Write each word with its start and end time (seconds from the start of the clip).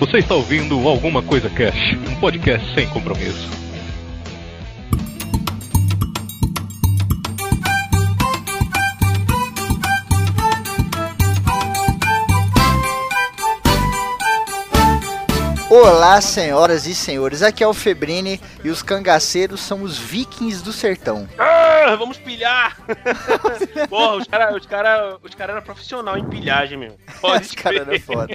Você 0.00 0.16
está 0.16 0.34
ouvindo 0.34 0.88
Alguma 0.88 1.22
Coisa 1.22 1.50
Cash, 1.50 1.92
um 2.08 2.18
podcast 2.18 2.74
sem 2.74 2.88
compromisso. 2.88 3.50
Olá, 15.68 16.18
senhoras 16.22 16.86
e 16.86 16.94
senhores, 16.94 17.42
aqui 17.42 17.62
é 17.62 17.66
o 17.66 17.74
Febrini 17.74 18.40
e 18.64 18.70
os 18.70 18.82
cangaceiros 18.82 19.60
são 19.60 19.82
os 19.82 19.98
vikings 19.98 20.64
do 20.64 20.72
sertão. 20.72 21.28
Ah, 21.38 21.94
vamos 21.96 22.16
pilhar! 22.16 22.78
Porra, 23.88 24.16
os 24.16 24.26
caras 24.26 24.56
os 24.56 24.66
cara, 24.66 25.18
os 25.22 25.34
cara 25.34 25.52
eram 25.52 25.62
profissional 25.62 26.16
em 26.16 26.24
pilhagem, 26.24 26.78
meu. 26.78 26.96
Pode 27.20 27.44
Esse 27.44 27.54
cara 27.54 27.82
era 27.82 28.00
foda. 28.00 28.34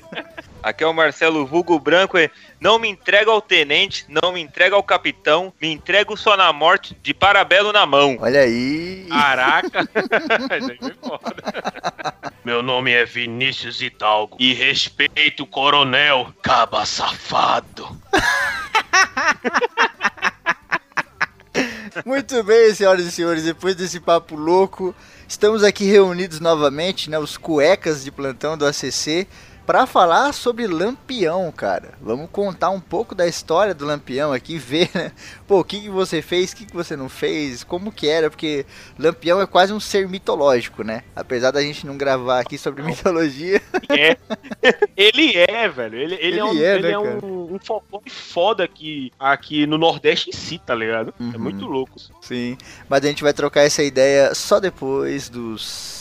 Aqui 0.65 0.83
é 0.83 0.87
o 0.87 0.93
Marcelo 0.95 1.45
Vulgo 1.45 1.79
Branco. 1.79 2.17
Não 2.59 2.79
me 2.79 2.89
entrega 2.89 3.29
ao 3.29 3.39
tenente, 3.39 4.03
não 4.09 4.31
me 4.31 4.41
entrega 4.41 4.75
ao 4.75 4.81
capitão, 4.81 5.53
me 5.61 5.71
entrego 5.71 6.17
só 6.17 6.35
na 6.35 6.51
morte, 6.51 6.97
de 7.03 7.13
parabelo 7.13 7.71
na 7.71 7.85
mão. 7.85 8.17
Olha 8.19 8.39
aí. 8.39 9.05
Caraca! 9.07 9.87
Meu 12.43 12.63
nome 12.63 12.93
é 12.93 13.05
Vinícius 13.05 13.79
Hidalgo 13.79 14.37
e 14.39 14.55
respeito 14.55 15.43
o 15.43 15.45
coronel 15.45 16.33
Caba 16.41 16.83
Safado. 16.83 17.87
Muito 22.03 22.43
bem, 22.43 22.73
senhoras 22.73 23.05
e 23.05 23.11
senhores, 23.11 23.43
depois 23.43 23.75
desse 23.75 23.99
papo 23.99 24.35
louco, 24.35 24.95
estamos 25.27 25.63
aqui 25.63 25.85
reunidos 25.85 26.39
novamente, 26.39 27.07
né, 27.07 27.19
os 27.19 27.37
cuecas 27.37 28.03
de 28.03 28.11
plantão 28.11 28.57
do 28.57 28.65
ACC, 28.65 29.27
para 29.65 29.85
falar 29.87 30.33
sobre 30.33 30.67
Lampião, 30.67 31.51
cara. 31.51 31.93
Vamos 32.01 32.29
contar 32.31 32.69
um 32.69 32.79
pouco 32.79 33.15
da 33.15 33.27
história 33.27 33.73
do 33.73 33.85
Lampião 33.85 34.31
aqui, 34.31 34.57
ver, 34.59 34.89
né, 34.93 35.11
pô, 35.47 35.59
o 35.59 35.63
que, 35.63 35.81
que 35.81 35.89
você 35.89 36.21
fez, 36.21 36.51
o 36.51 36.55
que, 36.55 36.65
que 36.65 36.75
você 36.75 36.95
não 36.95 37.09
fez, 37.09 37.63
como 37.63 37.91
que 37.91 38.07
era, 38.07 38.29
porque 38.29 38.65
Lampião 38.97 39.41
é 39.41 39.47
quase 39.47 39.73
um 39.73 39.79
ser 39.79 40.07
mitológico, 40.07 40.83
né? 40.83 41.03
Apesar 41.15 41.51
da 41.51 41.61
gente 41.61 41.85
não 41.85 41.97
gravar 41.97 42.39
aqui 42.39 42.57
sobre 42.57 42.83
mitologia. 42.83 43.61
É. 43.89 44.17
Ele 44.95 45.33
é, 45.35 45.67
velho. 45.67 45.97
Ele, 45.97 46.15
ele, 46.15 46.25
Ele 46.25 46.39
é, 46.39 46.45
um, 46.45 46.57
é, 46.57 46.75
ele 46.75 46.87
né, 46.87 46.91
é 46.91 46.99
um, 46.99 47.55
um 47.55 47.59
folclore 47.59 48.09
foda 48.09 48.63
aqui, 48.63 49.11
aqui 49.19 49.65
no 49.65 49.77
Nordeste 49.77 50.29
em 50.29 50.33
si, 50.33 50.59
tá 50.59 50.75
ligado? 50.75 51.13
É 51.19 51.23
Uhum. 51.23 51.39
muito 51.43 51.65
louco. 51.65 51.93
Sim, 52.21 52.57
mas 52.89 53.03
a 53.03 53.07
gente 53.07 53.23
vai 53.23 53.33
trocar 53.33 53.61
essa 53.61 53.83
ideia 53.83 54.33
só 54.35 54.59
depois 54.59 55.29
dos 55.29 55.94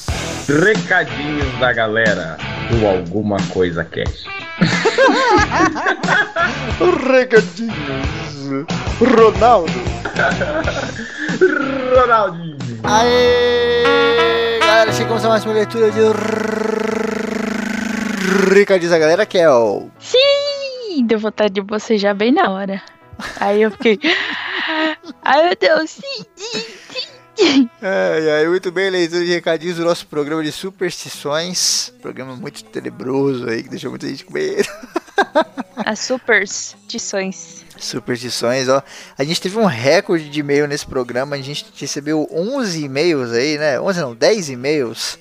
Recadinhos 0.49 1.59
da 1.59 1.73
galera 1.73 2.37
do 2.71 2.87
Alguma 2.87 3.39
Coisa 3.49 3.85
Cast. 3.85 4.29
Regadinhos. 7.09 8.67
Ronaldo. 9.01 9.73
Ronaldinho. 11.97 12.59
Aê! 12.85 14.59
Galera, 14.61 14.93
chegamos 14.93 15.25
a 15.25 15.29
mais 15.29 15.45
uma 15.45 15.55
leitura 15.55 15.91
de 15.91 16.01
Recadinhos 18.55 18.91
da 18.91 18.99
galera, 18.99 19.25
que 19.25 19.39
é 19.39 19.51
o. 19.51 19.89
Sim, 19.99 21.07
deu 21.07 21.19
vontade 21.19 21.55
de 21.55 21.61
bocejar 21.63 22.15
bem 22.15 22.33
na 22.33 22.51
hora. 22.51 22.83
Aí 23.41 23.63
eu 23.63 23.71
fiquei. 23.71 23.99
Ai 25.23 25.47
meu 25.47 25.57
Deus, 25.59 25.91
sim, 25.91 26.25
sim, 26.37 26.65
sim. 26.91 27.14
Ai, 27.83 28.31
ai, 28.31 28.49
muito 28.49 28.71
bem, 28.71 28.91
leitura 28.91 29.25
de 29.25 29.33
recadinhos 29.33 29.77
do 29.77 29.85
nosso 29.85 30.07
programa 30.07 30.43
de 30.43 30.53
superstições. 30.53 31.93
Programa 32.01 32.37
muito 32.37 32.65
tenebroso 32.65 33.49
aí, 33.49 33.63
que 33.63 33.69
deixou 33.69 33.91
muita 33.91 34.09
gente 34.09 34.25
com 34.25 34.33
medo. 34.33 34.69
As 35.77 35.99
superstições. 35.99 37.65
Superstições, 37.79 38.69
ó. 38.69 38.83
A 39.19 39.25
gente 39.25 39.41
teve 39.41 39.59
um 39.59 39.65
recorde 39.65 40.31
de 40.31 40.41
e-mail 40.41 40.67
nesse 40.69 40.87
programa. 40.87 41.35
A 41.37 41.41
gente 41.41 41.67
recebeu 41.77 42.29
11 42.31 42.85
e-mails 42.85 43.33
aí, 43.33 43.59
né? 43.59 43.81
11 43.81 44.01
não, 44.01 44.15
10 44.15 44.51
e-mails. 44.51 45.19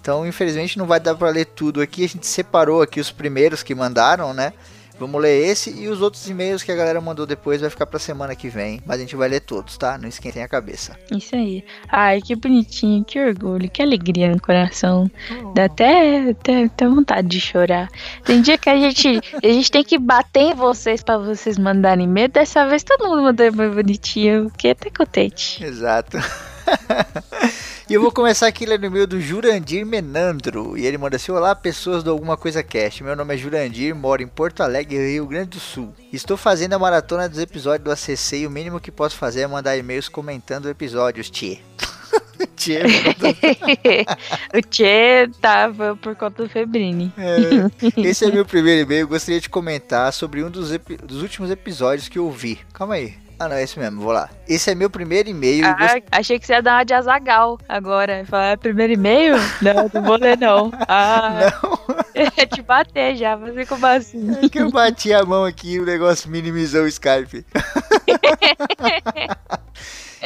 Então, 0.00 0.26
infelizmente, 0.26 0.78
não 0.78 0.86
vai 0.86 0.98
dar 0.98 1.14
pra 1.14 1.28
ler 1.28 1.44
tudo 1.44 1.82
aqui. 1.82 2.04
A 2.04 2.08
gente 2.08 2.26
separou 2.26 2.80
aqui 2.80 2.98
os 2.98 3.12
primeiros 3.12 3.62
que 3.62 3.74
mandaram, 3.74 4.32
né? 4.32 4.54
Vamos 5.00 5.18
ler 5.18 5.48
esse 5.48 5.70
e 5.70 5.88
os 5.88 6.02
outros 6.02 6.28
e-mails 6.28 6.62
que 6.62 6.70
a 6.70 6.76
galera 6.76 7.00
mandou 7.00 7.24
depois 7.24 7.62
vai 7.62 7.70
ficar 7.70 7.86
pra 7.86 7.98
semana 7.98 8.36
que 8.36 8.50
vem. 8.50 8.82
Mas 8.84 8.98
a 8.98 9.00
gente 9.00 9.16
vai 9.16 9.30
ler 9.30 9.40
todos, 9.40 9.78
tá? 9.78 9.96
Não 9.96 10.06
esquentem 10.06 10.42
a 10.42 10.48
cabeça. 10.48 10.94
Isso 11.10 11.34
aí. 11.34 11.64
Ai, 11.88 12.20
que 12.20 12.36
bonitinho, 12.36 13.02
que 13.02 13.18
orgulho, 13.18 13.70
que 13.70 13.80
alegria 13.80 14.30
no 14.30 14.38
coração. 14.38 15.10
Dá 15.54 15.64
até, 15.64 16.28
até, 16.32 16.64
até 16.64 16.86
vontade 16.86 17.28
de 17.28 17.40
chorar. 17.40 17.88
Tem 18.26 18.42
dia 18.42 18.58
que 18.58 18.68
a 18.68 18.76
gente, 18.76 19.22
a 19.42 19.46
gente 19.48 19.70
tem 19.70 19.82
que 19.82 19.98
bater 19.98 20.42
em 20.42 20.54
vocês 20.54 21.02
pra 21.02 21.16
vocês 21.16 21.56
mandarem 21.56 22.04
e-mail. 22.04 22.28
Dessa 22.28 22.68
vez 22.68 22.82
todo 22.82 23.08
mundo 23.08 23.22
mandou 23.22 23.46
e-mail 23.46 23.74
bonitinho. 23.74 24.50
Fiquei 24.50 24.72
até 24.72 24.90
contente. 24.90 25.64
Exato. 25.64 26.18
e 27.90 27.94
eu 27.94 28.00
vou 28.00 28.12
começar 28.12 28.46
aqui 28.46 28.64
lendo 28.64 28.84
o 28.84 28.86
e-mail 28.86 29.04
do 29.04 29.20
Jurandir 29.20 29.84
Menandro. 29.84 30.78
E 30.78 30.86
ele 30.86 30.96
manda 30.96 31.16
assim: 31.16 31.32
Olá, 31.32 31.56
pessoas 31.56 32.04
do 32.04 32.10
Alguma 32.12 32.36
Coisa 32.36 32.62
Cast. 32.62 33.02
Meu 33.02 33.16
nome 33.16 33.34
é 33.34 33.36
Jurandir, 33.36 33.96
moro 33.96 34.22
em 34.22 34.28
Porto 34.28 34.60
Alegre, 34.60 35.10
Rio 35.10 35.26
Grande 35.26 35.50
do 35.50 35.58
Sul. 35.58 35.92
Estou 36.12 36.36
fazendo 36.36 36.74
a 36.74 36.78
maratona 36.78 37.28
dos 37.28 37.40
episódios 37.40 37.82
do 37.82 37.90
ACC 37.90 38.36
e 38.36 38.46
o 38.46 38.50
mínimo 38.50 38.78
que 38.78 38.92
posso 38.92 39.16
fazer 39.16 39.40
é 39.40 39.46
mandar 39.48 39.76
e-mails 39.76 40.08
comentando 40.08 40.70
episódios, 40.70 41.28
tchê. 41.30 41.58
tchê, 42.56 42.80
o 44.54 44.62
Tchê 44.62 45.28
tava 45.40 45.96
por 45.96 46.14
conta 46.14 46.44
do 46.44 46.48
Febrini. 46.48 47.12
É, 47.18 48.08
esse 48.08 48.24
é 48.24 48.30
meu 48.30 48.46
primeiro 48.46 48.82
e-mail. 48.82 49.08
Gostaria 49.08 49.40
de 49.40 49.48
comentar 49.48 50.12
sobre 50.12 50.44
um 50.44 50.48
dos, 50.50 50.70
dos 51.02 51.22
últimos 51.22 51.50
episódios 51.50 52.06
que 52.06 52.20
eu 52.20 52.30
vi. 52.30 52.60
Calma 52.72 52.94
aí. 52.94 53.16
Ah, 53.42 53.48
não, 53.48 53.56
é 53.56 53.62
esse 53.62 53.78
mesmo, 53.78 54.02
vou 54.02 54.12
lá. 54.12 54.28
Esse 54.46 54.70
é 54.70 54.74
meu 54.74 54.90
primeiro 54.90 55.30
e-mail. 55.30 55.64
e 55.64 55.72
gost- 55.74 55.96
Ah, 56.12 56.18
achei 56.18 56.38
que 56.38 56.46
você 56.46 56.52
ia 56.52 56.60
dar 56.62 56.74
uma 56.76 56.84
de 56.84 56.92
Azagal 56.92 57.58
agora. 57.66 58.22
Falar, 58.26 58.48
"É 58.48 58.56
primeiro 58.58 58.92
e-mail? 58.92 59.34
Não, 59.62 59.90
não 59.94 60.02
vou 60.02 60.16
ler 60.18 60.36
não. 60.36 60.70
Ah, 60.86 61.50
Não, 61.62 61.96
é 62.36 62.44
te 62.44 62.60
bater 62.60 63.16
já, 63.16 63.36
você 63.36 63.64
como 63.64 63.86
assim? 63.86 64.30
é 64.42 64.48
que 64.48 64.58
eu 64.60 64.70
bati 64.70 65.14
a 65.14 65.24
mão 65.24 65.44
aqui 65.46 65.72
e 65.76 65.80
o 65.80 65.86
negócio 65.86 66.30
minimizou 66.30 66.82
o 66.84 66.86
Skype. 66.88 67.46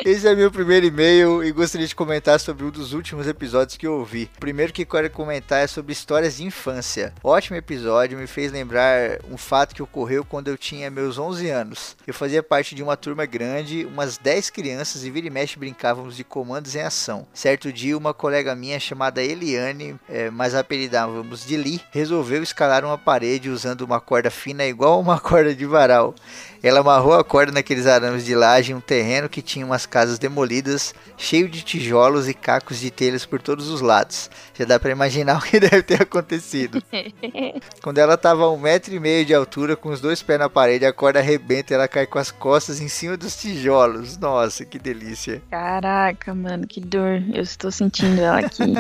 Esse 0.02 0.26
é 0.26 0.34
meu 0.34 0.50
primeiro 0.50 0.86
e-mail 0.86 1.44
e 1.44 1.52
gostaria 1.52 1.86
de 1.86 1.94
comentar 1.94 2.40
sobre 2.40 2.64
um 2.64 2.70
dos 2.70 2.92
últimos 2.92 3.28
episódios 3.28 3.76
que 3.76 3.86
eu 3.86 3.94
ouvi. 3.94 4.28
O 4.36 4.40
primeiro 4.40 4.72
que 4.72 4.84
quero 4.84 5.08
comentar 5.08 5.62
é 5.62 5.66
sobre 5.68 5.92
histórias 5.92 6.36
de 6.36 6.44
infância. 6.44 7.14
Ótimo 7.22 7.56
episódio, 7.56 8.18
me 8.18 8.26
fez 8.26 8.50
lembrar 8.50 9.20
um 9.30 9.36
fato 9.36 9.72
que 9.72 9.82
ocorreu 9.82 10.24
quando 10.24 10.48
eu 10.48 10.58
tinha 10.58 10.90
meus 10.90 11.16
11 11.16 11.48
anos. 11.48 11.96
Eu 12.04 12.12
fazia 12.12 12.42
parte 12.42 12.74
de 12.74 12.82
uma 12.82 12.96
turma 12.96 13.24
grande, 13.24 13.86
umas 13.86 14.18
10 14.18 14.50
crianças 14.50 15.04
e 15.04 15.10
vira 15.10 15.28
e 15.28 15.30
mexe 15.30 15.58
brincávamos 15.58 16.16
de 16.16 16.24
comandos 16.24 16.74
em 16.74 16.80
ação. 16.80 17.24
Certo 17.32 17.72
dia, 17.72 17.96
uma 17.96 18.12
colega 18.12 18.54
minha 18.56 18.80
chamada 18.80 19.22
Eliane, 19.22 19.94
eh, 20.08 20.28
mas 20.28 20.56
apelidávamos 20.56 21.46
de 21.46 21.56
Lee, 21.56 21.80
resolveu 21.92 22.42
escalar 22.42 22.84
uma 22.84 22.98
parede 22.98 23.48
usando 23.48 23.82
uma 23.82 24.00
corda 24.00 24.30
fina 24.30 24.66
igual 24.66 25.00
uma 25.00 25.20
corda 25.20 25.54
de 25.54 25.64
varal. 25.64 26.16
Ela 26.64 26.80
amarrou 26.80 27.12
a 27.12 27.22
corda 27.22 27.52
naqueles 27.52 27.86
arames 27.86 28.24
de 28.24 28.34
laje 28.34 28.72
em 28.72 28.74
um 28.74 28.80
terreno 28.80 29.28
que 29.28 29.42
tinha 29.42 29.66
umas 29.66 29.83
casas 29.86 30.18
demolidas, 30.18 30.94
cheio 31.16 31.48
de 31.48 31.62
tijolos 31.62 32.28
e 32.28 32.34
cacos 32.34 32.78
de 32.78 32.90
telhas 32.90 33.26
por 33.26 33.40
todos 33.40 33.68
os 33.68 33.80
lados. 33.80 34.30
Já 34.54 34.64
dá 34.64 34.78
pra 34.78 34.90
imaginar 34.90 35.38
o 35.38 35.42
que 35.42 35.60
deve 35.60 35.82
ter 35.82 36.02
acontecido. 36.02 36.82
Quando 37.82 37.98
ela 37.98 38.16
tava 38.16 38.44
a 38.44 38.50
um 38.50 38.58
metro 38.58 38.94
e 38.94 39.00
meio 39.00 39.24
de 39.24 39.34
altura, 39.34 39.76
com 39.76 39.90
os 39.90 40.00
dois 40.00 40.22
pés 40.22 40.38
na 40.38 40.48
parede, 40.48 40.86
a 40.86 40.92
corda 40.92 41.18
arrebenta 41.18 41.72
e 41.72 41.74
ela 41.74 41.88
cai 41.88 42.06
com 42.06 42.18
as 42.18 42.30
costas 42.30 42.80
em 42.80 42.88
cima 42.88 43.16
dos 43.16 43.36
tijolos. 43.36 44.16
Nossa, 44.18 44.64
que 44.64 44.78
delícia. 44.78 45.42
Caraca, 45.50 46.34
mano, 46.34 46.66
que 46.66 46.80
dor. 46.80 47.22
Eu 47.32 47.42
estou 47.42 47.70
sentindo 47.70 48.20
ela 48.20 48.40
aqui. 48.40 48.74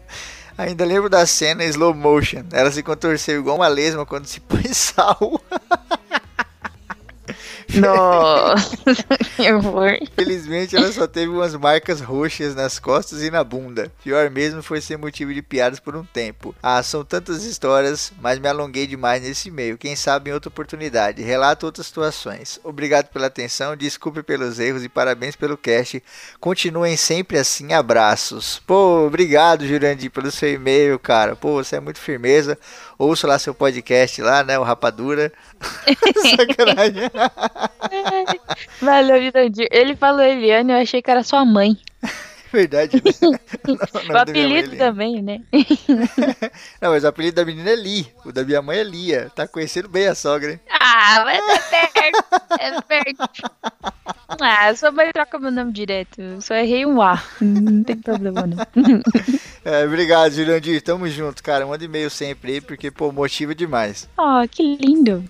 Ainda 0.60 0.84
lembro 0.84 1.08
da 1.08 1.24
cena 1.24 1.64
em 1.64 1.68
slow 1.68 1.94
motion. 1.94 2.44
Ela 2.52 2.70
se 2.70 2.82
contorceu 2.82 3.40
igual 3.40 3.56
uma 3.56 3.68
lesma 3.68 4.04
quando 4.04 4.26
se 4.26 4.40
põe 4.40 4.72
sal. 4.74 5.40
Nossa, 7.74 8.76
que 9.36 9.52
horror. 9.52 9.98
Felizmente 10.14 10.76
ela 10.76 10.90
só 10.92 11.06
teve 11.06 11.28
umas 11.28 11.54
marcas 11.54 12.00
roxas 12.00 12.54
nas 12.54 12.78
costas 12.78 13.22
e 13.22 13.30
na 13.30 13.44
bunda. 13.44 13.90
Pior 14.02 14.30
mesmo 14.30 14.62
foi 14.62 14.80
ser 14.80 14.96
motivo 14.96 15.32
de 15.32 15.42
piadas 15.42 15.80
por 15.80 15.96
um 15.96 16.04
tempo. 16.04 16.54
Ah, 16.62 16.82
são 16.82 17.04
tantas 17.04 17.44
histórias, 17.44 18.12
mas 18.20 18.38
me 18.38 18.48
alonguei 18.48 18.86
demais 18.86 19.22
nesse 19.22 19.50
meio. 19.50 19.78
Quem 19.78 19.96
sabe 19.96 20.30
em 20.30 20.32
outra 20.32 20.48
oportunidade. 20.48 21.22
Relato 21.22 21.66
outras 21.66 21.86
situações. 21.86 22.58
Obrigado 22.64 23.08
pela 23.08 23.26
atenção, 23.26 23.76
desculpe 23.76 24.22
pelos 24.22 24.58
erros 24.58 24.84
e 24.84 24.88
parabéns 24.88 25.36
pelo 25.36 25.56
cast. 25.56 26.02
Continuem 26.38 26.96
sempre 26.96 27.38
assim, 27.38 27.72
abraços. 27.72 28.60
Pô, 28.66 29.06
obrigado, 29.06 29.66
Jurandir, 29.66 30.10
pelo 30.10 30.30
seu 30.30 30.52
e-mail, 30.52 30.98
cara. 30.98 31.36
Pô, 31.36 31.54
você 31.54 31.76
é 31.76 31.80
muito 31.80 31.98
firmeza. 31.98 32.58
Ouça 33.00 33.26
lá 33.26 33.38
seu 33.38 33.54
podcast 33.54 34.20
lá, 34.20 34.44
né? 34.44 34.58
O 34.58 34.62
Rapadura. 34.62 35.32
Sacanagem. 36.36 37.10
Valeu, 38.78 39.22
Jurandir. 39.22 39.66
Ele 39.70 39.96
falou 39.96 40.20
Eliane, 40.20 40.70
eu 40.70 40.78
achei 40.78 41.00
que 41.00 41.10
era 41.10 41.22
sua 41.22 41.42
mãe. 41.42 41.78
Verdade, 42.52 42.96
né? 42.96 43.12
O 44.10 44.12
O 44.12 44.16
apelido 44.18 44.76
também, 44.76 45.22
né? 45.22 45.40
Não, 46.80 46.90
mas 46.90 47.04
o 47.04 47.08
apelido 47.08 47.36
da 47.36 47.44
menina 47.44 47.70
é 47.70 47.76
Li. 47.76 48.12
O 48.24 48.32
da 48.32 48.44
minha 48.44 48.60
mãe 48.60 48.78
é 48.78 48.84
Lia. 48.84 49.30
Tá 49.34 49.46
conhecendo 49.46 49.88
bem 49.88 50.08
a 50.08 50.14
sogra, 50.14 50.52
hein? 50.52 50.60
Ah, 50.70 51.22
mas 51.24 51.72
é 51.72 51.86
perto. 51.86 52.24
É 52.58 52.80
perto. 52.80 53.30
Ah, 54.40 54.74
sua 54.74 54.90
mãe 54.90 55.10
troca 55.12 55.38
meu 55.38 55.50
nome 55.50 55.72
direto. 55.72 56.20
Eu 56.20 56.40
só 56.40 56.54
errei 56.54 56.84
um 56.86 57.00
A. 57.00 57.22
Não 57.40 57.84
tem 57.84 57.96
problema, 57.96 58.46
não. 58.46 58.56
É, 59.64 59.84
obrigado, 59.84 60.32
Jurandir. 60.32 60.82
Tamo 60.82 61.08
junto, 61.08 61.42
cara. 61.42 61.66
Manda 61.66 61.84
e-mail 61.84 62.10
sempre 62.10 62.52
aí, 62.52 62.60
porque, 62.60 62.90
pô, 62.90 63.12
motiva 63.12 63.54
demais. 63.54 64.08
Oh, 64.18 64.46
que 64.48 64.76
lindo. 64.76 65.24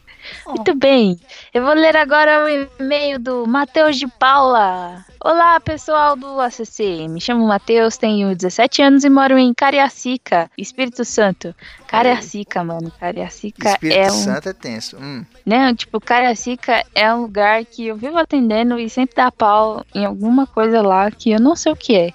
Muito 0.46 0.74
bem. 0.74 1.18
Eu 1.52 1.64
vou 1.64 1.74
ler 1.74 1.96
agora 1.96 2.44
o 2.44 2.48
e-mail 2.48 3.18
do 3.18 3.46
Matheus 3.46 3.96
de 3.96 4.06
Paula. 4.06 5.04
Olá, 5.22 5.60
pessoal 5.60 6.16
do 6.16 6.40
ACC. 6.40 7.06
Me 7.06 7.20
chamo 7.20 7.46
Matheus, 7.46 7.98
tenho 7.98 8.34
17 8.34 8.80
anos 8.80 9.04
e 9.04 9.10
moro 9.10 9.36
em 9.36 9.52
Cariacica, 9.52 10.50
Espírito 10.56 11.04
Santo. 11.04 11.54
Cariacica, 11.86 12.64
mano. 12.64 12.90
Cariacica 12.98 13.68
Espírito 13.68 13.98
é 13.98 14.06
um. 14.06 14.14
Santo 14.14 14.48
é 14.48 14.52
tenso. 14.54 14.96
Hum. 14.96 15.22
Não, 15.44 15.74
tipo, 15.74 16.00
Cariacica 16.00 16.82
é 16.94 17.12
um 17.12 17.20
lugar 17.20 17.62
que 17.66 17.88
eu 17.88 17.96
vivo 17.96 18.16
atendendo 18.16 18.78
e 18.78 18.88
sempre 18.88 19.14
dá 19.14 19.30
pau 19.30 19.84
em 19.94 20.06
alguma 20.06 20.46
coisa 20.46 20.80
lá 20.80 21.10
que 21.10 21.32
eu 21.32 21.38
não 21.38 21.54
sei 21.54 21.72
o 21.72 21.76
que 21.76 21.94
é. 21.94 22.14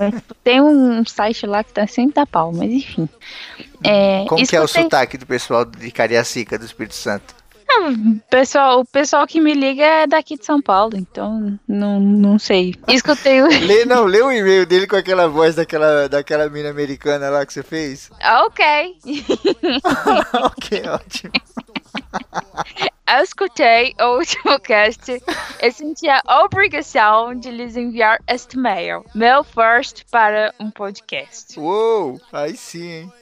Mas, 0.00 0.14
tipo, 0.16 0.34
tem 0.42 0.62
um 0.62 1.04
site 1.04 1.46
lá 1.46 1.62
que 1.62 1.74
tá 1.74 1.86
sempre 1.86 2.14
dá 2.14 2.24
pau, 2.24 2.50
mas 2.54 2.72
enfim. 2.72 3.06
É, 3.82 4.24
Como 4.26 4.46
que 4.46 4.56
é 4.56 4.62
o 4.62 4.66
sotaque 4.66 5.18
do 5.18 5.26
pessoal 5.26 5.66
de 5.66 5.90
Cariacica, 5.90 6.58
do 6.58 6.64
Espírito 6.64 6.94
Santo? 6.94 7.43
O 7.82 8.20
pessoal, 8.30 8.80
o 8.80 8.84
pessoal 8.84 9.26
que 9.26 9.40
me 9.40 9.54
liga 9.54 9.84
é 9.84 10.06
daqui 10.06 10.36
de 10.36 10.44
São 10.44 10.60
Paulo, 10.60 10.96
então 10.96 11.58
não, 11.66 12.00
não 12.00 12.38
sei. 12.38 12.74
Escutei 12.88 13.42
o. 13.42 13.48
Lê, 13.66 13.84
não, 13.84 14.04
lê 14.04 14.22
o 14.22 14.32
e-mail 14.32 14.66
dele 14.66 14.86
com 14.86 14.96
aquela 14.96 15.28
voz 15.28 15.54
daquela, 15.54 16.08
daquela 16.08 16.48
mina 16.48 16.70
americana 16.70 17.28
lá 17.30 17.44
que 17.44 17.52
você 17.52 17.62
fez. 17.62 18.10
Ah, 18.20 18.44
ok. 18.44 18.64
ok, 20.44 20.82
ótimo. 20.88 21.32
Eu 23.06 23.22
escutei 23.22 23.94
o 24.00 24.16
último 24.18 24.58
cast 24.58 25.22
e 25.62 25.70
senti 25.70 26.08
a 26.08 26.20
obrigação 26.42 27.34
de 27.38 27.50
lhes 27.50 27.76
enviar 27.76 28.18
este 28.26 28.58
mail. 28.58 29.04
Meu 29.14 29.44
first 29.44 30.04
para 30.10 30.52
um 30.58 30.70
podcast. 30.70 31.60
Uou, 31.60 32.18
aí 32.32 32.56
sim, 32.56 32.88
hein? 32.90 33.12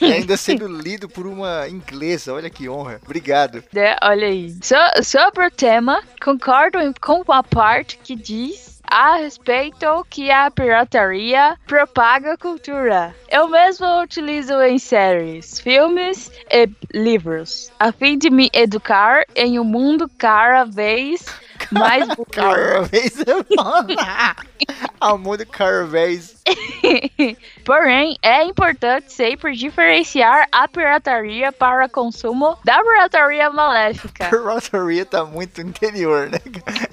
Ainda 0.00 0.36
sendo 0.36 0.66
lido 0.80 1.08
por 1.08 1.26
uma 1.26 1.68
inglesa, 1.68 2.32
olha 2.32 2.48
que 2.48 2.68
honra. 2.68 3.00
Obrigado. 3.04 3.62
né? 3.72 3.96
Olha 4.02 4.28
aí. 4.28 4.56
So- 4.62 5.02
sobre 5.02 5.44
o 5.46 5.50
tema, 5.50 6.02
concordo 6.22 6.78
com 7.00 7.22
a 7.30 7.42
parte 7.42 7.98
que 7.98 8.14
diz 8.14 8.71
a 8.92 9.16
respeito 9.16 10.06
que 10.10 10.30
a 10.30 10.50
pirataria 10.50 11.58
propaga 11.66 12.36
cultura. 12.36 13.14
Eu 13.30 13.48
mesmo 13.48 13.86
utilizo 14.02 14.60
em 14.60 14.78
séries, 14.78 15.58
filmes 15.58 16.30
e 16.50 16.68
livros, 16.92 17.72
a 17.80 17.90
fim 17.90 18.18
de 18.18 18.28
me 18.28 18.50
educar 18.52 19.24
em 19.34 19.58
um 19.58 19.64
mundo 19.64 20.10
cada 20.18 20.64
vez 20.64 21.24
mais. 21.72 22.06
Carvez 22.30 23.20
é 23.20 23.54
foda. 23.54 23.94
Ao 25.00 25.18
mundo 25.18 25.44
Carvez. 25.46 26.36
Porém, 27.64 28.16
é 28.22 28.44
importante 28.44 29.12
sempre 29.12 29.54
diferenciar 29.54 30.46
a 30.50 30.68
pirataria 30.68 31.52
para 31.52 31.88
consumo 31.88 32.56
da 32.64 32.82
pirataria 32.82 33.50
maléfica. 33.50 34.28
Pirataria 34.28 35.04
tá 35.06 35.24
muito 35.24 35.60
interior, 35.60 36.28
né? 36.28 36.38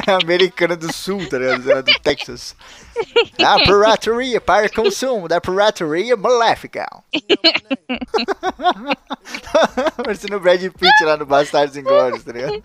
É 0.08 0.14
americana 0.14 0.76
do 0.76 0.92
sul, 0.94 1.28
tá 1.28 1.38
ligado? 1.38 1.72
É 1.72 1.82
do 1.82 2.00
Texas. 2.00 2.56
A 3.44 3.60
pirataria 3.60 4.42
para 4.42 4.70
consumo 4.70 5.28
da 5.28 5.40
pirataria 5.40 6.16
maléfica. 6.16 6.88
Parecendo 10.04 10.38
o 10.38 10.40
Brad 10.40 10.62
Pitt 10.62 11.04
lá 11.04 11.18
no 11.18 11.26
Bastardos 11.26 11.78
Inglórios, 11.78 12.24
tá 12.24 12.32
ligado? 12.32 12.64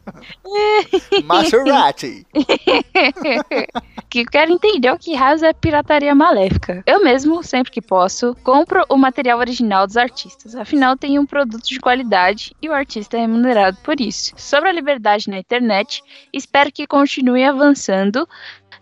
Maserati. 1.24 2.03
que 4.10 4.24
quero 4.24 4.52
entender 4.52 4.90
o 4.90 4.98
que 4.98 5.14
rasa 5.14 5.48
é 5.48 5.52
pirataria 5.52 6.14
maléfica. 6.14 6.82
Eu 6.86 7.02
mesmo, 7.02 7.42
sempre 7.42 7.72
que 7.72 7.82
posso, 7.82 8.34
compro 8.42 8.84
o 8.88 8.96
material 8.96 9.38
original 9.38 9.86
dos 9.86 9.96
artistas. 9.96 10.54
Afinal, 10.54 10.96
tem 10.96 11.18
um 11.18 11.26
produto 11.26 11.64
de 11.64 11.80
qualidade 11.80 12.54
e 12.62 12.68
o 12.68 12.72
artista 12.72 13.16
é 13.16 13.20
remunerado 13.20 13.76
por 13.82 14.00
isso. 14.00 14.32
Sobre 14.36 14.68
a 14.68 14.72
liberdade 14.72 15.28
na 15.28 15.38
internet, 15.38 16.02
espero 16.32 16.70
que 16.72 16.86
continue 16.86 17.44
avançando. 17.44 18.28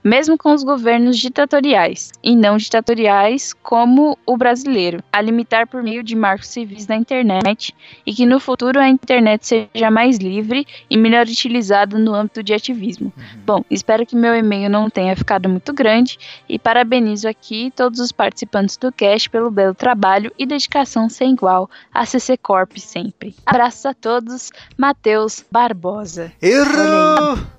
Mesmo 0.05 0.37
com 0.37 0.53
os 0.53 0.65
governos 0.65 1.17
ditatoriais, 1.17 2.11
e 2.23 2.35
não 2.35 2.57
ditatoriais 2.57 3.53
como 3.53 4.19
o 4.27 4.37
brasileiro, 4.37 5.03
a 5.13 5.21
limitar 5.21 5.69
por 5.69 5.81
meio 5.83 6.03
de 6.03 6.17
marcos 6.17 6.49
civis 6.49 6.89
na 6.89 6.97
internet 6.97 7.75
e 8.05 8.13
que 8.13 8.27
no 8.27 8.41
futuro 8.41 8.81
a 8.81 8.89
internet 8.89 9.47
seja 9.47 9.91
mais 9.91 10.19
livre 10.19 10.67
e 10.91 10.97
melhor 10.97 11.27
utilizada 11.27 11.99
no 11.99 12.15
âmbito 12.15 12.43
de 12.43 12.53
ativismo. 12.53 13.13
Bom, 13.47 13.65
espero 13.71 14.05
que 14.05 14.17
meu 14.17 14.35
e-mail 14.35 14.69
não 14.69 14.91
tenha 14.91 15.15
ficado 15.15 15.49
muito 15.49 15.73
grande 15.73 16.19
e 16.49 16.59
parabenizo 16.59 17.29
aqui 17.29 17.73
todos 17.77 18.01
os 18.01 18.11
participantes 18.11 18.77
do 18.77 18.91
cast 18.91 19.31
pelo 19.31 19.51
belo 19.51 19.75
trabalho 19.75 20.33
e 20.37 20.45
dedicação 20.45 21.09
sem 21.09 21.33
igual 21.33 21.71
a 21.95 22.05
CC 22.05 22.37
Corp 22.37 22.77
sempre. 22.79 23.35
Abraços 23.47 23.87
a 23.87 23.95
todos, 23.95 24.51
Matheus 24.77 25.45
Barbosa. 25.51 26.33
Errou! 26.43 27.52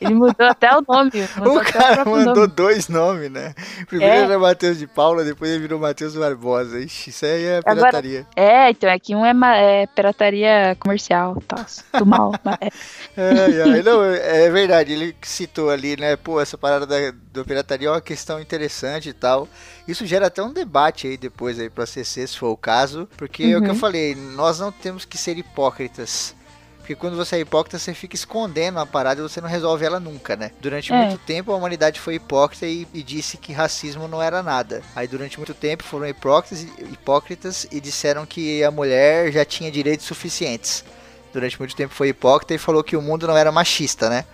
Ele 0.00 0.14
mudou 0.14 0.46
até 0.48 0.68
o 0.76 0.82
nome. 0.86 1.10
O 1.40 1.60
cara 1.60 1.94
próprio 2.02 2.12
mandou 2.16 2.34
nome. 2.34 2.48
dois 2.48 2.88
nomes, 2.88 3.30
né? 3.30 3.54
Primeiro 3.86 4.12
É. 4.12 4.18
era 4.24 4.38
Matheus 4.38 4.76
de 4.78 4.86
Paula, 4.86 5.22
depois 5.24 5.50
ele 5.50 5.60
virou 5.60 5.78
Matheus 5.78 6.16
Barbosa. 6.16 6.80
Ixi, 6.80 7.10
isso 7.10 7.24
aí 7.24 7.44
é 7.44 7.58
Agora- 7.58 7.76
pirataria. 7.76 8.26
É, 8.34 8.70
então 8.70 8.90
aqui 8.92 9.14
um 9.14 9.24
é, 9.24 9.82
é 9.82 9.86
pirataria 9.86 10.76
comercial, 10.80 11.40
tá, 11.46 11.64
do 11.98 12.04
mal. 12.06 12.32
é. 12.60 12.68
Ai, 13.16 13.82
não, 13.82 14.02
é 14.04 14.50
verdade, 14.50 14.92
ele 14.92 15.14
citou 15.22 15.70
ali, 15.70 15.96
né? 15.96 16.16
Pô, 16.16 16.40
essa 16.40 16.58
parada 16.58 16.84
da, 16.84 16.96
do 17.32 17.44
pirataria 17.44 17.86
é 17.86 17.90
uma 17.92 18.00
questão 18.00 18.40
interessante 18.40 19.10
e 19.10 19.12
tal. 19.12 19.46
Isso 19.86 20.04
gera 20.04 20.26
até 20.26 20.42
um 20.42 20.52
debate 20.52 21.06
aí 21.06 21.16
depois 21.16 21.60
aí 21.60 21.70
pra 21.70 21.86
CC, 21.86 22.26
se 22.26 22.36
for 22.38 22.48
o 22.50 22.56
caso. 22.56 23.08
Porque 23.16 23.44
é 23.44 23.56
o 23.56 23.60
que 23.60 23.68
eu 23.68 23.72
Uhum. 23.72 23.78
falei, 23.78 24.14
nós 24.16 24.58
não 24.58 24.72
temos 24.72 25.04
que 25.04 25.16
ser 25.16 25.38
hipócritas. 25.38 26.34
Porque 26.82 26.96
quando 26.96 27.16
você 27.16 27.36
é 27.36 27.38
hipócrita, 27.38 27.78
você 27.78 27.94
fica 27.94 28.16
escondendo 28.16 28.76
uma 28.76 28.86
parada 28.86 29.20
e 29.20 29.22
você 29.22 29.40
não 29.40 29.48
resolve 29.48 29.84
ela 29.84 30.00
nunca, 30.00 30.34
né? 30.34 30.50
Durante 30.60 30.92
É. 30.92 30.96
muito 30.96 31.18
tempo 31.18 31.52
a 31.52 31.56
humanidade 31.56 32.00
foi 32.00 32.16
hipócrita 32.16 32.66
e, 32.66 32.86
e 32.92 33.04
disse 33.04 33.36
que 33.36 33.52
racismo 33.52 34.08
não 34.08 34.20
era 34.20 34.42
nada. 34.42 34.82
Aí 34.96 35.06
durante 35.06 35.38
muito 35.38 35.54
tempo 35.54 35.84
foram 35.84 36.08
hipócritas, 36.08 36.66
hipócritas 36.92 37.68
e 37.70 37.80
disseram 37.80 38.26
que 38.26 38.64
a 38.64 38.70
mulher 38.72 39.30
já 39.30 39.44
tinha 39.44 39.70
direitos 39.70 40.06
suficientes. 40.06 40.84
Durante 41.32 41.56
muito 41.56 41.74
tempo 41.76 41.94
foi 41.94 42.08
hipócrita 42.08 42.52
e 42.52 42.58
falou 42.58 42.82
que 42.82 42.96
o 42.96 43.00
mundo 43.00 43.28
não 43.28 43.36
era 43.36 43.52
machista, 43.52 44.10
né? 44.10 44.24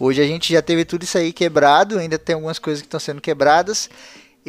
Hoje 0.00 0.22
a 0.22 0.26
gente 0.26 0.50
já 0.50 0.62
teve 0.62 0.86
tudo 0.86 1.02
isso 1.02 1.18
aí 1.18 1.30
quebrado, 1.32 1.98
ainda 1.98 2.18
tem 2.18 2.34
algumas 2.34 2.58
coisas 2.58 2.80
que 2.80 2.86
estão 2.86 2.98
sendo 2.98 3.20
quebradas. 3.20 3.90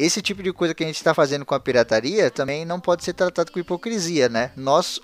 Esse 0.02 0.22
tipo 0.22 0.42
de 0.42 0.50
coisa 0.50 0.72
que 0.72 0.82
a 0.82 0.86
gente 0.86 0.96
está 0.96 1.12
fazendo 1.12 1.44
com 1.44 1.54
a 1.54 1.60
pirataria 1.60 2.30
também 2.30 2.64
não 2.64 2.80
pode 2.80 3.04
ser 3.04 3.12
tratado 3.12 3.52
com 3.52 3.58
hipocrisia, 3.58 4.30
né? 4.30 4.50
Nós 4.56 4.98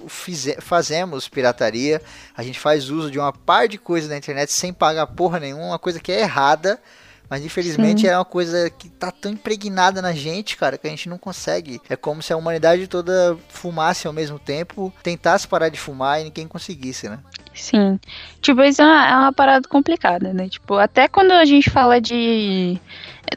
fazemos 0.59 1.29
pirataria, 1.29 2.01
a 2.35 2.43
gente 2.43 2.59
faz 2.59 2.89
uso 2.89 3.11
de 3.11 3.19
uma 3.19 3.31
par 3.31 3.69
de 3.69 3.77
coisas 3.77 4.09
na 4.09 4.17
internet 4.17 4.51
sem 4.51 4.73
pagar 4.73 5.07
porra 5.09 5.39
nenhuma, 5.39 5.67
uma 5.67 5.79
coisa 5.79 6.01
que 6.01 6.11
é 6.11 6.21
errada, 6.21 6.81
mas 7.29 7.45
infelizmente 7.45 8.03
Sim. 8.03 8.09
é 8.09 8.17
uma 8.17 8.25
coisa 8.25 8.71
que 8.71 8.89
tá 8.89 9.11
tão 9.11 9.33
impregnada 9.33 10.01
na 10.01 10.13
gente, 10.13 10.57
cara, 10.57 10.79
que 10.79 10.87
a 10.87 10.91
gente 10.91 11.09
não 11.09 11.19
consegue. 11.19 11.81
É 11.89 11.97
como 11.97 12.23
se 12.23 12.33
a 12.33 12.37
humanidade 12.37 12.87
toda 12.87 13.37
fumasse 13.49 14.07
ao 14.07 14.13
mesmo 14.13 14.39
tempo, 14.39 14.93
tentasse 15.03 15.47
parar 15.47 15.69
de 15.69 15.79
fumar 15.79 16.21
e 16.21 16.25
ninguém 16.25 16.47
conseguisse, 16.47 17.09
né? 17.09 17.19
Sim. 17.57 17.99
Tipo, 18.41 18.63
isso 18.63 18.83
é 18.83 18.85
uma, 18.85 19.09
é 19.09 19.17
uma 19.17 19.33
parada 19.33 19.67
complicada, 19.67 20.33
né? 20.33 20.49
Tipo, 20.49 20.75
até 20.75 21.09
quando 21.09 21.33
a 21.33 21.45
gente 21.45 21.71
fala 21.71 22.01
de. 22.01 22.79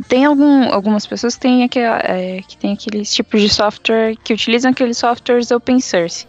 Tem 0.08 0.26
algum, 0.26 0.72
algumas 0.72 1.08
pessoas 1.08 1.36
que 1.36 1.42
têm, 1.42 1.64
aquela, 1.64 2.00
é, 2.04 2.42
que 2.42 2.58
tem 2.58 2.74
aqueles 2.74 3.12
tipos 3.14 3.42
de 3.42 3.50
software 3.50 4.16
que 4.24 4.34
utilizam 4.34 4.72
aqueles 4.72 4.98
softwares 4.98 5.50
open 5.52 5.80
source. 5.80 6.28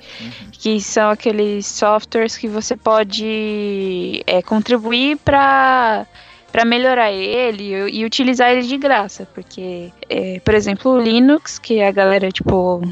Que 0.52 0.80
são 0.80 1.10
aqueles 1.10 1.66
softwares 1.66 2.38
que 2.38 2.48
você 2.48 2.76
pode 2.76 4.22
é, 4.26 4.40
contribuir 4.40 5.16
para 5.18 6.06
para 6.52 6.64
melhorar 6.64 7.12
ele 7.12 7.72
e, 7.90 8.04
utilizar 8.04 8.50
ele 8.50 8.62
de 8.62 8.76
graça, 8.76 9.26
porque, 9.34 9.90
é, 10.08 10.40
por 10.40 10.54
exemplo, 10.54 10.92
o 10.92 11.00
Linux, 11.00 11.58
que 11.58 11.80
a 11.82 11.90
galera 11.90 12.30
tipo 12.30 12.82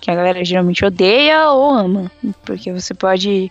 que 0.00 0.10
a 0.10 0.14
galera 0.14 0.44
geralmente 0.44 0.84
odeia 0.84 1.48
ou 1.48 1.70
ama, 1.70 2.12
porque 2.44 2.70
você 2.70 2.92
pode 2.92 3.50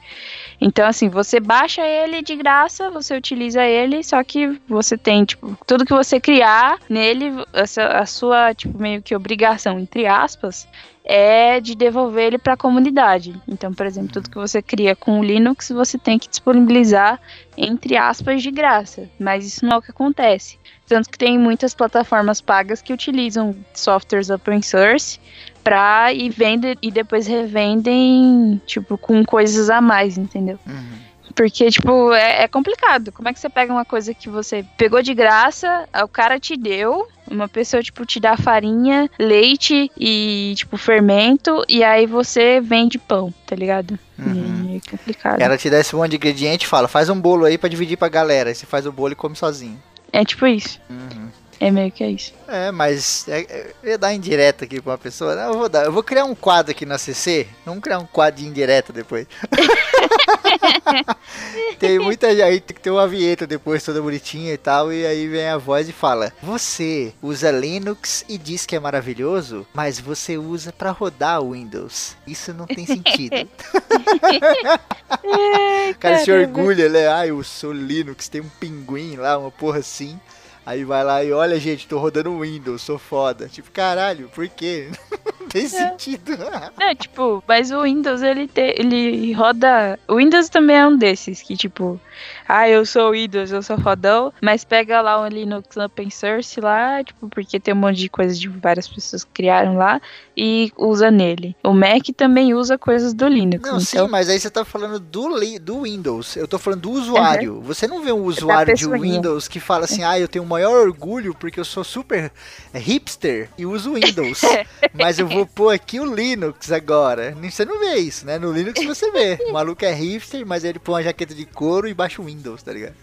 então, 0.65 0.87
assim, 0.87 1.09
você 1.09 1.41
baixa 1.41 1.85
ele 1.85 2.21
de 2.21 2.37
graça, 2.37 2.89
você 2.89 3.13
utiliza 3.17 3.65
ele, 3.65 4.01
só 4.01 4.23
que 4.23 4.57
você 4.65 4.97
tem, 4.97 5.25
tipo, 5.25 5.57
tudo 5.67 5.85
que 5.85 5.91
você 5.91 6.21
criar 6.21 6.77
nele, 6.89 7.33
a 7.51 8.05
sua, 8.05 8.53
tipo, 8.53 8.79
meio 8.79 9.01
que 9.01 9.13
obrigação, 9.13 9.77
entre 9.77 10.07
aspas, 10.07 10.65
é 11.03 11.59
de 11.59 11.75
devolver 11.75 12.27
ele 12.27 12.37
para 12.37 12.53
a 12.53 12.57
comunidade. 12.57 13.35
Então, 13.47 13.73
por 13.73 13.85
exemplo, 13.85 14.13
tudo 14.13 14.29
que 14.29 14.37
você 14.37 14.61
cria 14.61 14.95
com 14.95 15.19
o 15.19 15.23
Linux, 15.23 15.69
você 15.69 15.97
tem 15.97 16.17
que 16.17 16.29
disponibilizar, 16.29 17.19
entre 17.57 17.97
aspas, 17.97 18.41
de 18.41 18.51
graça. 18.51 19.09
Mas 19.19 19.45
isso 19.45 19.65
não 19.65 19.73
é 19.73 19.77
o 19.77 19.81
que 19.81 19.91
acontece. 19.91 20.57
Tanto 20.87 21.09
que 21.09 21.17
tem 21.17 21.37
muitas 21.37 21.73
plataformas 21.73 22.39
pagas 22.39 22.81
que 22.81 22.93
utilizam 22.93 23.55
softwares 23.73 24.29
open 24.29 24.61
source 24.61 25.19
pra 25.63 26.13
e 26.13 26.29
vendem 26.29 26.75
e 26.81 26.91
depois 26.91 27.25
revendem, 27.25 28.61
tipo, 28.65 28.97
com 28.97 29.23
coisas 29.25 29.69
a 29.69 29.81
mais, 29.81 30.17
entendeu? 30.17 30.59
Uhum. 30.67 31.03
Porque, 31.35 31.69
tipo, 31.71 32.13
é, 32.13 32.43
é 32.43 32.47
complicado. 32.47 33.11
Como 33.11 33.27
é 33.27 33.33
que 33.33 33.39
você 33.39 33.49
pega 33.49 33.73
uma 33.73 33.85
coisa 33.85 34.13
que 34.13 34.29
você 34.29 34.63
pegou 34.77 35.01
de 35.01 35.13
graça, 35.13 35.87
o 36.03 36.07
cara 36.07 36.39
te 36.39 36.55
deu, 36.55 37.07
uma 37.29 37.47
pessoa, 37.47 37.81
tipo, 37.81 38.05
te 38.05 38.19
dá 38.19 38.37
farinha, 38.37 39.09
leite 39.19 39.91
e, 39.97 40.53
tipo, 40.55 40.77
fermento, 40.77 41.63
e 41.67 41.83
aí 41.83 42.05
você 42.05 42.59
vende 42.61 42.97
pão, 42.97 43.33
tá 43.45 43.55
ligado? 43.55 43.97
Uhum. 44.17 44.79
É 44.83 44.89
complicado. 44.89 45.41
Ela 45.41 45.57
te 45.57 45.69
dá 45.69 45.79
esse 45.79 45.95
monte 45.95 46.11
de 46.11 46.17
ingrediente 46.17 46.65
e 46.65 46.69
fala, 46.69 46.87
faz 46.87 47.09
um 47.09 47.19
bolo 47.19 47.45
aí 47.45 47.57
pra 47.57 47.69
dividir 47.69 47.97
pra 47.97 48.09
galera. 48.09 48.49
Aí 48.49 48.55
você 48.55 48.65
faz 48.65 48.85
o 48.85 48.91
bolo 48.91 49.13
e 49.13 49.15
come 49.15 49.35
sozinho. 49.35 49.81
É 50.11 50.23
tipo 50.23 50.45
isso. 50.45 50.79
Uhum. 50.89 51.29
É 51.59 51.71
meio 51.71 51.91
que 51.91 52.03
é 52.03 52.11
isso. 52.11 52.33
É, 52.45 52.71
mas 52.71 53.25
é, 53.27 53.39
é, 53.41 53.73
eu 53.81 53.91
ia 53.91 53.97
dar 53.97 54.13
indireta 54.13 54.65
aqui 54.65 54.81
pra 54.81 54.91
uma 54.91 54.97
pessoa. 54.97 55.33
Não, 55.33 55.53
eu 55.53 55.57
vou 55.57 55.69
dar. 55.69 55.85
Eu 55.85 55.93
vou 55.93 56.03
criar 56.03 56.25
um 56.25 56.35
quadro 56.35 56.71
aqui 56.71 56.85
na 56.85 56.97
CC. 56.97 57.47
Vamos 57.65 57.81
criar 57.81 57.99
um 57.99 58.05
quadro 58.05 58.41
de 58.41 58.47
indireta 58.47 58.91
depois. 58.91 59.27
tem 61.79 61.99
muita 61.99 62.27
aí 62.27 62.59
tem 62.59 62.75
que 62.75 62.81
ter 62.81 62.91
uma 62.91 63.07
vinheta 63.07 63.45
depois 63.47 63.83
toda 63.83 64.01
bonitinha 64.01 64.53
e 64.53 64.57
tal. 64.57 64.91
E 64.91 65.05
aí 65.05 65.27
vem 65.27 65.47
a 65.47 65.57
voz 65.57 65.87
e 65.89 65.93
fala: 65.93 66.31
Você 66.41 67.13
usa 67.21 67.51
Linux 67.51 68.23
e 68.27 68.37
diz 68.37 68.65
que 68.65 68.75
é 68.75 68.79
maravilhoso, 68.79 69.65
mas 69.73 69.99
você 69.99 70.37
usa 70.37 70.71
pra 70.71 70.91
rodar 70.91 71.41
o 71.41 71.51
Windows. 71.51 72.15
Isso 72.25 72.53
não 72.53 72.65
tem 72.65 72.85
sentido. 72.85 73.35
o 75.91 75.95
cara 75.99 76.19
se 76.19 76.31
orgulha, 76.31 76.89
né? 76.89 77.07
Ah, 77.07 77.27
eu 77.27 77.43
sou 77.43 77.71
Linux, 77.71 78.27
tem 78.27 78.41
um 78.41 78.49
pinguim 78.59 79.15
lá, 79.15 79.37
uma 79.37 79.51
porra 79.51 79.79
assim. 79.79 80.19
Aí 80.65 80.85
vai 80.85 81.03
lá 81.03 81.23
e 81.23 81.31
olha, 81.31 81.59
gente, 81.59 81.87
tô 81.87 81.97
rodando 81.97 82.39
Windows, 82.39 82.81
sou 82.81 82.97
foda. 82.97 83.47
Tipo, 83.47 83.69
caralho, 83.71 84.29
por 84.33 84.47
quê? 84.47 84.89
Não 85.39 85.47
tem 85.47 85.67
sentido. 85.67 86.33
É, 86.79 86.95
tipo, 86.95 87.43
mas 87.47 87.71
o 87.71 87.83
Windows, 87.83 88.21
ele, 88.21 88.47
te, 88.47 88.75
ele 88.77 89.31
roda. 89.33 89.99
O 90.07 90.15
Windows 90.15 90.49
também 90.49 90.77
é 90.77 90.87
um 90.87 90.97
desses 90.97 91.41
que, 91.41 91.55
tipo, 91.55 91.99
ah, 92.47 92.67
eu 92.67 92.85
sou 92.85 93.11
Windows, 93.11 93.51
eu 93.51 93.61
sou 93.61 93.77
fodão, 93.79 94.33
mas 94.41 94.63
pega 94.63 95.01
lá 95.01 95.21
o 95.21 95.27
Linux 95.27 95.77
Open 95.77 96.09
Source 96.09 96.59
lá, 96.59 97.03
tipo, 97.03 97.29
porque 97.29 97.59
tem 97.59 97.73
um 97.73 97.77
monte 97.77 97.97
de 97.97 98.09
coisas 98.09 98.39
de 98.39 98.47
várias 98.47 98.87
pessoas 98.87 99.23
criaram 99.23 99.77
lá 99.77 100.01
e 100.35 100.71
usa 100.77 101.09
nele. 101.09 101.55
O 101.63 101.73
Mac 101.73 102.07
também 102.15 102.53
usa 102.53 102.77
coisas 102.77 103.13
do 103.13 103.27
Linux. 103.27 103.61
Não, 103.61 103.79
então, 103.79 104.05
sim, 104.05 104.11
mas 104.11 104.29
aí 104.29 104.39
você 104.39 104.49
tá 104.49 104.65
falando 104.65 104.99
do, 104.99 105.29
do 105.61 105.81
Windows. 105.81 106.35
Eu 106.35 106.47
tô 106.47 106.57
falando 106.57 106.81
do 106.81 106.91
usuário. 106.91 107.61
Você 107.61 107.87
não 107.87 108.01
vê 108.01 108.11
um 108.11 108.23
usuário 108.23 108.75
de 108.75 108.83
pessoinha. 108.83 109.15
Windows 109.15 109.47
que 109.47 109.59
fala 109.59 109.85
assim, 109.85 110.03
ah, 110.03 110.19
eu 110.19 110.27
tenho 110.27 110.43
o 110.43 110.47
maior 110.53 110.87
orgulho 110.87 111.35
porque 111.35 111.59
eu 111.59 111.65
sou 111.65 111.83
super 111.83 112.31
hipster 112.73 113.49
e 113.57 113.65
uso 113.65 113.93
Windows. 113.93 114.41
mas 114.93 115.19
eu 115.19 115.27
vou 115.27 115.45
pôr 115.45 115.73
aqui 115.73 115.99
o 115.99 116.15
Linux 116.15 116.71
agora. 116.71 117.35
Você 117.41 117.65
não 117.65 117.79
vê 117.79 117.95
isso, 117.95 118.25
né? 118.25 118.37
No 118.39 118.51
Linux 118.51 118.83
você 118.85 119.11
vê. 119.11 119.37
O 119.47 119.53
maluco 119.53 119.83
é 119.85 119.93
hipster, 119.93 120.45
mas 120.45 120.63
ele 120.63 120.79
põe 120.79 120.95
uma 120.95 121.03
jaqueta 121.03 121.33
de 121.33 121.45
couro 121.45 121.87
e 121.87 121.93
baixa 121.93 122.21
o 122.21 122.25
Windows, 122.25 122.63
tá 122.63 122.71
ligado? 122.73 122.95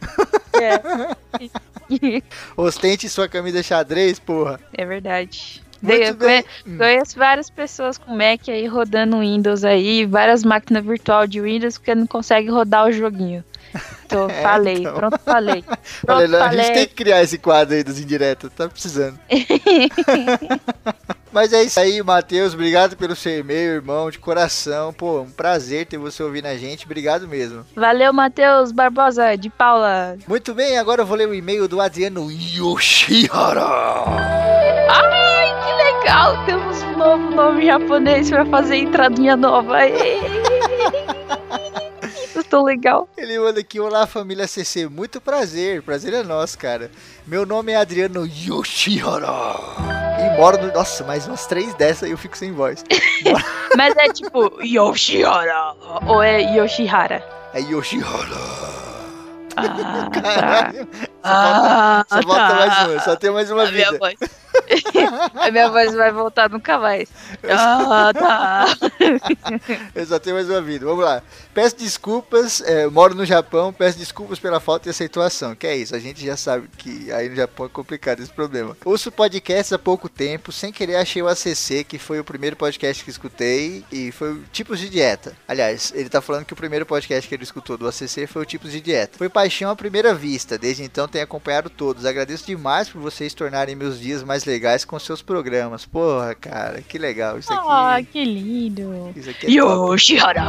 é. 0.61 0.81
Ostente 2.57 3.09
sua 3.09 3.29
camisa 3.29 3.63
xadrez, 3.63 4.19
porra. 4.19 4.61
é 4.73 4.85
verdade. 4.85 5.63
Muito 5.83 6.03
eu 6.03 6.15
bem. 6.15 6.45
conheço 6.77 7.19
várias 7.19 7.49
pessoas 7.49 7.97
com 7.97 8.15
Mac 8.15 8.49
aí 8.49 8.67
rodando 8.67 9.21
Windows 9.21 9.65
aí, 9.65 10.05
várias 10.05 10.45
máquinas 10.45 10.85
virtual 10.85 11.27
de 11.27 11.41
Windows 11.41 11.79
porque 11.79 11.95
não 11.95 12.07
consegue 12.07 12.51
rodar 12.51 12.87
o 12.87 12.93
joguinho. 12.93 13.43
Tô, 14.09 14.29
É, 14.31 14.43
falei, 14.43 14.79
então. 14.79 14.95
pronto, 14.95 15.19
falei. 15.25 15.65
Pronto, 16.05 16.21
a 16.23 16.27
gente 16.27 16.39
falei. 16.39 16.73
tem 16.73 16.87
que 16.89 16.95
criar 16.95 17.23
esse 17.23 17.39
quadro 17.39 17.75
aí 17.75 17.83
dos 17.85 17.99
indiretos, 18.01 18.51
tá 18.57 18.69
precisando. 18.69 19.19
Mas 21.33 21.53
é 21.53 21.63
isso 21.63 21.79
aí, 21.79 22.03
Matheus. 22.03 22.55
Obrigado 22.55 22.97
pelo 22.97 23.15
seu 23.15 23.39
e-mail, 23.39 23.75
irmão, 23.75 24.11
de 24.11 24.19
coração. 24.19 24.93
Pô, 24.93 25.21
um 25.21 25.31
prazer 25.31 25.87
ter 25.87 25.97
você 25.97 26.23
ouvindo 26.25 26.47
a 26.47 26.57
gente. 26.57 26.85
Obrigado 26.85 27.29
mesmo. 27.29 27.65
Valeu, 27.77 28.13
Matheus 28.13 28.73
Barbosa, 28.73 29.37
de 29.37 29.49
Paula. 29.49 30.17
Muito 30.27 30.53
bem, 30.55 30.77
agora 30.77 31.03
eu 31.03 31.07
vou 31.07 31.17
ler 31.17 31.29
o 31.29 31.35
e-mail 31.35 31.69
do 31.69 31.81
Adriano 31.81 32.29
Yoshihara. 32.33 33.65
Ai, 34.89 35.47
que 35.65 35.73
legal! 35.85 36.45
Temos 36.47 36.83
um 36.83 36.97
novo 36.99 37.31
nome 37.31 37.65
japonês 37.67 38.29
pra 38.29 38.45
fazer 38.47 38.79
entradinha 38.79 39.37
nova. 39.37 39.79
Tão 42.51 42.65
legal. 42.65 43.09
Ele 43.17 43.39
manda 43.39 43.61
aqui, 43.61 43.79
olá 43.79 44.09
família 44.09 44.49
CC, 44.49 44.89
muito 44.89 45.21
prazer, 45.21 45.83
prazer 45.83 46.13
é 46.13 46.25
nosso, 46.25 46.59
cara. 46.59 46.91
Meu 47.25 47.47
nome 47.47 47.71
é 47.71 47.77
Adriano 47.77 48.27
Yoshihara. 48.27 49.29
E 50.19 50.37
moro 50.37 50.59
no... 50.61 50.73
Nossa, 50.73 51.05
mais 51.05 51.29
umas 51.29 51.47
três 51.47 51.73
dessas 51.75 52.09
e 52.09 52.13
eu 52.13 52.19
fico 52.19 52.37
sem 52.37 52.51
voz. 52.51 52.85
Mas 53.79 53.97
é 53.97 54.09
tipo 54.09 54.61
Yoshihara 54.61 55.77
ou 56.09 56.21
é 56.21 56.43
Yoshihara? 56.57 57.25
É 57.55 57.61
Yoshihara. 57.61 58.37
Ah, 59.57 60.11
tá. 60.11 60.73
Ah, 61.23 62.05
Só 62.09 62.21
volta 62.23 62.49
tá. 62.49 62.55
mais 62.55 62.89
uma, 62.89 63.01
só 63.01 63.17
tem 63.17 63.31
mais 63.31 63.51
uma 63.51 63.63
A 63.65 63.71
minha 63.73 63.87
vida. 63.93 63.99
voz. 63.99 64.15
A 65.41 65.51
minha 65.51 65.69
voz 65.71 65.95
vai 65.95 66.11
voltar 66.13 66.49
nunca 66.51 66.79
mais. 66.79 67.09
Ah, 67.49 68.11
tá. 68.13 68.67
Eu 69.95 70.07
só 70.07 70.19
tenho 70.19 70.37
mais 70.37 70.49
uma 70.49 70.61
vida. 70.61 70.85
Vamos 70.87 71.05
lá. 71.05 71.23
Peço 71.55 71.77
desculpas, 71.77 72.61
é, 72.63 72.87
moro 72.87 73.15
no 73.15 73.25
Japão, 73.25 73.73
peço 73.73 73.99
desculpas 73.99 74.39
pela 74.39 74.61
falta 74.61 74.85
de 74.85 74.91
aceitação. 74.91 75.55
Que 75.55 75.67
é 75.67 75.77
isso, 75.77 75.95
a 75.95 75.99
gente 75.99 76.25
já 76.25 76.37
sabe 76.37 76.69
que 76.79 77.11
aí 77.13 77.29
no 77.29 77.37
Japão 77.37 77.67
é 77.67 77.69
complicado 77.69 78.21
esse 78.21 78.33
problema. 78.33 78.77
Ouço 78.85 79.11
podcast 79.13 79.75
há 79.75 79.79
pouco 79.79 80.09
tempo, 80.09 80.51
sem 80.53 80.73
querer 80.73 80.97
achei 80.97 81.23
o 81.23 81.29
ACC, 81.29 81.85
que 81.85 81.99
foi 81.99 82.19
o 82.21 82.25
primeiro 82.25 82.57
podcast 82.57 83.05
que 83.05 83.11
escutei, 83.11 83.85
e 83.91 84.11
foi 84.13 84.33
o 84.33 84.43
Tipos 84.53 84.79
de 84.79 84.89
Dieta. 84.89 85.33
Aliás, 85.47 85.93
ele 85.95 86.09
tá 86.09 86.21
falando 86.21 86.45
que 86.45 86.53
o 86.53 86.57
primeiro 86.57 86.87
podcast 86.87 87.29
que 87.29 87.35
ele 87.35 87.45
escutou 87.45 87.77
do 87.77 87.89
ACC 87.89 88.27
foi 88.27 88.43
o 88.43 88.47
Tipos 88.47 88.73
de 88.73 88.81
Dieta. 88.81 89.19
Foi 89.19 89.29
paixão 89.29 89.71
à 89.71 89.77
primeira 89.77 90.15
vista, 90.15 90.57
desde 90.59 90.83
então 90.83 91.07
tenho 91.11 91.25
acompanhado 91.25 91.69
todos. 91.69 92.07
Agradeço 92.07 92.47
demais 92.47 92.89
por 92.89 93.01
vocês 93.01 93.35
tornarem 93.35 93.75
meus 93.75 94.01
dias 94.01 94.23
mais 94.23 94.45
legais 94.45 94.85
com 94.85 94.99
seus 94.99 95.21
programas. 95.21 95.85
Porra, 95.85 96.35
cara, 96.35 96.81
que 96.81 96.97
legal 96.97 97.39
isso 97.39 97.53
aqui. 97.53 97.67
Ah, 97.69 98.01
que 98.03 98.25
lindo. 98.25 99.13
Isso 99.15 99.31
aqui 99.31 99.47
é. 99.47 99.51
Yoshihara. 99.51 100.43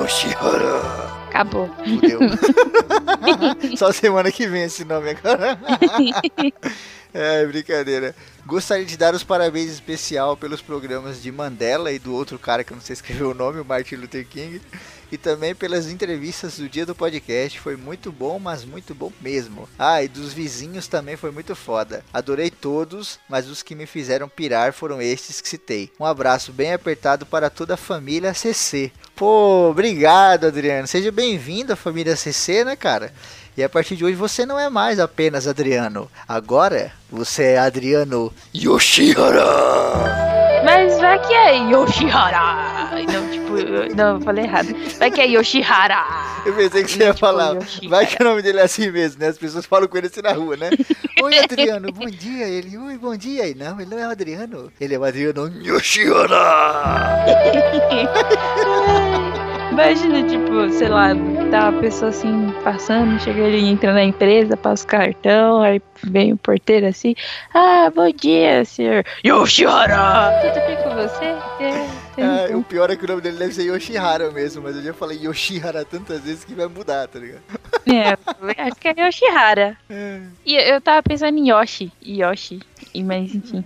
Yoshihara. 0.00 1.14
Acabou. 1.28 1.68
Fudeu. 1.68 2.20
Só 3.76 3.90
semana 3.90 4.30
que 4.30 4.46
vem 4.46 4.64
esse 4.64 4.84
nome 4.84 5.10
agora. 5.10 5.58
é, 7.12 7.44
brincadeira. 7.46 8.14
Gostaria 8.46 8.84
de 8.84 8.96
dar 8.96 9.14
os 9.14 9.24
parabéns 9.24 9.70
especial 9.70 10.36
pelos 10.36 10.60
programas 10.60 11.22
de 11.22 11.32
Mandela 11.32 11.90
e 11.90 11.98
do 11.98 12.14
outro 12.14 12.38
cara 12.38 12.62
que 12.62 12.72
eu 12.72 12.76
não 12.76 12.82
sei 12.82 12.92
escrever 12.92 13.24
o 13.24 13.34
nome, 13.34 13.58
o 13.58 13.64
Martin 13.64 13.96
Luther 13.96 14.26
King. 14.26 14.60
E 15.14 15.16
também 15.16 15.54
pelas 15.54 15.88
entrevistas 15.88 16.58
do 16.58 16.68
dia 16.68 16.84
do 16.84 16.92
podcast. 16.92 17.60
Foi 17.60 17.76
muito 17.76 18.10
bom, 18.10 18.40
mas 18.40 18.64
muito 18.64 18.92
bom 18.96 19.12
mesmo. 19.20 19.68
Ah, 19.78 20.02
e 20.02 20.08
dos 20.08 20.32
vizinhos 20.32 20.88
também 20.88 21.16
foi 21.16 21.30
muito 21.30 21.54
foda. 21.54 22.04
Adorei 22.12 22.50
todos, 22.50 23.20
mas 23.28 23.48
os 23.48 23.62
que 23.62 23.76
me 23.76 23.86
fizeram 23.86 24.28
pirar 24.28 24.72
foram 24.72 25.00
estes 25.00 25.40
que 25.40 25.48
citei. 25.48 25.92
Um 26.00 26.04
abraço 26.04 26.50
bem 26.52 26.72
apertado 26.72 27.24
para 27.24 27.48
toda 27.48 27.74
a 27.74 27.76
família 27.76 28.34
CC. 28.34 28.90
Pô, 29.14 29.68
obrigado, 29.70 30.48
Adriano. 30.48 30.88
Seja 30.88 31.12
bem-vindo 31.12 31.72
à 31.72 31.76
família 31.76 32.16
CC, 32.16 32.64
né, 32.64 32.74
cara? 32.74 33.14
E 33.56 33.62
a 33.62 33.68
partir 33.68 33.94
de 33.94 34.04
hoje 34.04 34.16
você 34.16 34.44
não 34.44 34.58
é 34.58 34.68
mais 34.68 34.98
apenas 34.98 35.46
Adriano. 35.46 36.10
Agora 36.26 36.90
você 37.08 37.52
é 37.52 37.58
Adriano 37.60 38.34
Yoshihara. 38.52 39.44
Mas 40.64 40.98
vai 40.98 41.24
que 41.24 41.32
é 41.32 41.56
Yoshihara. 41.70 42.90
Não, 43.12 43.28
tipo, 43.30 43.33
eu- 43.33 43.33
não, 43.96 44.14
eu 44.16 44.20
falei 44.20 44.44
errado. 44.44 44.68
Vai 44.98 45.10
que 45.10 45.20
é 45.20 45.26
Yoshihara. 45.26 46.04
Eu 46.44 46.52
pensei 46.54 46.84
que 46.84 46.90
você 46.90 46.98
ia 47.04 47.14
Tipo, 47.14 47.18
falar. 47.20 47.54
Yoshihara. 47.56 47.88
Vai 47.88 48.06
que 48.06 48.22
o 48.22 48.24
nome 48.24 48.42
dele 48.42 48.58
é 48.60 48.62
assim 48.62 48.90
mesmo, 48.90 49.20
né? 49.20 49.28
As 49.28 49.38
pessoas 49.38 49.66
falam 49.66 49.88
com 49.88 49.96
ele 49.98 50.06
assim 50.08 50.20
na 50.22 50.32
rua, 50.32 50.56
né? 50.56 50.70
Oi, 51.22 51.38
Adriano, 51.38 51.90
bom 51.92 52.06
dia. 52.06 52.46
Ele, 52.46 52.76
oi, 52.76 52.98
bom 52.98 53.16
dia. 53.16 53.48
E 53.48 53.54
não, 53.54 53.80
ele 53.80 53.90
não 53.90 53.98
é 53.98 54.06
o 54.06 54.10
Adriano. 54.10 54.70
Ele 54.80 54.94
é 54.94 54.98
o 54.98 55.04
Adriano 55.04 55.48
Yoshihara. 55.62 57.24
Imagina, 59.72 60.22
tipo, 60.28 60.68
sei 60.70 60.88
lá, 60.88 61.08
tá 61.50 61.70
uma 61.70 61.80
pessoa 61.80 62.10
assim 62.10 62.54
passando, 62.62 63.18
chega 63.20 63.40
ele 63.40 63.58
entra 63.66 63.92
na 63.92 64.04
empresa, 64.04 64.56
passa 64.56 64.84
o 64.84 64.86
cartão, 64.86 65.60
aí 65.62 65.82
vem 66.04 66.32
o 66.32 66.36
porteiro 66.36 66.86
assim, 66.86 67.16
ah, 67.52 67.90
bom 67.92 68.08
dia, 68.12 68.64
senhor 68.64 69.04
Yoshihara! 69.26 70.30
Tudo 70.42 70.64
bem 70.64 70.76
com 70.76 70.90
você? 70.94 71.34
É, 72.54 72.56
o 72.56 72.62
pior 72.62 72.90
é 72.90 72.96
que 72.96 73.04
o 73.04 73.08
nome 73.08 73.20
dele 73.20 73.36
deve 73.38 73.52
ser 73.54 73.64
Yoshihara 73.64 74.30
mesmo, 74.30 74.62
mas 74.62 74.76
eu 74.76 74.82
já 74.82 74.94
falei 74.94 75.18
Yoshihara 75.18 75.84
tantas 75.84 76.20
vezes 76.22 76.44
que 76.44 76.54
vai 76.54 76.66
mudar, 76.66 77.08
tá 77.08 77.18
ligado? 77.18 77.42
é, 77.86 78.62
acho 78.62 78.76
que 78.80 78.88
é 78.88 78.94
Yoshihara. 79.06 79.76
E 80.46 80.54
eu 80.54 80.80
tava 80.80 81.02
pensando 81.02 81.36
em 81.38 81.50
Yoshi, 81.50 81.92
Yoshi, 82.04 82.60
e 82.92 83.02
mas 83.02 83.34
enfim, 83.34 83.64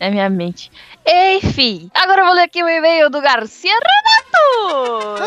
na 0.00 0.10
minha 0.10 0.28
mente. 0.30 0.70
Enfim, 1.06 1.90
agora 1.94 2.22
eu 2.22 2.26
vou 2.26 2.34
ler 2.34 2.42
aqui 2.42 2.62
o 2.62 2.68
e-mail 2.68 3.10
do 3.10 3.20
Garcia 3.20 3.72
Renato! 3.72 5.20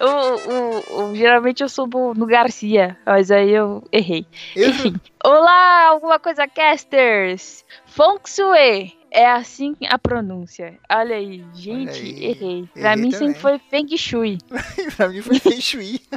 o, 0.00 0.04
o, 0.06 1.10
o- 1.10 1.14
geralmente 1.16 1.62
eu 1.62 1.68
subo 1.68 2.14
no 2.14 2.26
Garcia, 2.26 2.96
mas 3.06 3.30
aí 3.30 3.50
eu 3.52 3.82
errei. 3.92 4.26
Enfim. 4.56 4.94
Olá, 5.24 5.86
alguma 5.88 6.18
coisa, 6.18 6.46
casters! 6.46 7.64
Feng 7.86 8.18
Shui. 8.26 8.95
É 9.10 9.26
assim 9.30 9.74
a 9.88 9.98
pronúncia. 9.98 10.78
Olha 10.90 11.16
aí, 11.16 11.44
gente, 11.54 12.00
aí, 12.00 12.24
errei. 12.24 12.68
Pra 12.74 12.92
errei 12.92 13.02
mim 13.02 13.10
também. 13.10 13.28
sempre 13.28 13.40
foi 13.40 13.58
Feng 13.70 13.96
Shui. 13.96 14.38
pra 14.96 15.08
mim 15.08 15.22
foi 15.22 15.38
Feng 15.38 15.60
Shui. 15.60 16.00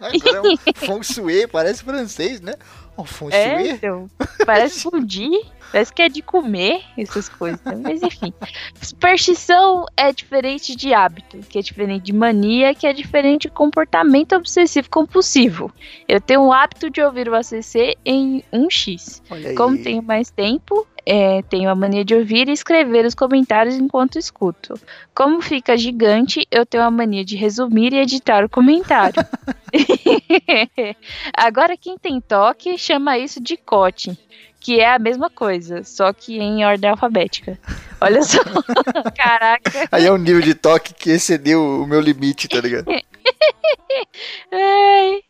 Agora 0.00 0.36
é 0.36 0.40
um 0.42 0.56
Feng 0.74 1.02
Shui, 1.02 1.46
parece 1.48 1.82
francês, 1.82 2.40
né? 2.40 2.54
Um 2.96 3.04
Feng 3.04 3.30
É, 3.32 3.58
Shui. 3.58 3.68
então. 3.70 4.10
Parece 4.46 4.80
fundir. 4.84 5.30
Parece 5.74 5.92
que 5.92 6.02
é 6.02 6.08
de 6.08 6.22
comer 6.22 6.84
essas 6.96 7.28
coisas. 7.28 7.60
né? 7.64 7.74
Mas 7.82 8.00
enfim. 8.00 8.32
Superstição 8.80 9.84
é 9.96 10.12
diferente 10.12 10.76
de 10.76 10.94
hábito, 10.94 11.38
que 11.48 11.58
é 11.58 11.62
diferente 11.62 12.04
de 12.04 12.12
mania, 12.12 12.72
que 12.76 12.86
é 12.86 12.92
diferente 12.92 13.48
de 13.48 13.50
comportamento 13.50 14.36
obsessivo 14.36 14.88
compulsivo. 14.88 15.72
Eu 16.06 16.20
tenho 16.20 16.42
o 16.42 16.52
hábito 16.52 16.88
de 16.88 17.02
ouvir 17.02 17.28
o 17.28 17.34
ACC 17.34 17.96
em 18.04 18.44
1x. 18.52 19.20
Olha 19.28 19.48
aí. 19.48 19.56
Como 19.56 19.76
tenho 19.82 20.00
mais 20.00 20.30
tempo, 20.30 20.86
é, 21.04 21.42
tenho 21.42 21.68
a 21.68 21.74
mania 21.74 22.04
de 22.04 22.14
ouvir 22.14 22.48
e 22.48 22.52
escrever 22.52 23.04
os 23.04 23.14
comentários 23.16 23.74
enquanto 23.74 24.16
escuto. 24.16 24.74
Como 25.12 25.42
fica 25.42 25.76
gigante, 25.76 26.46
eu 26.52 26.64
tenho 26.64 26.84
a 26.84 26.90
mania 26.90 27.24
de 27.24 27.34
resumir 27.34 27.92
e 27.92 27.98
editar 27.98 28.44
o 28.44 28.48
comentário. 28.48 29.20
Agora, 31.36 31.76
quem 31.76 31.98
tem 31.98 32.20
toque 32.20 32.78
chama 32.78 33.18
isso 33.18 33.42
de 33.42 33.56
cote, 33.56 34.16
que 34.64 34.80
é 34.80 34.94
a 34.94 34.98
mesma 34.98 35.28
coisa, 35.28 35.84
só 35.84 36.10
que 36.10 36.38
em 36.38 36.64
ordem 36.64 36.88
alfabética. 36.88 37.58
Olha 38.00 38.22
só, 38.22 38.38
caraca. 39.14 39.86
Aí 39.92 40.06
é 40.06 40.10
um 40.10 40.16
nível 40.16 40.40
de 40.40 40.54
toque 40.54 40.94
que 40.94 41.10
excedeu 41.10 41.82
o 41.82 41.86
meu 41.86 42.00
limite, 42.00 42.48
tá 42.48 42.62
ligado? 42.62 42.86
Ai. 44.50 45.20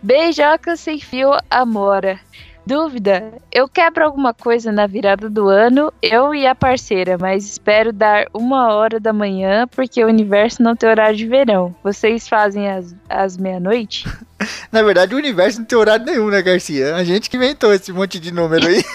Beijoca 0.00 0.76
sem 0.76 1.00
fio, 1.00 1.32
Amora. 1.50 2.20
Dúvida? 2.64 3.32
Eu 3.50 3.68
quebro 3.68 4.04
alguma 4.04 4.32
coisa 4.32 4.70
na 4.70 4.86
virada 4.86 5.28
do 5.28 5.48
ano, 5.48 5.92
eu 6.00 6.32
e 6.32 6.46
a 6.46 6.54
parceira, 6.54 7.18
mas 7.18 7.44
espero 7.44 7.92
dar 7.92 8.26
uma 8.32 8.72
hora 8.72 9.00
da 9.00 9.12
manhã 9.12 9.66
porque 9.66 10.02
o 10.04 10.08
universo 10.08 10.62
não 10.62 10.76
tem 10.76 10.88
horário 10.88 11.16
de 11.16 11.26
verão. 11.26 11.74
Vocês 11.82 12.28
fazem 12.28 12.70
as, 12.70 12.94
as 13.08 13.36
meia-noite? 13.36 14.08
Na 14.70 14.82
verdade, 14.82 15.14
o 15.14 15.18
universo 15.18 15.58
não 15.58 15.66
tem 15.66 15.78
horário 15.78 16.04
nenhum, 16.04 16.28
né, 16.28 16.42
Garcia? 16.42 16.96
A 16.96 17.04
gente 17.04 17.30
que 17.30 17.36
inventou 17.36 17.72
esse 17.72 17.92
monte 17.92 18.18
de 18.18 18.32
número 18.32 18.66
aí. 18.66 18.84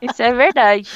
Isso 0.00 0.22
é 0.22 0.32
verdade. 0.32 0.88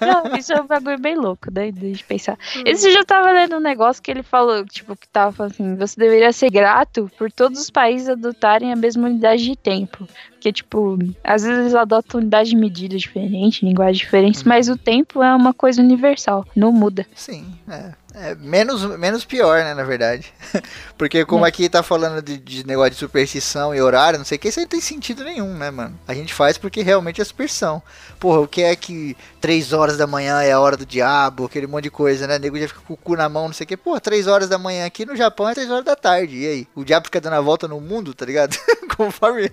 Não, 0.00 0.36
isso 0.36 0.52
é 0.52 0.60
um 0.60 0.66
bagulho 0.66 0.98
bem 0.98 1.16
louco, 1.16 1.52
né? 1.52 1.68
Eu 1.68 1.98
pensar. 2.06 2.38
Esse 2.64 2.88
eu 2.88 3.04
tava 3.04 3.32
lendo 3.32 3.56
um 3.56 3.60
negócio 3.60 4.02
que 4.02 4.10
ele 4.10 4.22
falou, 4.22 4.64
tipo, 4.64 4.96
que 4.96 5.08
tava 5.08 5.32
falando 5.32 5.52
assim, 5.52 5.76
você 5.76 5.98
deveria 5.98 6.32
ser 6.32 6.50
grato 6.50 7.10
por 7.18 7.30
todos 7.32 7.60
os 7.60 7.70
países 7.70 8.08
adotarem 8.08 8.72
a 8.72 8.76
mesma 8.76 9.08
unidade 9.08 9.44
de 9.44 9.56
tempo. 9.56 10.06
Porque, 10.30 10.52
tipo, 10.52 10.98
às 11.24 11.42
vezes 11.42 11.58
eles 11.58 11.74
adotam 11.74 12.20
unidade 12.20 12.50
de 12.50 12.56
medida 12.56 12.96
diferente, 12.96 13.64
linguagem 13.64 14.04
diferente, 14.04 14.46
mas 14.46 14.68
o 14.68 14.76
tempo 14.76 15.22
é 15.22 15.34
uma 15.34 15.54
coisa 15.54 15.80
universal, 15.82 16.46
não 16.54 16.70
muda. 16.70 17.06
Sim, 17.14 17.46
é. 17.68 17.92
É 18.16 18.34
menos, 18.36 18.82
menos 18.96 19.24
pior, 19.24 19.64
né, 19.64 19.74
na 19.74 19.82
verdade. 19.82 20.32
Porque 20.96 21.24
como 21.24 21.44
aqui 21.44 21.68
tá 21.68 21.82
falando 21.82 22.22
de, 22.22 22.38
de 22.38 22.64
negócio 22.64 22.92
de 22.92 22.96
superstição 22.96 23.74
e 23.74 23.82
horário, 23.82 24.18
não 24.18 24.24
sei 24.24 24.36
o 24.36 24.38
que, 24.38 24.48
isso 24.48 24.60
aí 24.60 24.64
não 24.64 24.70
tem 24.70 24.80
sentido 24.80 25.24
nenhum, 25.24 25.52
né, 25.54 25.68
mano? 25.70 25.98
A 26.06 26.14
gente 26.14 26.32
faz 26.32 26.56
porque 26.56 26.82
realmente 26.82 27.20
é 27.20 27.24
superstição. 27.24 27.82
Porra, 28.20 28.40
o 28.40 28.46
que 28.46 28.62
é 28.62 28.76
que 28.76 29.16
3 29.40 29.72
horas 29.72 29.96
da 29.96 30.06
manhã 30.06 30.40
é 30.42 30.52
a 30.52 30.60
hora 30.60 30.76
do 30.76 30.86
diabo, 30.86 31.46
aquele 31.46 31.66
monte 31.66 31.84
de 31.84 31.90
coisa, 31.90 32.28
né? 32.28 32.36
O 32.36 32.38
nego 32.38 32.58
já 32.58 32.68
fica 32.68 32.80
com 32.86 32.94
o 32.94 32.96
cu 32.96 33.16
na 33.16 33.28
mão, 33.28 33.48
não 33.48 33.52
sei 33.52 33.64
o 33.64 33.66
que. 33.66 33.76
Porra, 33.76 34.00
3 34.00 34.28
horas 34.28 34.48
da 34.48 34.58
manhã 34.58 34.86
aqui 34.86 35.04
no 35.04 35.16
Japão 35.16 35.48
é 35.48 35.54
3 35.54 35.68
horas 35.70 35.84
da 35.84 35.96
tarde. 35.96 36.36
E 36.36 36.46
aí? 36.46 36.68
O 36.74 36.84
diabo 36.84 37.06
fica 37.06 37.20
dando 37.20 37.34
a 37.34 37.40
volta 37.40 37.66
no 37.66 37.80
mundo, 37.80 38.14
tá 38.14 38.24
ligado? 38.24 38.56
Conforme 38.96 39.50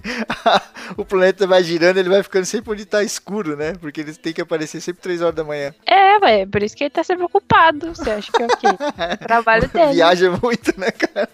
o 0.96 1.04
planeta 1.04 1.48
vai 1.48 1.64
girando, 1.64 1.98
ele 1.98 2.10
vai 2.10 2.22
ficando 2.22 2.46
sempre 2.46 2.72
onde 2.72 2.86
tá 2.86 3.04
escuro, 3.04 3.58
né? 3.58 3.74
Porque 3.82 4.02
eles 4.02 4.18
têm 4.18 4.34
que 4.34 4.42
aparecer 4.42 4.80
sempre 4.82 5.02
3 5.02 5.22
horas 5.22 5.36
da 5.36 5.44
manhã. 5.44 5.74
É, 5.86 6.20
ué, 6.20 6.46
por 6.46 6.62
isso 6.62 6.78
que 6.78 6.84
ele 6.84 6.92
tá 6.92 7.04
sempre 7.04 7.24
ocupado. 7.24 7.96
Você 7.96 8.10
acha 8.10 8.32
que 8.32 8.44
é 8.44 8.51
quê? 8.58 8.68
Trabalho 9.26 9.68
dele. 9.70 9.94
Viaja 9.94 10.32
muito, 10.42 10.80
né, 10.80 10.92
cara? 10.92 11.30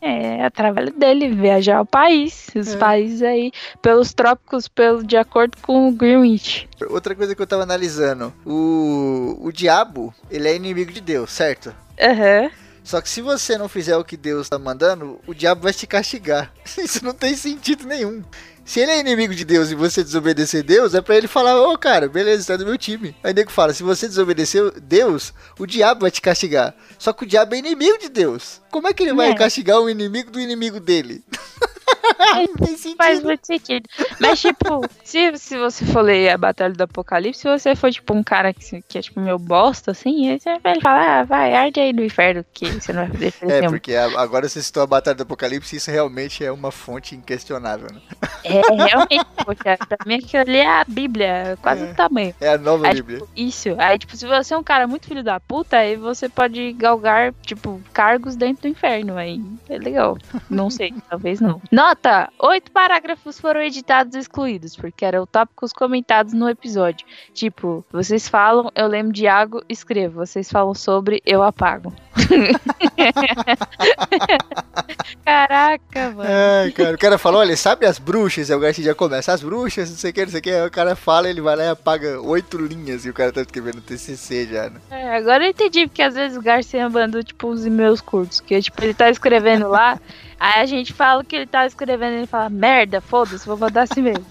É, 0.00 0.42
é 0.42 0.50
trabalho 0.50 0.92
dele, 0.92 1.28
viajar 1.30 1.78
ao 1.78 1.86
país. 1.86 2.48
Os 2.54 2.74
É. 2.74 2.76
países 2.76 3.22
aí, 3.22 3.50
pelos 3.82 4.12
trópicos, 4.12 4.68
pelo, 4.68 5.02
de 5.02 5.16
acordo 5.16 5.56
com 5.62 5.88
o 5.88 5.92
Greenwich. 5.92 6.68
Outra 6.90 7.14
coisa 7.14 7.34
que 7.34 7.42
eu 7.42 7.46
tava 7.46 7.62
analisando, 7.62 8.32
o, 8.44 9.36
o 9.40 9.50
diabo, 9.50 10.14
ele 10.30 10.48
é 10.48 10.54
inimigo 10.54 10.92
de 10.92 11.00
Deus, 11.00 11.30
certo? 11.32 11.74
Aham. 12.00 12.50
Só 12.84 13.00
que 13.00 13.08
se 13.08 13.20
você 13.20 13.58
não 13.58 13.68
fizer 13.68 13.96
o 13.96 14.04
que 14.04 14.16
Deus 14.16 14.48
tá 14.48 14.58
mandando, 14.60 15.18
o 15.26 15.34
diabo 15.34 15.62
vai 15.62 15.72
te 15.72 15.88
castigar. 15.88 16.52
Isso 16.78 17.04
não 17.04 17.12
tem 17.12 17.34
sentido 17.34 17.84
nenhum. 17.84 18.22
Se 18.66 18.80
ele 18.80 18.90
é 18.90 18.98
inimigo 18.98 19.32
de 19.32 19.44
Deus 19.44 19.70
e 19.70 19.76
você 19.76 20.02
desobedecer 20.02 20.64
Deus, 20.64 20.92
é 20.92 21.00
pra 21.00 21.16
ele 21.16 21.28
falar, 21.28 21.58
ô 21.62 21.78
cara, 21.78 22.08
beleza, 22.08 22.42
você 22.42 22.52
tá 22.52 22.56
do 22.56 22.66
meu 22.66 22.76
time. 22.76 23.14
Aí 23.22 23.30
o 23.30 23.34
nego 23.34 23.50
fala, 23.50 23.72
se 23.72 23.84
você 23.84 24.08
desobedecer 24.08 24.72
Deus, 24.80 25.32
o 25.56 25.64
diabo 25.66 26.00
vai 26.00 26.10
te 26.10 26.20
castigar. 26.20 26.74
Só 26.98 27.12
que 27.12 27.22
o 27.22 27.26
diabo 27.26 27.54
é 27.54 27.58
inimigo 27.58 27.96
de 27.98 28.08
Deus. 28.08 28.60
Como 28.70 28.88
é 28.88 28.92
que 28.92 29.04
ele 29.04 29.14
vai 29.14 29.30
É. 29.30 29.34
castigar 29.36 29.78
o 29.80 29.88
inimigo 29.88 30.32
do 30.32 30.40
inimigo 30.40 30.80
dele? 30.80 31.22
Faz 32.96 33.22
muito 33.22 33.46
sentido. 33.46 33.88
Mas, 34.20 34.40
tipo, 34.40 34.82
se, 35.04 35.36
se 35.36 35.58
você 35.58 35.84
for 35.86 36.02
ler 36.02 36.30
a 36.30 36.38
Batalha 36.38 36.72
do 36.74 36.82
Apocalipse, 36.82 37.40
se 37.40 37.48
você 37.48 37.74
for, 37.76 37.90
tipo, 37.90 38.14
um 38.14 38.22
cara 38.22 38.52
que, 38.52 38.82
que 38.82 38.98
é, 38.98 39.02
tipo, 39.02 39.20
meu 39.20 39.38
bosta, 39.38 39.90
assim, 39.90 40.30
aí 40.30 40.40
você 40.40 40.58
vai 40.58 40.80
falar, 40.80 41.20
ah, 41.20 41.24
vai, 41.24 41.54
arde 41.54 41.80
aí 41.80 41.92
no 41.92 42.04
inferno, 42.04 42.44
que 42.52 42.66
você 42.70 42.92
não 42.92 43.06
vai 43.06 43.30
fazer 43.30 43.52
É, 43.52 43.60
nenhuma. 43.60 43.70
porque 43.70 43.94
agora 43.94 44.48
você 44.48 44.62
citou 44.62 44.82
a 44.82 44.86
Batalha 44.86 45.14
do 45.16 45.22
Apocalipse, 45.22 45.76
isso 45.76 45.90
realmente 45.90 46.44
é 46.44 46.50
uma 46.52 46.70
fonte 46.70 47.14
inquestionável, 47.14 47.88
né? 47.92 48.00
É, 48.44 48.60
realmente, 48.60 49.24
poxa, 49.44 49.76
pra 49.88 49.98
mim 50.06 50.14
aquilo 50.16 50.42
ali 50.42 50.58
é 50.58 50.66
a 50.80 50.84
Bíblia, 50.86 51.58
quase 51.62 51.82
É. 51.84 51.86
do 51.86 51.94
tamanho. 51.94 52.34
É 52.40 52.48
a 52.50 52.58
nova 52.58 52.86
Aí, 52.88 52.94
Bíblia. 52.94 53.18
tipo, 53.18 53.30
isso. 53.36 53.68
Aí, 53.78 53.98
tipo, 53.98 54.16
se 54.16 54.26
você 54.26 54.54
é 54.54 54.58
um 54.58 54.62
cara 54.62 54.86
muito 54.86 55.06
filho 55.06 55.22
da 55.22 55.38
puta, 55.40 55.76
aí 55.78 55.96
você 55.96 56.28
pode 56.28 56.72
galgar, 56.74 57.32
tipo, 57.42 57.80
cargos 57.92 58.36
dentro 58.36 58.62
do 58.62 58.68
inferno. 58.68 59.16
Aí 59.16 59.42
é 59.68 59.78
legal. 59.78 60.16
Não 60.48 60.70
sei, 60.70 60.94
talvez 61.08 61.40
não. 61.40 61.60
Nota: 61.72 61.95
oito 62.38 62.70
parágrafos 62.70 63.40
foram 63.40 63.62
editados 63.62 64.14
e 64.14 64.18
excluídos, 64.18 64.76
porque 64.76 65.04
eram 65.04 65.26
tópicos 65.26 65.72
comentados 65.72 66.32
no 66.32 66.48
episódio. 66.48 67.06
Tipo, 67.32 67.84
vocês 67.92 68.28
falam, 68.28 68.70
eu 68.74 68.86
lembro 68.86 69.12
de 69.12 69.24
Iago, 69.24 69.62
escrevo. 69.68 70.26
Vocês 70.26 70.50
falam 70.50 70.74
sobre, 70.74 71.22
eu 71.24 71.42
apago. 71.42 71.92
Caraca, 75.24 76.10
mano. 76.10 76.72
Cara, 76.74 76.94
o 76.94 76.98
cara 76.98 77.18
fala, 77.18 77.38
olha, 77.38 77.56
sabe 77.56 77.86
as 77.86 77.98
bruxas? 77.98 78.50
Aí 78.50 78.56
o 78.56 78.60
Garcia 78.60 78.84
já 78.84 78.94
começa, 78.94 79.32
as 79.32 79.42
bruxas, 79.42 79.90
não 79.90 79.96
sei 79.96 80.10
o 80.10 80.14
que, 80.14 80.22
não 80.22 80.30
sei 80.30 80.40
o 80.40 80.42
que. 80.42 80.50
Aí 80.50 80.66
o 80.66 80.70
cara 80.70 80.96
fala, 80.96 81.28
ele 81.28 81.40
vai 81.40 81.56
lá 81.56 81.64
e 81.64 81.68
apaga 81.68 82.20
oito 82.20 82.58
linhas 82.58 83.04
e 83.04 83.10
o 83.10 83.14
cara 83.14 83.32
tá 83.32 83.42
escrevendo 83.42 83.80
TCC 83.80 84.46
já, 84.46 84.70
né? 84.70 84.80
É, 84.90 85.16
agora 85.16 85.44
eu 85.44 85.50
entendi, 85.50 85.86
porque 85.86 86.02
às 86.02 86.14
vezes 86.14 86.36
o 86.36 86.42
Garcia 86.42 86.88
mandou, 86.88 87.22
tipo, 87.22 87.48
uns 87.48 87.64
e-mails 87.64 88.00
curtos, 88.00 88.40
que, 88.40 88.60
tipo, 88.60 88.82
ele 88.82 88.94
tá 88.94 89.10
escrevendo 89.10 89.68
lá, 89.68 90.00
aí 90.38 90.62
a 90.62 90.66
gente 90.66 90.92
fala 90.92 91.24
que 91.24 91.36
ele 91.36 91.46
tá 91.46 91.66
escrevendo 91.66 92.14
e 92.14 92.16
ele 92.18 92.26
fala, 92.26 92.48
merda, 92.48 93.00
foda-se, 93.00 93.46
vou 93.46 93.56
mandar 93.56 93.82
assim 93.82 94.02
mesmo. 94.02 94.26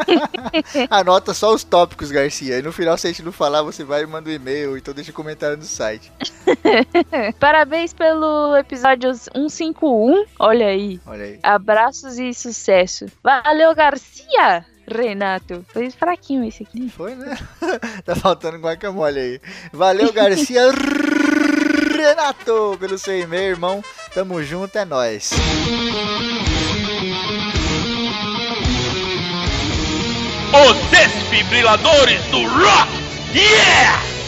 Anota 0.90 1.34
só 1.34 1.54
os 1.54 1.64
tópicos, 1.64 2.10
Garcia. 2.10 2.58
E 2.58 2.62
no 2.62 2.72
final, 2.72 2.96
se 2.96 3.06
a 3.06 3.10
gente 3.10 3.22
não 3.22 3.32
falar, 3.32 3.62
você 3.62 3.84
vai 3.84 4.02
e 4.02 4.06
manda 4.06 4.30
um 4.30 4.32
e-mail, 4.32 4.76
então 4.76 4.94
deixa 4.94 5.10
um 5.10 5.14
comentário 5.14 5.56
no 5.56 5.64
site. 5.64 6.12
Parabéns 7.38 7.92
pelo 7.92 8.56
episódio 8.56 9.12
151, 9.14 10.24
olha 10.38 10.66
aí. 10.66 11.00
Olha 11.06 11.24
aí. 11.24 11.38
Abraços 11.42 12.18
e 12.18 12.32
sucesso. 12.34 13.06
Valeu, 13.22 13.74
Garcia! 13.74 14.64
Renato, 14.86 15.64
foi 15.68 15.88
fraquinho 15.90 16.44
esse 16.44 16.64
aqui. 16.64 16.88
Foi, 16.88 17.14
né? 17.14 17.38
tá 18.04 18.16
faltando 18.16 18.58
guacamole 18.58 19.20
aí. 19.20 19.40
Valeu, 19.72 20.12
Garcia 20.12 20.62
Renato, 21.96 22.76
pelo 22.80 22.98
seu 22.98 23.20
e-mail, 23.20 23.50
irmão. 23.50 23.84
Tamo 24.12 24.42
junto, 24.42 24.76
é 24.76 24.84
nóis. 24.84 25.30
Os 30.52 30.76
desfibriladores 30.90 32.20
do 32.24 32.42
rock! 32.42 32.90
Yeah! 33.32 34.19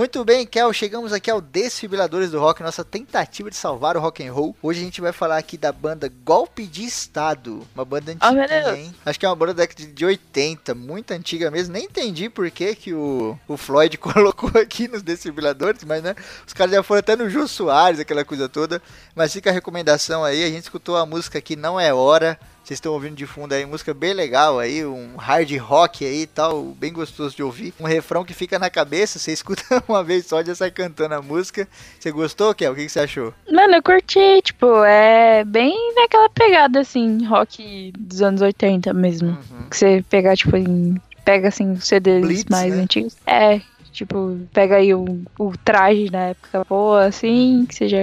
Muito 0.00 0.24
bem, 0.24 0.46
Kel, 0.46 0.72
chegamos 0.72 1.12
aqui 1.12 1.30
ao 1.30 1.42
Desfibriladores 1.42 2.30
do 2.30 2.40
Rock, 2.40 2.62
nossa 2.62 2.82
tentativa 2.82 3.50
de 3.50 3.56
salvar 3.56 3.98
o 3.98 4.00
rock 4.00 4.26
and 4.26 4.32
roll. 4.32 4.56
Hoje 4.62 4.80
a 4.80 4.82
gente 4.82 4.98
vai 4.98 5.12
falar 5.12 5.36
aqui 5.36 5.58
da 5.58 5.70
banda 5.70 6.10
Golpe 6.24 6.66
de 6.66 6.84
Estado, 6.84 7.68
uma 7.74 7.84
banda 7.84 8.16
Oh, 8.18 8.32
meu 8.32 8.44
antiga, 8.44 8.62
Deus. 8.62 8.78
hein? 8.78 8.94
Acho 9.04 9.20
que 9.20 9.26
é 9.26 9.28
uma 9.28 9.36
banda 9.36 9.52
da 9.52 9.60
década 9.60 9.86
de 9.86 10.02
80, 10.06 10.74
muito 10.74 11.10
antiga 11.10 11.50
mesmo. 11.50 11.74
Nem 11.74 11.84
entendi 11.84 12.30
por 12.30 12.50
que, 12.50 12.74
que 12.74 12.94
o, 12.94 13.38
o 13.46 13.58
Floyd 13.58 13.98
colocou 14.00 14.50
aqui 14.58 14.88
nos 14.88 15.02
Desfibriladores, 15.02 15.84
mas 15.84 16.02
né, 16.02 16.16
os 16.46 16.54
caras 16.54 16.72
já 16.72 16.82
foram 16.82 17.00
até 17.00 17.14
no 17.14 17.28
Jô 17.28 17.46
Soares, 17.46 18.00
aquela 18.00 18.24
coisa 18.24 18.48
toda. 18.48 18.80
Mas 19.14 19.34
fica 19.34 19.50
a 19.50 19.52
recomendação 19.52 20.24
aí, 20.24 20.42
a 20.42 20.48
gente 20.48 20.62
escutou 20.62 20.96
a 20.96 21.04
música 21.04 21.38
aqui 21.38 21.56
Não 21.56 21.78
É 21.78 21.92
Hora, 21.92 22.40
Vocês 22.62 22.76
estão 22.76 22.92
ouvindo 22.92 23.16
de 23.16 23.26
fundo 23.26 23.52
aí 23.52 23.66
música 23.66 23.92
bem 23.92 24.12
legal 24.12 24.58
aí, 24.58 24.84
um 24.84 25.16
hard 25.16 25.50
rock 25.58 26.04
aí 26.04 26.22
e 26.22 26.26
tal, 26.26 26.62
bem 26.78 26.92
gostoso 26.92 27.34
de 27.34 27.42
ouvir. 27.42 27.74
Um 27.80 27.84
refrão 27.84 28.24
que 28.24 28.32
fica 28.34 28.58
na 28.58 28.70
cabeça, 28.70 29.18
você 29.18 29.32
escuta 29.32 29.62
uma 29.88 30.04
vez 30.04 30.26
só, 30.26 30.42
já 30.42 30.54
sai 30.54 30.70
cantando 30.70 31.14
a 31.14 31.22
música. 31.22 31.66
Você 31.98 32.12
gostou, 32.12 32.54
Kel? 32.54 32.72
O 32.72 32.76
que, 32.76 32.84
que 32.84 32.88
você 32.88 33.00
achou? 33.00 33.34
Mano, 33.50 33.74
eu 33.74 33.82
curti, 33.82 34.42
tipo, 34.42 34.84
é 34.84 35.44
bem 35.44 35.94
naquela 35.94 36.28
pegada, 36.30 36.80
assim, 36.80 37.24
rock 37.26 37.92
dos 37.98 38.22
anos 38.22 38.40
80 38.40 38.92
mesmo. 38.94 39.30
Uhum. 39.30 39.68
Que 39.68 39.76
você 39.76 40.04
pegar, 40.08 40.36
tipo, 40.36 40.56
em, 40.56 41.00
pega, 41.24 41.48
assim, 41.48 41.72
os 41.72 41.86
CDs 41.86 42.20
Blitz, 42.22 42.44
mais 42.48 42.74
né? 42.74 42.82
antigos. 42.82 43.16
É, 43.26 43.60
tipo, 43.92 44.38
pega 44.52 44.76
aí 44.76 44.94
o, 44.94 45.22
o 45.38 45.52
traje 45.64 46.08
da 46.10 46.18
época 46.20 46.64
boa, 46.68 47.04
assim, 47.06 47.64
que 47.68 47.74
seja... 47.74 47.98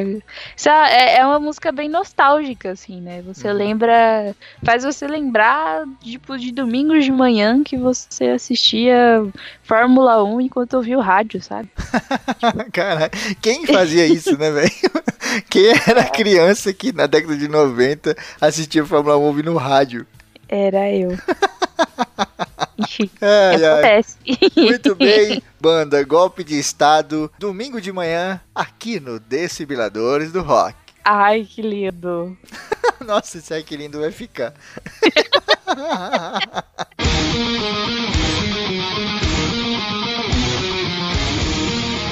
Isso 0.55 0.69
é, 0.69 1.17
é 1.17 1.25
uma 1.25 1.39
música 1.39 1.71
bem 1.71 1.87
nostálgica, 1.89 2.71
assim, 2.71 3.01
né? 3.01 3.21
Você 3.25 3.47
Uhum. 3.49 3.53
lembra... 3.53 4.35
Faz 4.63 4.83
você 4.83 5.07
lembrar, 5.07 5.83
tipo, 6.01 6.37
de 6.37 6.51
domingos 6.51 7.03
de 7.05 7.11
manhã 7.11 7.63
que 7.63 7.77
você 7.77 8.25
assistia 8.29 9.25
Fórmula 9.63 10.23
1 10.23 10.41
enquanto 10.41 10.73
ouvia 10.75 10.97
o 10.97 11.01
rádio, 11.01 11.41
sabe? 11.41 11.69
Caralho, 12.71 13.11
quem 13.41 13.65
fazia 13.65 14.05
isso, 14.05 14.37
né, 14.37 14.51
velho? 14.51 14.71
Quem 15.49 15.65
era 15.87 16.05
criança 16.05 16.73
que 16.73 16.91
na 16.93 17.05
década 17.05 17.35
de 17.37 17.47
90 17.47 18.15
assistia 18.39 18.85
Fórmula 18.85 19.17
1 19.17 19.21
ouvindo 19.21 19.55
rádio? 19.55 20.05
Era 20.47 20.89
eu. 20.89 21.17
Ixi, 22.77 23.09
Ai, 23.21 23.55
ai. 23.55 23.65
acontece. 23.65 24.17
Muito 24.55 24.95
bem, 24.95 25.41
banda 25.59 26.03
Golpe 26.03 26.43
de 26.43 26.57
Estado, 26.59 27.31
domingo 27.39 27.81
de 27.81 27.91
manhã, 27.91 28.39
aqui 28.53 28.99
no 28.99 29.19
Decibiladores 29.19 30.31
do 30.31 30.41
Rock. 30.41 30.75
Ai, 31.03 31.45
que 31.45 31.61
lindo. 31.61 32.37
Nossa, 33.05 33.37
esse 33.37 33.53
ai 33.53 33.63
que 33.63 33.77
lindo 33.77 33.99
vai 34.01 34.11
ficar. 34.11 34.53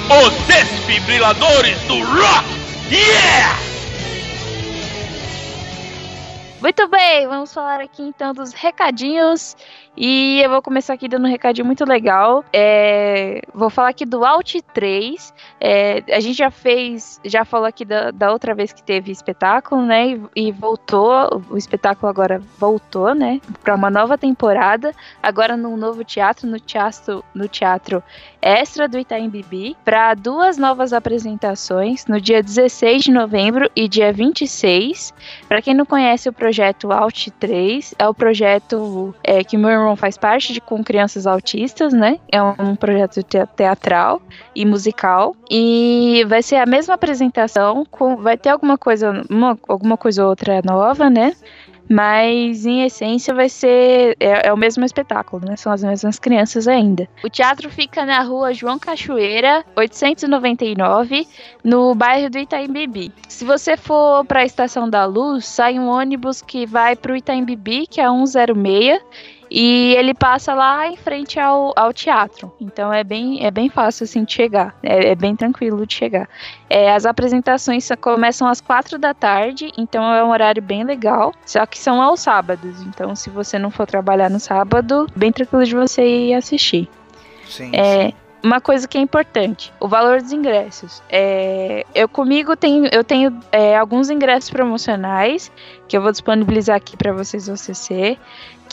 Os 0.08 0.32
desfibriladores 0.46 1.78
do 1.82 1.98
rock! 2.04 2.46
Yeah! 2.90 3.58
Muito 6.60 6.88
bem, 6.88 7.26
vamos 7.26 7.52
falar 7.52 7.80
aqui 7.80 8.02
então 8.02 8.32
dos 8.32 8.52
recadinhos. 8.52 9.56
E 9.96 10.42
eu 10.42 10.50
vou 10.50 10.60
começar 10.60 10.92
aqui 10.92 11.08
dando 11.08 11.26
um 11.26 11.30
recadinho 11.30 11.64
muito 11.64 11.84
legal. 11.84 12.44
É, 12.52 13.40
vou 13.54 13.70
falar 13.70 13.88
aqui 13.88 14.04
do 14.04 14.24
Alt 14.24 14.56
3. 14.74 15.32
É, 15.58 16.02
a 16.12 16.20
gente 16.20 16.36
já 16.36 16.50
fez, 16.50 17.18
já 17.24 17.44
falou 17.44 17.66
aqui 17.66 17.84
da, 17.84 18.10
da 18.10 18.30
outra 18.30 18.54
vez 18.54 18.72
que 18.72 18.82
teve 18.82 19.10
espetáculo, 19.10 19.86
né? 19.86 20.08
E, 20.34 20.48
e 20.48 20.52
voltou, 20.52 21.42
o 21.50 21.56
espetáculo 21.56 22.10
agora 22.10 22.42
voltou, 22.58 23.14
né? 23.14 23.40
Para 23.64 23.74
uma 23.74 23.88
nova 23.88 24.18
temporada. 24.18 24.92
Agora 25.22 25.56
num 25.56 25.76
novo 25.76 26.04
teatro, 26.04 26.46
no 26.46 26.60
teatro, 26.60 27.24
no 27.34 27.48
teatro 27.48 28.02
Extra 28.42 28.86
do 28.86 28.98
Itaim 28.98 29.28
Bibi, 29.28 29.76
para 29.84 30.14
duas 30.14 30.56
novas 30.56 30.92
apresentações 30.92 32.06
no 32.06 32.20
dia 32.20 32.42
16 32.42 33.04
de 33.04 33.10
novembro 33.10 33.68
e 33.74 33.88
dia 33.88 34.12
26. 34.12 35.12
Para 35.48 35.62
quem 35.62 35.74
não 35.74 35.84
conhece 35.84 36.28
o 36.28 36.32
projeto 36.32 36.92
Alt 36.92 37.28
3, 37.40 37.94
é 37.98 38.06
o 38.06 38.14
projeto 38.14 39.14
é, 39.24 39.42
que 39.42 39.56
meu 39.56 39.70
irmão 39.70 39.85
faz 39.94 40.16
parte 40.16 40.52
de 40.52 40.60
com 40.60 40.82
crianças 40.82 41.26
autistas, 41.26 41.92
né? 41.92 42.18
É 42.32 42.42
um 42.42 42.74
projeto 42.74 43.22
te- 43.22 43.46
teatral 43.54 44.20
e 44.54 44.64
musical 44.64 45.36
e 45.50 46.24
vai 46.26 46.42
ser 46.42 46.56
a 46.56 46.66
mesma 46.66 46.94
apresentação, 46.94 47.84
com, 47.90 48.16
vai 48.16 48.36
ter 48.36 48.48
alguma 48.48 48.78
coisa, 48.78 49.22
uma, 49.30 49.58
alguma 49.68 49.96
coisa 49.96 50.24
ou 50.24 50.30
outra 50.30 50.60
nova, 50.64 51.10
né? 51.10 51.34
Mas 51.88 52.66
em 52.66 52.82
essência 52.82 53.32
vai 53.32 53.48
ser 53.48 54.16
é, 54.18 54.48
é 54.48 54.52
o 54.52 54.56
mesmo 54.56 54.84
espetáculo, 54.84 55.46
né? 55.46 55.56
São 55.56 55.72
as 55.72 55.84
mesmas 55.84 56.18
crianças 56.18 56.66
ainda. 56.66 57.08
O 57.22 57.30
teatro 57.30 57.70
fica 57.70 58.04
na 58.04 58.22
rua 58.22 58.52
João 58.52 58.78
Cachoeira, 58.78 59.64
899, 59.76 61.28
no 61.62 61.94
bairro 61.94 62.28
do 62.28 62.38
Itaim 62.38 62.72
Bibi. 62.72 63.12
Se 63.28 63.44
você 63.44 63.76
for 63.76 64.24
para 64.24 64.40
a 64.40 64.44
Estação 64.44 64.90
da 64.90 65.04
Luz, 65.04 65.46
sai 65.46 65.78
um 65.78 65.86
ônibus 65.86 66.42
que 66.42 66.66
vai 66.66 66.96
para 66.96 67.12
o 67.12 67.16
Itaim 67.16 67.44
Bibi, 67.44 67.86
que 67.86 68.00
é 68.00 68.08
106, 68.08 69.00
e 69.50 69.94
ele 69.96 70.14
passa 70.14 70.54
lá 70.54 70.88
em 70.88 70.96
frente 70.96 71.38
ao, 71.38 71.72
ao 71.76 71.92
teatro. 71.92 72.52
Então 72.60 72.92
é 72.92 73.04
bem, 73.04 73.44
é 73.44 73.50
bem 73.50 73.68
fácil 73.68 74.04
assim 74.04 74.24
de 74.24 74.32
chegar. 74.32 74.74
É, 74.82 75.10
é 75.10 75.14
bem 75.14 75.36
tranquilo 75.36 75.86
de 75.86 75.94
chegar. 75.94 76.28
É, 76.68 76.92
as 76.92 77.06
apresentações 77.06 77.88
começam 78.00 78.48
às 78.48 78.60
quatro 78.60 78.98
da 78.98 79.14
tarde, 79.14 79.72
então 79.78 80.02
é 80.12 80.22
um 80.24 80.30
horário 80.30 80.62
bem 80.62 80.84
legal. 80.84 81.32
Só 81.44 81.64
que 81.66 81.78
são 81.78 82.02
aos 82.02 82.20
sábados. 82.20 82.82
Então, 82.82 83.14
se 83.14 83.30
você 83.30 83.58
não 83.58 83.70
for 83.70 83.86
trabalhar 83.86 84.30
no 84.30 84.40
sábado, 84.40 85.06
bem 85.14 85.32
tranquilo 85.32 85.64
de 85.64 85.74
você 85.74 86.02
ir 86.02 86.34
assistir. 86.34 86.88
Sim, 87.48 87.70
É, 87.74 88.12
uma 88.42 88.60
coisa 88.60 88.86
que 88.86 88.96
é 88.96 89.00
importante, 89.00 89.72
o 89.80 89.88
valor 89.88 90.22
dos 90.22 90.30
ingressos. 90.30 91.02
É, 91.10 91.84
eu 91.94 92.08
comigo 92.08 92.56
tenho, 92.56 92.86
eu 92.92 93.02
tenho 93.02 93.36
é, 93.50 93.76
alguns 93.76 94.08
ingressos 94.08 94.50
promocionais 94.50 95.50
que 95.88 95.96
eu 95.96 96.02
vou 96.02 96.12
disponibilizar 96.12 96.76
aqui 96.76 96.96
para 96.96 97.12
vocês 97.12 97.48
CC, 97.56 98.16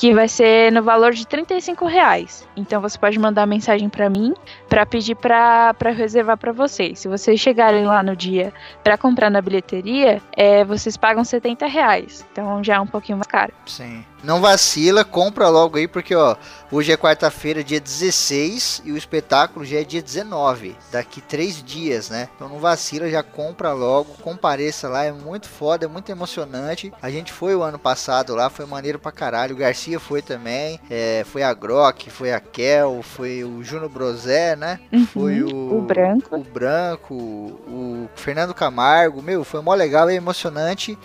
que 0.04 0.14
vai 0.14 0.28
ser 0.28 0.70
no 0.70 0.84
valor 0.84 1.14
de 1.14 1.26
35 1.26 1.86
reais. 1.86 2.46
Então 2.58 2.82
você 2.82 2.98
pode 2.98 3.18
mandar 3.18 3.48
mensagem 3.48 3.88
para 3.88 4.10
mim 4.10 4.34
para 4.68 4.86
pedir 4.86 5.16
para 5.16 5.74
reservar 5.96 6.36
para 6.36 6.52
vocês. 6.52 7.00
Se 7.00 7.08
vocês 7.08 7.40
chegarem 7.40 7.86
lá 7.86 8.04
no 8.04 8.14
dia 8.14 8.52
para 8.84 8.98
comprar 8.98 9.30
na 9.30 9.40
bilheteria, 9.40 10.22
é, 10.36 10.66
vocês 10.66 10.98
pagam 10.98 11.24
70 11.24 11.68
reais. 11.68 12.28
Então 12.34 12.62
já 12.62 12.76
é 12.76 12.80
um 12.82 12.86
pouquinho 12.86 13.18
mais 13.18 13.28
caro. 13.28 13.54
Sim. 13.66 14.04
Não 14.24 14.40
vacila, 14.40 15.04
compra 15.04 15.50
logo 15.50 15.78
aí, 15.78 15.88
porque 15.88 16.16
ó, 16.16 16.36
hoje 16.72 16.92
é 16.92 16.98
quarta-feira, 16.98 17.64
dia 17.64 17.80
16, 17.80 18.82
e 18.86 18.92
o 18.92 18.98
espetáculo 18.98 19.66
já 19.66 19.80
é 19.80 19.84
dia 19.84 20.02
19, 20.02 20.76
daqui 20.92 21.20
três 21.20 21.62
dias, 21.62 22.10
né? 22.10 22.30
Então 22.36 22.48
não 22.48 22.58
vacila, 22.58 23.10
já 23.10 23.22
compra 23.22 23.74
logo, 23.74 24.14
compareça 24.22 24.88
lá, 24.88 25.04
é 25.04 25.12
muito 25.12 25.50
foda, 25.50 25.86
é 25.86 25.88
muito 25.90 26.10
emocionante. 26.10 26.92
A 27.02 27.10
gente 27.10 27.34
foi 27.34 27.54
o 27.56 27.62
ano 27.64 27.78
passado 27.78 28.34
lá, 28.34 28.50
foi 28.50 28.66
maneiro 28.66 28.98
pra 28.98 29.12
caralho. 29.12 29.56
O 29.56 29.60
Garcia 29.60 30.00
foi 30.00 30.22
também, 30.22 30.80
é, 30.90 31.24
foi 31.26 31.44
a 31.44 31.54
Grok, 31.54 32.10
foi 32.10 32.32
a 32.32 32.40
Kel, 32.40 33.02
foi 33.04 33.44
o 33.44 33.62
Juno 33.64 33.90
Brosé, 33.90 34.56
né? 34.56 34.80
Uhum, 34.92 35.06
Foi 35.06 35.44
o, 35.44 35.78
o 35.78 35.82
Branco. 35.82 36.36
o 36.38 36.44
Branco, 36.44 37.14
o 37.14 38.10
Fernando 38.16 38.54
Camargo, 38.54 39.22
meu, 39.22 39.44
foi 39.44 39.62
mó 39.62 39.74
legal, 39.74 40.10
é 40.10 40.16
emocionante. 40.16 40.98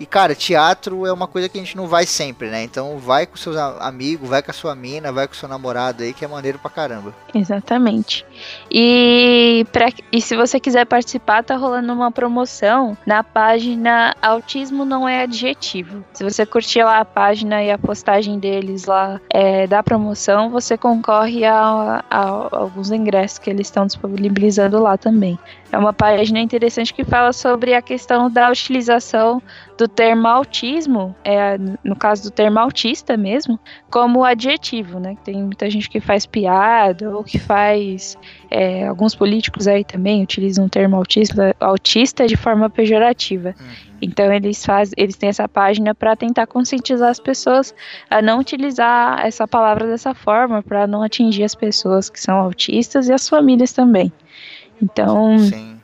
E 0.00 0.06
cara, 0.06 0.34
teatro 0.34 1.04
é 1.06 1.12
uma 1.12 1.26
coisa 1.26 1.46
que 1.46 1.58
a 1.58 1.60
gente 1.62 1.76
não 1.76 1.86
vai 1.86 2.06
sempre, 2.06 2.48
né? 2.48 2.62
Então 2.62 2.96
vai 2.98 3.26
com 3.26 3.36
seus 3.36 3.54
a- 3.56 3.76
amigos, 3.86 4.28
vai 4.30 4.42
com 4.42 4.50
a 4.50 4.54
sua 4.54 4.74
mina, 4.74 5.12
vai 5.12 5.28
com 5.28 5.34
seu 5.34 5.46
namorado 5.46 6.02
aí, 6.02 6.14
que 6.14 6.24
é 6.24 6.28
maneiro 6.28 6.58
pra 6.58 6.70
caramba. 6.70 7.14
Exatamente. 7.34 8.24
E, 8.70 9.66
pra, 9.72 9.88
e 10.10 10.20
se 10.22 10.34
você 10.36 10.58
quiser 10.58 10.86
participar, 10.86 11.44
tá 11.44 11.54
rolando 11.54 11.92
uma 11.92 12.10
promoção 12.10 12.96
na 13.04 13.22
página 13.22 14.14
Autismo 14.22 14.86
Não 14.86 15.06
É 15.06 15.22
Adjetivo. 15.22 16.02
Se 16.14 16.24
você 16.24 16.46
curtir 16.46 16.82
lá 16.82 17.00
a 17.00 17.04
página 17.04 17.62
e 17.62 17.70
a 17.70 17.76
postagem 17.76 18.38
deles 18.38 18.86
lá 18.86 19.20
é, 19.28 19.66
da 19.66 19.82
promoção, 19.82 20.48
você 20.48 20.78
concorre 20.78 21.44
a, 21.44 22.02
a 22.08 22.48
alguns 22.52 22.90
ingressos 22.90 23.38
que 23.38 23.50
eles 23.50 23.66
estão 23.66 23.86
disponibilizando 23.86 24.80
lá 24.82 24.96
também. 24.96 25.38
É 25.72 25.78
uma 25.78 25.92
página 25.92 26.40
interessante 26.40 26.92
que 26.92 27.04
fala 27.04 27.32
sobre 27.32 27.74
a 27.74 27.82
questão 27.82 28.28
da 28.28 28.50
utilização 28.50 29.40
do 29.78 29.86
termo 29.86 30.26
autismo, 30.26 31.14
é, 31.24 31.56
no 31.84 31.94
caso 31.94 32.24
do 32.24 32.30
termo 32.30 32.58
autista 32.58 33.16
mesmo, 33.16 33.58
como 33.88 34.24
adjetivo, 34.24 34.98
né? 34.98 35.16
Tem 35.24 35.42
muita 35.42 35.70
gente 35.70 35.88
que 35.88 36.00
faz 36.00 36.26
piada 36.26 37.16
ou 37.16 37.22
que 37.22 37.38
faz. 37.38 38.18
é, 38.50 38.86
alguns 38.86 39.14
políticos 39.14 39.68
aí 39.68 39.84
também 39.84 40.22
utilizam 40.22 40.66
o 40.66 40.68
termo 40.68 40.96
autista, 40.96 41.54
autista 41.60 42.26
de 42.26 42.36
forma 42.36 42.68
pejorativa. 42.68 43.54
Então 44.02 44.32
eles 44.32 44.64
fazem, 44.64 44.94
eles 44.96 45.16
têm 45.16 45.28
essa 45.28 45.48
página 45.48 45.94
para 45.94 46.16
tentar 46.16 46.46
conscientizar 46.46 47.10
as 47.10 47.20
pessoas 47.20 47.74
a 48.08 48.20
não 48.20 48.40
utilizar 48.40 49.24
essa 49.24 49.46
palavra 49.46 49.86
dessa 49.86 50.14
forma, 50.14 50.62
para 50.62 50.86
não 50.86 51.02
atingir 51.02 51.44
as 51.44 51.54
pessoas 51.54 52.10
que 52.10 52.18
são 52.18 52.36
autistas 52.36 53.08
e 53.08 53.12
as 53.12 53.28
famílias 53.28 53.72
também. 53.72 54.12
Então, 54.82 55.38
Sim. 55.38 55.80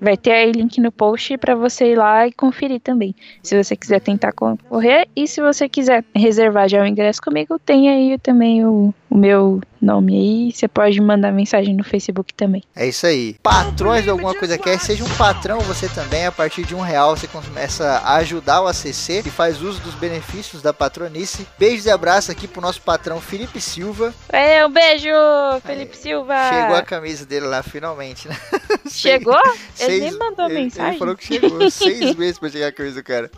Vai 0.00 0.16
ter 0.16 0.32
aí 0.32 0.52
link 0.52 0.78
no 0.80 0.92
post 0.92 1.38
para 1.38 1.54
você 1.54 1.92
ir 1.92 1.96
lá 1.96 2.26
e 2.26 2.32
conferir 2.32 2.80
também. 2.80 3.14
Se 3.42 3.62
você 3.62 3.74
quiser 3.74 4.00
tentar 4.00 4.32
concorrer 4.32 5.08
e 5.16 5.26
se 5.26 5.40
você 5.40 5.68
quiser 5.68 6.04
reservar 6.14 6.68
já 6.68 6.82
o 6.82 6.86
ingresso 6.86 7.20
comigo, 7.22 7.58
tem 7.58 7.88
aí 7.88 8.18
também 8.18 8.64
o, 8.64 8.94
o 9.08 9.16
meu 9.16 9.60
nome 9.80 10.14
aí. 10.14 10.52
Você 10.52 10.66
pode 10.66 11.00
mandar 11.00 11.32
mensagem 11.32 11.74
no 11.74 11.84
Facebook 11.84 12.34
também. 12.34 12.62
É 12.74 12.88
isso 12.88 13.06
aí. 13.06 13.34
Patrões 13.42 14.04
de 14.04 14.10
alguma 14.10 14.34
coisa 14.34 14.58
quer, 14.58 14.78
seja 14.80 15.04
um 15.04 15.08
patrão 15.16 15.60
você 15.60 15.88
também. 15.88 16.26
A 16.26 16.32
partir 16.32 16.64
de 16.64 16.74
um 16.74 16.80
real 16.80 17.16
você 17.16 17.26
começa 17.26 17.84
a 18.04 18.16
ajudar 18.16 18.62
o 18.62 18.66
ACC 18.66 19.22
e 19.26 19.30
faz 19.30 19.62
uso 19.62 19.80
dos 19.80 19.94
benefícios 19.94 20.60
da 20.62 20.72
patronice. 20.72 21.46
Beijos 21.58 21.86
e 21.86 21.90
abraços 21.90 22.30
aqui 22.30 22.48
pro 22.48 22.60
nosso 22.60 22.80
patrão 22.82 23.20
Felipe 23.20 23.60
Silva. 23.60 24.12
É, 24.28 24.66
um 24.66 24.70
beijo, 24.70 25.08
Felipe 25.64 25.96
Silva! 25.96 26.34
Chegou 26.50 26.76
a 26.76 26.82
camisa 26.82 27.24
dele 27.24 27.46
lá 27.46 27.62
finalmente, 27.62 28.28
né? 28.28 28.36
Chegou? 28.90 29.36
Ele 29.78 30.00
Seis- 30.00 30.02
nem 30.02 30.18
mandou 30.18 30.46
ele- 30.46 30.54
mensagem. 30.62 30.90
Ele 30.92 30.98
falou 30.98 31.16
que 31.16 31.24
chegou 31.26 31.70
seis 31.70 32.14
meses 32.14 32.38
pra 32.38 32.48
chegar 32.48 32.68
a 32.68 32.72
camisa 32.72 32.96
do 32.96 33.04
cara. 33.04 33.30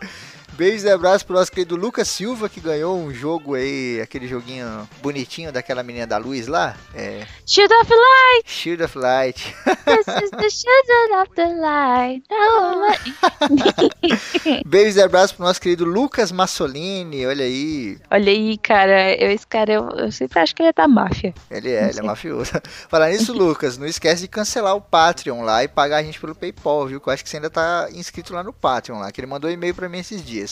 Beijos 0.59 0.83
e 0.83 0.89
abraços 0.89 1.23
pro 1.23 1.37
nosso 1.37 1.49
querido 1.49 1.77
Lucas 1.77 2.09
Silva, 2.09 2.49
que 2.49 2.59
ganhou 2.59 2.99
um 2.99 3.13
jogo 3.13 3.55
aí, 3.55 4.01
aquele 4.01 4.27
joguinho 4.27 4.89
bonitinho 5.01 5.53
daquela 5.53 5.81
menina 5.81 6.05
da 6.05 6.17
luz 6.17 6.47
lá. 6.47 6.75
É. 6.93 7.25
Shield 7.47 7.73
of 7.75 7.89
light, 7.89 8.43
Shield 8.45 8.83
of 8.83 8.97
Light. 8.97 9.55
this 9.85 10.05
is 10.21 10.31
the 10.31 10.49
shield 10.49 11.13
of 11.21 11.33
the 11.33 11.47
light. 11.47 12.23
Oh. 12.41 12.89
Beijos 14.65 14.95
e 14.95 15.01
abraços 15.01 15.31
pro 15.31 15.45
nosso 15.45 15.61
querido 15.61 15.85
Lucas 15.85 16.31
Massolini, 16.31 17.25
olha 17.25 17.45
aí. 17.45 17.97
Olha 18.11 18.31
aí, 18.31 18.57
cara, 18.57 19.15
eu, 19.15 19.31
esse 19.31 19.47
cara, 19.47 19.71
eu, 19.71 19.89
eu 19.91 20.11
sempre 20.11 20.39
acho 20.39 20.55
que 20.55 20.61
ele 20.61 20.69
é 20.69 20.73
da 20.73 20.87
máfia. 20.87 21.33
Ele 21.49 21.69
é, 21.69 21.89
ele 21.89 21.99
é 21.99 22.01
mafioso. 22.01 22.51
Falar 22.89 23.09
nisso, 23.09 23.31
Lucas, 23.33 23.77
não 23.77 23.87
esquece 23.87 24.23
de 24.23 24.27
cancelar 24.27 24.75
o 24.75 24.81
Patreon 24.81 25.41
lá 25.41 25.63
e 25.63 25.67
pagar 25.67 25.97
a 25.97 26.03
gente 26.03 26.19
pelo 26.19 26.35
PayPal, 26.35 26.87
viu? 26.87 26.99
Que 26.99 27.07
eu 27.07 27.13
acho 27.13 27.23
que 27.23 27.29
você 27.29 27.37
ainda 27.37 27.49
tá 27.49 27.87
inscrito 27.93 28.33
lá 28.33 28.43
no 28.43 28.51
Patreon 28.51 28.99
lá, 28.99 29.11
que 29.11 29.21
ele 29.21 29.27
mandou 29.27 29.49
um 29.49 29.53
e-mail 29.53 29.75
pra 29.75 29.87
mim 29.87 29.99
esses 29.99 30.25
dias. 30.25 30.48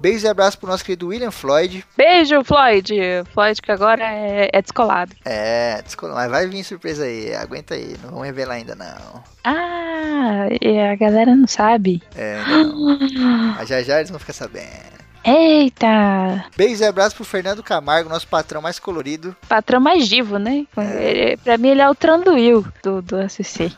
Beijos 0.00 0.24
e 0.24 0.28
abraços 0.28 0.56
pro 0.56 0.68
nosso 0.68 0.84
querido 0.84 1.06
William 1.08 1.30
Floyd. 1.30 1.84
Beijo, 1.96 2.42
Floyd. 2.44 2.92
Floyd 3.32 3.62
que 3.62 3.70
agora 3.72 4.02
é, 4.04 4.50
é 4.52 4.60
descolado. 4.60 5.12
É, 5.24 5.80
desculpa, 5.82 6.14
mas 6.14 6.30
vai 6.30 6.46
vir 6.48 6.64
surpresa 6.64 7.04
aí, 7.04 7.34
aguenta 7.34 7.74
aí, 7.74 7.96
não 8.02 8.10
vamos 8.10 8.26
revelar 8.26 8.54
ainda 8.54 8.74
não. 8.74 9.22
Ah, 9.44 10.48
e 10.60 10.78
a 10.80 10.96
galera 10.96 11.34
não 11.34 11.46
sabe. 11.46 12.02
É, 12.16 12.42
não. 12.44 12.98
Mas 13.56 13.68
já 13.68 13.82
já 13.82 13.98
eles 13.98 14.10
vão 14.10 14.18
ficar 14.18 14.32
sabendo. 14.32 14.94
Eita, 15.26 16.44
Beijos 16.56 16.80
e 16.80 16.84
abraços 16.84 17.14
pro 17.14 17.24
Fernando 17.24 17.62
Camargo, 17.62 18.10
nosso 18.10 18.28
patrão 18.28 18.60
mais 18.60 18.78
colorido. 18.78 19.34
patrão 19.48 19.80
mais 19.80 20.06
divo, 20.08 20.38
né? 20.38 20.66
Ele- 20.76 21.36
pra 21.38 21.56
mim 21.56 21.68
ele 21.68 21.80
é 21.80 21.88
o 21.88 21.94
Tranduil 21.94 22.66
do, 22.82 23.00
do 23.00 23.16
ACC. 23.16 23.72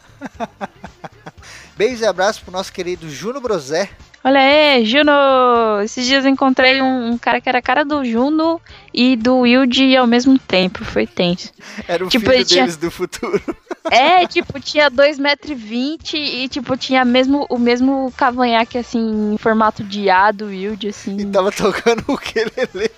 Beijos 1.77 2.01
e 2.01 2.07
abraços 2.07 2.43
pro 2.43 2.51
nosso 2.51 2.73
querido 2.73 3.09
Juno 3.09 3.41
Brosé. 3.41 3.91
Olha 4.27 4.41
aí, 4.41 4.85
Juno! 4.85 5.13
Esses 5.85 6.05
dias 6.05 6.25
eu 6.25 6.31
encontrei 6.33 6.83
um, 6.83 7.13
um 7.13 7.17
cara 7.17 7.41
que 7.41 7.49
era 7.49 7.59
a 7.59 7.63
cara 7.63 7.85
do 7.85 8.05
Juno 8.05 8.61
e 8.97 9.15
do 9.15 9.41
Wilde 9.41 9.95
ao 9.97 10.07
mesmo 10.07 10.39
tempo. 10.39 10.85
Foi 10.85 11.07
tenso. 11.07 11.53
Era 11.87 12.05
o 12.05 12.09
Tipo, 12.09 12.31
filho 12.31 12.45
tinha- 12.45 12.63
deles 12.63 12.77
do 12.79 12.91
futuro. 12.91 13.41
É, 13.89 14.27
tipo, 14.27 14.59
tinha 14.59 14.91
2,20m 14.91 16.15
e, 16.15 16.49
tipo, 16.49 16.77
tinha 16.77 17.05
mesmo, 17.05 17.47
o 17.49 17.57
mesmo 17.57 18.13
cavanhaque, 18.17 18.77
assim, 18.77 19.35
em 19.35 19.39
formato 19.39 19.85
de 19.85 20.11
A 20.11 20.33
do 20.33 20.47
Wilde, 20.47 20.89
assim. 20.89 21.17
E 21.21 21.25
tava 21.27 21.53
tocando 21.53 22.03
o 22.09 22.19
que 22.19 22.41
ele 22.41 22.51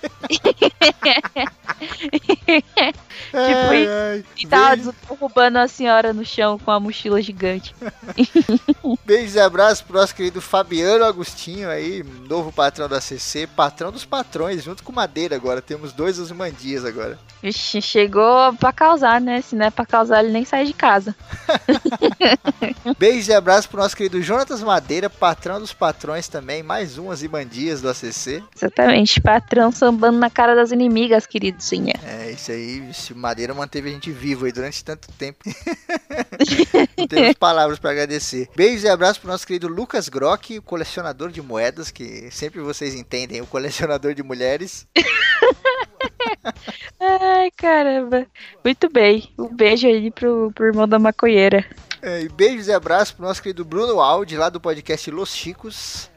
Tipo, 3.31 3.73
e- 3.73 4.23
E 4.37 4.47
tava 4.47 4.75
derrubando 4.77 5.59
a 5.59 5.67
senhora 5.67 6.13
no 6.13 6.25
chão 6.25 6.57
com 6.57 6.71
a 6.71 6.79
mochila 6.79 7.21
gigante. 7.21 7.75
Beijos 9.05 9.35
e 9.35 9.39
abraços 9.39 9.81
pro 9.81 9.97
nosso 9.99 10.15
querido 10.15 10.41
Fabiano 10.41 11.05
Agostinho 11.05 11.69
aí, 11.69 12.03
novo 12.27 12.51
patrão 12.51 12.87
da 12.89 12.99
CC, 12.99 13.45
patrão 13.45 13.91
dos 13.91 14.05
patrões, 14.05 14.63
junto 14.63 14.83
com 14.83 14.91
Madeira 14.91 15.35
agora. 15.35 15.61
Temos 15.61 15.88
dois 15.93 16.19
Osimandias 16.19 16.85
agora. 16.85 17.17
Vixe, 17.41 17.81
chegou 17.81 18.53
pra 18.55 18.73
causar, 18.73 19.21
né? 19.21 19.41
Se 19.41 19.55
não 19.55 19.65
é 19.65 19.69
pra 19.69 19.85
causar, 19.85 20.23
ele 20.23 20.33
nem 20.33 20.43
sai 20.43 20.65
de 20.65 20.73
casa. 20.73 21.15
Beijos 22.99 23.29
e 23.29 23.33
abraços 23.33 23.65
pro 23.65 23.79
nosso 23.79 23.95
querido 23.95 24.21
Jonatas 24.21 24.61
Madeira, 24.61 25.09
patrão 25.09 25.59
dos 25.59 25.71
patrões 25.71 26.27
também, 26.27 26.61
mais 26.61 26.97
um 26.97 27.07
Osimandias 27.07 27.81
do 27.81 27.89
ACC. 27.89 28.43
Exatamente, 28.55 29.21
patrão 29.21 29.71
sambando 29.71 30.17
na 30.17 30.29
cara 30.29 30.53
das 30.53 30.71
inimigas, 30.71 31.25
querido 31.25 31.63
Zinha. 31.63 31.93
É, 32.03 32.31
isso 32.31 32.51
aí, 32.51 32.89
esse 32.89 33.13
Madeira 33.13 33.53
manteve 33.53 33.89
a 33.89 33.93
gente 33.93 34.11
vivo 34.11 34.45
aí 34.45 34.51
durante 34.51 34.83
tanto 34.83 35.09
tempo. 35.13 35.39
Não 36.97 37.07
temos 37.07 37.33
palavras 37.35 37.79
para 37.79 37.91
agradecer. 37.91 38.49
Beijos 38.55 38.83
e 38.83 38.89
abraços 38.89 39.17
pro 39.17 39.29
nosso 39.31 39.47
querido 39.47 39.67
Lucas 39.67 40.09
Grock, 40.09 40.57
o 40.57 40.61
colecionador 40.61 41.31
de 41.31 41.41
moedas, 41.41 41.89
que 41.89 42.29
sempre 42.31 42.59
vocês 42.59 42.95
entendem, 42.95 43.41
o 43.41 43.47
colecionador 43.47 44.13
de 44.13 44.23
mulheres. 44.23 44.85
Ai, 46.99 47.51
caramba. 47.51 48.25
Muito 48.63 48.89
bem. 48.89 49.29
Um 49.37 49.53
beijo 49.53 49.87
aí 49.87 50.11
pro, 50.11 50.51
pro 50.53 50.65
irmão 50.65 50.87
da 50.87 50.99
maconheira. 50.99 51.65
É, 52.01 52.21
e 52.21 52.29
beijos 52.29 52.67
e 52.67 52.73
abraços 52.73 53.11
pro 53.11 53.25
nosso 53.25 53.41
querido 53.43 53.65
Bruno 53.65 53.99
Aldi, 53.99 54.37
lá 54.37 54.49
do 54.49 54.59
podcast 54.59 55.11
Los 55.11 55.35
Chicos. 55.35 56.09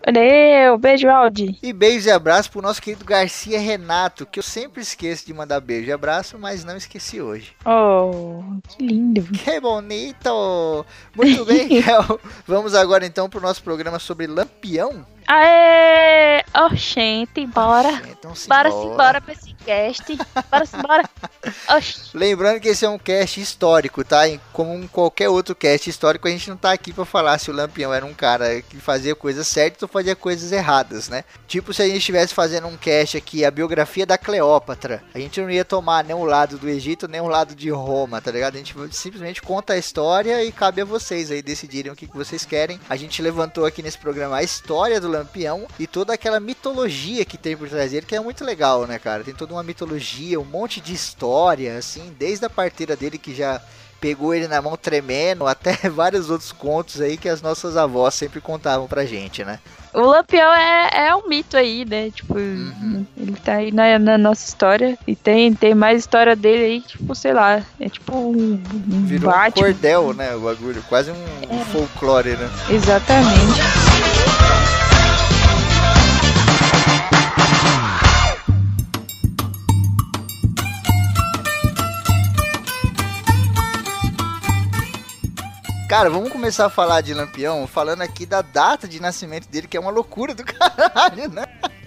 Um 0.73 0.79
beijo, 0.79 1.09
Aldi. 1.09 1.59
E 1.61 1.73
beijos 1.73 2.07
e 2.07 2.11
abraços 2.11 2.47
pro 2.47 2.63
nosso 2.63 2.81
querido 2.81 3.05
Garcia 3.05 3.59
Renato, 3.59 4.25
que 4.25 4.39
eu 4.39 4.43
sempre 4.45 4.81
esqueço 4.81 5.27
de 5.27 5.35
mandar 5.35 5.61
beijo 5.61 5.89
e 5.89 5.93
abraço, 5.93 6.39
mas 6.39 6.65
não 6.65 6.77
esqueci 6.77 7.21
hoje. 7.21 7.53
Oh, 7.65 8.43
que 8.69 8.87
lindo. 8.87 9.23
Que 9.25 9.59
bonito! 9.61 10.87
Muito 11.17 11.45
bem, 11.45 11.67
Kel. 11.83 12.21
Vamos 12.47 12.75
agora 12.75 13.05
então 13.05 13.29
pro 13.29 13.41
nosso 13.41 13.63
programa 13.63 13.99
sobre 13.99 14.29
Lampião. 14.29 15.05
Aê! 15.27 16.43
Oh, 16.55 16.75
gente, 16.75 17.47
bora. 17.47 17.91
Então, 18.11 18.33
Bora 18.47 18.71
simbora. 18.71 19.21
pra 19.21 19.33
esse 19.33 19.55
cast. 19.65 20.19
Bora 20.51 20.67
simbora. 20.67 21.11
Oxi. 21.77 22.11
Lembrando 22.15 22.61
que 22.61 22.69
esse 22.69 22.85
é 22.85 22.89
um 22.89 22.99
cast 22.99 23.41
histórico, 23.41 24.05
tá? 24.05 24.29
E 24.29 24.39
Como 24.53 24.87
qualquer 24.89 25.29
outro 25.31 25.55
cast 25.55 25.89
histórico, 25.89 26.29
a 26.29 26.31
gente 26.31 26.51
não 26.51 26.57
tá 26.57 26.73
aqui 26.73 26.93
pra 26.93 27.05
falar 27.05 27.39
se 27.39 27.51
o 27.51 27.55
Lampião 27.55 27.93
era 27.93 28.05
um 28.05 28.13
cara 28.13 28.61
que 28.61 28.77
fazia 28.77 29.15
coisas 29.15 29.47
certas 29.49 29.83
ou 29.83 29.89
fazia 29.89 30.15
coisas 30.15 30.53
erradas, 30.53 31.09
né? 31.09 31.25
Tipo, 31.49 31.73
se 31.73 31.83
a 31.83 31.87
gente 31.87 31.99
estivesse 31.99 32.35
fazendo 32.35 32.67
um 32.67 32.77
cast 32.77 33.17
aqui, 33.17 33.45
a 33.45 33.51
biografia 33.51 34.05
da 34.05 34.19
Cleópatra, 34.19 35.03
a 35.15 35.19
gente 35.19 35.41
não 35.41 35.51
ia 35.51 35.65
tomar 35.65 36.05
nem 36.05 36.15
o 36.15 36.25
lado 36.25 36.59
do 36.59 36.69
Egito, 36.69 37.09
nem 37.09 37.21
o 37.21 37.29
lado 37.29 37.55
de 37.55 37.71
Roma, 37.71 38.21
tá 38.21 38.31
ligado? 38.31 38.55
A 38.55 38.59
gente 38.59 38.75
simplesmente 38.95 39.41
conta 39.41 39.73
a 39.73 39.79
história 39.79 40.45
e 40.45 40.53
cabe 40.53 40.83
a 40.83 40.85
vocês 40.85 41.31
aí 41.31 41.41
decidirem 41.43 41.91
o 41.91 41.97
que, 41.97 42.07
que 42.07 42.17
vocês 42.17 42.45
querem. 42.45 42.79
A 42.91 42.97
gente 42.97 43.23
levantou 43.23 43.65
aqui 43.65 43.83
nesse 43.83 43.99
programa 43.99 44.37
a 44.37 44.43
história 44.43 45.01
do 45.01 45.09
Lampião 45.13 45.67
e 45.79 45.87
toda 45.87 46.13
aquela 46.15 46.41
mitologia 46.41 47.25
que 47.25 47.37
tem 47.39 47.57
por 47.57 47.69
trás 47.69 47.91
dele, 47.93 48.07
que 48.07 48.17
é 48.17 48.21
muito 48.21 48.45
legal, 48.45 48.87
né, 48.87 48.99
cara? 48.99 49.23
Tem 49.25 49.35
toda 49.35 49.53
uma 49.55 49.63
mitologia, 49.63 50.41
um 50.41 50.45
monte 50.45 50.81
de 50.81 50.93
história, 50.93 51.77
assim, 51.79 52.13
desde 52.19 52.45
a 52.45 52.51
parteira 52.51 52.97
dele 52.97 53.19
que 53.19 53.35
já 53.35 53.61
pegou 54.01 54.35
ele 54.35 54.49
na 54.49 54.61
mão 54.61 54.77
tremendo, 54.77 55.47
até 55.49 55.77
vários 55.89 56.29
outros 56.29 56.51
contos 56.51 57.01
aí 57.01 57.17
que 57.17 57.29
as 57.29 57.41
nossas 57.41 57.77
avós 57.77 58.15
sempre 58.15 58.41
contavam 58.41 58.89
pra 58.89 59.05
gente, 59.07 59.45
né? 59.45 59.61
O 59.95 60.01
Lampião 60.07 60.51
é, 60.55 61.09
é 61.09 61.15
um 61.15 61.29
mito 61.29 61.55
aí, 61.55 61.85
né? 61.85 62.11
Tipo, 62.11 62.35
Uhum. 62.39 63.05
ele 63.15 63.37
tá 63.37 63.57
aí 63.57 63.71
na, 63.71 63.99
na 63.99 64.17
nossa 64.17 64.49
história. 64.49 64.99
E 65.07 65.15
tem, 65.15 65.53
tem 65.55 65.75
mais 65.75 65.99
história 66.01 66.35
dele 66.35 66.65
aí, 66.65 66.81
tipo, 66.81 67.15
sei 67.15 67.35
lá. 67.35 67.63
É 67.79 67.91
tipo 67.91 68.17
um, 68.17 68.55
um 68.91 69.05
Virou 69.05 69.29
um 69.31 69.33
Batman. 69.35 69.67
cordel, 69.67 70.15
né, 70.15 70.35
o 70.35 70.41
bagulho, 70.41 70.83
quase 70.89 71.11
um, 71.11 71.55
um 71.55 71.65
folclore, 71.67 72.31
né? 72.37 72.51
Exatamente. 72.71 73.61
Cara, 85.93 86.09
vamos 86.09 86.33
começar 86.33 86.65
a 86.65 86.71
falar 86.71 87.03
de 87.03 87.13
Lampião 87.13 87.67
falando 87.67 88.01
aqui 88.01 88.25
da 88.25 88.41
data 88.41 88.89
de 88.89 88.99
nascimento 88.99 89.47
dele, 89.47 89.69
que 89.69 89.77
é 89.77 89.81
uma 89.81 89.91
loucura 89.91 90.33
do 90.33 90.41
caralho, 90.43 91.29
né? 91.29 91.45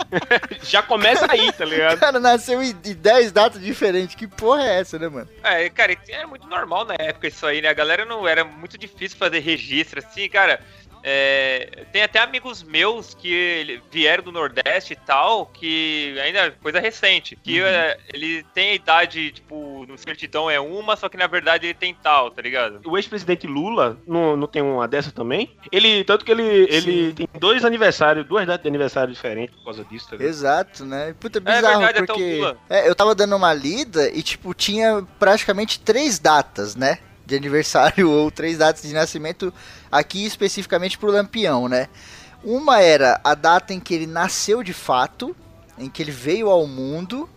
Já 0.61 0.83
começa 0.83 1.25
aí, 1.27 1.51
tá 1.51 1.63
O 1.63 1.67
ligado? 1.67 1.99
cara 1.99 2.19
nasceu 2.19 2.61
em 2.61 2.69
em 2.69 2.93
10 2.93 3.31
datas 3.31 3.59
diferentes. 3.59 4.13
Que 4.13 4.27
porra 4.27 4.61
é 4.61 4.79
essa, 4.79 4.99
né, 4.99 5.09
mano? 5.09 5.27
É, 5.43 5.67
cara, 5.71 5.97
era 6.07 6.27
muito 6.27 6.45
normal 6.45 6.85
na 6.85 6.93
época 6.99 7.29
isso 7.29 7.47
aí, 7.47 7.63
né? 7.63 7.69
A 7.69 7.73
galera 7.73 8.05
não 8.05 8.27
era 8.27 8.45
muito 8.45 8.77
difícil 8.77 9.17
fazer 9.17 9.39
registro 9.39 9.99
assim, 9.99 10.29
cara. 10.29 10.59
É, 11.07 11.85
tem 11.91 12.01
até 12.01 12.17
amigos 12.17 12.63
meus 12.63 13.13
que 13.13 13.79
vieram 13.91 14.23
do 14.23 14.31
Nordeste 14.31 14.93
e 14.93 14.95
tal, 14.95 15.45
que 15.45 16.19
ainda 16.19 16.39
é 16.39 16.49
coisa 16.49 16.79
recente, 16.79 17.35
que 17.35 17.61
é, 17.61 17.95
ele 18.11 18.43
tem 18.55 18.71
a 18.71 18.73
idade, 18.73 19.31
tipo, 19.31 19.85
no 19.87 19.99
certidão 19.99 20.49
é 20.49 20.59
uma, 20.59 20.95
só 20.95 21.07
que 21.07 21.15
na 21.15 21.27
verdade 21.27 21.67
ele 21.67 21.75
tem 21.75 21.93
tal, 21.93 22.31
tá 22.31 22.41
ligado? 22.41 22.81
O 22.83 22.97
ex-presidente 22.97 23.45
Lula 23.45 23.99
não, 24.07 24.35
não 24.35 24.47
tem 24.47 24.63
uma 24.63 24.87
dessa 24.87 25.11
também? 25.11 25.55
Ele, 25.71 26.03
tanto 26.03 26.25
que 26.25 26.31
ele, 26.31 26.65
ele 26.71 27.13
tem 27.13 27.29
dois 27.39 27.63
aniversários, 27.63 28.25
duas 28.25 28.47
datas 28.47 28.63
de 28.63 28.69
aniversário 28.69 29.13
diferentes 29.13 29.55
por 29.57 29.65
causa 29.65 29.85
disso, 29.85 30.09
tá 30.09 30.15
ligado? 30.15 30.29
Exato, 30.29 30.85
né? 30.85 31.13
Puta, 31.19 31.39
bizarro, 31.39 31.81
verdade, 31.81 31.99
até 31.99 32.01
o 32.01 32.07
porque... 32.07 32.35
Lula. 32.37 32.57
É, 32.67 32.89
eu 32.89 32.95
tava 32.95 33.13
dando 33.13 33.35
uma 33.35 33.53
lida 33.53 34.09
e, 34.09 34.23
tipo, 34.23 34.55
tinha 34.55 35.05
praticamente 35.19 35.79
três 35.79 36.17
datas, 36.17 36.75
né? 36.75 36.97
De 37.25 37.35
aniversário 37.35 38.09
ou 38.11 38.29
três 38.29 38.57
datas 38.57 38.83
de 38.83 38.93
nascimento 38.93 39.53
aqui 39.91 40.25
especificamente 40.25 40.97
pro 40.97 41.11
Lampião, 41.11 41.67
né? 41.67 41.87
Uma 42.43 42.79
era 42.79 43.19
a 43.23 43.33
data 43.33 43.73
em 43.73 43.79
que 43.79 43.93
ele 43.93 44.05
nasceu 44.05 44.61
de 44.61 44.73
fato, 44.73 45.35
em 45.79 45.89
que 45.89 46.03
ele 46.03 46.11
veio 46.11 46.49
ao 46.49 46.67
mundo. 46.67 47.27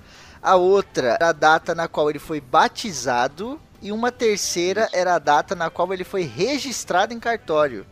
A 0.42 0.54
outra 0.56 1.16
era 1.18 1.30
a 1.30 1.32
data 1.32 1.74
na 1.74 1.88
qual 1.88 2.10
ele 2.10 2.18
foi 2.18 2.40
batizado. 2.40 3.58
E 3.80 3.90
uma 3.90 4.12
terceira 4.12 4.88
era 4.92 5.14
a 5.14 5.18
data 5.18 5.54
na 5.54 5.70
qual 5.70 5.92
ele 5.94 6.04
foi 6.04 6.22
registrado 6.24 7.14
em 7.14 7.18
cartório. 7.18 7.86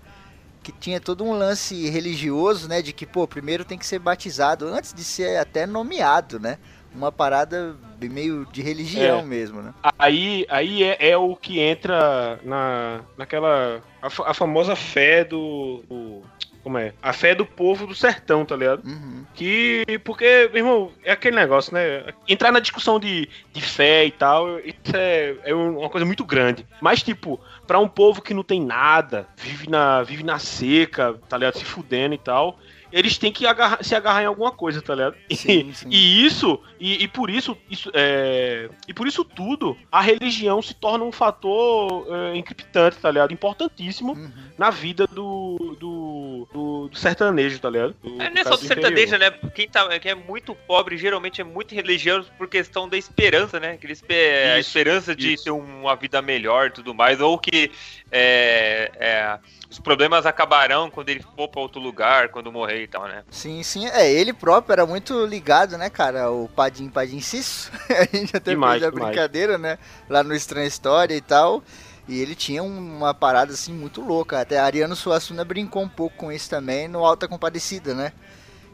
Que 0.62 0.72
tinha 0.72 1.00
todo 1.00 1.24
um 1.24 1.32
lance 1.32 1.88
religioso, 1.88 2.68
né? 2.68 2.82
De 2.82 2.92
que, 2.92 3.06
pô, 3.06 3.26
primeiro 3.26 3.64
tem 3.64 3.78
que 3.78 3.86
ser 3.86 3.98
batizado 3.98 4.66
antes 4.66 4.92
de 4.92 5.02
ser 5.02 5.38
até 5.38 5.64
nomeado, 5.64 6.38
né? 6.38 6.58
Uma 6.94 7.10
parada 7.10 7.76
meio 8.02 8.46
de 8.52 8.62
religião 8.62 9.20
É. 9.20 9.22
mesmo, 9.22 9.62
né? 9.62 9.72
Aí, 9.98 10.46
aí 10.48 10.82
é, 10.82 11.10
é 11.10 11.16
o 11.16 11.34
que 11.36 11.60
entra 11.60 12.38
na, 12.44 13.00
naquela. 13.16 13.82
A, 14.02 14.06
a 14.30 14.34
famosa 14.34 14.74
fé 14.76 15.24
do. 15.24 15.82
do- 15.88 16.22
como 16.62 16.78
é? 16.78 16.92
A 17.00 17.12
fé 17.12 17.32
do 17.32 17.46
povo 17.46 17.86
do 17.86 17.94
sertão, 17.94 18.44
tá 18.44 18.56
ligado? 18.56 18.84
Uhum. 18.84 19.24
Que. 19.34 19.84
Porque, 20.02 20.50
meu 20.52 20.56
irmão, 20.66 20.92
é 21.04 21.12
aquele 21.12 21.36
negócio, 21.36 21.72
né? 21.72 22.12
Entrar 22.26 22.50
na 22.50 22.58
discussão 22.58 22.98
de, 22.98 23.28
de 23.52 23.60
fé 23.62 24.04
e 24.04 24.10
tal, 24.10 24.58
isso 24.58 24.74
é, 24.96 25.36
é 25.44 25.54
uma 25.54 25.88
coisa 25.88 26.04
muito 26.04 26.24
grande. 26.24 26.66
Mas, 26.80 27.04
tipo, 27.04 27.38
pra 27.68 27.78
um 27.78 27.86
povo 27.86 28.20
que 28.20 28.34
não 28.34 28.42
tem 28.42 28.60
nada, 28.60 29.28
vive 29.36 29.70
na, 29.70 30.02
vive 30.02 30.24
na 30.24 30.40
seca, 30.40 31.14
tá 31.28 31.36
ligado? 31.38 31.56
Se 31.56 31.64
fudendo 31.64 32.16
e 32.16 32.18
tal. 32.18 32.58
Eles 32.98 33.18
têm 33.18 33.30
que 33.32 33.46
agarrar- 33.46 33.82
se 33.84 33.94
agarrar 33.94 34.22
em 34.22 34.26
alguma 34.26 34.50
coisa, 34.50 34.80
tá 34.80 34.94
ligado? 34.94 35.16
E- 35.28 35.36
Sim, 35.36 35.72
sim. 35.74 35.88
E 35.90 36.24
isso, 36.26 36.58
e, 36.80 37.02
e 37.04 37.08
por 37.08 37.28
isso, 37.30 37.56
isso 37.70 37.90
é, 37.94 38.68
e 38.88 38.94
por 38.94 39.06
isso 39.06 39.24
tudo, 39.24 39.76
a 39.92 40.00
religião 40.00 40.60
se 40.62 40.74
torna 40.74 41.04
um 41.04 41.12
fator 41.12 42.06
é, 42.10 42.36
encriptante, 42.36 42.96
tá 42.96 43.10
ligado? 43.10 43.32
Importantíssimo 43.32 44.12
Uhum. 44.14 44.30
na 44.56 44.70
vida 44.70 45.06
do, 45.06 45.76
do, 45.78 46.48
do, 46.52 46.88
do 46.90 46.96
sertanejo, 46.98 47.58
tá 47.58 47.68
ligado? 47.70 47.94
Do- 48.02 48.20
É, 48.22 48.30
não 48.30 48.40
é 48.40 48.44
só 48.44 48.50
do 48.56 48.58
sertanejo, 48.64 49.14
interior. 49.14 49.30
né? 49.42 49.50
Quem, 49.54 49.68
tá, 49.68 49.98
quem 49.98 50.12
é 50.12 50.14
muito 50.14 50.54
pobre 50.54 50.96
geralmente 50.96 51.40
é 51.40 51.44
muito 51.44 51.74
religioso 51.74 52.30
por 52.38 52.48
questão 52.48 52.88
da 52.88 52.96
esperança, 52.96 53.60
né? 53.60 53.76
Que 53.76 53.86
eles 53.86 54.02
a 54.08 54.58
Isso, 54.58 54.68
esperança 54.68 55.14
de 55.14 55.34
isso. 55.34 55.44
ter 55.44 55.50
uma 55.50 55.94
vida 55.96 56.22
melhor 56.22 56.68
e 56.68 56.70
tudo 56.70 56.94
mais, 56.94 57.20
ou 57.20 57.38
que 57.38 57.70
é, 58.18 58.90
é, 58.98 59.38
os 59.70 59.78
problemas 59.78 60.24
acabarão 60.24 60.90
quando 60.90 61.10
ele 61.10 61.22
for 61.36 61.48
pra 61.48 61.60
outro 61.60 61.78
lugar, 61.78 62.30
quando 62.30 62.50
morrer 62.50 62.84
e 62.84 62.86
tal, 62.86 63.06
né? 63.06 63.24
Sim, 63.30 63.62
sim. 63.62 63.86
É, 63.88 64.10
ele 64.10 64.32
próprio 64.32 64.72
era 64.72 64.86
muito 64.86 65.26
ligado, 65.26 65.76
né, 65.76 65.90
cara? 65.90 66.30
O 66.30 66.48
Padim 66.48 66.88
Padim 66.88 67.20
Cisso. 67.20 67.70
a 67.90 68.16
gente 68.16 68.34
até 68.34 68.52
Demais, 68.52 68.80
fez 68.80 68.84
a 68.84 68.90
demais. 68.90 69.10
brincadeira, 69.10 69.58
né? 69.58 69.78
Lá 70.08 70.22
no 70.22 70.34
Estranha 70.34 70.66
História 70.66 71.14
e 71.14 71.20
tal. 71.20 71.62
E 72.08 72.18
ele 72.18 72.34
tinha 72.34 72.62
uma 72.62 73.12
parada 73.12 73.52
assim 73.52 73.72
muito 73.72 74.00
louca. 74.00 74.40
Até 74.40 74.58
a 74.58 74.64
Ariano 74.64 74.96
Suassuna 74.96 75.44
brincou 75.44 75.82
um 75.82 75.88
pouco 75.88 76.16
com 76.16 76.32
isso 76.32 76.48
também 76.48 76.88
no 76.88 77.04
Alta 77.04 77.28
Compadecida, 77.28 77.94
né? 77.94 78.12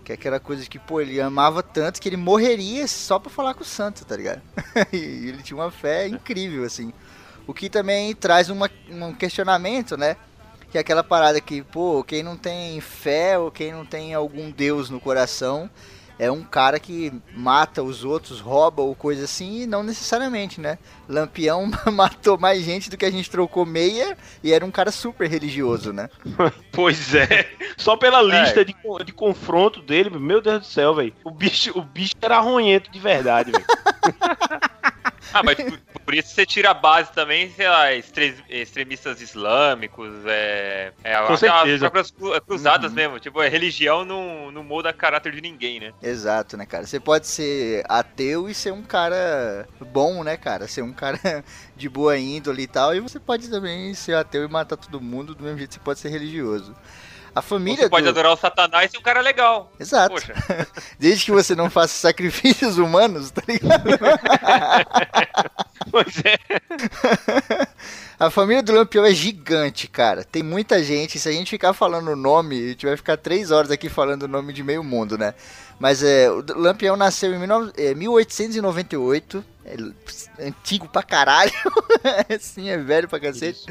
Que 0.05 0.13
é 0.13 0.15
aquela 0.15 0.39
coisa 0.39 0.69
que, 0.69 0.79
pô, 0.79 1.01
ele 1.01 1.21
amava 1.21 1.63
tanto 1.63 2.01
que 2.01 2.09
ele 2.09 2.17
morreria 2.17 2.87
só 2.87 3.19
pra 3.19 3.31
falar 3.31 3.55
com 3.55 3.63
o 3.63 3.67
santo, 3.67 4.05
tá 4.05 4.17
ligado? 4.17 4.43
e 4.93 5.29
ele 5.29 5.43
tinha 5.43 5.57
uma 5.57 5.71
fé 5.71 6.07
incrível, 6.07 6.65
assim. 6.65 6.93
O 7.47 7.53
que 7.55 7.69
também 7.69 8.15
traz 8.15 8.49
uma, 8.51 8.71
um 8.91 9.13
questionamento, 9.13 9.97
né? 9.97 10.17
Que 10.71 10.79
é 10.79 10.81
aquela 10.81 11.05
parada 11.05 11.41
que, 11.41 11.63
pô, 11.63 12.03
quem 12.03 12.23
não 12.23 12.37
tem 12.37 12.81
fé 12.81 13.39
ou 13.39 13.51
quem 13.51 13.73
não 13.73 13.85
tem 13.85 14.15
algum 14.15 14.51
Deus 14.51 14.89
no 14.89 15.01
coração 15.01 15.69
é 16.19 16.31
um 16.31 16.43
cara 16.45 16.79
que 16.79 17.13
mata 17.35 17.83
os 17.83 18.05
outros, 18.05 18.39
rouba 18.39 18.81
ou 18.81 18.95
coisa 18.95 19.25
assim, 19.25 19.63
e 19.63 19.67
não 19.67 19.83
necessariamente, 19.83 20.61
né? 20.61 20.79
Lampião 21.09 21.69
matou 21.93 22.39
mais 22.39 22.63
gente 22.63 22.89
do 22.89 22.97
que 22.97 23.05
a 23.05 23.11
gente 23.11 23.29
trocou 23.29 23.67
meia 23.67 24.17
e 24.43 24.53
era 24.53 24.65
um 24.65 24.71
cara 24.71 24.93
super 24.93 25.29
religioso, 25.29 25.93
né? 25.93 26.09
Pois 26.71 27.15
é. 27.15 27.51
Só 27.77 27.97
pela 27.97 28.23
lista 28.23 28.65
de, 28.65 28.73
co- 28.73 29.03
de 29.03 29.13
confronto 29.13 29.83
dele, 29.83 30.11
meu 30.11 30.41
Deus 30.41 30.61
do 30.61 30.67
céu, 30.67 30.95
velho. 30.95 31.13
O 31.25 31.31
bicho, 31.31 31.77
o 31.77 31.83
bicho 31.83 32.15
era 32.23 32.37
arronhento 32.39 32.91
de 32.91 32.99
verdade, 33.01 33.51
velho. 33.51 33.65
Ah, 35.33 35.43
mas 35.43 35.57
por, 35.57 35.79
por 36.05 36.15
isso 36.15 36.29
você 36.35 36.45
tira 36.45 36.71
a 36.71 36.75
base 36.75 37.11
também, 37.13 37.51
sei 37.53 37.69
lá, 37.69 37.93
extre- 37.93 38.35
extremistas 38.49 39.21
islâmicos, 39.21 40.11
é, 40.27 40.93
é 41.03 41.17
Com 41.27 41.37
certeza. 41.37 41.79
próprias 41.91 42.11
cru- 42.11 42.41
cruzadas 42.43 42.91
Uhum. 42.91 42.97
mesmo. 42.97 43.21
Tipo, 43.21 43.41
a 43.41 43.49
religião 43.49 44.05
não, 44.05 44.51
não 44.51 44.63
muda 44.63 44.93
caráter 44.93 45.33
de 45.33 45.41
ninguém, 45.41 45.81
né? 45.81 45.93
Exato, 46.03 46.57
né, 46.57 46.67
cara? 46.67 46.87
Você 46.87 47.01
pode 47.01 47.27
ser 47.27 47.85
ateu 47.89 48.49
e 48.49 48.55
ser 48.55 48.73
um 48.73 48.83
cara 48.83 49.67
bom, 49.81 50.23
né, 50.23 50.37
cara? 50.37 50.67
Ser 50.69 50.83
um 50.83 50.93
cara 50.93 51.19
de 51.77 51.89
boa 51.89 52.19
índole 52.19 52.63
e 52.63 52.67
tal. 52.67 52.95
E 52.95 53.01
você 53.01 53.19
pode 53.19 53.49
também 53.49 53.95
ser 53.95 54.15
ateu 54.15 54.45
e 54.45 54.49
matar 54.49 54.77
todo 54.77 55.01
mundo 55.01 55.35
do 55.35 55.43
mesmo 55.45 55.59
jeito 55.59 55.71
que 55.71 55.75
você 55.77 55.81
pode 55.81 55.99
ser 56.01 56.09
religioso. 56.11 56.75
A 57.35 57.41
família 57.41 57.85
Você 57.85 57.91
pode 57.91 58.05
do... 58.05 58.11
adorar 58.11 58.33
o 58.33 58.37
satanás 58.37 58.93
e 58.93 58.99
um 58.99 59.03
cara 59.03 59.21
legal. 59.21 59.73
Exato. 59.81 60.15
Poxa, 60.15 60.35
Desde 60.99 61.25
que 61.25 61.31
você 61.31 61.55
não 61.55 61.71
faça 61.71 61.95
sacrifícios 61.95 62.79
humanos, 62.79 63.31
tá 63.31 63.43
ligado? 63.47 63.91
Pois 65.91 66.23
é. 66.25 66.39
A 68.19 68.31
família 68.31 68.63
do 68.63 68.73
Lampião 68.73 69.05
é 69.05 69.13
gigante, 69.13 69.89
cara. 69.89 70.25
Tem 70.25 70.43
muita 70.43 70.83
gente. 70.83 71.19
Se 71.19 71.29
a 71.29 71.33
gente 71.33 71.51
ficar 71.51 71.73
falando 71.73 72.09
o 72.09 72.17
nome, 72.17 72.57
a 72.57 72.69
gente 72.69 72.87
vai 72.87 72.97
ficar 72.97 73.17
três 73.17 73.51
horas 73.51 73.71
aqui 73.71 73.89
falando 73.89 74.23
o 74.23 74.29
nome 74.29 74.53
de 74.53 74.63
meio 74.63 74.85
mundo, 74.85 75.19
né? 75.19 75.35
Mas 75.81 76.03
é, 76.03 76.31
o 76.31 76.45
Lampião 76.55 76.97
nasceu 76.97 77.35
em 77.35 77.41
19 77.41 77.73
é, 77.77 77.95
1898. 77.95 79.45
É 79.65 80.47
antigo 80.47 80.89
pra 80.89 81.03
caralho. 81.03 81.53
Sim, 82.39 82.71
é 82.71 82.79
velho 82.79 83.09
pra 83.09 83.19
cacete. 83.19 83.67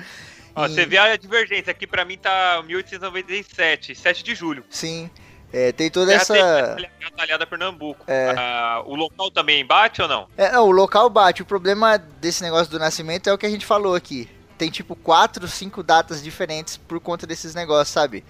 Ó, 0.56 0.66
E- 0.66 0.70
você 0.70 0.86
vê 0.86 0.98
a 0.98 1.16
divergência. 1.18 1.72
Aqui 1.72 1.86
pra 1.88 2.06
mim 2.06 2.18
tá 2.18 2.62
1897, 2.66 3.96
7 3.96 4.24
de 4.24 4.36
julho. 4.36 4.64
Sim. 4.70 5.10
É, 5.54 5.72
tem 5.74 5.90
toda 5.92 6.08
Terra 6.12 6.22
essa. 6.22 6.34
Terra 6.34 7.12
Talhada 7.18 7.46
Pernambuco. 7.46 8.06
É. 8.08 8.34
Ah, 8.38 8.82
o 8.86 8.96
local 8.96 9.30
também 9.30 9.66
bate 9.66 10.02
ou 10.02 10.08
não? 10.08 10.28
É, 10.38 10.52
não, 10.52 10.66
o 10.68 10.72
local 10.72 11.10
bate. 11.10 11.42
O 11.42 11.46
problema 11.46 11.98
desse 11.98 12.42
negócio 12.42 12.72
do 12.72 12.80
nascimento 12.80 13.30
é 13.30 13.34
o 13.34 13.38
que 13.38 13.46
a 13.46 13.50
gente 13.50 13.66
falou 13.66 13.94
aqui. 13.94 14.30
Tem 14.58 14.70
tipo 14.70 14.96
quatro, 14.96 15.48
cinco 15.48 15.84
datas 15.84 16.24
diferentes 16.24 16.78
por 16.78 17.00
conta 17.02 17.28
desses 17.28 17.54
negócios, 17.54 17.90
sabe? 17.90 18.24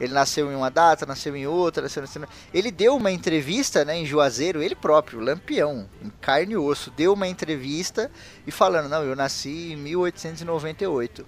Ele 0.00 0.12
nasceu 0.12 0.50
em 0.50 0.56
uma 0.56 0.70
data, 0.70 1.06
nasceu 1.06 1.36
em 1.36 1.46
outra, 1.46 1.82
nasceu, 1.84 2.02
nasceu... 2.02 2.24
Ele 2.52 2.72
deu 2.72 2.96
uma 2.96 3.12
entrevista, 3.12 3.84
né, 3.84 3.96
em 3.96 4.04
Juazeiro, 4.04 4.60
ele 4.60 4.74
próprio, 4.74 5.20
Lampião, 5.20 5.88
em 6.02 6.10
carne 6.20 6.54
e 6.54 6.56
osso, 6.56 6.90
deu 6.90 7.12
uma 7.12 7.28
entrevista 7.28 8.10
e 8.44 8.50
falando, 8.50 8.88
não, 8.88 9.04
eu 9.04 9.14
nasci 9.14 9.72
em 9.72 9.76
1898. 9.76 11.24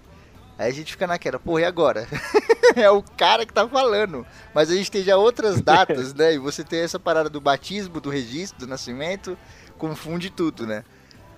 Aí 0.58 0.70
a 0.70 0.74
gente 0.74 0.92
fica 0.92 1.06
naquela, 1.06 1.38
porra, 1.38 1.60
e 1.60 1.64
agora? 1.64 2.08
é 2.74 2.90
o 2.90 3.02
cara 3.02 3.44
que 3.44 3.52
tá 3.52 3.68
falando. 3.68 4.26
Mas 4.54 4.70
a 4.70 4.74
gente 4.74 4.90
tem 4.90 5.02
já 5.02 5.16
outras 5.16 5.60
datas, 5.60 6.14
né? 6.14 6.34
E 6.34 6.38
você 6.38 6.64
tem 6.64 6.80
essa 6.80 6.98
parada 6.98 7.28
do 7.28 7.40
batismo, 7.40 8.00
do 8.00 8.08
registro, 8.08 8.60
do 8.60 8.66
nascimento, 8.66 9.36
confunde 9.76 10.30
tudo, 10.30 10.66
né? 10.66 10.82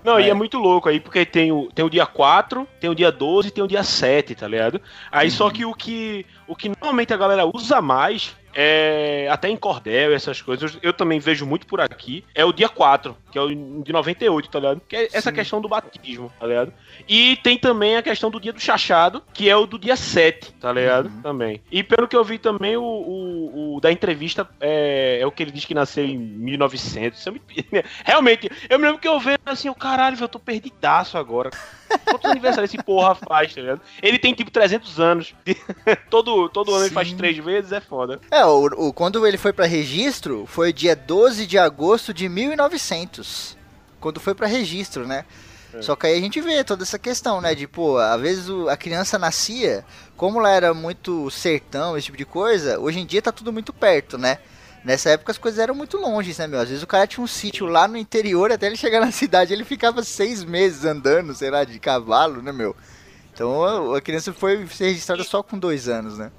Não, 0.03 0.17
e 0.17 0.29
É. 0.29 0.33
muito 0.33 0.57
louco 0.57 0.87
aí, 0.87 0.99
porque 0.99 1.25
tem 1.25 1.51
o, 1.51 1.69
tem 1.75 1.83
o 1.83 1.89
dia 1.89 2.05
4, 2.05 2.65
tem 2.79 2.89
o 2.89 2.95
dia 2.95 3.11
12 3.11 3.49
e 3.49 3.51
tem 3.51 3.61
o 3.63 3.67
dia 3.67 3.83
7, 3.83 4.33
tá 4.35 4.47
ligado? 4.47 4.81
Aí 5.11 5.29
só 5.29 5.49
que 5.49 5.65
o 5.65 5.73
que 5.73 6.25
o 6.47 6.55
que 6.55 6.69
normalmente 6.69 7.13
a 7.13 7.17
galera 7.17 7.45
usa 7.45 7.81
mais 7.81 8.33
é 8.61 9.27
até 9.31 9.47
em 9.49 9.55
cordel 9.55 10.11
e 10.11 10.13
essas 10.15 10.41
coisas, 10.41 10.73
eu, 10.75 10.79
eu 10.89 10.93
também 10.93 11.17
vejo 11.19 11.45
muito 11.45 11.65
por 11.65 11.79
aqui, 11.79 12.25
é 12.35 12.43
o 12.43 12.51
dia 12.51 12.67
4, 12.67 13.15
que 13.31 13.37
é 13.37 13.41
o 13.41 13.47
de 13.47 13.93
98, 13.93 14.49
tá 14.49 14.59
ligado? 14.59 14.81
Que 14.87 14.95
é 14.97 15.05
essa 15.13 15.29
Sim. 15.29 15.35
questão 15.35 15.61
do 15.61 15.69
batismo, 15.69 16.31
tá 16.37 16.45
ligado? 16.45 16.73
E 17.07 17.37
tem 17.37 17.57
também 17.57 17.95
a 17.95 18.01
questão 18.03 18.29
do 18.29 18.39
dia 18.39 18.51
do 18.51 18.59
chachado, 18.59 19.23
que 19.33 19.49
é 19.49 19.55
o 19.55 19.65
do 19.65 19.79
dia 19.79 19.95
7, 19.95 20.53
tá 20.53 20.73
ligado? 20.73 21.05
Uhum. 21.07 21.21
Também. 21.21 21.61
E 21.71 21.81
pelo 21.83 22.07
que 22.07 22.15
eu 22.15 22.23
vi 22.23 22.37
também, 22.37 22.75
o, 22.75 22.83
o, 22.83 23.75
o 23.77 23.79
da 23.79 23.91
entrevista 23.91 24.47
é, 24.59 25.19
é 25.21 25.25
o 25.25 25.31
que 25.31 25.41
ele 25.43 25.51
diz 25.51 25.63
que 25.63 25.73
nasceu 25.73 26.03
em 26.05 26.17
1900. 26.17 27.17
Isso 27.19 27.29
é 27.29 27.31
muito- 27.31 27.45
Realmente, 28.03 28.49
eu 28.69 28.77
me 28.77 28.85
lembro 28.85 28.99
que 28.99 29.07
eu 29.07 29.19
vendo 29.19 29.39
assim, 29.45 29.69
o 29.69 29.75
caralho, 29.75 30.17
eu 30.19 30.27
tô 30.27 30.39
perdidaço 30.39 31.17
agora. 31.17 31.49
Quantos 32.05 32.29
aniversários 32.29 32.73
esse 32.73 32.83
porra 32.83 33.15
faz, 33.15 33.53
tá 33.53 33.61
ligado? 33.61 33.81
Ele 34.01 34.19
tem 34.19 34.33
tipo 34.33 34.51
300 34.51 34.99
anos. 34.99 35.33
todo, 36.09 36.49
todo 36.49 36.73
ano 36.73 36.85
ele 36.85 36.93
faz 36.93 37.11
três 37.13 37.37
vezes, 37.37 37.71
é 37.71 37.79
foda. 37.81 38.19
É, 38.29 38.45
o, 38.49 38.87
o- 38.89 38.93
quando 38.93 39.25
ele 39.25 39.37
foi 39.37 39.51
pra 39.53 39.65
registro, 39.65 40.45
foi 40.47 40.71
dia 40.73 40.95
12 40.95 41.45
de 41.45 41.57
agosto 41.57 42.13
de 42.13 42.27
1900. 42.29 43.57
Quando 43.99 44.19
foi 44.19 44.33
pra 44.33 44.47
registro, 44.47 45.05
né? 45.07 45.25
É. 45.73 45.81
Só 45.81 45.95
que 45.95 46.07
aí 46.07 46.17
a 46.17 46.21
gente 46.21 46.39
vê 46.41 46.63
toda 46.63 46.83
essa 46.83 46.97
questão, 46.97 47.41
né? 47.41 47.53
De, 47.53 47.67
pô, 47.67 47.97
às 47.97 48.19
vezes 48.21 48.49
o- 48.49 48.69
a 48.69 48.77
criança 48.77 49.19
nascia, 49.19 49.85
como 50.17 50.39
lá 50.39 50.49
era 50.51 50.73
muito 50.73 51.29
sertão, 51.29 51.97
esse 51.97 52.05
tipo 52.05 52.17
de 52.17 52.25
coisa, 52.25 52.79
hoje 52.79 52.99
em 52.99 53.05
dia 53.05 53.21
tá 53.21 53.31
tudo 53.31 53.51
muito 53.53 53.71
perto, 53.73 54.17
né? 54.17 54.39
Nessa 54.83 55.09
época 55.09 55.31
as 55.31 55.37
coisas 55.37 55.59
eram 55.59 55.75
muito 55.75 55.97
longe, 55.97 56.33
né, 56.39 56.47
meu? 56.47 56.59
Às 56.59 56.69
vezes 56.69 56.83
o 56.83 56.87
cara 56.87 57.05
tinha 57.05 57.23
um 57.23 57.27
sítio 57.27 57.65
lá 57.67 57.87
no 57.87 57.97
interior, 57.97 58.51
até 58.51 58.65
ele 58.67 58.77
chegar 58.77 59.01
na 59.01 59.11
cidade, 59.11 59.53
ele 59.53 59.65
ficava 59.65 60.01
seis 60.03 60.43
meses 60.43 60.85
andando, 60.85 61.35
sei 61.35 61.49
lá, 61.51 61.63
de 61.65 61.77
cavalo, 61.79 62.41
né, 62.41 62.51
meu? 62.53 62.75
Então 63.33 63.63
a- 63.93 63.97
a 63.97 64.01
criança 64.01 64.33
foi 64.33 64.65
ser 64.67 64.85
registrada 64.85 65.23
só 65.23 65.43
com 65.43 65.57
dois 65.59 65.87
anos, 65.89 66.17
né? 66.17 66.31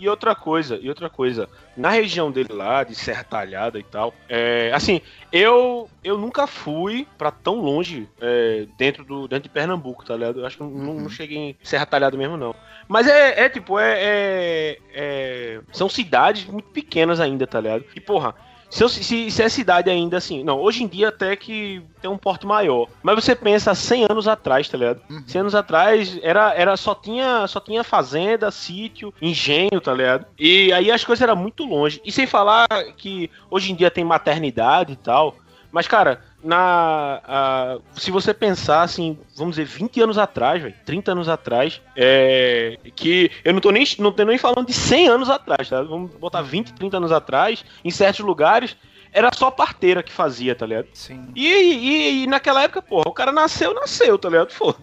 E 0.00 0.08
outra 0.08 0.34
coisa, 0.34 0.78
e 0.80 0.88
outra 0.88 1.10
coisa, 1.10 1.46
na 1.76 1.90
região 1.90 2.32
dele 2.32 2.52
lá, 2.54 2.82
de 2.82 2.94
Serra 2.94 3.22
Talhada 3.22 3.78
e 3.78 3.82
tal, 3.82 4.14
é, 4.28 4.72
assim, 4.74 5.02
eu 5.30 5.88
eu 6.02 6.16
nunca 6.16 6.46
fui 6.46 7.06
pra 7.18 7.30
tão 7.30 7.56
longe 7.60 8.08
é, 8.20 8.66
dentro 8.78 9.04
do 9.04 9.28
dentro 9.28 9.42
de 9.44 9.48
Pernambuco, 9.50 10.02
tá 10.04 10.14
ligado? 10.16 10.40
Eu 10.40 10.46
acho 10.46 10.56
que 10.56 10.62
eu 10.62 10.66
não, 10.70 10.92
Uhum. 10.94 11.00
não 11.02 11.10
cheguei 11.10 11.36
em 11.36 11.56
Serra 11.62 11.84
Talhada 11.84 12.16
mesmo, 12.16 12.38
não. 12.38 12.54
Mas 12.88 13.06
é, 13.06 13.44
é 13.44 13.48
tipo, 13.50 13.78
é, 13.78 13.94
é- 14.00 14.78
é- 14.94 15.60
São 15.72 15.88
cidades 15.88 16.46
muito 16.46 16.70
pequenas 16.70 17.20
ainda, 17.20 17.46
tá 17.46 17.60
ligado? 17.60 17.84
E 17.94 18.00
porra. 18.00 18.34
Se, 18.70 18.84
eu- 18.84 18.88
se, 18.88 19.30
se 19.30 19.42
é 19.42 19.48
cidade 19.48 19.90
ainda 19.90 20.16
assim. 20.16 20.44
Não, 20.44 20.60
hoje 20.60 20.84
em 20.84 20.86
dia 20.86 21.08
até 21.08 21.34
que 21.34 21.82
tem 22.00 22.10
um 22.10 22.16
porte 22.16 22.46
maior. 22.46 22.86
Mas 23.02 23.16
você 23.16 23.34
pensa 23.34 23.74
100 23.74 24.06
anos 24.08 24.28
atrás, 24.28 24.68
tá 24.68 24.78
ligado? 24.78 25.00
Uhum. 25.10 25.22
100 25.26 25.40
anos 25.40 25.54
atrás 25.54 26.18
era, 26.22 26.54
era 26.54 26.76
só, 26.76 26.94
tinha, 26.94 27.46
só 27.48 27.58
tinha 27.60 27.82
fazenda, 27.82 28.50
sítio, 28.50 29.12
engenho, 29.20 29.80
tá 29.80 29.92
ligado? 29.92 30.26
E 30.38 30.72
aí 30.72 30.90
as 30.90 31.04
coisas 31.04 31.22
eram 31.22 31.34
muito 31.36 31.64
longe. 31.64 32.00
E 32.04 32.12
sem 32.12 32.26
falar 32.26 32.68
que 32.96 33.28
hoje 33.50 33.72
em 33.72 33.74
dia 33.74 33.90
tem 33.90 34.04
maternidade 34.04 34.92
e 34.92 34.96
tal. 34.96 35.34
Mas, 35.72 35.86
cara, 35.86 36.20
na. 36.42 37.20
a- 37.24 37.78
se 37.94 38.10
você 38.10 38.32
pensar 38.34 38.82
assim, 38.82 39.18
vamos 39.36 39.56
dizer, 39.56 39.66
20 39.66 40.00
anos 40.00 40.18
atrás, 40.18 40.62
velho, 40.62 40.74
30 40.84 41.12
anos 41.12 41.28
atrás, 41.28 41.80
é. 41.96 42.76
Que 42.94 43.30
eu 43.44 43.52
não 43.52 43.60
tô 43.60 43.70
nem, 43.70 43.84
não 43.98 44.12
tô 44.12 44.24
nem 44.24 44.38
falando 44.38 44.66
de 44.66 44.72
100 44.72 45.08
anos 45.08 45.28
atrás, 45.30 45.68
tá? 45.68 45.82
Vamos 45.82 46.10
botar 46.12 46.42
20, 46.42 46.72
30 46.72 46.96
anos 46.96 47.12
atrás, 47.12 47.64
em 47.84 47.90
certos 47.90 48.24
lugares, 48.24 48.76
era 49.12 49.30
só 49.34 49.50
parteira 49.50 50.02
que 50.02 50.12
fazia, 50.12 50.54
tá 50.54 50.66
ligado? 50.66 50.88
Sim. 50.94 51.28
E, 51.34 51.46
e- 51.48 52.22
e 52.22 52.26
naquela 52.26 52.62
época, 52.62 52.80
porra, 52.82 53.08
o 53.08 53.12
cara 53.12 53.32
nasceu, 53.32 53.74
nasceu, 53.74 54.18
tá 54.18 54.28
ligado? 54.28 54.52
Foda. 54.52 54.78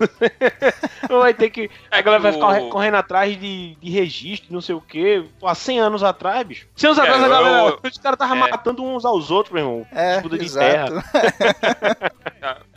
Não 1.09 1.19
vai 1.21 1.33
ter 1.33 1.49
que. 1.49 1.69
A 1.89 2.01
galera 2.01 2.21
vai 2.23 2.33
ficar 2.33 2.61
o- 2.61 2.69
correndo 2.69 2.95
atrás 2.95 3.39
de, 3.39 3.75
de 3.75 3.89
registro, 3.89 4.53
não 4.53 4.61
sei 4.61 4.75
o 4.75 4.81
quê. 4.81 5.23
Pô, 5.39 5.47
há 5.47 5.55
100 5.55 5.79
anos 5.79 6.03
atrás, 6.03 6.45
bicho. 6.45 6.67
100 6.75 6.89
anos 6.89 6.99
É, 6.99 7.01
atrás, 7.03 7.21
a 7.23 7.25
eu- 7.25 7.29
galera. 7.29 7.77
Os 7.83 7.97
caras 7.97 8.15
estavam 8.15 8.45
é. 8.47 8.51
matando 8.51 8.83
uns 8.83 9.05
aos 9.05 9.31
outros, 9.31 9.53
meu 9.53 9.63
irmão. 9.63 9.87
É, 9.91 10.13
Disputa 10.15 10.37
de 10.37 10.53
terra. 10.53 10.87
exato. 10.87 12.67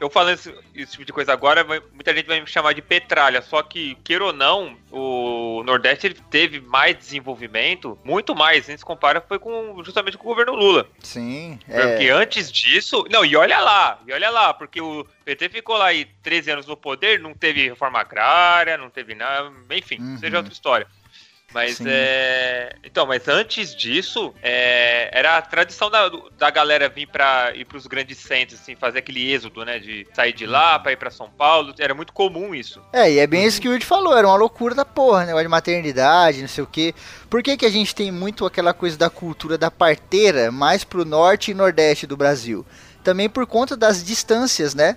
eu 0.00 0.08
falando 0.08 0.34
esse, 0.34 0.54
esse 0.74 0.92
tipo 0.92 1.04
de 1.04 1.12
coisa 1.12 1.32
agora, 1.32 1.64
muita 1.92 2.14
gente 2.14 2.26
vai 2.26 2.40
me 2.40 2.46
chamar 2.46 2.72
de 2.72 2.80
petralha. 2.80 3.42
Só 3.42 3.62
que, 3.62 3.96
queira 4.04 4.26
ou 4.26 4.32
não, 4.32 4.76
o 4.92 5.62
Nordeste 5.64 6.06
ele 6.06 6.14
teve 6.30 6.60
mais 6.60 6.96
desenvolvimento, 6.96 7.98
muito 8.04 8.34
mais, 8.34 8.68
nem 8.68 8.76
se 8.76 8.84
compara, 8.84 9.20
foi 9.20 9.38
com 9.38 9.82
justamente 9.84 10.16
com 10.16 10.24
o 10.24 10.28
governo 10.30 10.54
Lula. 10.54 10.86
Sim. 11.00 11.58
Porque 11.64 12.04
É, 12.04 12.10
antes 12.10 12.50
disso. 12.50 13.04
Não, 13.10 13.24
e 13.24 13.34
olha 13.36 13.58
lá, 13.58 14.00
e 14.06 14.12
olha 14.12 14.30
lá, 14.30 14.54
porque 14.54 14.80
o 14.80 15.04
PT 15.24 15.48
ficou 15.48 15.76
lá 15.76 15.86
aí 15.86 16.06
13 16.22 16.50
anos 16.52 16.66
no 16.66 16.76
poder, 16.76 17.18
não 17.18 17.34
teve 17.34 17.68
reforma 17.68 17.98
agrária, 18.00 18.76
não 18.76 18.88
teve 18.90 19.14
nada, 19.14 19.50
enfim, 19.70 19.98
Uhum. 20.00 20.18
seja 20.18 20.36
outra 20.36 20.52
história. 20.52 20.86
Mas 21.52 21.76
Sim. 21.76 21.84
é. 21.88 22.76
Então, 22.84 23.06
mas 23.06 23.26
antes 23.28 23.74
disso, 23.74 24.32
é, 24.42 25.10
era 25.12 25.36
a 25.36 25.42
tradição 25.42 25.90
da, 25.90 26.10
da 26.38 26.50
galera 26.50 26.88
vir 26.88 27.06
para 27.06 27.52
ir 27.54 27.64
pros 27.64 27.86
grandes 27.86 28.18
centros, 28.18 28.60
assim, 28.60 28.76
fazer 28.76 29.00
aquele 29.00 29.32
êxodo, 29.32 29.64
né? 29.64 29.78
De 29.78 30.06
sair 30.14 30.32
de 30.32 30.46
lá 30.46 30.78
pra 30.78 30.92
ir 30.92 30.96
pra 30.96 31.10
São 31.10 31.28
Paulo. 31.28 31.74
Era 31.78 31.94
muito 31.94 32.12
comum 32.12 32.54
isso. 32.54 32.80
É, 32.92 33.10
e 33.10 33.18
é 33.18 33.26
bem 33.26 33.44
isso 33.44 33.60
que 33.60 33.68
o 33.68 33.72
Woody 33.72 33.84
falou, 33.84 34.16
era 34.16 34.26
uma 34.26 34.36
loucura 34.36 34.74
da 34.74 34.84
porra, 34.84 35.26
negócio 35.26 35.46
de 35.46 35.50
maternidade, 35.50 36.40
não 36.40 36.48
sei 36.48 36.64
o 36.64 36.66
quê. 36.66 36.94
Por 37.28 37.42
que, 37.42 37.56
que 37.56 37.66
a 37.66 37.70
gente 37.70 37.94
tem 37.94 38.12
muito 38.12 38.46
aquela 38.46 38.72
coisa 38.72 38.96
da 38.96 39.10
cultura 39.10 39.58
da 39.58 39.70
parteira 39.70 40.50
mais 40.52 40.84
pro 40.84 41.04
norte 41.04 41.50
e 41.50 41.54
nordeste 41.54 42.06
do 42.06 42.16
Brasil? 42.16 42.64
Também 43.02 43.28
por 43.28 43.46
conta 43.46 43.76
das 43.76 44.04
distâncias, 44.04 44.74
né? 44.74 44.96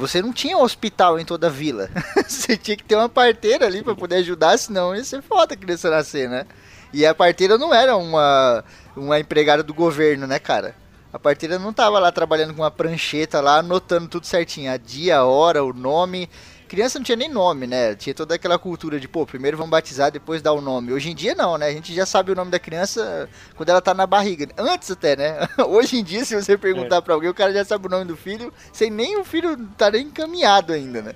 Você 0.00 0.22
não 0.22 0.32
tinha 0.32 0.56
um 0.56 0.62
hospital 0.62 1.20
em 1.20 1.24
toda 1.26 1.48
a 1.48 1.50
vila. 1.50 1.90
Você 2.26 2.56
tinha 2.56 2.76
que 2.76 2.82
ter 2.82 2.96
uma 2.96 3.08
parteira 3.08 3.66
ali 3.66 3.82
pra 3.82 3.94
poder 3.94 4.16
ajudar, 4.16 4.58
senão 4.58 4.96
ia 4.96 5.04
ser 5.04 5.20
foda 5.20 5.52
a 5.52 5.56
criança 5.56 5.90
nascer, 5.90 6.28
né? 6.28 6.46
E 6.90 7.04
a 7.04 7.14
parteira 7.14 7.58
não 7.58 7.72
era 7.72 7.94
uma, 7.96 8.64
uma 8.96 9.20
empregada 9.20 9.62
do 9.62 9.74
governo, 9.74 10.26
né, 10.26 10.38
cara? 10.38 10.74
A 11.12 11.18
parteira 11.18 11.58
não 11.58 11.72
tava 11.72 11.98
lá 11.98 12.10
trabalhando 12.10 12.54
com 12.54 12.62
uma 12.62 12.70
prancheta 12.70 13.40
lá, 13.40 13.58
anotando 13.58 14.08
tudo 14.08 14.26
certinho. 14.26 14.72
A 14.72 14.78
dia, 14.78 15.18
a 15.18 15.24
hora, 15.24 15.62
o 15.62 15.72
nome. 15.72 16.30
Criança 16.70 17.00
não 17.00 17.04
tinha 17.04 17.16
nem 17.16 17.28
nome, 17.28 17.66
né? 17.66 17.96
Tinha 17.96 18.14
toda 18.14 18.36
aquela 18.36 18.56
cultura 18.56 19.00
de, 19.00 19.08
pô, 19.08 19.26
primeiro 19.26 19.56
vamos 19.56 19.72
batizar, 19.72 20.08
depois 20.12 20.40
dar 20.40 20.52
o 20.52 20.60
nome. 20.60 20.92
Hoje 20.92 21.10
em 21.10 21.14
dia 21.16 21.34
não, 21.34 21.58
né? 21.58 21.66
A 21.66 21.72
gente 21.72 21.92
já 21.92 22.06
sabe 22.06 22.30
o 22.30 22.34
nome 22.36 22.48
da 22.48 22.60
criança 22.60 23.28
quando 23.56 23.70
ela 23.70 23.80
tá 23.80 23.92
na 23.92 24.06
barriga. 24.06 24.46
Antes 24.56 24.88
até, 24.88 25.16
né? 25.16 25.48
Hoje 25.66 25.96
em 25.98 26.04
dia, 26.04 26.24
se 26.24 26.40
você 26.40 26.56
perguntar 26.56 27.02
pra 27.02 27.12
alguém, 27.14 27.28
o 27.28 27.34
cara 27.34 27.52
já 27.52 27.64
sabe 27.64 27.88
o 27.88 27.90
nome 27.90 28.04
do 28.04 28.16
filho, 28.16 28.54
sem 28.72 28.88
nem 28.88 29.18
o 29.18 29.24
filho 29.24 29.56
tá 29.76 29.90
nem 29.90 30.02
encaminhado 30.06 30.72
ainda, 30.72 31.02
né? 31.02 31.14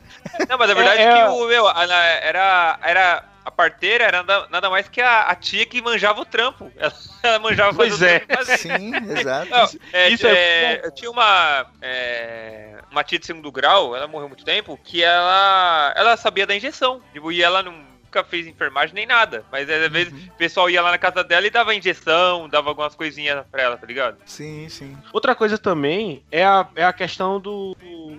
Não, 0.48 0.58
mas 0.58 0.68
a 0.70 0.74
verdade 0.74 1.00
é, 1.00 1.04
É, 1.04 1.12
que 1.14 1.20
é- 1.20 1.28
o 1.28 1.46
meu, 1.46 1.68
era. 1.68 2.78
era 2.82 3.24
a 3.44 3.50
parteira 3.50 4.04
era 4.04 4.22
nada, 4.22 4.48
nada 4.50 4.70
mais 4.70 4.88
que 4.88 5.00
a, 5.00 5.22
a 5.22 5.34
tia 5.34 5.66
que 5.66 5.82
manjava 5.82 6.20
o 6.20 6.24
trampo. 6.24 6.70
Ela, 6.76 6.92
ela 7.22 7.38
manjava 7.38 7.74
Pois 7.74 7.92
fazer 7.92 8.26
o 8.28 8.32
é. 8.52 8.56
Sim, 8.56 8.92
exato. 9.18 9.50
Não, 9.50 9.68
é, 9.92 10.08
Isso 10.08 10.26
é- 10.26 10.32
é, 10.74 10.80
eu 10.84 10.90
tinha 10.92 11.10
uma 11.10 11.66
é, 11.80 12.78
uma 12.90 13.02
tia 13.04 13.18
de 13.18 13.26
segundo 13.26 13.50
grau, 13.52 13.94
ela 13.96 14.06
morreu 14.06 14.28
muito 14.28 14.44
tempo, 14.44 14.78
que 14.82 15.02
ela 15.02 15.92
ela 15.96 16.16
sabia 16.16 16.46
da 16.46 16.54
injeção. 16.54 17.00
Tipo, 17.12 17.30
e 17.32 17.42
ela 17.42 17.62
nunca 18.14 18.24
fez 18.24 18.46
enfermagem 18.46 18.94
nem 18.94 19.06
nada. 19.06 19.44
Mas 19.50 19.68
às 19.68 19.90
vezes 19.90 20.12
Uhum. 20.12 20.28
o 20.32 20.36
pessoal 20.36 20.70
ia 20.70 20.80
lá 20.80 20.92
na 20.92 20.98
casa 20.98 21.24
dela 21.24 21.46
e 21.46 21.50
dava 21.50 21.74
injeção, 21.74 22.48
dava 22.48 22.68
algumas 22.68 22.94
coisinhas 22.94 23.44
pra 23.50 23.62
ela, 23.62 23.76
tá 23.76 23.86
ligado? 23.86 24.18
Sim, 24.24 24.68
sim. 24.68 24.96
Outra 25.12 25.34
coisa 25.34 25.58
também 25.58 26.22
é 26.30 26.44
a, 26.44 26.66
é 26.76 26.84
a 26.84 26.92
questão 26.92 27.40
do. 27.40 27.76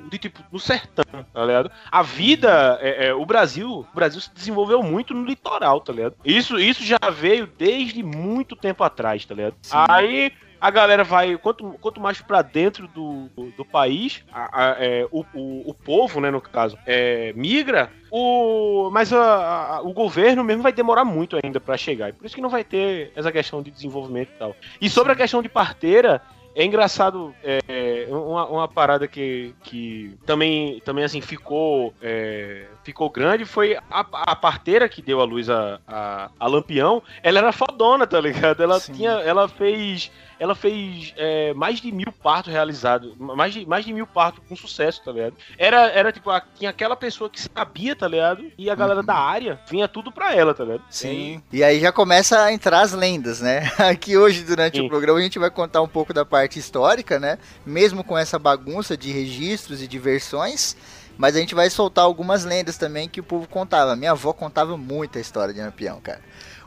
De 0.09 0.17
tipo, 0.17 0.43
do 0.51 0.59
sertão, 0.59 1.03
tá 1.33 1.45
ligado? 1.45 1.71
A 1.91 2.01
vida. 2.01 2.77
é- 2.81 3.07
é, 3.07 3.13
o 3.13 3.25
Brasil. 3.25 3.69
O 3.91 3.95
Brasil 3.95 4.19
se 4.19 4.33
desenvolveu 4.33 4.83
muito 4.83 5.13
no 5.13 5.25
litoral, 5.25 5.79
tá 5.79 5.93
ligado? 5.93 6.15
Isso, 6.25 6.59
isso 6.59 6.83
já 6.83 6.97
veio 7.11 7.47
desde 7.47 8.03
muito 8.03 8.55
tempo 8.55 8.83
atrás, 8.83 9.25
tá 9.25 9.33
ligado? 9.33 9.55
Sim. 9.61 9.75
Aí. 9.89 10.31
A 10.65 10.71
galera 10.71 11.03
vai, 11.03 11.37
quanto, 11.37 11.63
quanto 11.79 12.01
mais 12.01 12.19
pra 12.21 12.41
dentro 12.41 12.87
do, 12.87 13.29
do, 13.37 13.51
do 13.51 13.63
país, 13.63 14.23
a- 14.33 14.49
a- 14.71 14.75
é, 14.79 15.07
o, 15.11 15.23
o, 15.31 15.69
o 15.69 15.73
povo, 15.75 16.19
né, 16.19 16.31
no 16.31 16.41
caso, 16.41 16.75
é, 16.87 17.31
migra, 17.35 17.91
o, 18.09 18.89
mas 18.91 19.13
a- 19.13 19.81
o 19.83 19.93
governo 19.93 20.43
mesmo 20.43 20.63
vai 20.63 20.73
demorar 20.73 21.05
muito 21.05 21.37
ainda 21.43 21.59
pra 21.59 21.77
chegar. 21.77 22.09
E 22.09 22.13
por 22.13 22.25
isso 22.25 22.33
que 22.33 22.41
não 22.41 22.49
vai 22.49 22.63
ter 22.63 23.11
essa 23.15 23.31
questão 23.31 23.61
de 23.61 23.69
desenvolvimento 23.69 24.29
e 24.35 24.39
tal. 24.39 24.55
E 24.81 24.89
sobre 24.89 25.13
a 25.13 25.15
questão 25.15 25.39
de 25.43 25.49
parteira, 25.49 26.19
é 26.55 26.65
engraçado 26.65 27.35
é, 27.43 28.07
uma, 28.09 28.47
uma 28.47 28.67
parada 28.67 29.07
que, 29.07 29.53
que 29.63 30.17
também, 30.25 30.79
também 30.83 31.03
assim 31.03 31.21
ficou 31.21 31.93
é, 32.01 32.65
ficou 32.85 33.09
grande 33.09 33.43
foi 33.45 33.75
a, 33.75 34.05
a 34.11 34.35
parteira 34.35 34.87
que 34.87 35.01
deu 35.01 35.19
a 35.19 35.25
luz 35.25 35.49
a, 35.49 35.79
a, 35.87 36.29
a 36.39 36.47
Lampião. 36.47 37.01
Ela 37.23 37.39
era 37.39 37.51
fodona, 37.51 38.05
tá 38.07 38.21
ligado? 38.21 38.61
Ela 38.63 38.79
Sim. 38.79 38.93
tinha, 38.93 39.11
ela 39.11 39.49
fez 39.49 40.11
ela 40.37 40.53
fez 40.53 41.13
é, 41.15 41.53
mais 41.53 41.79
de 41.79 41.89
mil 41.93 42.11
partos 42.11 42.51
realizados, 42.51 43.13
mais 43.17 43.53
de, 43.53 43.65
mais 43.65 43.85
de 43.85 43.93
mil 43.93 44.05
partos 44.05 44.43
com 44.49 44.53
sucesso, 44.55 45.01
tá 45.03 45.09
ligado? 45.11 45.33
Era, 45.57 45.87
era 45.87 46.11
tipo, 46.11 46.29
a- 46.29 46.41
tinha 46.55 46.69
aquela 46.69 46.95
pessoa 46.97 47.29
que 47.29 47.39
sabia, 47.39 47.95
tá 47.95 48.05
ligado? 48.05 48.51
E 48.57 48.69
a 48.69 48.75
galera 48.75 49.01
da 49.01 49.15
área 49.15 49.57
vinha 49.69 49.87
tudo 49.87 50.11
pra 50.11 50.35
ela, 50.35 50.53
tá 50.53 50.65
ligado? 50.65 50.83
Sim. 50.89 51.41
E 51.53 51.63
aí 51.63 51.79
já 51.79 51.89
começa 51.91 52.37
a 52.43 52.51
entrar 52.51 52.81
as 52.81 52.91
lendas, 52.91 53.39
né? 53.39 53.71
Aqui 53.79 54.17
hoje, 54.17 54.43
durante 54.43 54.77
Sim. 54.77 54.85
o 54.85 54.89
programa, 54.89 55.19
a 55.19 55.21
gente 55.23 55.39
vai 55.39 55.49
contar 55.49 55.81
um 55.81 55.87
pouco 55.87 56.13
da 56.13 56.25
parte 56.25 56.59
histórica, 56.59 57.17
né? 57.17 57.37
Mesmo 57.65 58.03
com 58.03 58.17
essa 58.17 58.37
bagunça 58.37 58.97
de 58.97 59.11
registros 59.13 59.81
e 59.81 59.87
de 59.87 59.97
versões. 59.97 60.75
Mas 61.17 61.35
a 61.35 61.39
gente 61.39 61.55
vai 61.55 61.69
soltar 61.69 62.03
algumas 62.05 62.43
lendas 62.43 62.77
também 62.77 63.07
que 63.07 63.19
o 63.19 63.23
povo 63.23 63.47
contava. 63.47 63.95
Minha 63.95 64.11
avó 64.11 64.33
contava 64.33 64.75
muita 64.77 65.19
história 65.19 65.53
de 65.53 65.61
Lampião, 65.61 65.99
cara. 66.01 66.19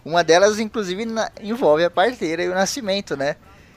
Uma 0.04 0.24
delas, 0.24 0.58
inclusive, 0.58 1.04
na- 1.04 1.30
envolve 1.42 1.84
a 1.84 1.90
parteira 1.90 2.42
e 2.42 2.48
o 2.48 2.54
nascimento, 2.54 3.16
né? 3.16 3.36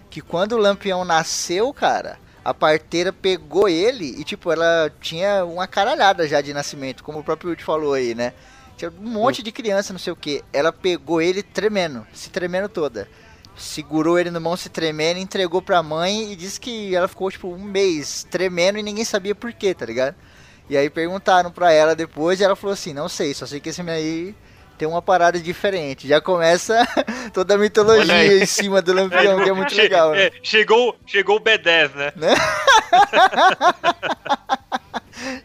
Que 0.09 0.21
quando 0.21 0.53
o 0.53 0.57
Lampião 0.57 1.03
nasceu, 1.03 1.73
cara, 1.73 2.17
a 2.43 2.53
parteira 2.53 3.11
pegou 3.11 3.67
ele 3.67 4.15
e, 4.17 4.23
tipo, 4.23 4.51
ela 4.51 4.91
tinha 5.01 5.43
uma 5.45 5.67
caralhada 5.67 6.27
já 6.27 6.39
de 6.41 6.53
nascimento, 6.53 7.03
como 7.03 7.19
o 7.19 7.23
próprio 7.23 7.49
Woody 7.49 7.63
falou 7.63 7.93
aí, 7.93 8.15
né? 8.15 8.33
Tinha 8.77 8.91
um 8.91 9.09
monte 9.09 9.43
de 9.43 9.51
criança, 9.51 9.91
não 9.93 9.99
sei 9.99 10.13
o 10.13 10.15
que. 10.15 10.43
Ela 10.53 10.71
pegou 10.71 11.21
ele 11.21 11.43
tremendo, 11.43 12.07
se 12.13 12.29
tremendo 12.29 12.69
toda. 12.69 13.07
Segurou 13.57 14.17
ele 14.17 14.31
no 14.31 14.39
mão 14.39 14.55
se 14.55 14.69
tremendo, 14.69 15.19
entregou 15.19 15.61
pra 15.61 15.83
mãe 15.83 16.31
e 16.31 16.35
disse 16.35 16.59
que 16.59 16.95
ela 16.95 17.07
ficou, 17.07 17.29
tipo, 17.29 17.49
um 17.49 17.61
mês 17.63 18.25
tremendo 18.31 18.79
e 18.79 18.83
ninguém 18.83 19.03
sabia 19.03 19.35
por 19.35 19.51
quê, 19.53 19.73
tá 19.73 19.85
ligado? 19.85 20.15
E 20.69 20.77
aí 20.77 20.89
perguntaram 20.89 21.51
pra 21.51 21.71
ela 21.71 21.95
depois 21.95 22.39
e 22.39 22.43
ela 22.43 22.55
falou 22.55 22.73
assim, 22.73 22.93
não 22.93 23.09
sei, 23.09 23.33
só 23.33 23.45
sei 23.45 23.59
que 23.59 23.69
esse 23.69 23.81
aí 23.81 24.35
tem 24.77 24.87
uma 24.87 25.01
parada 25.01 25.39
diferente. 25.39 26.07
Já 26.07 26.19
começa 26.19 26.75
toda 27.33 27.53
a 27.53 27.57
mitologia 27.57 28.41
em 28.41 28.45
cima 28.45 28.81
do 28.81 28.93
Lampião, 28.93 29.43
que 29.43 29.49
é 29.49 29.53
muito 29.53 29.75
legal, 29.75 30.11
né? 30.11 30.27
É, 30.27 30.31
chegou, 30.41 30.95
chegou 31.05 31.37
o 31.37 31.39
B10, 31.39 31.91
né? 32.15 32.33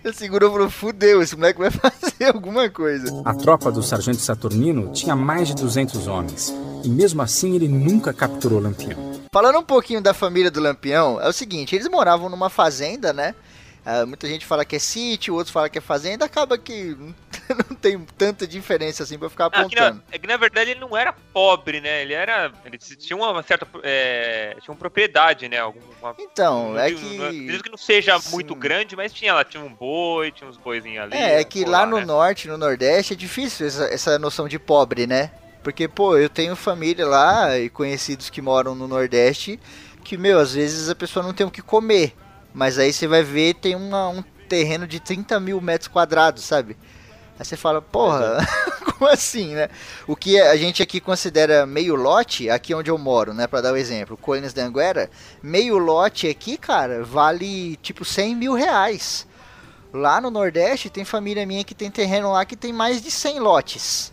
Ele 0.03 0.15
segurou 0.15 0.49
e 0.49 0.53
falou, 0.53 0.71
fudeu, 0.71 1.21
esse 1.21 1.37
moleque 1.37 1.59
vai 1.59 1.69
fazer 1.71 2.25
alguma 2.33 2.71
coisa. 2.71 3.23
A 3.25 3.35
tropa 3.35 3.71
do 3.71 3.83
sargento 3.83 4.19
Saturnino 4.19 4.93
tinha 4.93 5.15
mais 5.15 5.49
de 5.49 5.55
200 5.55 6.07
homens, 6.07 6.55
e 6.83 6.89
mesmo 6.89 7.21
assim 7.21 7.55
ele 7.57 7.69
nunca 7.69 8.13
capturou 8.13 8.61
Lampião. 8.61 9.17
Falando 9.33 9.59
um 9.59 9.65
pouquinho 9.65 10.01
da 10.01 10.15
família 10.15 10.51
do 10.51 10.61
Lampião, 10.61 11.21
é 11.21 11.29
o 11.29 11.33
seguinte, 11.33 11.75
eles 11.75 11.89
moravam 11.89 12.31
numa 12.31 12.49
fazenda, 12.49 13.13
né? 13.13 13.35
Ah, 13.89 14.05
muita 14.05 14.27
gente 14.27 14.45
fala 14.45 14.65
que 14.65 14.75
é 14.75 14.81
sítio, 14.81 15.35
outros 15.35 15.53
falam 15.53 15.71
que 15.71 15.79
é 15.79 15.81
fazenda, 15.81 16.25
acaba 16.25 16.59
que 16.59 16.97
não 17.71 17.77
tem 17.77 17.97
tanta 18.19 18.45
diferença 18.45 19.05
assim 19.05 19.17
pra 19.17 19.31
ficar 19.31 19.47
Ah, 19.47 19.51
que 19.65 19.77
na, 19.77 19.83
apontando. 19.87 20.03
é 20.11 20.19
que 20.19 20.27
na 20.27 20.37
verdade 20.37 20.73
ele 20.73 20.81
não 20.81 20.97
era 20.97 21.13
pobre, 21.13 21.81
né? 21.81 22.03
Ele 22.03 22.13
era. 22.13 22.51
Ele 22.65 22.77
tinha 22.79 23.17
uma 23.17 23.41
certa. 23.45 23.65
É, 23.85 24.57
tinha 24.61 24.73
uma 24.75 24.77
propriedade, 24.79 25.49
né? 25.49 25.61
Alguma, 25.61 25.87
Então, 26.19 26.73
não 26.73 26.79
é 26.81 26.89
digo- 26.89 27.01
que... 27.01 27.15
acredito 27.23 27.63
que 27.63 27.71
não 27.71 27.79
seja 27.79 28.19
Sim. 28.19 28.33
muito 28.33 28.57
grande, 28.57 28.97
mas 28.97 29.13
tinha 29.13 29.33
lá, 29.33 29.45
tinha 29.45 29.63
um 29.63 29.73
boi, 29.73 30.33
tinha 30.33 30.51
uns 30.51 30.57
boizinhos 30.57 31.05
ali. 31.05 31.15
É, 31.17 31.41
é 31.41 31.45
que 31.45 31.65
pô, 31.65 31.71
lá 31.71 31.87
no 31.87 31.99
né? 31.99 32.05
norte, 32.05 32.49
no 32.49 32.59
nordeste, 32.59 33.13
é 33.13 33.17
difícil 33.17 33.69
essa, 33.69 33.85
essa 33.85 34.19
noção 34.19 34.49
de 34.49 34.59
pobre, 34.59 35.07
né? 35.07 35.31
Porque, 35.63 35.87
pô, 35.87 36.17
eu 36.19 36.29
tenho 36.29 36.57
família 36.57 37.07
lá 37.07 37.57
e 37.57 37.71
conhecidos 37.71 38.31
que 38.31 38.43
moram 38.43 38.75
no 38.75 38.89
nordeste 38.89 39.61
que, 40.03 40.17
meu, 40.17 40.41
às 40.41 40.55
vezes 40.55 40.89
a 40.89 40.95
pessoa 40.97 41.25
não 41.25 41.33
tem 41.33 41.47
o 41.47 41.51
que 41.53 41.63
comer. 41.63 42.13
Mas 42.57 42.79
aí 42.79 42.91
você 42.91 43.07
vai 43.07 43.23
ver, 43.23 43.55
tem 43.55 43.75
uma- 43.77 44.09
um 44.09 44.25
terreno 44.49 44.87
de 44.87 44.99
30 44.99 45.39
mil 45.39 45.61
metros 45.61 45.89
quadrados, 45.89 46.43
sabe? 46.43 46.75
Aí 47.39 47.45
você 47.45 47.55
fala, 47.55 47.83
porra, 47.83 48.39
Como 48.99 49.11
assim, 49.11 49.55
né? 49.55 49.69
O 50.07 50.17
que 50.17 50.41
a 50.41 50.57
gente 50.57 50.83
aqui 50.83 51.01
considera 51.01 51.67
meio 51.67 51.95
lote, 51.95 52.49
aqui 52.49 52.75
onde 52.75 52.91
eu 52.91 52.97
moro, 52.97 53.35
né? 53.35 53.47
Pra 53.47 53.61
dar 53.61 53.73
o 53.73 53.75
um 53.75 53.77
exemplo, 53.77 54.17
Colinas 54.17 54.55
da 54.55 54.65
Anguera, 54.65 55.11
meio 55.43 55.77
lote 55.77 56.27
aqui, 56.27 56.57
cara, 56.57 57.05
vale 57.05 57.77
tipo 57.77 58.07
100 58.07 58.35
mil 58.35 58.55
reais. 58.55 59.27
Lá 59.93 60.19
no 60.19 60.31
Nordeste 60.31 60.89
tem 60.89 61.05
família 61.05 61.45
minha 61.45 61.63
que 61.63 61.75
tem 61.75 61.91
terreno 61.91 62.33
lá 62.33 62.47
que 62.47 62.57
tem 62.57 62.73
mais 62.73 63.03
de 63.03 63.11
100 63.11 63.39
lotes. 63.39 64.13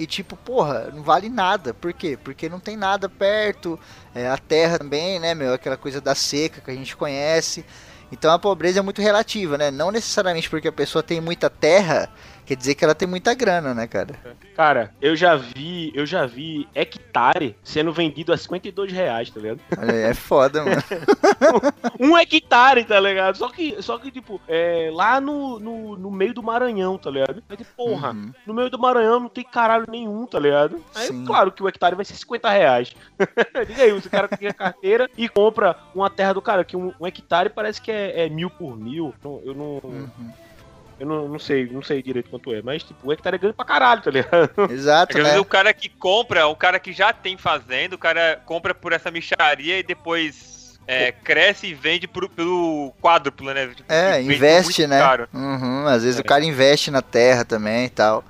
E 0.00 0.06
tipo, 0.06 0.34
porra, 0.34 0.90
não 0.94 1.02
vale 1.02 1.28
nada. 1.28 1.74
Por 1.74 1.92
quê? 1.92 2.16
Porque 2.16 2.48
não 2.48 2.58
tem 2.58 2.74
nada 2.74 3.06
perto. 3.06 3.78
É, 4.14 4.30
a 4.30 4.38
terra 4.38 4.78
também, 4.78 5.20
né, 5.20 5.34
meu? 5.34 5.52
Aquela 5.52 5.76
coisa 5.76 6.00
da 6.00 6.14
seca 6.14 6.62
que 6.62 6.70
a 6.70 6.74
gente 6.74 6.96
conhece. 6.96 7.66
Então 8.10 8.32
a 8.32 8.38
pobreza 8.38 8.78
é 8.78 8.82
muito 8.82 9.02
relativa, 9.02 9.58
né? 9.58 9.70
Não 9.70 9.90
necessariamente 9.90 10.48
porque 10.48 10.68
a 10.68 10.72
pessoa 10.72 11.02
tem 11.02 11.20
muita 11.20 11.50
terra, 11.50 12.08
quer 12.50 12.56
dizer 12.56 12.74
que 12.74 12.82
ela 12.84 12.96
tem 12.96 13.06
muita 13.06 13.32
grana, 13.32 13.72
né, 13.72 13.86
cara? 13.86 14.12
Cara, 14.56 14.92
eu 15.00 15.14
já 15.14 15.36
vi, 15.36 15.92
eu 15.94 16.04
já 16.04 16.26
vi 16.26 16.68
hectare 16.74 17.54
sendo 17.62 17.92
vendido 17.92 18.32
a 18.32 18.36
52 18.36 18.90
reais, 18.92 19.30
tá 19.30 19.38
ligado? 19.38 19.60
Olha, 19.78 19.92
é 19.92 20.14
foda, 20.14 20.64
mano. 20.64 20.82
um 22.00 22.18
hectare, 22.18 22.84
tá 22.84 22.98
ligado? 22.98 23.36
Só 23.36 23.48
que, 23.50 23.80
só 23.80 23.98
que 23.98 24.10
tipo, 24.10 24.40
é, 24.48 24.90
lá 24.92 25.20
no, 25.20 25.60
no, 25.60 25.96
no 25.96 26.10
meio 26.10 26.34
do 26.34 26.42
Maranhão, 26.42 26.98
tá 26.98 27.08
ligado? 27.08 27.40
Aí, 27.48 27.56
porra, 27.76 28.10
Uhum. 28.10 28.32
no 28.44 28.52
meio 28.52 28.68
do 28.68 28.78
Maranhão 28.80 29.20
não 29.20 29.28
tem 29.28 29.44
caralho 29.44 29.86
nenhum, 29.88 30.26
tá 30.26 30.40
ligado? 30.40 30.82
Aí, 30.92 31.06
Sim. 31.06 31.24
claro 31.24 31.52
que 31.52 31.62
o 31.62 31.68
hectare 31.68 31.94
vai 31.94 32.04
ser 32.04 32.14
50 32.16 32.50
reais. 32.50 32.92
Diga 33.68 33.84
aí, 33.84 34.00
se 34.00 34.08
o 34.08 34.10
cara 34.10 34.26
tem 34.26 34.48
a 34.48 34.52
carteira 34.54 35.08
e 35.16 35.28
compra 35.28 35.76
uma 35.94 36.10
terra 36.10 36.32
do 36.32 36.42
cara, 36.42 36.64
que 36.64 36.76
um, 36.76 36.92
um 37.00 37.06
hectare 37.06 37.48
parece 37.50 37.80
que 37.80 37.92
é, 37.92 38.26
é 38.26 38.28
mil 38.28 38.50
por 38.50 38.76
mil. 38.76 39.14
Não- 39.22 39.40
Eu 39.44 39.54
não. 39.54 39.80
Uhum. 39.84 40.10
Eu 41.00 41.06
não, 41.06 41.26
não 41.28 41.38
sei, 41.38 41.66
não 41.72 41.82
sei 41.82 42.02
direito 42.02 42.28
quanto 42.28 42.52
é, 42.54 42.60
mas 42.62 42.82
tipo, 42.82 43.08
o 43.08 43.12
hectare 43.12 43.36
é 43.36 43.38
grande 43.38 43.56
pra 43.56 43.64
caralho, 43.64 44.02
tá 44.02 44.10
ligado? 44.10 44.50
É 44.68 44.72
Exato, 44.72 45.16
vezes 45.16 45.32
né? 45.32 45.40
o 45.40 45.44
cara 45.44 45.72
que 45.72 45.88
compra, 45.88 46.46
o 46.46 46.54
cara 46.54 46.78
que 46.78 46.92
já 46.92 47.10
tem 47.12 47.38
fazenda, 47.38 47.94
o 47.94 47.98
cara 47.98 48.40
compra 48.44 48.74
por 48.74 48.92
essa 48.92 49.10
micharia 49.10 49.78
e 49.78 49.82
depois 49.82 50.78
é, 50.86 51.10
cresce 51.12 51.68
e 51.68 51.74
vende 51.74 52.06
por- 52.06 52.28
pelo 52.28 52.92
quádruplo, 53.00 53.52
né? 53.54 53.68
Tipo, 53.68 53.90
É, 53.92 54.20
investe, 54.20 54.86
né? 54.86 54.98
caro. 54.98 55.28
Uhum, 55.32 55.86
às 55.86 56.02
vezes 56.02 56.18
É. 56.18 56.22
o 56.22 56.24
cara 56.24 56.44
investe 56.44 56.90
na 56.90 57.00
terra 57.00 57.44
também 57.44 57.86
e 57.86 57.90
tal. 57.90 58.22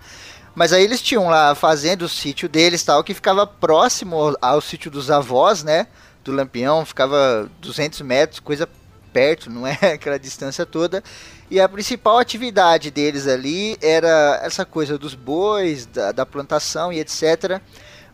Mas 0.55 0.73
aí 0.73 0.85
eles 0.85 1.01
tinham 1.03 1.29
lá 1.29 1.55
fazendo 1.55 2.03
o 2.03 2.09
sítio 2.09 2.49
deles 2.49 2.85
tal, 2.85 3.03
que 3.03 3.15
ficava 3.15 3.47
próximo 3.47 4.15
ao, 4.17 4.37
ao 4.41 4.61
sítio 4.61 4.91
dos 4.91 5.11
avós, 5.11 5.65
né? 5.65 5.87
Do 6.23 6.33
Lampião, 6.33 6.85
ficava 6.85 7.49
200 7.61 8.01
metros, 8.03 8.41
coisa 8.41 8.69
perto, 9.13 9.51
não 9.51 9.67
é 9.67 9.79
aquela 9.95 10.19
distância 10.19 10.65
toda. 10.65 11.03
E 11.51 11.61
a 11.61 11.69
principal 11.69 12.19
atividade 12.19 12.91
deles 12.91 13.27
ali 13.27 13.77
era 13.81 14.41
essa 14.43 14.65
coisa 14.65 14.97
dos 14.97 15.15
bois, 15.15 15.87
da, 15.87 16.13
da 16.13 16.27
plantação 16.27 16.93
e 16.93 17.01
etc. 17.01 17.61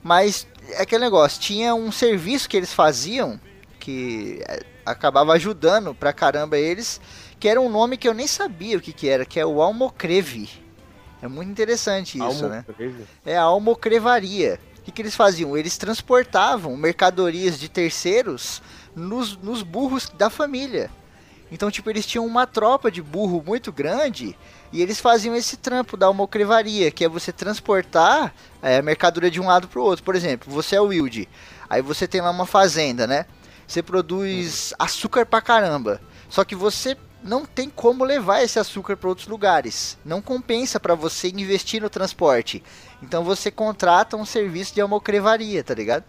Mas 0.03 0.47
é 0.71 0.83
aquele 0.83 1.05
negócio, 1.05 1.41
tinha 1.41 1.75
um 1.75 1.93
serviço 1.93 2.49
que 2.49 2.57
eles 2.57 2.73
faziam 2.73 3.41
que 3.79 4.43
é, 4.49 4.65
acabava 4.85 5.33
ajudando 5.35 5.95
pra 5.95 6.13
caramba 6.13 6.59
eles, 6.59 7.01
que 7.39 7.49
era 7.49 7.61
um 7.61 7.69
nome 7.69 7.97
que 7.97 8.09
eu 8.09 8.15
nem 8.15 8.27
sabia 8.27 8.77
o 8.77 8.81
que, 8.81 8.93
que 8.93 9.09
era, 9.09 9.25
que 9.25 9.39
é 9.39 9.47
o 9.47 9.63
Almocreve. 9.63 10.67
É 11.23 11.29
muito 11.29 11.51
interessante 11.51 12.19
isso, 12.19 12.47
né? 12.47 12.65
É 13.25 13.37
a 13.37 13.43
almocrevaria. 13.43 14.61
O 14.79 14.83
que, 14.83 14.93
que 14.93 15.03
eles 15.03 15.17
faziam? 15.17 15.57
Eles 15.57 15.77
transportavam 15.77 16.77
mercadorias 16.77 17.59
de 17.59 17.69
terceiros 17.69 18.63
nos, 18.97 19.37
nos 19.37 19.63
burros 19.63 20.11
da 20.17 20.31
família. 20.31 20.91
Então, 21.53 21.71
tipo, 21.71 21.89
eles 21.89 22.07
tinham 22.07 22.27
uma 22.27 22.47
tropa 22.47 22.91
de 22.91 23.01
burro 23.01 23.43
muito 23.45 23.71
grande 23.71 24.37
e 24.73 24.83
eles 24.83 24.99
faziam 24.99 25.37
esse 25.37 25.57
trampo 25.57 25.97
da 25.97 26.07
almocrevaria, 26.07 26.91
que 26.91 27.05
é 27.05 27.09
você 27.09 27.31
transportar 27.31 28.35
é, 28.61 28.79
a 28.79 28.83
mercadoria 28.83 29.31
de 29.31 29.41
um 29.41 29.47
lado 29.47 29.69
para 29.69 29.79
o 29.79 29.85
outro. 29.85 30.05
Por 30.05 30.17
exemplo, 30.17 30.53
você 30.53 30.75
é 30.75 30.81
o 30.81 30.87
Wilde, 30.87 31.29
aí 31.71 31.81
você 31.81 32.09
tem 32.09 32.21
lá 32.21 32.31
uma 32.31 32.47
fazenda, 32.47 33.07
né? 33.07 33.27
Você 33.67 33.83
produz 33.83 34.75
açúcar 34.79 35.27
pra 35.27 35.41
caramba. 35.41 36.01
Só 36.29 36.45
que 36.45 36.57
você 36.57 36.97
não 37.23 37.45
tem 37.45 37.69
como 37.69 38.05
levar 38.05 38.43
esse 38.43 38.59
açúcar 38.59 38.97
para 38.97 39.09
outros 39.09 39.27
lugares. 39.27 39.99
Não 40.05 40.23
compensa 40.23 40.79
para 40.79 40.95
você 40.95 41.29
investir 41.29 41.81
no 41.83 41.91
transporte. 41.91 42.63
Então 43.03 43.25
você 43.25 43.51
contrata 43.51 44.17
um 44.17 44.25
serviço 44.25 44.75
de 44.75 44.81
almocrevaria, 44.81 45.63
tá 45.63 45.75
ligado? 45.75 46.05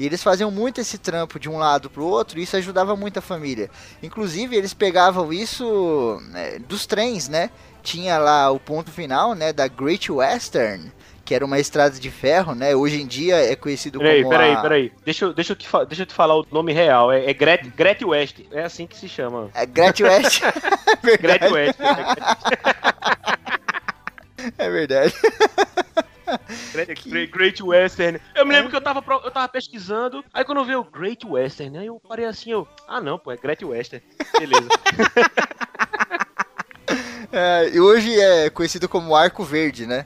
E 0.00 0.06
eles 0.06 0.22
faziam 0.22 0.50
muito 0.50 0.80
esse 0.80 0.96
trampo 0.96 1.38
de 1.38 1.46
um 1.46 1.58
lado 1.58 1.90
pro 1.90 2.06
outro 2.06 2.40
e 2.40 2.42
isso 2.44 2.56
ajudava 2.56 2.96
muito 2.96 3.18
a 3.18 3.20
família. 3.22 3.68
Inclusive, 4.02 4.56
eles 4.56 4.72
pegavam 4.72 5.30
isso 5.30 6.18
né, 6.30 6.58
dos 6.58 6.86
trens, 6.86 7.28
né? 7.28 7.50
Tinha 7.82 8.16
lá 8.16 8.50
o 8.50 8.58
ponto 8.58 8.90
final, 8.90 9.34
né, 9.34 9.52
da 9.52 9.68
Great 9.68 10.10
Western, 10.10 10.90
que 11.22 11.34
era 11.34 11.44
uma 11.44 11.58
estrada 11.58 12.00
de 12.00 12.10
ferro, 12.10 12.54
né? 12.54 12.74
Hoje 12.74 13.02
em 13.02 13.06
dia 13.06 13.36
é 13.36 13.54
conhecido 13.54 13.98
Peraí, 13.98 14.22
como 14.22 14.30
peraí, 14.30 14.52
a... 14.54 14.62
peraí. 14.62 14.92
Deixa, 15.04 15.26
eu- 15.26 15.34
deixa, 15.34 15.52
eu 15.52 15.56
te 15.56 15.68
deixa 15.86 16.02
eu 16.04 16.06
te 16.06 16.14
falar 16.14 16.34
o 16.34 16.46
nome 16.50 16.72
real. 16.72 17.12
É, 17.12 17.28
é 17.28 17.34
Gret, 17.34 17.70
Gret 17.76 18.02
West. 18.02 18.38
É 18.52 18.64
assim 18.64 18.86
que 18.86 18.96
se 18.96 19.06
chama. 19.06 19.50
É 19.52 19.66
Great 19.66 20.02
West. 20.02 20.40
é 21.04 21.16
Gret. 21.18 21.44
West. 21.52 21.78
É 24.56 24.70
verdade. 24.70 25.12
Great, 26.72 27.30
Great- 27.30 27.62
Western. 27.62 28.20
Eu 28.34 28.44
me 28.46 28.52
lembro 28.52 28.70
que 28.70 28.76
eu 28.76 28.80
tava, 28.80 29.02
eu 29.24 29.30
tava 29.30 29.48
pesquisando, 29.48 30.24
aí 30.32 30.44
quando 30.44 30.58
eu 30.58 30.64
vi 30.64 30.74
o 30.76 30.84
Great 30.84 31.26
Western, 31.26 31.78
aí 31.78 31.86
eu 31.86 32.00
parei 32.08 32.24
assim, 32.26 32.50
eu. 32.52 32.66
Ah 32.88 33.00
não, 33.00 33.18
pô, 33.18 33.30
é 33.32 33.36
Great 33.36 33.64
Western. 33.64 34.04
Beleza. 34.38 34.68
É, 37.32 37.70
e 37.72 37.78
hoje 37.80 38.18
é 38.20 38.50
conhecido 38.50 38.88
como 38.88 39.14
Arco 39.14 39.44
Verde, 39.44 39.86
né? 39.86 40.04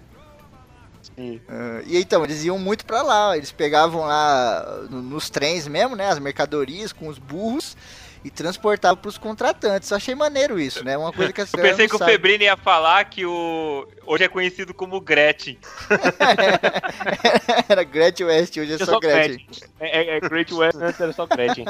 Sim. 1.16 1.41
Ah, 1.49 1.81
e 1.87 1.97
então, 1.97 2.22
eles 2.22 2.45
iam 2.45 2.59
muito 2.59 2.85
pra 2.85 3.01
lá, 3.03 3.35
eles 3.37 3.51
pegavam 3.51 4.03
lá 4.03 4.83
no- 4.91 5.01
nos 5.01 5.31
trens 5.31 5.66
mesmo, 5.66 5.97
né, 5.97 6.09
as 6.09 6.18
mercadorias 6.18 6.93
com 6.93 7.09
os 7.09 7.18
burros 7.18 7.77
e 8.25 8.31
transportavam 8.31 8.97
pros 8.97 9.18
contratantes. 9.18 9.91
Eu 9.91 9.97
achei 9.99 10.14
maneiro 10.14 10.59
isso, 10.59 10.83
né? 10.83 10.97
Uma 10.97 11.12
coisa 11.12 11.33
que 11.33 11.41
as 11.43 11.53
Eu 11.53 11.61
pensei 11.61 11.87
que 11.87 11.95
o 11.95 11.99
sabe. 11.99 12.12
Febrini 12.12 12.45
ia 12.45 12.57
falar 12.57 13.05
que 13.05 13.27
o. 13.27 13.87
Hoje 14.07 14.25
é 14.25 14.29
conhecido 14.29 14.72
como 14.72 15.01
Gretchen. 15.01 15.59
Era 17.68 17.85
Gretchen 17.85 18.27
West, 18.27 18.57
hoje 18.57 18.72
é 18.75 18.79
só 18.79 18.85
sou 18.87 19.01
Gretchen. 19.01 19.37
Gretchen. 19.47 19.68
É, 19.81 19.99
é- 19.99 20.16
é 20.16 20.20
Great 20.20 20.53
Western, 20.53 20.87
antes 20.89 21.01
era 21.01 21.12
só 21.12 21.27
Gretchen. 21.27 21.64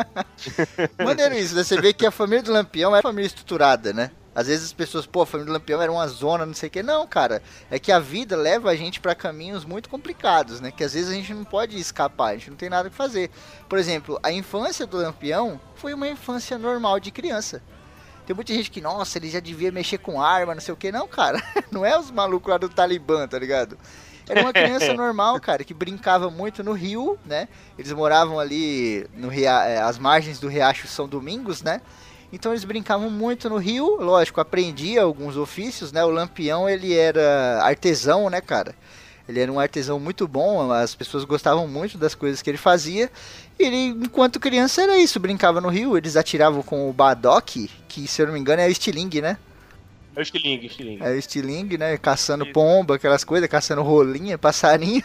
Maneiro 1.03 1.35
isso, 1.35 1.55
né? 1.55 1.65
Você 1.65 1.81
vê 1.81 1.93
que 1.93 2.07
a 2.07 2.11
família 2.11 2.43
do 2.43 2.53
Lampião 2.53 2.91
é 2.93 2.97
uma 2.99 3.03
família 3.03 3.27
estruturada, 3.27 3.93
né? 3.93 4.11
Às 4.35 4.49
vezes 4.49 4.67
as 4.67 4.73
pessoas, 4.73 5.07
pô, 5.07 5.23
a 5.23 5.27
família 5.27 5.47
do 5.47 5.53
Lampião 5.53 5.81
era 5.81 5.93
uma 5.93 6.07
zona, 6.09 6.45
não 6.45 6.55
sei 6.55 6.69
o 6.69 6.71
que. 6.73 6.83
Não, 6.83 7.07
cara. 7.07 7.41
É 7.71 7.79
que 7.79 7.93
a 7.93 7.99
vida 7.99 8.37
leva 8.37 8.71
a 8.71 8.77
gente 8.77 9.01
pra 9.01 9.15
caminhos 9.15 9.65
muito 9.65 9.89
complicados, 9.89 10.61
né? 10.61 10.73
Que 10.73 10.83
às 10.83 10.95
vezes 10.95 11.11
a 11.11 11.15
gente 11.15 11.33
não 11.33 11.45
pode 11.45 11.79
escapar, 11.79 12.31
a 12.31 12.35
gente 12.35 12.51
não 12.51 12.57
tem 12.57 12.69
nada 12.69 12.91
que 12.91 12.97
fazer. 12.97 13.31
Por 13.69 13.79
exemplo, 13.79 14.19
a 14.23 14.33
infância 14.33 14.87
do 14.87 14.97
Lampião 14.97 15.61
foi 15.77 15.95
uma 15.95 16.09
infância 16.09 16.59
normal 16.59 16.99
de 16.99 17.11
criança. 17.11 17.63
Tem 18.27 18.35
muita 18.35 18.55
gente 18.55 18.71
que, 18.71 18.81
nossa, 18.81 19.19
ele 19.19 19.31
já 19.31 19.39
devia 19.39 19.71
mexer 19.71 19.99
com 19.99 20.21
arma, 20.21 20.55
não 20.55 20.61
sei 20.61 20.73
o 20.73 20.77
que. 20.77 20.91
Não, 20.91 21.07
cara. 21.07 21.43
Não 21.71 21.85
é 21.85 21.99
os 21.99 22.11
malucos 22.11 22.51
lá 22.51 22.57
do 22.57 22.69
Talibã, 22.69 23.29
tá 23.29 23.39
ligado? 23.39 23.77
Era 24.29 24.41
uma 24.41 24.53
criança 24.53 24.93
normal, 24.95 25.39
cara, 25.41 25.63
que 25.63 25.75
brincava 25.75 26.31
muito 26.31 26.65
no 26.65 26.73
rio, 26.73 27.19
né? 27.27 27.49
Eles 27.79 27.93
moravam 27.93 28.41
ali 28.41 29.07
no 29.15 29.29
ria... 29.29 29.69
eh, 29.69 29.83
as 29.83 29.99
margens 29.99 30.39
do 30.39 30.49
riacho 30.49 30.89
São 30.89 31.07
Domingos, 31.07 31.63
né? 31.63 31.83
Então 32.33 32.53
eles 32.53 32.65
brincavam 32.65 33.11
muito 33.11 33.49
no 33.49 33.57
rio, 33.57 33.97
lógico, 34.01 34.41
aprendia 34.41 35.03
alguns 35.03 35.37
ofícios, 35.37 35.93
né? 35.93 36.05
O 36.05 36.11
Lampião, 36.11 36.69
ele 36.69 36.93
era 36.93 37.61
artesão, 37.63 38.29
né, 38.29 38.41
cara? 38.41 38.75
Ele 39.29 39.41
era 39.41 39.51
um 39.51 39.59
artesão 39.59 39.99
muito 39.99 40.29
bom, 40.29 40.71
as 40.71 40.95
pessoas 40.95 41.25
gostavam 41.25 41.67
muito 41.67 41.97
das 41.97 42.15
coisas 42.15 42.43
que 42.43 42.51
ele 42.51 42.59
fazia. 42.59 43.11
Ele, 43.59 43.87
enquanto 43.87 44.39
criança, 44.39 44.83
era 44.83 44.99
isso, 44.99 45.19
brincava 45.19 45.61
no 45.61 45.69
rio, 45.69 45.97
eles 45.97 46.17
atiravam 46.17 46.63
com 46.63 46.91
o 46.91 46.93
Badoc, 46.93 47.57
que 47.89 48.07
se 48.07 48.21
eu 48.21 48.27
não 48.27 48.35
me 48.35 48.41
engano 48.41 48.61
é 48.61 48.67
o 48.67 48.71
estilingue, 48.71 49.23
né? 49.23 49.39
É 50.15 50.21
o 50.21 50.23
estilingue, 50.23 50.67
estilingue. 50.67 51.03
É 51.03 51.11
o 51.11 51.15
estilingue, 51.17 51.79
né? 51.79 51.97
Caçando 51.97 52.47
pomba, 52.47 52.97
aquelas 52.97 53.25
coisas, 53.25 53.49
caçando 53.49 53.83
rolinha, 53.83 54.37
passarinho. 54.37 55.03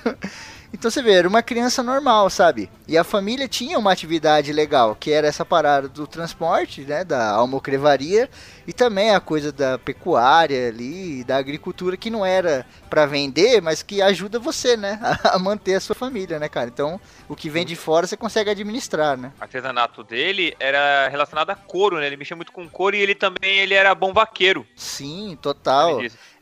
Então 0.72 0.89
você 0.89 1.01
vê, 1.01 1.13
era 1.13 1.28
uma 1.28 1.41
criança 1.41 1.82
normal, 1.82 2.30
sabe? 2.30 2.70
E 2.88 2.97
a 2.97 3.03
família 3.03 3.47
tinha 3.47 3.78
uma 3.78 3.91
atividade 3.91 4.53
legal, 4.53 4.95
que 4.95 5.11
era 5.11 5.28
essa 5.28 5.43
parada 5.43 5.89
do 5.89 6.05
transporte, 6.05 6.82
né? 6.82 7.03
Da 7.03 7.32
almocrevaria 7.32 8.30
e 8.67 8.74
também 8.74 9.11
a 9.11 9.20
coisa 9.20 9.51
da 9.51 9.80
pecuária 9.80 10.67
ali, 10.67 11.24
da 11.24 11.38
agricultura, 11.38 11.97
que 11.97 12.09
não 12.09 12.26
era 12.26 12.65
pra 12.89 13.07
vender, 13.07 13.61
mas 13.61 13.82
que 13.82 14.01
ajuda 14.01 14.38
você, 14.38 14.78
né? 14.78 14.99
A 15.24 15.39
manter 15.39 15.76
a 15.76 15.80
sua 15.80 15.95
família, 15.95 16.39
né, 16.39 16.47
cara? 16.47 16.70
Então, 16.70 16.99
o 17.28 17.36
que 17.36 17.49
vem 17.49 17.65
de 17.65 17.76
fora 17.76 18.05
você 18.05 18.15
consegue 18.15 18.49
administrar, 18.49 19.17
né? 19.17 19.32
O 19.39 19.43
artesanato 19.43 20.03
dele 20.03 20.55
era 20.59 21.07
relacionado 21.07 21.49
a 21.49 21.55
couro, 21.55 21.97
né? 21.97 22.07
Ele 22.07 22.17
mexia 22.17 22.36
muito 22.36 22.51
com 22.51 22.67
couro 22.70 22.95
e 22.95 22.99
ele 22.99 23.15
também 23.15 23.59
ele 23.59 23.74
era 23.74 23.93
bom 23.95 24.13
vaqueiro. 24.13 24.65
Sim, 24.76 25.38
total. 25.41 25.99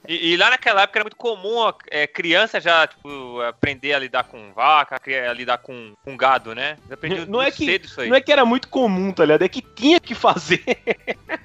E, 0.08 0.34
e 0.34 0.38
lá 0.38 0.50
naquela 0.50 0.84
época 0.84 1.00
era 1.00 1.04
muito 1.04 1.18
comum 1.18 1.62
a 1.64 1.74
é, 1.92 2.08
criança 2.08 2.60
já 2.62 2.88
tipo, 2.88 3.42
aprender 3.42 3.94
a 3.94 4.00
lidar 4.00 4.24
com 4.24 4.52
vaca, 4.54 5.00
a 5.30 5.34
lidar 5.34 5.58
com, 5.60 5.94
com 6.04 6.16
gado, 6.18 6.56
né? 6.56 6.78
Eles 6.80 6.92
aprendiam 6.92 7.26
Não 7.26 7.42
é 7.42 7.52
que- 7.52 7.66
cedo 7.66 7.86
isso 7.86 8.02
aí. 8.02 8.10
Não 8.10 8.16
é 8.16 8.22
que 8.22 8.32
era 8.32 8.46
muito 8.46 8.68
comum, 8.70 9.12
tá 9.12 9.26
ligado? 9.26 9.44
É 9.44 9.50
que 9.50 9.62
tinha 9.62 10.00
que 10.00 10.16
fazer. 10.16 10.64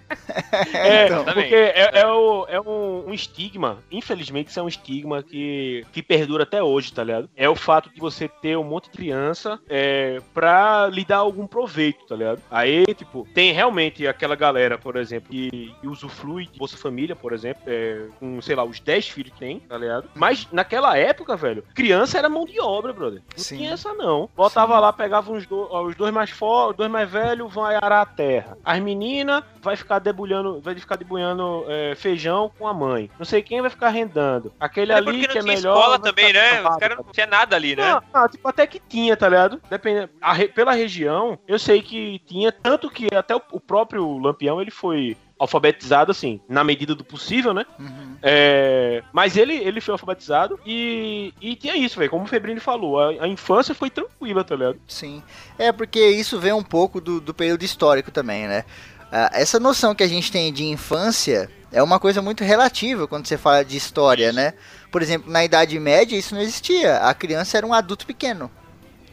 É, 0.74 1.06
Então. 1.06 1.24
porque 1.24 1.54
é, 1.54 2.00
é 2.00 2.06
o- 2.06 2.46
é 2.48 2.60
um, 2.60 3.08
um 3.08 3.14
estigma, 3.14 3.78
infelizmente 3.90 4.48
isso 4.48 4.60
é 4.60 4.62
um 4.62 4.68
estigma 4.68 5.22
que, 5.22 5.84
que 5.92 6.02
perdura 6.02 6.44
até 6.44 6.62
hoje, 6.62 6.92
tá 6.92 7.02
ligado? 7.04 7.28
É 7.36 7.48
o 7.48 7.54
fato 7.56 7.90
de 7.90 8.00
você 8.00 8.28
ter 8.28 8.56
um 8.56 8.64
monte 8.64 8.84
de 8.84 8.90
criança 8.90 9.58
é, 9.68 10.20
pra 10.34 10.86
lhe 10.88 11.04
dar 11.04 11.18
algum 11.18 11.46
proveito, 11.46 12.06
tá 12.06 12.14
ligado? 12.16 12.40
Aí, 12.50 12.84
tipo, 12.94 13.26
tem 13.34 13.52
realmente 13.52 14.06
aquela 14.06 14.34
galera, 14.36 14.78
por 14.78 14.96
exemplo, 14.96 15.30
que, 15.30 15.74
usufrui 15.84 16.46
de 16.46 16.58
Bolsa 16.58 16.76
Família, 16.76 17.16
por 17.16 17.32
exemplo, 17.32 17.62
é, 17.66 18.06
com, 18.18 18.40
sei 18.52 18.56
lá, 18.56 18.64
os 18.64 18.80
10 18.80 19.08
filhos 19.08 19.32
que 19.32 19.38
tem, 19.38 19.60
tá 19.60 19.78
ligado? 19.78 20.10
Mas 20.14 20.46
naquela 20.52 20.94
época, 20.98 21.34
velho, 21.36 21.64
criança 21.74 22.18
era 22.18 22.28
mão 22.28 22.44
de 22.44 22.60
obra, 22.60 22.92
brother. 22.92 23.22
Não 23.34 23.42
Sim. 23.42 23.56
tinha 23.56 23.72
essa 23.72 23.94
não. 23.94 24.28
Botava 24.36 24.78
lá, 24.78 24.92
pegava 24.92 25.32
uns 25.32 25.46
do- 25.46 25.68
ó, 25.70 25.82
os 25.84 25.94
dois 25.96 26.12
mais 26.12 26.28
fortes, 26.28 26.72
os 26.72 26.76
dois 26.76 26.90
mais 26.90 27.10
velhos 27.10 27.50
vão 27.52 27.64
arar 27.64 28.02
a 28.02 28.06
terra. 28.06 28.58
As 28.62 28.78
meninas 28.78 29.42
vai 29.62 29.74
ficar 29.74 29.98
debulhando, 30.00 30.60
vai 30.60 30.74
ficar 30.74 30.96
debulhando 30.96 31.64
é, 31.66 31.94
feijão 31.94 32.52
com 32.58 32.68
a 32.68 32.74
mãe. 32.74 33.10
Não 33.18 33.24
sei 33.24 33.40
quem 33.42 33.62
vai 33.62 33.70
ficar 33.70 33.88
rendando. 33.88 34.52
Aquele 34.60 34.92
É 34.92 34.96
ali 34.96 35.26
que 35.26 35.38
é 35.38 35.42
melhor. 35.42 35.74
escola 35.78 35.98
também, 35.98 36.30
né? 36.32 36.60
Os 36.68 36.76
caras 36.76 36.98
não 36.98 37.04
tinha 37.10 37.26
nada 37.26 37.56
ali, 37.56 37.74
né? 37.74 37.90
não, 37.90 38.02
ah, 38.12 38.28
tipo, 38.28 38.46
até 38.46 38.66
que 38.66 38.78
tinha, 38.80 39.16
tá 39.16 39.28
ligado? 39.30 39.62
Depende, 39.70 40.10
a 40.20 40.32
re- 40.34 40.48
pela 40.48 40.72
região, 40.72 41.38
eu 41.48 41.58
sei 41.58 41.80
que 41.80 42.18
tinha, 42.26 42.52
tanto 42.52 42.90
que 42.90 43.08
até 43.14 43.34
o, 43.34 43.40
o 43.52 43.60
próprio 43.60 44.18
Lampião, 44.18 44.60
ele 44.60 44.70
foi 44.70 45.16
alfabetizado, 45.42 46.12
assim, 46.12 46.40
na 46.48 46.62
medida 46.62 46.94
do 46.94 47.04
possível, 47.04 47.52
né? 47.52 47.66
Uhum. 47.76 48.16
É, 48.22 49.02
mas 49.12 49.36
ele, 49.36 49.54
ele 49.54 49.80
foi 49.80 49.90
alfabetizado 49.90 50.58
e, 50.64 51.34
e 51.40 51.56
tinha 51.56 51.76
isso, 51.76 51.98
velho, 51.98 52.10
como 52.10 52.22
o 52.24 52.28
Febrini 52.28 52.60
falou, 52.60 53.00
a, 53.00 53.24
a 53.24 53.28
infância 53.28 53.74
foi 53.74 53.90
tranquila, 53.90 54.44
tá 54.44 54.54
ligado? 54.54 54.78
Sim. 54.86 55.20
É 55.58 55.72
porque 55.72 55.98
isso 56.10 56.38
vem 56.38 56.52
um 56.52 56.62
pouco 56.62 57.00
do, 57.00 57.20
do 57.20 57.34
período 57.34 57.64
histórico 57.64 58.12
também, 58.12 58.46
né? 58.46 58.64
Ah, 59.10 59.30
essa 59.34 59.58
noção 59.58 59.96
que 59.96 60.04
a 60.04 60.08
gente 60.08 60.30
tem 60.30 60.52
de 60.52 60.64
infância 60.64 61.50
é 61.72 61.82
uma 61.82 61.98
coisa 61.98 62.22
muito 62.22 62.44
relativa 62.44 63.08
quando 63.08 63.26
você 63.26 63.36
fala 63.36 63.64
de 63.64 63.76
história, 63.76 64.32
né? 64.32 64.54
Por 64.92 65.02
exemplo, 65.02 65.28
na 65.28 65.44
Idade 65.44 65.76
Média 65.80 66.16
isso 66.16 66.36
não 66.36 66.42
existia. 66.42 66.98
A 66.98 67.12
criança 67.12 67.58
era 67.58 67.66
um 67.66 67.74
adulto 67.74 68.06
pequeno. 68.06 68.48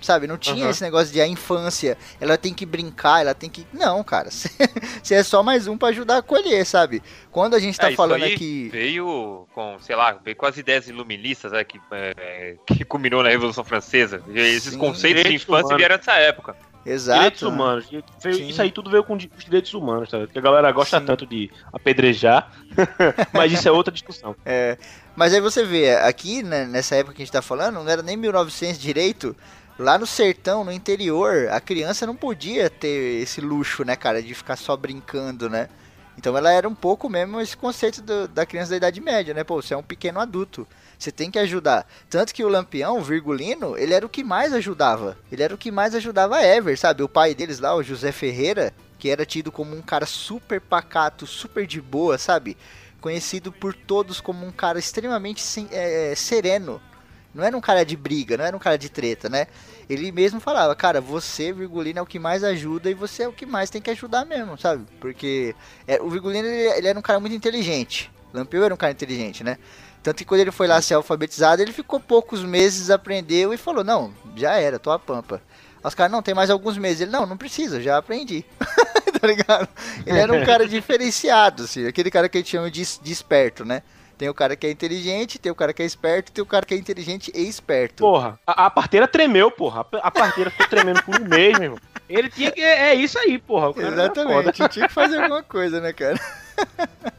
Sabe, 0.02 0.28
não 0.28 0.38
tinha 0.38 0.64
Aham. 0.64 0.70
esse 0.72 0.82
negócio 0.82 1.12
de 1.14 1.20
a 1.22 1.28
infância, 1.28 1.98
ela 2.22 2.38
tem 2.38 2.54
que 2.54 2.66
brincar, 2.66 3.22
ela 3.22 3.34
tem 3.34 3.50
que. 3.50 3.66
Não, 3.74 4.04
cara. 4.04 4.30
Você 5.04 5.16
é 5.16 5.24
só 5.24 5.44
mais 5.44 5.68
um 5.68 5.78
pra 5.78 5.90
ajudar 5.90 6.18
a 6.18 6.22
colher, 6.22 6.66
sabe? 6.66 7.02
Quando 7.32 7.56
a 7.56 7.60
gente 7.60 7.78
tá 7.78 7.88
É, 7.88 7.90
isso 7.90 7.98
falando 7.98 8.24
aí 8.24 8.34
aqui. 8.34 8.70
Veio 8.72 9.48
com, 9.54 9.78
sei 9.80 9.96
lá, 9.96 10.14
veio 10.24 10.36
com 10.36 10.46
as 10.46 10.58
ideias 10.58 10.88
iluministas, 10.88 11.52
né, 11.52 11.64
que, 11.64 11.80
é, 11.92 12.56
que 12.66 12.84
culminou 12.86 13.22
na 13.24 13.30
Revolução 13.30 13.64
Francesa. 13.64 14.22
E 14.30 14.40
Esses 14.40 14.74
Sim. 14.74 14.80
conceitos 14.80 15.24
de 15.24 15.34
infância 15.36 15.66
humanos. 15.66 15.78
vieram 15.78 15.98
dessa 15.98 16.14
época. 16.14 16.56
Exato. 16.86 17.20
direitos 17.20 17.42
humanos. 17.44 17.86
Sim. 18.20 18.48
isso 18.50 18.62
aí 18.62 18.72
tudo 18.72 18.90
veio 18.90 19.04
com 19.04 19.14
os 19.16 19.28
direitos 19.44 19.74
humanos, 19.74 20.10
tá 20.10 20.18
ligado? 20.18 20.32
Que 20.32 20.40
a 20.40 20.42
galera 20.42 20.72
gosta 20.72 21.00
Sim. 21.00 21.06
tanto 21.06 21.26
de 21.26 21.52
apedrejar, 21.74 22.50
mas 23.34 23.52
isso 23.52 23.68
é 23.68 23.72
outra 23.72 23.92
discussão. 23.94 24.34
É, 24.46 24.78
mas 25.16 25.34
aí 25.34 25.42
você 25.42 25.64
vê, 25.66 25.94
aqui 25.98 26.42
né, 26.42 26.66
nessa 26.66 26.96
época 26.96 27.16
que 27.16 27.22
a 27.22 27.26
gente 27.26 27.34
tá 27.34 27.42
falando, 27.42 27.76
não 27.76 27.90
era 27.90 28.02
nem 28.02 28.16
1900 28.16 28.80
direito. 28.80 29.36
Lá 29.80 29.98
no 29.98 30.06
sertão, 30.06 30.66
no 30.66 30.74
interior, 30.74 31.48
a 31.50 31.62
criança 31.62 32.06
não 32.06 32.14
podia 32.16 32.70
ter 32.70 33.22
esse 33.22 33.40
luxo, 33.40 33.86
né, 33.86 33.96
cara, 33.96 34.22
de 34.22 34.34
ficar 34.36 34.58
só 34.58 34.76
brincando, 34.76 35.50
né? 35.50 35.70
Então 36.18 36.36
ela 36.36 36.52
era 36.52 36.68
um 36.68 36.76
pouco 36.76 37.08
mesmo 37.08 37.40
esse 37.40 37.56
conceito 37.56 38.02
do- 38.02 38.28
da 38.28 38.46
criança 38.46 38.72
da 38.72 38.76
Idade 38.76 39.00
Média, 39.00 39.34
né? 39.34 39.42
Pô, 39.42 39.62
você 39.62 39.74
é 39.74 39.78
um 39.78 39.82
pequeno 39.82 40.20
adulto. 40.20 40.68
Você 40.98 41.14
tem 41.14 41.32
que 41.32 41.40
ajudar. 41.40 41.88
Tanto 42.10 42.34
que 42.34 42.44
o 42.44 42.50
Lampião, 42.50 42.98
o 42.98 43.02
Virgulino, 43.02 43.78
ele 43.78 43.94
era 43.94 44.06
o 44.06 44.10
que 44.10 44.22
mais 44.22 44.52
ajudava. 44.52 45.18
Ele 45.32 45.42
era 45.44 45.56
o 45.56 45.58
que 45.58 45.72
mais 45.72 45.96
ajudava 45.96 46.36
a 46.36 46.46
Ever, 46.46 46.78
sabe? 46.78 47.02
O 47.02 47.08
pai 47.08 47.34
deles 47.34 47.60
lá, 47.60 47.74
o 47.74 47.82
José 47.82 48.12
Ferreira, 48.12 48.74
que 48.98 49.10
era 49.10 49.26
tido 49.26 49.50
como 49.50 49.74
um 49.74 49.82
cara 49.82 50.06
super 50.06 50.60
pacato, 50.60 51.26
super 51.26 51.66
de 51.66 51.80
boa, 51.80 52.18
sabe? 52.18 52.58
Conhecido 53.00 53.50
por 53.50 53.74
todos 53.74 54.20
como 54.20 54.46
um 54.46 54.52
cara 54.52 54.78
extremamente 54.78 55.42
sem- 55.42 55.70
é, 55.72 56.14
sereno. 56.18 56.82
Não 57.34 57.44
era 57.44 57.56
um 57.56 57.62
cara 57.62 57.86
de 57.86 57.96
briga, 57.96 58.38
não 58.38 58.46
era 58.46 58.56
um 58.56 58.60
cara 58.60 58.78
de 58.78 58.90
treta, 58.90 59.30
né? 59.30 59.48
Ele 59.90 60.12
mesmo 60.12 60.40
falava, 60.40 60.76
cara, 60.76 61.00
você, 61.00 61.54
Virgulino, 61.54 62.00
é 62.00 62.02
o 62.02 62.06
que 62.06 62.20
mais 62.20 62.44
ajuda 62.44 62.90
e 62.90 62.94
você 62.94 63.24
é 63.24 63.28
o 63.28 63.34
que 63.34 63.46
mais 63.46 63.70
tem 63.70 63.82
que 63.82 63.90
ajudar 63.92 64.26
mesmo, 64.26 64.58
sabe? 64.58 64.86
Porque 65.00 65.56
é, 65.88 66.02
o 66.02 66.10
Virgulino, 66.10 66.48
ele, 66.48 66.78
ele 66.78 66.88
era 66.88 66.98
um 66.98 67.02
cara 67.04 67.20
muito 67.20 67.36
inteligente. 67.36 68.12
Lampião 68.34 68.64
era 68.64 68.74
um 68.74 68.78
cara 68.78 68.92
inteligente, 68.92 69.44
né? 69.44 69.58
Tanto 70.02 70.18
que 70.18 70.26
quando 70.26 70.42
ele 70.42 70.52
foi 70.52 70.68
lá 70.68 70.82
ser 70.82 70.94
alfabetizado, 70.94 71.62
ele 71.62 71.74
ficou 71.74 72.00
poucos 72.00 72.44
meses, 72.44 72.90
aprendeu 72.90 73.54
e 73.54 73.58
falou, 73.58 73.84
não, 73.84 74.14
já 74.36 74.56
era, 74.56 74.80
tô 74.80 74.92
a 74.92 75.00
pampa. 75.00 75.42
Os 75.84 75.96
caras, 75.96 76.12
não, 76.12 76.22
tem 76.22 76.34
mais 76.34 76.50
alguns 76.50 76.78
meses. 76.78 77.02
Ele, 77.02 77.12
não, 77.12 77.26
não 77.26 77.38
precisa, 77.38 77.82
já 77.82 77.98
aprendi. 77.98 78.46
tá 79.20 79.28
ligado? 79.28 79.68
Ele 80.06 80.18
era 80.18 80.34
um 80.34 80.46
cara 80.46 80.68
diferenciado, 80.68 81.64
assim, 81.64 81.86
aquele 81.86 82.10
cara 82.10 82.30
que 82.30 82.38
a 82.38 82.42
gente 82.42 82.52
chama 82.52 82.72
de, 82.72 82.84
de 83.02 83.12
esperto, 83.12 83.66
né? 83.66 83.82
Tem 84.20 84.28
o 84.28 84.34
cara 84.34 84.54
que 84.58 84.68
é 84.68 84.70
inteligente, 84.70 85.40
tem 85.40 85.50
o 85.50 85.56
cara 85.56 85.72
que 85.72 85.82
é 85.82 85.86
esperto, 85.86 86.34
tem 86.34 86.44
o 86.44 86.46
cara 86.46 86.66
que 86.66 86.74
é 86.74 86.78
inteligente 86.78 87.32
e 87.34 87.48
esperto. 87.48 88.04
Porra, 88.04 88.38
a, 88.46 88.66
a 88.66 88.70
parteira 88.70 89.08
tremeu, 89.08 89.50
porra. 89.50 89.86
A, 89.94 90.08
a 90.10 90.12
parteira 90.12 90.52
ficou 90.52 90.68
tremendo 90.68 91.02
por 91.04 91.22
um 91.22 91.24
mês, 91.24 91.58
meu 91.58 91.64
irmão. 91.64 91.80
Ele 92.10 92.30
tinha 92.30 92.52
que. 92.52 92.60
É, 92.62 92.90
é 92.90 92.96
isso 92.96 93.18
aí, 93.18 93.40
porra. 93.40 93.72
Exatamente, 93.82 94.68
tinha 94.68 94.90
que 94.90 94.94
fazer 94.94 95.20
alguma 95.24 95.42
coisa, 95.42 95.80
né, 95.80 95.94
cara? 95.94 96.20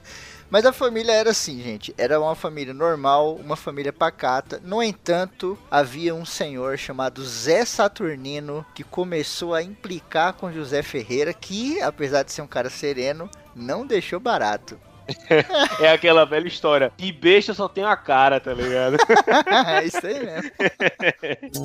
Mas 0.51 0.66
a 0.66 0.74
família 0.74 1.12
era 1.12 1.30
assim, 1.30 1.62
gente. 1.62 1.94
Era 1.96 2.20
uma 2.20 2.34
família 2.34 2.74
normal, 2.74 3.36
uma 3.36 3.57
família 3.57 3.94
pacata. 3.94 4.61
No 4.62 4.82
entanto, 4.82 5.57
havia 5.70 6.14
um 6.14 6.26
senhor 6.26 6.76
chamado 6.76 7.24
Zé 7.24 7.64
Saturnino 7.64 8.66
que 8.74 8.84
começou 8.84 9.55
a 9.55 9.62
implicar 9.62 10.34
com 10.34 10.53
José 10.53 10.82
Ferreira, 10.82 11.32
que, 11.32 11.80
apesar 11.80 12.24
de 12.24 12.32
ser 12.32 12.42
um 12.42 12.46
cara 12.46 12.68
sereno, 12.68 13.30
não 13.57 13.86
deixou 13.86 14.20
barato. 14.20 14.78
É 15.81 15.91
aquela 15.93 16.25
velha 16.25 16.47
história. 16.49 16.93
De 16.97 17.11
besta 17.13 17.55
só 17.55 17.69
tem 17.69 17.85
a 17.85 17.97
cara, 17.97 18.39
tá 18.41 18.53
ligado? 18.53 18.97
é 19.69 19.85
isso 19.85 20.07
aí 20.07 20.25
mesmo. 20.25 20.51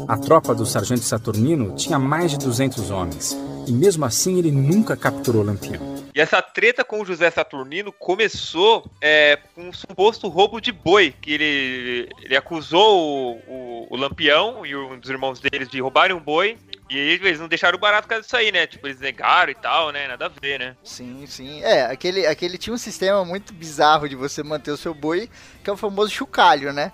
A 0.07 0.17
tropa 0.17 0.53
do 0.55 0.65
sargento 0.65 1.01
Saturnino 1.01 1.75
tinha 1.75 1.99
mais 1.99 2.31
de 2.31 2.37
200 2.37 2.91
homens, 2.91 3.37
e 3.67 3.71
mesmo 3.71 4.05
assim 4.05 4.37
ele 4.39 4.51
nunca 4.51 4.95
capturou 4.95 5.43
Lampião. 5.43 5.95
E 6.13 6.21
essa 6.21 6.41
treta 6.41 6.83
com 6.83 7.01
o 7.01 7.05
José 7.05 7.29
Saturnino 7.29 7.91
começou 7.91 8.85
é, 9.01 9.37
com 9.53 9.67
um 9.69 9.73
suposto 9.73 10.27
roubo 10.29 10.61
de 10.61 10.71
boi, 10.71 11.13
que 11.21 11.33
ele, 11.33 12.09
ele 12.23 12.35
acusou 12.37 12.99
o, 12.99 13.31
o- 13.47 13.87
o 13.89 13.95
Lampião 13.97 14.65
e 14.65 14.75
um 14.75 14.97
dos 14.97 15.09
irmãos 15.09 15.39
deles 15.39 15.67
de 15.67 15.81
roubarem 15.81 16.15
um 16.15 16.19
boi, 16.21 16.57
e 16.89 16.97
eles 16.97 17.39
não 17.39 17.47
deixaram 17.47 17.79
barato 17.79 18.03
por 18.03 18.09
causa 18.09 18.23
disso 18.23 18.37
aí, 18.37 18.51
né? 18.51 18.67
Tipo, 18.67 18.87
eles 18.87 18.99
negaram 18.99 19.51
e 19.51 19.55
tal, 19.55 19.91
né? 19.91 20.07
Nada 20.07 20.27
a 20.27 20.29
ver, 20.29 20.59
né? 20.59 20.75
Sim, 20.83 21.25
sim. 21.25 21.61
É, 21.63 21.85
aquele, 21.85 22.27
aquele 22.27 22.57
tinha 22.57 22.73
um 22.73 22.77
sistema 22.77 23.25
muito 23.25 23.53
bizarro 23.53 24.07
de 24.07 24.15
você 24.15 24.43
manter 24.43 24.71
o 24.71 24.77
seu 24.77 24.93
boi, 24.93 25.29
que 25.63 25.69
é 25.69 25.73
o 25.73 25.77
famoso 25.77 26.11
chocalho, 26.11 26.71
né? 26.71 26.91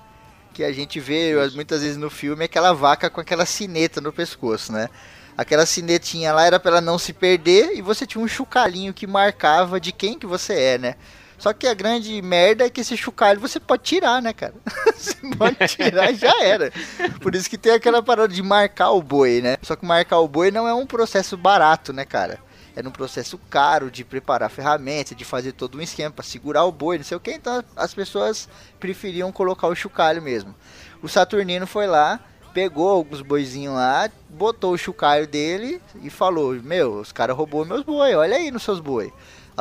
Que 0.54 0.64
a 0.64 0.72
gente 0.72 1.00
vê 1.00 1.34
muitas 1.54 1.82
vezes 1.82 1.98
no 1.98 2.10
filme 2.10 2.46
aquela 2.46 2.74
vaca 2.74 3.10
com 3.10 3.20
aquela 3.20 3.46
sineta 3.46 4.00
no 4.00 4.14
pescoço, 4.14 4.72
né? 4.72 4.90
Aquela 5.38 5.66
sinetinha 5.66 6.34
lá 6.34 6.46
era 6.46 6.60
pra 6.60 6.72
ela 6.72 6.82
não 6.82 6.98
se 6.98 7.14
perder 7.14 7.72
e 7.76 7.82
você 7.82 8.06
tinha 8.06 8.24
um 8.24 8.28
chocalhinho 8.28 8.94
que 8.94 9.08
marcava 9.08 9.80
de 9.80 9.92
quem 9.92 10.18
que 10.18 10.26
você 10.26 10.54
é, 10.54 10.78
né? 10.78 10.96
Só 11.42 11.54
que 11.54 11.66
a 11.66 11.74
grande 11.74 12.22
merda 12.22 12.64
é 12.68 12.70
que 12.70 12.82
esse 12.82 12.96
chocalho 12.96 13.40
você 13.40 13.60
pode 13.60 13.82
tirar, 13.82 14.22
né, 14.22 14.32
cara? 14.32 14.54
você 14.96 15.16
pode 15.36 15.56
tirar 15.70 16.12
e 16.12 16.16
já 16.16 16.40
era. 16.40 16.72
Por 17.20 17.34
isso 17.34 17.50
que 17.50 17.58
tem 17.58 17.72
aquela 17.74 18.04
parada 18.04 18.32
de 18.32 18.44
marcar 18.44 18.92
o 18.92 19.02
boi, 19.02 19.42
né? 19.42 19.58
Só 19.64 19.76
que 19.76 19.84
marcar 19.84 20.20
o 20.20 20.28
boi 20.28 20.52
não 20.52 20.68
é 20.68 20.74
um 20.76 20.86
processo 20.86 21.36
barato, 21.36 21.92
né, 21.92 22.06
cara? 22.06 22.40
Era 22.76 22.88
um 22.88 22.92
processo 22.92 23.40
caro 23.50 23.90
de 23.90 24.06
preparar 24.06 24.52
ferramentas, 24.52 25.18
de 25.18 25.26
fazer 25.26 25.54
todo 25.54 25.80
um 25.80 25.82
esquema 25.82 26.12
para 26.12 26.24
segurar 26.24 26.64
o 26.66 26.72
boi, 26.72 27.00
não 27.00 27.04
sei 27.04 27.18
o 27.18 27.20
que. 27.20 27.32
Então 27.32 27.64
as 27.76 27.92
pessoas 27.92 28.48
preferiam 28.80 29.32
colocar 29.32 29.66
o 29.66 29.74
chocalho 29.74 30.22
mesmo. 30.22 30.54
O 31.02 31.10
Saturnino 31.10 31.66
foi 31.66 31.88
lá, 31.88 32.20
pegou 32.54 32.88
alguns 32.88 33.24
boizinhos 33.24 33.74
lá, 33.74 34.12
botou 34.30 34.74
o 34.74 34.78
chocalho 34.78 35.26
dele 35.26 35.82
e 36.04 36.12
falou: 36.12 36.54
Meu, 36.62 37.00
os 37.00 37.12
caras 37.12 37.36
roubou 37.36 37.66
meus 37.66 37.82
boi, 37.82 38.14
olha 38.14 38.38
aí 38.38 38.52
nos 38.52 38.62
seus 38.62 38.80
boi. 38.80 39.12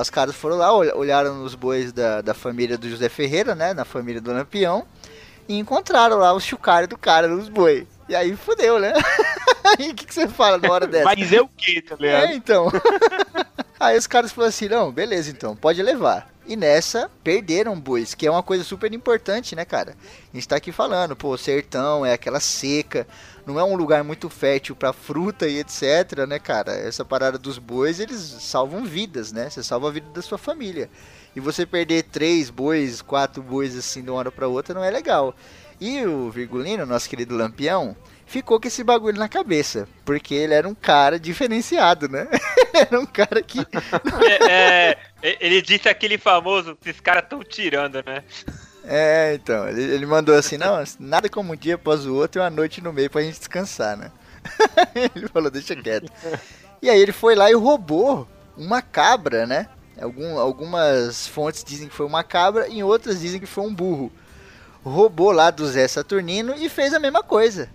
Os 0.01 0.11
caras 0.11 0.35
foram 0.35 0.57
lá, 0.57 0.73
ol- 0.73 0.97
olharam 0.99 1.35
nos 1.35 1.55
bois 1.55 1.93
da, 1.93 2.21
da 2.21 2.35
família 2.35 2.77
do 2.79 2.89
José 2.89 3.09
Ferreira, 3.09 3.55
né? 3.55 3.73
Na 3.75 3.85
família 3.85 4.21
do 4.21 4.33
Lampião. 4.33 4.85
E 5.49 5.59
encontraram 5.59 6.17
lá 6.19 6.33
o 6.33 6.41
chocalho 6.41 6.87
do 6.87 6.97
cara 6.97 7.27
nos 7.29 7.49
boi. 7.49 7.87
E 8.09 8.15
aí 8.15 8.37
fudeu, 8.37 8.79
né? 8.79 8.93
Aí 9.79 9.91
o 9.91 9.95
que, 9.95 10.07
que 10.07 10.15
você 10.15 10.29
fala 10.29 10.59
na 10.59 10.71
hora 10.73 10.87
dessa? 10.87 11.05
Vai 11.05 11.17
dizer 11.17 11.41
o 11.41 11.49
quê, 11.49 11.81
tá 11.83 11.97
ligado? 11.99 12.25
É, 12.25 12.35
então. 12.35 12.69
Aí 13.79 13.97
os 13.97 14.07
caras 14.07 14.31
falaram 14.31 14.51
assim: 14.51 14.69
não, 14.69 14.93
beleza, 14.93 15.31
então, 15.31 15.57
pode 15.57 15.83
levar. 15.83 16.29
E 16.51 16.57
nessa, 16.57 17.09
perderam 17.23 17.79
bois, 17.79 18.13
que 18.13 18.27
é 18.27 18.31
uma 18.31 18.43
coisa 18.43 18.65
super 18.65 18.93
importante, 18.93 19.55
né, 19.55 19.65
cara? 19.65 19.97
A 20.33 20.37
gente 20.37 20.49
tá 20.49 20.57
aqui 20.57 20.73
falando, 20.73 21.15
pô, 21.15 21.39
sertão 21.39 22.05
é 22.05 22.13
aquela 22.13 22.41
seca, 22.41 23.07
não 23.47 23.57
é 23.57 23.63
um 23.63 23.77
lugar 23.77 24.03
muito 24.03 24.29
fértil 24.29 24.75
pra 24.75 24.93
fruta 24.93 25.47
e 25.47 25.61
etc, 25.61 26.27
né, 26.27 26.41
cara? 26.41 26.73
Essa 26.73 27.05
parada 27.05 27.39
dos 27.39 27.57
bois, 27.57 28.01
eles 28.01 28.19
salvam 28.19 28.85
vidas, 28.85 29.31
né? 29.31 29.49
Você 29.49 29.63
salva 29.63 29.87
a 29.87 29.93
vida 29.93 30.09
da 30.13 30.21
sua 30.21 30.39
família. 30.39 30.91
E 31.37 31.39
você 31.39 31.65
perder 31.65 32.03
três 32.03 32.51
bois, 32.51 33.01
quatro 33.01 33.41
bois 33.45 33.79
assim 33.79 34.03
de 34.03 34.11
uma 34.11 34.19
hora 34.19 34.33
pra 34.33 34.49
outra 34.49 34.75
não 34.75 34.83
é 34.83 34.91
legal. 34.91 35.33
E 35.81 36.05
o 36.05 36.33
Virgulino, 36.33 36.85
nosso 36.85 37.09
querido 37.09 37.37
Lampião, 37.37 37.97
ficou 38.31 38.61
com 38.61 38.69
esse 38.69 38.85
bagulho 38.85 39.19
na 39.19 39.29
cabeça. 39.29 39.89
Porque 40.05 40.35
ele 40.35 40.55
era 40.55 40.69
um 40.69 40.75
cara 40.75 41.19
diferenciado, 41.19 42.09
né? 42.09 42.29
era 42.73 42.99
um 42.99 43.05
cara 43.07 43.43
que. 43.43 43.59
É, 44.49 44.93
é, 44.93 44.99
E- 45.23 45.39
Ele 45.41 45.61
disse 45.61 45.89
aquele 45.89 46.17
famoso, 46.17 46.79
esses 46.85 47.01
caras 47.01 47.25
tão 47.29 47.43
tirando, 47.43 47.97
né? 48.07 48.23
É, 48.85 49.35
então, 49.35 49.69
ele, 49.69 49.83
ele 49.83 50.07
mandou 50.07 50.35
assim, 50.35 50.57
não, 50.57 50.83
nada 50.99 51.29
como 51.29 51.53
um 51.53 51.57
dia 51.57 51.75
após 51.75 52.07
o 52.07 52.15
outro 52.15 52.41
e 52.41 52.43
uma 52.43 52.49
noite 52.51 52.81
no 52.81 52.93
meio 52.93 53.11
pra 53.11 53.21
gente 53.23 53.39
descansar, 53.39 53.97
né? 53.97 54.11
ele 55.15 55.29
falou, 55.29 55.51
deixa 55.51 55.77
quieto. 55.77 56.11
E 56.81 56.89
aí 56.89 56.99
ele 56.99 57.13
foi 57.13 57.35
lá 57.35 57.51
e 57.51 57.55
roubou 57.55 58.27
uma 58.57 58.81
cabra, 58.81 59.47
né? 59.47 59.69
Algum, 60.01 60.39
algumas 60.39 61.27
fontes 61.27 61.63
dizem 61.63 61.89
que 61.89 61.95
foi 61.95 62.07
uma 62.07 62.25
cabra, 62.25 62.69
em 62.69 62.83
outras 62.83 63.21
dizem 63.21 63.39
que 63.39 63.47
foi 63.47 63.65
um 63.65 63.75
burro. 63.75 64.11
Roubou 64.83 65.31
lá 65.31 65.51
do 65.51 65.67
Zé 65.69 65.87
Saturnino 65.87 66.55
e 66.57 66.69
fez 66.71 66.95
a 66.95 66.99
mesma 66.99 67.23
coisa. 67.23 67.69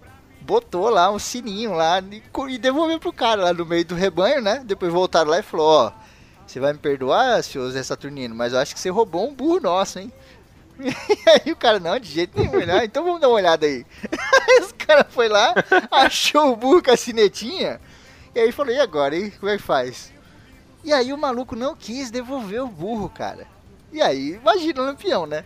Botou 0.45 0.89
lá 0.89 1.11
um 1.11 1.17
sininho 1.17 1.73
lá 1.73 1.99
e, 1.99 2.21
e 2.53 2.57
devolveu 2.59 2.99
pro 2.99 3.11
cara 3.11 3.45
lá 3.45 3.53
no 3.53 3.65
meio 3.65 3.83
do 3.83 3.95
rebanho, 3.95 4.41
né? 4.43 4.61
Depois 4.63 4.93
voltaram 4.93 5.31
lá 5.31 5.39
e 5.39 5.43
falou, 5.43 5.67
ó, 5.67 5.91
você 6.45 6.59
vai 6.59 6.71
me 6.71 6.77
perdoar, 6.77 7.43
senhor 7.43 7.67
Zé 7.71 7.81
Saturnino, 7.81 8.35
mas 8.35 8.53
eu 8.53 8.59
acho 8.59 8.75
que 8.75 8.79
você 8.79 8.89
roubou 8.89 9.27
um 9.27 9.33
burro 9.33 9.59
nosso, 9.59 9.97
hein? 9.97 10.13
E 10.79 11.29
aí 11.29 11.51
o 11.51 11.55
cara, 11.55 11.79
não, 11.79 11.97
de 11.97 12.11
jeito 12.11 12.37
nenhum. 12.37 12.59
Ah, 12.71 12.85
então 12.85 13.03
vamos 13.03 13.19
dar 13.19 13.27
uma 13.27 13.37
olhada 13.37 13.65
aí. 13.65 13.83
Os 14.61 14.71
cara 14.73 15.03
foi 15.03 15.27
lá, 15.27 15.55
achou 15.89 16.51
o 16.51 16.55
burro 16.55 16.83
com 16.83 16.91
a 16.91 16.97
sinetinha. 16.97 17.81
E 18.35 18.39
aí 18.39 18.51
falou, 18.51 18.71
e 18.71 18.79
agora, 18.79 19.15
hein? 19.15 19.33
Como 19.39 19.51
é 19.51 19.57
que 19.57 19.63
faz? 19.63 20.13
E 20.83 20.93
aí 20.93 21.11
o 21.11 21.17
maluco 21.17 21.55
não 21.55 21.75
quis 21.75 22.11
devolver 22.11 22.61
o 22.61 22.67
burro, 22.67 23.09
cara. 23.09 23.47
E 23.91 23.99
aí, 23.99 24.33
imagina 24.33 24.81
o 24.81 24.85
lampião, 24.85 25.25
né? 25.25 25.43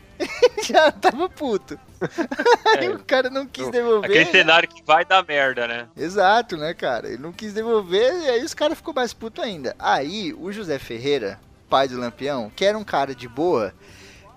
Já 0.67 0.91
tava 0.91 1.29
puto. 1.29 1.79
Aí 2.77 2.89
o 2.89 2.99
cara 2.99 3.29
não 3.29 3.45
quis 3.45 3.69
devolver. 3.69 4.09
Aquele 4.09 4.25
né? 4.25 4.31
cenário 4.31 4.69
que 4.69 4.83
vai 4.83 5.03
dar 5.05 5.25
merda, 5.25 5.67
né? 5.67 5.87
Exato, 5.95 6.57
né, 6.57 6.73
cara? 6.73 7.07
Ele 7.07 7.21
não 7.21 7.31
quis 7.31 7.53
devolver 7.53 8.13
e 8.23 8.29
aí 8.29 8.43
os 8.43 8.53
caras 8.53 8.77
ficou 8.77 8.93
mais 8.93 9.13
puto 9.13 9.41
ainda. 9.41 9.75
Aí 9.77 10.33
o 10.33 10.51
José 10.51 10.79
Ferreira, 10.79 11.39
pai 11.69 11.87
do 11.87 11.99
Lampião, 11.99 12.51
que 12.55 12.65
era 12.65 12.77
um 12.77 12.83
cara 12.83 13.13
de 13.13 13.27
boa, 13.27 13.73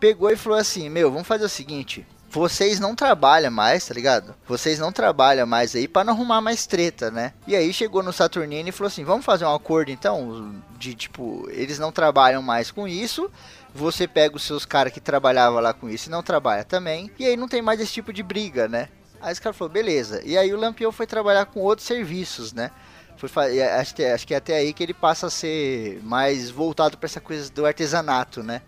pegou 0.01 0.31
e 0.31 0.37
falou 0.37 0.59
assim: 0.59 0.89
Meu, 0.89 1.11
vamos 1.11 1.29
fazer 1.29 1.45
o 1.45 1.49
seguinte. 1.49 2.07
Vocês 2.29 2.81
não 2.81 2.95
trabalham 2.95 3.51
mais, 3.51 3.87
tá 3.87 3.93
ligado? 3.93 4.35
Vocês 4.49 4.79
não 4.79 4.91
trabalham 4.91 5.47
mais 5.47 5.77
aí 5.77 5.87
pra 5.87 6.03
não 6.03 6.15
arrumar 6.15 6.41
mais 6.41 6.67
treta, 6.67 7.11
né? 7.11 7.35
E 7.47 7.55
aí 7.55 7.71
chegou 7.75 8.03
no 8.03 8.11
Saturnino 8.11 8.71
e 8.71 8.73
falou 8.73 8.89
assim: 8.89 9.05
Vamos 9.05 9.25
fazer 9.25 9.45
um 9.45 9.55
acordo 9.55 9.91
então? 9.91 10.55
De 10.79 10.95
tipo, 10.95 11.47
eles 11.51 11.79
não 11.79 11.93
trabalham 11.93 12.41
mais 12.41 12.71
com 12.71 12.89
isso. 12.89 13.31
Você 13.75 14.07
pega 14.07 14.37
os 14.37 14.43
seus 14.43 14.65
caras 14.65 14.93
que 14.93 15.01
trabalhavam 15.01 15.61
lá 15.61 15.73
com 15.73 15.89
isso 15.89 16.09
e 16.09 16.13
não 16.13 16.23
trabalha 16.23 16.65
também. 16.65 17.11
E 17.19 17.27
aí 17.27 17.37
não 17.37 17.49
tem 17.49 17.63
mais 17.63 17.81
esse 17.81 17.93
tipo 17.93 18.13
de 18.13 18.23
briga, 18.23 18.69
né? 18.69 18.89
Aí 19.21 19.33
os 19.33 19.39
caras 19.39 19.57
falaram, 19.57 19.73
beleza. 19.73 20.21
E 20.25 20.37
aí 20.37 20.53
o 20.53 20.59
Lampião 20.59 20.93
foi 20.93 21.07
trabalhar 21.07 21.47
com 21.47 21.61
outros 21.61 21.87
serviços, 21.87 22.53
né? 22.53 22.71
Foi 23.17 23.61
acho, 23.63 23.95
que, 23.95 24.05
acho 24.05 24.27
que 24.27 24.35
é 24.35 24.37
até 24.37 24.57
aí 24.57 24.73
que 24.73 24.83
ele 24.83 24.93
passa 24.93 25.29
a 25.29 25.31
ser 25.31 26.01
mais 26.03 26.51
voltado 26.51 26.99
para 26.99 27.07
essa 27.07 27.21
coisa 27.21 27.51
do 27.51 27.65
artesanato, 27.65 28.43
né? 28.43 28.63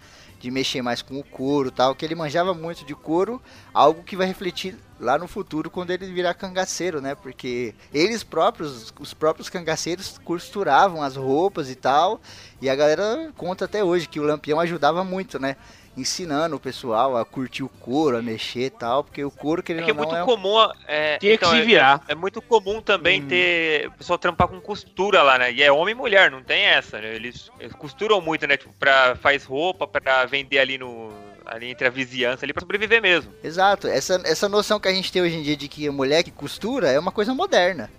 De 0.44 0.50
mexer 0.50 0.82
mais 0.82 1.00
com 1.00 1.18
o 1.18 1.24
couro 1.24 1.70
tal, 1.70 1.94
que 1.94 2.04
ele 2.04 2.14
manjava 2.14 2.52
muito 2.52 2.84
de 2.84 2.94
couro, 2.94 3.40
algo 3.72 4.02
que 4.02 4.14
vai 4.14 4.26
refletir 4.26 4.76
lá 5.00 5.16
no 5.16 5.26
futuro 5.26 5.70
quando 5.70 5.90
ele 5.90 6.04
virar 6.12 6.34
cangaceiro, 6.34 7.00
né? 7.00 7.14
Porque 7.14 7.74
eles 7.94 8.22
próprios, 8.22 8.92
os 9.00 9.14
próprios 9.14 9.48
cangaceiros 9.48 10.20
costuravam 10.22 11.02
as 11.02 11.16
roupas 11.16 11.70
e 11.70 11.74
tal, 11.74 12.20
e 12.60 12.68
a 12.68 12.76
galera 12.76 13.32
conta 13.38 13.64
até 13.64 13.82
hoje 13.82 14.06
que 14.06 14.20
o 14.20 14.22
Lampião 14.22 14.60
ajudava 14.60 15.02
muito, 15.02 15.38
né? 15.38 15.56
Ensinando 15.96 16.56
o 16.56 16.60
pessoal 16.60 17.16
a 17.16 17.24
curtir 17.24 17.62
o 17.62 17.68
couro, 17.68 18.16
a 18.18 18.22
mexer 18.22 18.64
e 18.66 18.70
tal, 18.70 19.04
porque 19.04 19.24
o 19.24 19.30
couro, 19.30 19.60
É 19.60 19.62
querendo 19.62 19.84
que 19.84 19.90
é 19.92 19.94
não, 19.94 20.02
muito 20.02 20.16
é 20.16 20.22
um- 20.24 20.26
comum. 20.26 20.56
É, 20.88 21.18
Tinha 21.18 21.34
então, 21.34 21.50
que 21.50 21.56
se 21.56 21.62
é- 21.62 21.64
virar. 21.64 22.02
É, 22.08 22.14
muito 22.16 22.42
comum 22.42 22.80
também 22.82 23.22
Hum. 23.22 23.26
ter 23.28 23.86
o 23.86 23.92
pessoal 23.92 24.18
trampar 24.18 24.48
com 24.48 24.60
costura 24.60 25.22
lá, 25.22 25.38
né? 25.38 25.52
E 25.52 25.62
é 25.62 25.70
homem 25.70 25.92
e 25.92 25.96
mulher, 25.96 26.30
não 26.32 26.42
tem 26.42 26.64
essa, 26.64 27.00
né? 27.00 27.14
Eles, 27.14 27.48
eles 27.60 27.72
costuram 27.74 28.20
muito, 28.20 28.44
né? 28.46 28.56
Tipo, 28.56 28.72
pra, 28.78 29.14
faz 29.16 29.44
roupa 29.44 29.86
pra 29.86 30.24
vender 30.26 30.58
ali 30.58 30.78
no. 30.78 31.12
Ali 31.46 31.68
entre 31.70 31.86
a 31.86 31.90
vizinhança 31.90 32.44
ali 32.44 32.54
pra 32.54 32.60
sobreviver 32.62 33.02
mesmo. 33.02 33.30
Exato, 33.44 33.86
essa, 33.86 34.18
essa 34.24 34.48
noção 34.48 34.80
que 34.80 34.88
a 34.88 34.92
gente 34.94 35.12
tem 35.12 35.20
hoje 35.20 35.36
em 35.36 35.42
dia 35.42 35.54
de 35.56 35.68
que 35.68 35.86
a 35.86 35.92
mulher 35.92 36.22
que 36.24 36.30
costura 36.30 36.90
é 36.90 36.98
uma 36.98 37.12
coisa 37.12 37.34
moderna. 37.34 37.90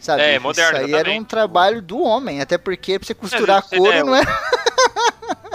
Sabe? 0.00 0.20
É, 0.20 0.32
Isso 0.34 0.42
moderno, 0.42 0.78
aí 0.78 0.84
era 0.86 0.92
um 0.92 0.96
exatamente. 0.96 1.26
trabalho 1.28 1.80
do 1.80 2.02
homem, 2.02 2.40
até 2.40 2.58
porque 2.58 2.98
pra 2.98 3.06
você 3.06 3.14
costurar 3.14 3.62
você 3.62 3.76
couro 3.76 3.92
der 3.92 4.04
não 4.04 4.16
é. 4.16 4.20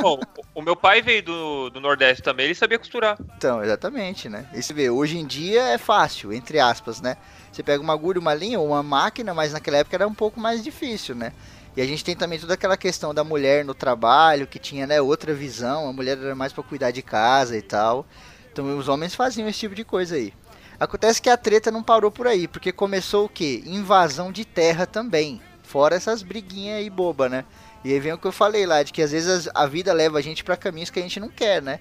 Bom, 0.01 0.19
o 0.53 0.61
meu 0.61 0.75
pai 0.75 1.01
veio 1.01 1.23
do, 1.23 1.69
do 1.69 1.81
Nordeste 1.81 2.21
também, 2.21 2.45
ele 2.45 2.55
sabia 2.55 2.77
costurar. 2.79 3.17
Então, 3.37 3.63
exatamente, 3.63 4.29
né? 4.29 4.47
E 4.53 4.61
você 4.61 4.73
vê, 4.73 4.89
hoje 4.89 5.17
em 5.17 5.25
dia 5.25 5.63
é 5.63 5.77
fácil, 5.77 6.31
entre 6.31 6.59
aspas, 6.59 7.01
né? 7.01 7.17
Você 7.51 7.63
pega 7.63 7.81
uma 7.81 7.93
agulha, 7.93 8.19
uma 8.19 8.33
linha 8.33 8.59
ou 8.59 8.67
uma 8.67 8.83
máquina, 8.83 9.33
mas 9.33 9.53
naquela 9.53 9.77
época 9.77 9.95
era 9.95 10.07
um 10.07 10.13
pouco 10.13 10.39
mais 10.39 10.63
difícil, 10.63 11.15
né? 11.15 11.33
E 11.75 11.81
a 11.81 11.85
gente 11.85 12.03
tem 12.03 12.15
também 12.15 12.39
toda 12.39 12.55
aquela 12.55 12.75
questão 12.75 13.13
da 13.13 13.23
mulher 13.23 13.63
no 13.63 13.73
trabalho, 13.73 14.47
que 14.47 14.57
tinha, 14.57 14.87
né, 14.87 14.99
outra 14.99 15.33
visão, 15.33 15.87
a 15.87 15.93
mulher 15.93 16.17
era 16.17 16.35
mais 16.35 16.51
pra 16.51 16.63
cuidar 16.63 16.91
de 16.91 17.03
casa 17.03 17.55
e 17.55 17.61
tal. 17.61 18.05
Então 18.51 18.77
os 18.77 18.87
homens 18.87 19.13
faziam 19.13 19.47
esse 19.47 19.59
tipo 19.59 19.75
de 19.75 19.83
coisa 19.83 20.15
aí. 20.15 20.33
Acontece 20.79 21.21
que 21.21 21.29
a 21.29 21.37
treta 21.37 21.71
não 21.71 21.83
parou 21.83 22.11
por 22.11 22.27
aí, 22.27 22.47
porque 22.47 22.71
começou 22.71 23.25
o 23.25 23.29
quê? 23.29 23.63
Invasão 23.65 24.31
de 24.31 24.45
terra 24.45 24.85
também. 24.85 25.41
Fora 25.63 25.95
essas 25.95 26.23
briguinhas 26.23 26.77
aí 26.77 26.89
boba, 26.89 27.27
né? 27.27 27.45
E 27.83 27.91
aí 27.93 27.99
vem 27.99 28.13
o 28.13 28.17
que 28.17 28.27
eu 28.27 28.31
falei 28.31 28.65
lá, 28.65 28.83
de 28.83 28.91
que 28.91 29.01
às 29.01 29.11
vezes 29.11 29.49
a 29.53 29.65
vida 29.65 29.93
leva 29.93 30.17
a 30.17 30.21
gente 30.21 30.43
pra 30.43 30.57
caminhos 30.57 30.89
que 30.89 30.99
a 30.99 31.01
gente 31.01 31.19
não 31.19 31.29
quer, 31.29 31.61
né? 31.61 31.79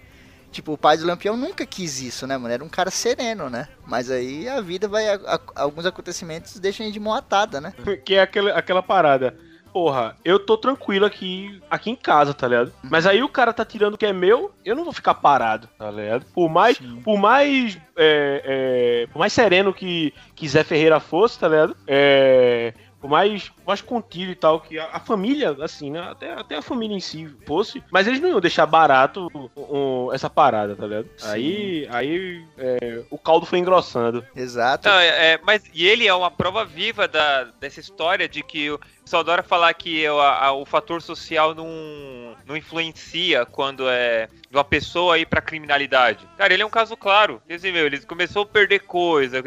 Tipo, 0.52 0.72
o 0.72 0.78
pai 0.78 0.96
do 0.96 1.04
Lampião 1.06 1.36
nunca 1.36 1.66
quis 1.66 2.00
isso, 2.00 2.26
né, 2.26 2.36
mano? 2.38 2.54
Era 2.54 2.64
um 2.64 2.68
cara 2.68 2.90
sereno, 2.90 3.50
né? 3.50 3.68
Mas 3.86 4.10
aí 4.10 4.48
a 4.48 4.60
vida 4.60 4.86
vai. 4.88 5.06
a- 5.08 5.20
a- 5.26 5.40
alguns 5.62 5.84
acontecimentos 5.84 6.58
deixam 6.58 6.84
a 6.84 6.86
gente 6.86 6.94
de 6.94 7.00
mão 7.00 7.12
atada, 7.14 7.60
né? 7.60 7.74
Que 8.04 8.14
é 8.14 8.22
aquela, 8.22 8.50
aquela 8.52 8.82
parada. 8.82 9.36
Porra, 9.72 10.16
eu 10.24 10.38
tô 10.38 10.56
tranquilo 10.56 11.04
aqui, 11.04 11.60
aqui 11.70 11.90
em 11.90 11.96
casa, 11.96 12.32
tá 12.32 12.48
ligado? 12.48 12.72
Mas 12.82 13.06
aí 13.06 13.22
o 13.22 13.28
cara 13.28 13.52
tá 13.52 13.62
tirando 13.62 13.92
o 13.94 13.98
que 13.98 14.06
é 14.06 14.12
meu, 14.12 14.50
eu 14.64 14.74
não 14.74 14.84
vou 14.84 14.92
ficar 14.92 15.12
parado, 15.12 15.68
tá 15.76 15.90
ligado? 15.90 16.24
Por 16.32 16.48
mais, 16.48 16.78
por 17.04 17.18
mais, 17.18 17.76
é, 17.94 19.02
é, 19.04 19.06
por 19.12 19.18
mais 19.18 19.34
sereno 19.34 19.74
que, 19.74 20.14
que 20.34 20.48
Zé 20.48 20.64
Ferreira 20.64 20.98
fosse, 20.98 21.38
tá 21.38 21.46
ligado? 21.48 21.76
É, 21.86 22.72
mais, 23.06 23.52
mais 23.66 23.80
contido 23.80 24.30
e 24.30 24.34
tal, 24.34 24.60
que 24.60 24.78
a, 24.78 24.88
a 24.92 25.00
família, 25.00 25.56
assim, 25.60 25.90
né? 25.90 26.00
Até, 26.00 26.32
até 26.32 26.56
a 26.56 26.62
família 26.62 26.96
em 26.96 27.00
si 27.00 27.28
fosse, 27.46 27.82
mas 27.90 28.06
eles 28.06 28.20
não 28.20 28.28
iam 28.28 28.40
deixar 28.40 28.66
barato 28.66 29.28
um, 29.56 30.12
essa 30.12 30.28
parada, 30.28 30.74
tá 30.76 30.86
ligado? 30.86 31.08
Sim. 31.16 31.28
Aí, 31.28 31.88
aí 31.90 32.44
é, 32.58 33.02
o 33.10 33.18
caldo 33.18 33.46
foi 33.46 33.58
engrossando. 33.58 34.24
Exato. 34.34 34.88
Não, 34.88 34.98
é, 34.98 35.34
é, 35.34 35.40
mas 35.42 35.62
e 35.74 35.86
ele 35.86 36.06
é 36.06 36.14
uma 36.14 36.30
prova 36.30 36.64
viva 36.64 37.06
da, 37.08 37.44
dessa 37.60 37.80
história 37.80 38.28
de 38.28 38.42
que 38.42 38.70
o 38.70 38.80
pessoal 39.06 39.20
adora 39.20 39.42
falar 39.42 39.72
que 39.72 40.06
o, 40.08 40.20
a- 40.20 40.52
o 40.52 40.66
fator 40.66 41.00
social 41.00 41.54
não, 41.54 42.34
não 42.44 42.56
influencia 42.56 43.46
quando 43.46 43.88
é 43.88 44.28
de 44.50 44.56
uma 44.56 44.64
pessoa 44.64 45.16
ir 45.18 45.26
pra 45.26 45.40
criminalidade. 45.40 46.26
Cara, 46.36 46.52
ele 46.52 46.62
é 46.62 46.66
um 46.66 46.70
caso 46.70 46.96
claro. 46.96 47.40
Dizer, 47.48 47.72
meu, 47.72 47.86
ele 47.86 48.00
começou 48.00 48.42
a 48.42 48.46
perder 48.46 48.80
coisa, 48.80 49.42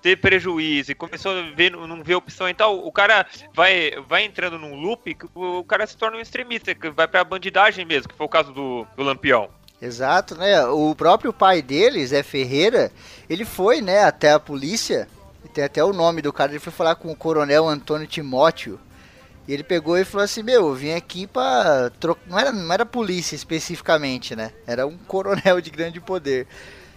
ter 0.00 0.16
prejuízo, 0.16 0.94
começou 0.96 1.32
a 1.38 1.42
ver, 1.54 1.70
não 1.70 2.02
ver 2.02 2.14
opção 2.14 2.48
e 2.48 2.54
tal. 2.54 2.78
O 2.86 2.90
cara 2.90 3.26
vai, 3.54 3.92
vai 4.08 4.24
entrando 4.24 4.58
num 4.58 4.74
loop 4.74 5.14
que 5.14 5.26
o, 5.34 5.58
o 5.58 5.64
cara 5.64 5.86
se 5.86 5.96
torna 5.96 6.16
um 6.16 6.20
extremista, 6.20 6.74
que 6.74 6.90
vai 6.90 7.06
pra 7.06 7.22
bandidagem 7.22 7.84
mesmo, 7.84 8.08
que 8.08 8.16
foi 8.16 8.26
o 8.26 8.30
caso 8.30 8.52
do, 8.52 8.86
do 8.96 9.02
Lampião. 9.02 9.48
Exato, 9.80 10.36
né? 10.36 10.64
O 10.66 10.94
próprio 10.94 11.32
pai 11.32 11.60
dele, 11.60 12.06
Zé 12.06 12.22
Ferreira, 12.22 12.90
ele 13.28 13.44
foi, 13.44 13.80
né, 13.82 14.04
até 14.04 14.32
a 14.32 14.40
polícia. 14.40 15.08
Tem 15.52 15.64
até 15.64 15.84
o 15.84 15.92
nome 15.92 16.22
do 16.22 16.32
cara, 16.32 16.52
ele 16.52 16.60
foi 16.60 16.72
falar 16.72 16.94
com 16.94 17.10
o 17.10 17.16
coronel 17.16 17.68
Antônio 17.68 18.06
Timóteo. 18.06 18.80
Ele 19.52 19.62
pegou 19.64 19.98
e 19.98 20.04
falou 20.04 20.24
assim: 20.24 20.42
Meu, 20.42 20.68
eu 20.68 20.74
vim 20.74 20.92
aqui 20.92 21.26
pra. 21.26 21.90
tro- 22.00 22.18
Não 22.26 22.38
era, 22.38 22.52
não 22.52 22.72
era 22.72 22.86
polícia 22.86 23.34
especificamente, 23.34 24.34
né? 24.36 24.52
Era 24.66 24.86
um 24.86 24.96
coronel 25.06 25.60
de 25.60 25.70
grande 25.70 26.00
poder. 26.00 26.46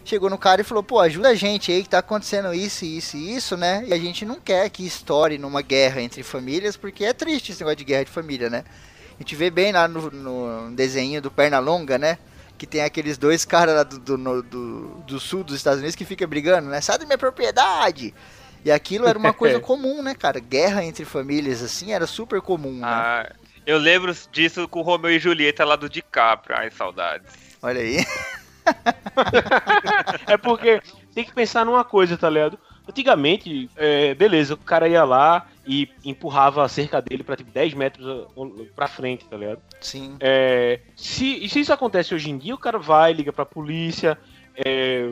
Chegou 0.03 0.29
no 0.29 0.37
cara 0.37 0.61
e 0.61 0.63
falou: 0.63 0.83
Pô, 0.83 0.99
ajuda 0.99 1.29
a 1.29 1.35
gente 1.35 1.71
aí 1.71 1.83
que 1.83 1.89
tá 1.89 1.99
acontecendo 1.99 2.53
isso, 2.53 2.85
isso 2.85 3.17
e 3.17 3.35
isso, 3.35 3.57
né? 3.57 3.83
E 3.87 3.93
a 3.93 3.97
gente 3.97 4.23
não 4.25 4.35
quer 4.39 4.69
que 4.69 4.85
estoure 4.85 5.37
numa 5.37 5.61
guerra 5.61 6.01
entre 6.01 6.21
famílias, 6.23 6.77
porque 6.77 7.03
é 7.05 7.13
triste 7.13 7.51
esse 7.51 7.61
negócio 7.61 7.77
de 7.77 7.83
guerra 7.85 8.05
de 8.05 8.11
família, 8.11 8.49
né? 8.49 8.63
A 9.17 9.21
gente 9.23 9.35
vê 9.35 9.49
bem 9.49 9.71
lá 9.71 9.87
no, 9.87 10.11
no 10.11 10.75
desenho 10.75 11.21
do 11.21 11.31
Pernalonga, 11.31 11.97
né? 11.97 12.17
Que 12.57 12.67
tem 12.67 12.81
aqueles 12.81 13.17
dois 13.17 13.43
caras 13.45 13.75
lá 13.75 13.83
do, 13.83 13.97
do, 13.99 14.41
do, 14.43 14.87
do 15.07 15.19
sul 15.19 15.43
dos 15.43 15.55
Estados 15.55 15.79
Unidos 15.79 15.95
que 15.95 16.05
fica 16.05 16.25
brigando, 16.27 16.69
né? 16.69 16.79
Sai 16.81 16.97
da 16.97 17.05
minha 17.05 17.17
propriedade! 17.17 18.13
E 18.65 18.71
aquilo 18.71 19.07
era 19.07 19.17
uma 19.17 19.31
coisa 19.33 19.59
comum, 19.59 20.01
né, 20.01 20.15
cara? 20.15 20.39
Guerra 20.39 20.83
entre 20.83 21.05
famílias, 21.05 21.61
assim, 21.61 21.93
era 21.93 22.07
super 22.07 22.41
comum, 22.41 22.79
né? 22.79 22.87
Ah, 22.87 23.31
eu 23.63 23.77
lembro 23.77 24.11
disso 24.31 24.67
com 24.67 24.81
Romeu 24.81 25.11
e 25.11 25.19
Julieta 25.19 25.63
lá 25.63 25.75
do 25.75 25.87
DiCaprio. 25.87 26.57
Ai, 26.57 26.71
saudades. 26.71 27.31
Olha 27.61 27.79
aí. 27.79 27.97
É 30.25 30.37
porque 30.37 30.81
tem 31.13 31.23
que 31.23 31.31
pensar 31.31 31.63
numa 31.63 31.83
coisa, 31.83 32.17
tá 32.17 32.27
ligado? 32.27 32.57
Antigamente, 32.89 33.69
é, 33.75 34.15
beleza, 34.15 34.55
o 34.55 34.57
cara 34.57 34.87
ia 34.87 35.03
lá 35.03 35.47
e 35.67 35.87
empurrava 36.03 36.63
a 36.63 36.67
cerca 36.67 36.99
dele 37.01 37.23
pra 37.23 37.35
tipo 37.35 37.51
10 37.51 37.73
metros 37.75 38.27
uh, 38.35 38.67
pra 38.75 38.87
frente, 38.87 39.25
tá 39.25 39.37
ligado? 39.37 39.61
Sim. 39.79 40.17
É, 40.19 40.79
se, 40.95 41.43
e 41.43 41.47
se 41.47 41.59
isso 41.59 41.71
acontece 41.71 42.13
hoje 42.13 42.31
em 42.31 42.37
dia, 42.39 42.55
o 42.55 42.59
cara 42.59 42.79
vai, 42.79 43.13
liga 43.13 43.31
pra 43.31 43.45
polícia, 43.45 44.17
é, 44.57 45.07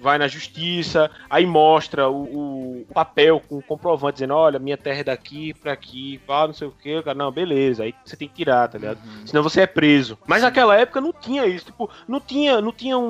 vai 0.00 0.18
na 0.18 0.28
justiça, 0.28 1.10
aí 1.28 1.44
mostra 1.46 2.08
o, 2.08 2.82
o 2.82 2.86
papel 2.94 3.40
com 3.48 3.58
o 3.58 3.62
comprovante 3.62 4.14
dizendo, 4.14 4.34
olha, 4.34 4.58
minha 4.58 4.76
terra 4.76 5.00
é 5.00 5.04
daqui 5.04 5.54
pra 5.54 5.72
aqui, 5.72 6.18
pá, 6.26 6.46
não 6.46 6.54
sei 6.54 6.68
o 6.68 6.72
que, 6.72 7.02
cara, 7.02 7.16
não, 7.16 7.30
beleza, 7.30 7.82
aí 7.84 7.94
você 8.04 8.16
tem 8.16 8.28
que 8.28 8.34
tirar, 8.34 8.68
tá 8.68 8.78
ligado? 8.78 8.98
Uhum. 9.04 9.26
Senão 9.26 9.42
você 9.42 9.62
é 9.62 9.66
preso. 9.66 10.18
Mas 10.26 10.42
naquela 10.42 10.76
época 10.76 11.00
não 11.00 11.12
tinha 11.12 11.46
isso, 11.46 11.66
tipo, 11.66 11.90
não 12.06 12.20
tinha, 12.20 12.60
não 12.60 12.72
tinha 12.72 12.96
um, 12.98 13.02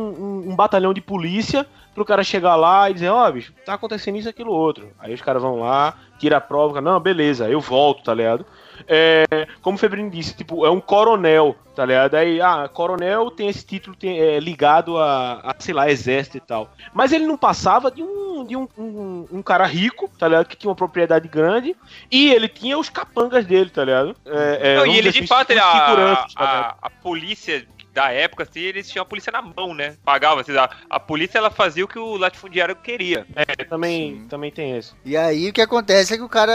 um- 0.44 0.50
um 0.52 0.56
batalhão 0.56 0.94
de 0.94 1.00
polícia 1.00 1.66
pro 1.94 2.04
cara 2.04 2.22
chegar 2.22 2.54
lá 2.54 2.88
e 2.88 2.94
dizer, 2.94 3.08
ó, 3.10 3.30
bicho, 3.30 3.52
tá 3.64 3.74
acontecendo 3.74 4.16
isso, 4.18 4.28
aquilo, 4.28 4.52
outro. 4.52 4.88
Aí 4.98 5.12
os 5.12 5.20
caras 5.20 5.42
vão 5.42 5.60
lá, 5.60 5.94
tira 6.18 6.36
a 6.36 6.40
prova, 6.40 6.80
não, 6.80 7.00
beleza, 7.00 7.48
eu 7.48 7.60
volto, 7.60 8.04
tá 8.04 8.14
ligado? 8.14 8.46
É, 8.86 9.24
como 9.62 9.76
o 9.76 9.78
Febrini 9.78 10.10
disse, 10.10 10.34
tipo, 10.34 10.64
é 10.64 10.70
um 10.70 10.80
coronel, 10.80 11.56
tá 11.74 11.84
ligado? 11.84 12.14
Aí, 12.14 12.40
ah, 12.40 12.68
coronel 12.72 13.30
tem 13.30 13.48
esse 13.48 13.64
título 13.64 13.96
tem- 13.96 14.18
é, 14.18 14.38
ligado 14.38 14.98
a, 14.98 15.40
a, 15.42 15.54
sei 15.58 15.74
lá, 15.74 15.90
exército 15.90 16.36
e 16.36 16.40
tal. 16.40 16.70
Mas 16.92 17.12
ele 17.12 17.26
não 17.26 17.36
passava 17.36 17.90
de 17.90 18.02
um, 18.02 18.44
de 18.44 18.56
um, 18.56 18.68
um, 18.76 19.28
um 19.32 19.42
cara 19.42 19.66
rico, 19.66 20.10
tá 20.18 20.28
ligado? 20.28 20.46
Que 20.46 20.56
tinha 20.56 20.70
uma 20.70 20.76
propriedade 20.76 21.28
grande 21.28 21.74
e 22.10 22.32
ele 22.32 22.48
tinha 22.48 22.78
os 22.78 22.88
capangas 22.88 23.46
dele, 23.46 23.70
tá 23.70 23.84
ligado? 23.84 24.16
É, 24.26 24.74
é, 24.74 24.76
Não, 24.76 24.86
e 24.86 24.98
ele 24.98 25.10
de 25.10 25.18
assim, 25.18 25.26
fato, 25.26 25.50
ele, 25.50 25.60
a, 25.60 25.70
figurantes, 25.72 26.34
tá 26.34 26.76
a, 26.82 26.86
a 26.86 26.90
polícia 26.90 27.66
da 27.98 28.12
época, 28.12 28.44
assim, 28.44 28.60
eles 28.60 28.88
tinham 28.88 29.02
a 29.02 29.06
polícia 29.06 29.32
na 29.32 29.42
mão, 29.42 29.74
né? 29.74 29.96
Pagava, 30.04 30.40
assim, 30.40 30.56
a, 30.56 30.70
a 30.88 31.00
polícia 31.00 31.36
ela 31.36 31.50
fazia 31.50 31.84
o 31.84 31.88
que 31.88 31.98
o 31.98 32.16
latifundiário 32.16 32.76
queria. 32.76 33.26
É, 33.34 33.64
também, 33.64 34.20
Sim. 34.20 34.28
também 34.28 34.52
tem 34.52 34.76
esse. 34.76 34.92
E 35.04 35.16
aí 35.16 35.48
o 35.48 35.52
que 35.52 35.60
acontece 35.60 36.14
é 36.14 36.16
que 36.16 36.22
o 36.22 36.28
cara. 36.28 36.52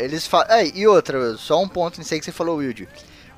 Eles 0.00 0.28
falam. 0.28 0.46
É, 0.48 0.64
e 0.64 0.86
outra, 0.86 1.36
só 1.36 1.60
um 1.60 1.68
ponto 1.68 1.98
nisso 1.98 2.14
aí 2.14 2.20
que 2.20 2.26
você 2.26 2.30
falou, 2.30 2.58
Wilde. 2.58 2.88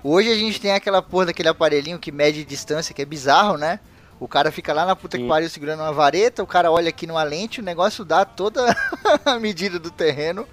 Hoje 0.04 0.30
a 0.30 0.34
gente 0.34 0.60
tem 0.60 0.72
aquela 0.72 1.00
porra 1.00 1.26
daquele 1.26 1.48
aparelhinho 1.48 1.98
que 1.98 2.12
mede 2.12 2.44
distância, 2.44 2.94
que 2.94 3.00
é 3.00 3.06
bizarro, 3.06 3.56
né? 3.56 3.80
O 4.20 4.28
cara 4.28 4.52
fica 4.52 4.74
lá 4.74 4.84
na 4.84 4.94
puta 4.94 5.16
que 5.16 5.22
Sim. 5.22 5.28
pariu 5.28 5.48
segurando 5.48 5.80
uma 5.80 5.92
vareta, 5.92 6.42
o 6.42 6.46
cara 6.46 6.70
olha 6.70 6.90
aqui 6.90 7.06
numa 7.06 7.22
lente, 7.22 7.60
o 7.60 7.64
negócio 7.64 8.04
dá 8.04 8.26
toda 8.26 8.76
a 9.24 9.38
medida 9.38 9.78
do 9.78 9.90
terreno. 9.90 10.46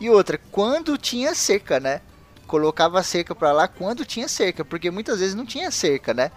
E 0.00 0.08
outra, 0.08 0.38
quando 0.52 0.96
tinha 0.96 1.34
cerca, 1.34 1.80
né? 1.80 2.02
Colocava 2.46 3.02
cerca 3.02 3.34
pra 3.34 3.52
lá 3.52 3.66
quando 3.68 4.04
tinha 4.04 4.28
cerca, 4.28 4.64
porque 4.64 4.90
muitas 4.90 5.18
vezes 5.20 5.34
não 5.34 5.44
tinha 5.44 5.70
cerca, 5.70 6.14
né? 6.14 6.30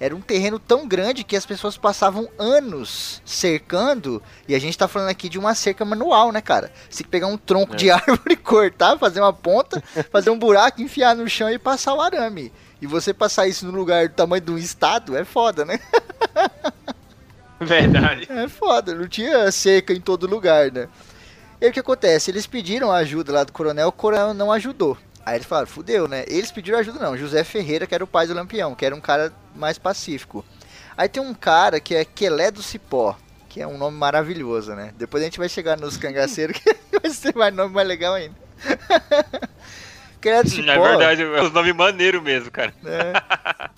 Era 0.00 0.14
um 0.14 0.20
terreno 0.20 0.60
tão 0.60 0.86
grande 0.86 1.24
que 1.24 1.34
as 1.34 1.44
pessoas 1.44 1.76
passavam 1.76 2.28
anos 2.38 3.20
cercando. 3.24 4.22
E 4.46 4.54
a 4.54 4.58
gente 4.60 4.78
tá 4.78 4.86
falando 4.86 5.08
aqui 5.08 5.28
de 5.28 5.40
uma 5.40 5.56
cerca 5.56 5.84
manual, 5.84 6.30
né, 6.30 6.40
cara? 6.40 6.70
Você 6.88 6.98
tem 6.98 7.04
que 7.06 7.10
pegar 7.10 7.26
um 7.26 7.36
tronco 7.36 7.74
É. 7.74 7.76
de 7.76 7.90
árvore, 7.90 8.36
cortar, 8.38 8.96
fazer 8.96 9.20
uma 9.20 9.32
ponta, 9.32 9.82
fazer 10.12 10.30
um 10.30 10.38
buraco, 10.38 10.80
enfiar 10.80 11.16
no 11.16 11.28
chão 11.28 11.50
e 11.50 11.58
passar 11.58 11.94
o 11.94 12.00
arame. 12.00 12.52
E 12.80 12.86
você 12.86 13.12
passar 13.12 13.48
isso 13.48 13.66
no 13.66 13.72
lugar 13.76 14.08
do 14.08 14.14
tamanho 14.14 14.40
de 14.40 14.52
um 14.52 14.58
estado 14.58 15.16
é 15.16 15.24
foda, 15.24 15.64
né? 15.64 15.80
Verdade. 17.60 18.28
É 18.30 18.46
foda, 18.48 18.94
não 18.94 19.08
tinha 19.08 19.50
cerca 19.50 19.92
em 19.92 20.00
todo 20.00 20.28
lugar, 20.28 20.70
né? 20.70 20.88
E 21.60 21.64
aí 21.64 21.70
o 21.70 21.74
que 21.74 21.80
acontece? 21.80 22.30
Eles 22.30 22.46
pediram 22.46 22.92
ajuda 22.92 23.32
lá 23.32 23.42
do 23.42 23.52
coronel, 23.52 23.88
o 23.88 23.92
coronel 23.92 24.32
não 24.32 24.52
ajudou. 24.52 24.96
Aí 25.28 25.36
eles 25.36 25.46
falaram, 25.46 25.66
fudeu, 25.66 26.08
né? 26.08 26.24
Eles 26.26 26.50
pediram 26.50 26.78
ajuda 26.78 26.98
não, 26.98 27.14
José 27.14 27.44
Ferreira, 27.44 27.86
que 27.86 27.94
era 27.94 28.02
o 28.02 28.06
pai 28.06 28.26
do 28.26 28.32
Lampião, 28.32 28.74
que 28.74 28.86
era 28.86 28.94
um 28.94 29.00
cara 29.00 29.30
mais 29.54 29.76
pacífico. 29.76 30.42
Aí 30.96 31.06
tem 31.06 31.22
um 31.22 31.34
cara 31.34 31.78
que 31.80 31.94
é 31.94 32.02
Quelé 32.02 32.50
do 32.50 32.62
Cipó, 32.62 33.14
que 33.46 33.60
é 33.60 33.66
um 33.66 33.76
nome 33.76 33.98
maravilhoso, 33.98 34.74
né? 34.74 34.94
Depois 34.96 35.22
a 35.22 35.26
gente 35.26 35.38
vai 35.38 35.50
chegar 35.50 35.76
nos 35.76 35.98
cangaceiros, 35.98 36.56
que 36.58 36.74
vai 36.98 37.10
ser 37.10 37.34
mais 37.36 37.54
nome 37.54 37.74
mais 37.74 37.86
legal 37.86 38.14
ainda. 38.14 38.34
Quelé 40.18 40.42
do 40.42 40.48
Cipó... 40.48 40.70
É 40.70 40.78
verdade, 40.78 41.22
é 41.22 41.42
um 41.42 41.50
nome 41.50 41.74
maneiro 41.74 42.22
mesmo, 42.22 42.50
cara. 42.50 42.72
né? 42.82 43.12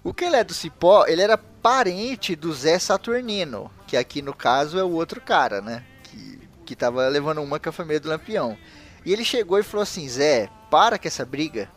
O 0.04 0.14
Quelé 0.14 0.44
do 0.44 0.54
Cipó, 0.54 1.04
ele 1.08 1.20
era 1.20 1.36
parente 1.36 2.36
do 2.36 2.52
Zé 2.52 2.78
Saturnino, 2.78 3.72
que 3.88 3.96
aqui 3.96 4.22
no 4.22 4.32
caso 4.32 4.78
é 4.78 4.84
o 4.84 4.92
outro 4.92 5.20
cara, 5.20 5.60
né? 5.60 5.82
Que, 6.04 6.38
que 6.64 6.76
tava 6.76 7.08
levando 7.08 7.42
uma 7.42 7.58
com 7.58 7.70
a 7.70 7.72
família 7.72 7.98
do 7.98 8.08
Lampião. 8.08 8.56
E 9.04 9.12
ele 9.12 9.24
chegou 9.24 9.58
e 9.58 9.62
falou 9.62 9.82
assim, 9.82 10.08
Zé, 10.08 10.48
para 10.70 10.98
com 10.98 11.08
essa 11.08 11.24
briga, 11.24 11.70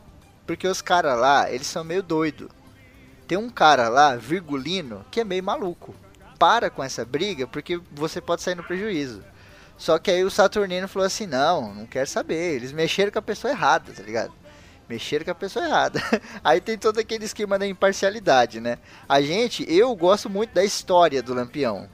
porque 0.45 0.67
os 0.67 0.82
caras 0.82 1.17
lá, 1.17 1.49
eles 1.51 1.67
são 1.67 1.84
meio 1.84 2.03
doido. 2.03 2.49
Tem 3.28 3.38
um 3.38 3.49
cara 3.49 3.88
lá, 3.88 4.15
Virgulino, 4.15 5.05
que 5.09 5.21
é 5.21 5.24
meio 5.24 5.43
maluco. 5.43 5.95
Para 6.38 6.69
com 6.69 6.84
essa 6.84 7.05
briga, 7.05 7.47
porque 7.47 7.80
você 7.91 8.19
pode 8.19 8.41
sair 8.41 8.55
no 8.55 8.63
prejuízo. 8.63 9.24
Só 9.78 9.97
que 9.97 10.11
aí 10.11 10.24
o 10.24 10.30
Saturnino 10.30 10.88
falou 10.88 11.05
assim, 11.05 11.26
não, 11.26 11.74
não 11.74 11.86
quero 11.86 12.07
saber. 12.07 12.55
Eles 12.55 12.71
mexeram 12.71 13.11
com 13.11 13.19
a 13.19 13.24
pessoa 13.24 13.51
errada, 13.51 13.91
tá 13.91 14.03
ligado? 14.03 14.34
Mexeram 14.88 15.26
com 15.26 15.32
a 15.32 15.36
pessoa 15.36 15.65
errada. 15.65 16.01
Aí 16.43 16.59
tem 16.59 16.78
todo 16.78 16.99
aquele 16.99 17.24
esquema 17.24 17.57
da 17.57 17.65
imparcialidade, 17.65 18.59
né? 18.59 18.78
A 19.07 19.21
gente, 19.21 19.65
eu 19.67 19.95
gosto 19.95 20.30
muito 20.30 20.53
da 20.53 20.63
história 20.63 21.24
do 21.24 21.34
Lampião. 21.34 21.89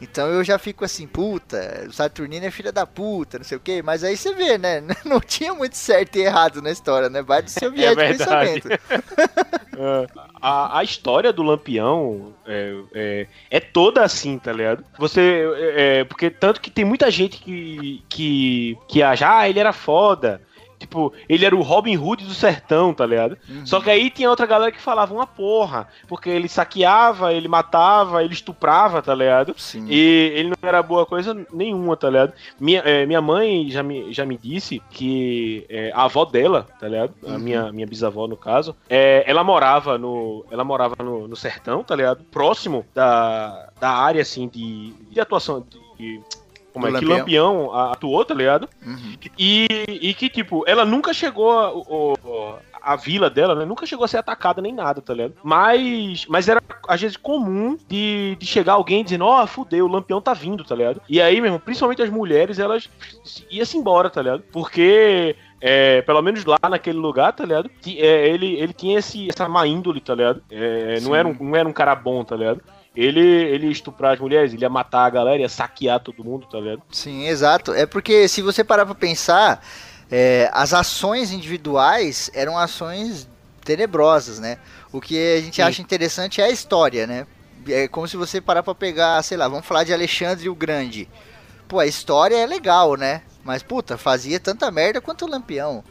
Então 0.00 0.28
eu 0.28 0.44
já 0.44 0.58
fico 0.58 0.84
assim, 0.84 1.06
puta, 1.06 1.86
o 1.88 1.92
Saturnino 1.92 2.46
é 2.46 2.50
filha 2.50 2.70
da 2.70 2.86
puta, 2.86 3.38
não 3.38 3.44
sei 3.44 3.56
o 3.56 3.60
quê. 3.60 3.82
Mas 3.82 4.04
aí 4.04 4.16
você 4.16 4.32
vê, 4.34 4.56
né? 4.56 4.82
Não 5.04 5.20
tinha 5.20 5.54
muito 5.54 5.76
certo 5.76 6.16
e 6.16 6.22
errado 6.22 6.62
na 6.62 6.70
história, 6.70 7.08
né? 7.08 7.22
Vai 7.22 7.42
do 7.42 7.50
seu 7.50 7.70
viés 7.72 7.90
de 7.90 7.96
verdade. 7.96 8.60
pensamento. 8.60 8.68
É, 9.80 10.06
a, 10.42 10.80
a 10.80 10.82
história 10.82 11.32
do 11.32 11.40
Lampião 11.40 12.34
é, 12.44 12.74
é, 12.92 13.26
é 13.48 13.60
toda 13.60 14.02
assim, 14.02 14.36
tá 14.36 14.52
ligado? 14.52 14.84
Você. 14.98 15.48
É, 15.56 16.00
é, 16.00 16.04
porque 16.04 16.30
tanto 16.30 16.60
que 16.60 16.68
tem 16.68 16.84
muita 16.84 17.08
gente 17.12 17.38
que, 17.38 18.02
que, 18.08 18.76
que 18.88 19.04
acha, 19.04 19.38
ah, 19.38 19.48
ele 19.48 19.60
era 19.60 19.72
foda. 19.72 20.42
Tipo, 20.88 21.12
ele 21.28 21.44
era 21.44 21.54
o 21.54 21.60
Robin 21.60 21.98
Hood 21.98 22.24
do 22.24 22.32
sertão, 22.32 22.94
tá 22.94 23.04
ligado? 23.04 23.36
Uhum. 23.46 23.66
Só 23.66 23.78
que 23.78 23.90
aí 23.90 24.08
tinha 24.08 24.30
outra 24.30 24.46
galera 24.46 24.72
que 24.72 24.80
falava 24.80 25.12
uma 25.12 25.26
porra. 25.26 25.86
Porque 26.08 26.30
ele 26.30 26.48
saqueava, 26.48 27.30
ele 27.34 27.46
matava, 27.46 28.24
ele 28.24 28.32
estuprava, 28.32 29.02
tá 29.02 29.14
ligado? 29.14 29.54
Sim. 29.58 29.86
E 29.86 30.32
ele 30.34 30.48
não 30.48 30.56
era 30.68 30.82
boa 30.82 31.04
coisa 31.04 31.36
nenhuma, 31.52 31.94
tá 31.94 32.08
ligado? 32.08 32.32
Minha, 32.58 32.80
é, 32.80 33.04
minha 33.04 33.20
mãe 33.20 33.68
já 33.70 33.82
me, 33.82 34.10
já 34.14 34.24
me 34.24 34.38
disse 34.38 34.80
que 34.90 35.66
é, 35.68 35.92
a 35.94 36.04
avó 36.04 36.24
dela, 36.24 36.66
tá 36.80 36.88
ligado? 36.88 37.12
A 37.26 37.32
Uhum. 37.32 37.38
minha, 37.38 37.70
minha 37.70 37.86
bisavó, 37.86 38.26
no 38.26 38.36
caso, 38.36 38.74
é, 38.88 39.22
ela 39.26 39.44
morava 39.44 39.98
no. 39.98 40.46
Ela 40.50 40.64
morava 40.64 40.96
no, 41.04 41.28
no 41.28 41.36
sertão, 41.36 41.84
tá 41.84 41.94
ligado? 41.94 42.24
Próximo 42.30 42.86
da, 42.94 43.68
da 43.78 43.90
área 43.90 44.22
assim 44.22 44.48
de, 44.48 44.94
de 45.10 45.20
atuação. 45.20 45.64
De, 45.98 46.18
como 46.80 46.90
Do 46.90 46.96
é 46.96 47.00
que 47.00 47.04
Lampião. 47.06 47.56
Lampião 47.62 47.74
a- 47.74 47.92
atuou, 47.92 48.24
tá 48.24 48.34
ligado? 48.34 48.68
Uhum. 48.84 49.14
E, 49.38 49.66
e 49.88 50.14
que, 50.14 50.28
tipo, 50.28 50.64
ela 50.66 50.84
nunca 50.84 51.12
chegou 51.12 51.50
a, 51.50 51.72
o- 51.72 52.56
a 52.80 52.96
vila 52.96 53.28
dela, 53.28 53.54
né? 53.54 53.64
Nunca 53.64 53.84
chegou 53.84 54.04
a 54.04 54.08
ser 54.08 54.16
atacada 54.18 54.62
nem 54.62 54.72
nada, 54.72 55.02
tá 55.02 55.12
ligado? 55.12 55.34
Mas, 55.42 56.24
mas 56.26 56.48
era, 56.48 56.62
às 56.88 57.00
vezes, 57.00 57.16
comum 57.16 57.76
de, 57.88 58.36
de 58.38 58.46
chegar 58.46 58.74
alguém 58.74 59.04
dizendo, 59.04 59.24
ó, 59.26 59.46
fudeu, 59.46 59.84
o 59.84 59.88
lampião 59.88 60.20
tá 60.20 60.32
vindo, 60.32 60.64
tá 60.64 60.74
ligado? 60.74 61.02
E 61.08 61.20
aí, 61.20 61.40
mesmo, 61.40 61.58
principalmente 61.60 62.00
as 62.02 62.08
mulheres, 62.10 62.58
elas 62.58 62.88
iam-se 63.50 63.76
embora, 63.76 64.08
tá 64.08 64.22
ligado? 64.22 64.42
Porque. 64.52 65.36
é, 65.60 66.02
pelo 66.02 66.22
menos 66.22 66.44
lá 66.44 66.56
naquele 66.70 66.98
lugar, 66.98 67.32
tá 67.32 67.44
ligado? 67.44 67.68
Ti- 67.82 67.98
é, 68.00 68.28
ele, 68.28 68.54
ele 68.54 68.72
tinha 68.72 68.98
esse, 69.00 69.28
essa 69.28 69.48
má 69.48 69.66
índole, 69.66 70.00
tá 70.00 70.14
ligado? 70.14 70.40
É, 70.50 71.00
não, 71.00 71.14
era 71.14 71.26
um, 71.28 71.36
não 71.40 71.56
era 71.56 71.68
um 71.68 71.72
cara 71.72 71.94
bom, 71.96 72.22
tá 72.22 72.36
ligado? 72.36 72.60
Ele, 72.98 73.20
ele 73.20 73.66
ia 73.66 73.72
estuprar 73.72 74.14
as 74.14 74.18
mulheres, 74.18 74.52
ele 74.52 74.62
ia 74.62 74.68
matar 74.68 75.04
a 75.04 75.10
galera, 75.10 75.40
ia 75.40 75.48
saquear 75.48 76.00
todo 76.00 76.24
mundo, 76.24 76.48
tá 76.50 76.58
ligado? 76.58 76.82
Sim, 76.90 77.28
exato. 77.28 77.72
É 77.72 77.86
porque 77.86 78.26
se 78.26 78.42
você 78.42 78.64
parar 78.64 78.84
pra 78.84 78.94
pensar, 78.96 79.64
é, 80.10 80.50
as 80.52 80.74
ações 80.74 81.30
individuais 81.30 82.28
eram 82.34 82.58
ações 82.58 83.28
tenebrosas, 83.64 84.40
né? 84.40 84.58
O 84.90 85.00
que 85.00 85.16
a 85.36 85.40
gente 85.40 85.56
Sim. 85.56 85.62
acha 85.62 85.80
interessante 85.80 86.40
é 86.40 86.46
a 86.46 86.50
história, 86.50 87.06
né? 87.06 87.24
É 87.68 87.86
como 87.86 88.08
se 88.08 88.16
você 88.16 88.40
parar 88.40 88.64
pra 88.64 88.74
pegar, 88.74 89.22
sei 89.22 89.36
lá, 89.36 89.46
vamos 89.46 89.64
falar 89.64 89.84
de 89.84 89.94
Alexandre 89.94 90.48
o 90.48 90.54
Grande. 90.54 91.08
Pô, 91.68 91.78
a 91.78 91.86
história 91.86 92.34
é 92.34 92.46
legal, 92.46 92.96
né? 92.96 93.22
Mas, 93.44 93.62
puta, 93.62 93.96
fazia 93.96 94.40
tanta 94.40 94.72
merda 94.72 95.00
quanto 95.00 95.24
o 95.24 95.30
Lampião. 95.30 95.84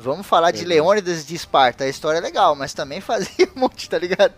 Vamos 0.00 0.26
falar 0.26 0.50
de. 0.50 0.64
Leônidas 0.64 1.26
de 1.26 1.34
Esparta. 1.34 1.84
A 1.84 1.88
história 1.88 2.18
é 2.18 2.20
legal, 2.20 2.56
mas 2.56 2.72
também 2.74 3.00
fazia 3.02 3.48
um 3.56 3.60
monte, 3.60 3.88
tá 3.88 3.98
ligado? 3.98 4.32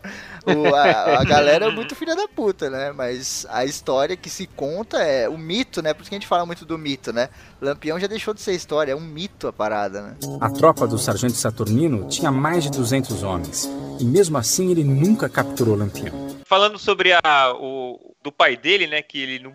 O- 0.45 0.75
a, 0.75 1.21
a 1.21 1.25
galera 1.25 1.67
é 1.67 1.71
muito 1.71 1.95
filha 1.95 2.15
da 2.17 2.27
puta, 2.29 2.69
né? 2.69 2.93
Mas 2.93 3.47
a 3.49 3.65
história 3.65 4.17
que 4.17 4.29
se 4.29 4.47
conta 4.47 4.99
é 4.99 5.29
o 5.29 5.39
mito, 5.39 5.81
né? 5.81 5.95
Por 5.95 6.03
isso 6.03 6.11
que 6.11 6.17
a 6.17 6.19
gente 6.19 6.27
fala 6.29 6.45
muito 6.45 6.65
do 6.65 6.77
mito, 6.77 7.13
né? 7.13 7.29
Lampião 7.61 7.99
já 7.99 8.07
deixou 8.07 8.35
de 8.35 8.41
ser 8.41 8.53
história, 8.55 8.93
é 8.93 8.97
um 8.97 9.01
mito 9.01 9.47
a 9.49 9.53
parada, 9.53 10.03
né? 10.03 10.17
A 10.41 10.51
tropa 10.51 10.87
do 10.87 10.99
sargento 10.99 11.35
Saturnino 11.35 12.09
tinha 12.09 12.31
mais 12.33 12.65
de 12.65 12.71
200 12.71 13.23
homens, 13.23 13.71
e 14.01 14.05
mesmo 14.05 14.37
assim 14.37 14.71
ele 14.71 14.83
nunca 14.85 15.29
capturou 15.29 15.77
Lampião. 15.77 16.13
Falando 16.47 16.79
sobre 16.79 17.13
a, 17.13 17.53
o 17.55 18.15
do 18.23 18.31
pai 18.33 18.57
dele, 18.57 18.87
né, 18.87 19.01
que 19.03 19.19
ele 19.19 19.39
não 19.39 19.53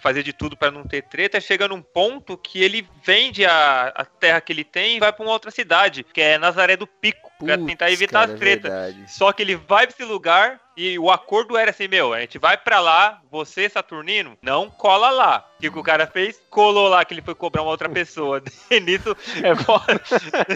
fazia 0.00 0.22
de 0.22 0.32
tudo 0.32 0.56
pra 0.56 0.70
não 0.70 0.84
ter 0.84 1.02
treta, 1.02 1.40
chega 1.40 1.68
num 1.68 1.82
ponto 1.82 2.36
que 2.36 2.62
ele 2.62 2.86
vende 3.02 3.44
a, 3.44 3.92
a 3.94 4.04
terra 4.04 4.40
que 4.40 4.52
ele 4.52 4.64
tem 4.64 4.96
e 4.96 5.00
vai 5.00 5.12
pra 5.12 5.24
uma 5.24 5.32
outra 5.32 5.50
cidade, 5.50 6.04
que 6.04 6.20
é 6.20 6.38
Nazaré 6.38 6.76
do 6.76 6.86
Pico, 6.86 7.30
Putz, 7.38 7.66
tentar 7.66 7.90
evitar 7.90 8.20
cara, 8.20 8.32
as 8.32 8.38
tretas. 8.38 8.70
verdade. 8.70 9.12
Só 9.12 9.32
que 9.32 9.42
ele 9.42 9.56
vai 9.56 9.86
pra 9.86 9.94
esse 9.94 10.04
lugar 10.04 10.60
e 10.76 10.98
o 10.98 11.10
acordo 11.10 11.56
era 11.56 11.70
assim, 11.70 11.88
meu, 11.88 12.12
a 12.14 12.20
gente 12.20 12.38
vai 12.38 12.56
pra 12.56 12.80
lá, 12.80 13.20
você, 13.30 13.68
Saturnino, 13.68 14.38
não 14.40 14.70
cola 14.70 15.10
lá. 15.10 15.46
O 15.58 15.60
que, 15.60 15.68
o 15.68 15.82
cara 15.82 16.06
fez? 16.06 16.40
Colou 16.48 16.88
lá 16.88 17.04
que 17.04 17.12
ele 17.14 17.22
foi 17.22 17.34
cobrar 17.34 17.62
uma 17.62 17.70
outra 17.70 17.88
pessoa. 17.88 18.42
E 18.70 18.80
nisso, 18.80 19.16
É 19.42 19.54
foda. 19.54 20.00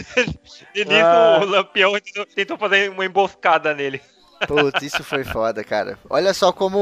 e 0.73 0.85
nisso 0.85 1.05
Ah. 1.05 1.39
o 1.41 1.45
Lampião 1.45 1.93
tentou 2.33 2.57
fazer 2.57 2.89
uma 2.89 3.05
emboscada 3.05 3.73
nele. 3.75 4.01
Putz, 4.45 4.81
isso 4.83 5.03
foi 5.03 5.23
foda, 5.23 5.63
cara. 5.63 5.97
Olha 6.09 6.33
só 6.33 6.51
como 6.51 6.77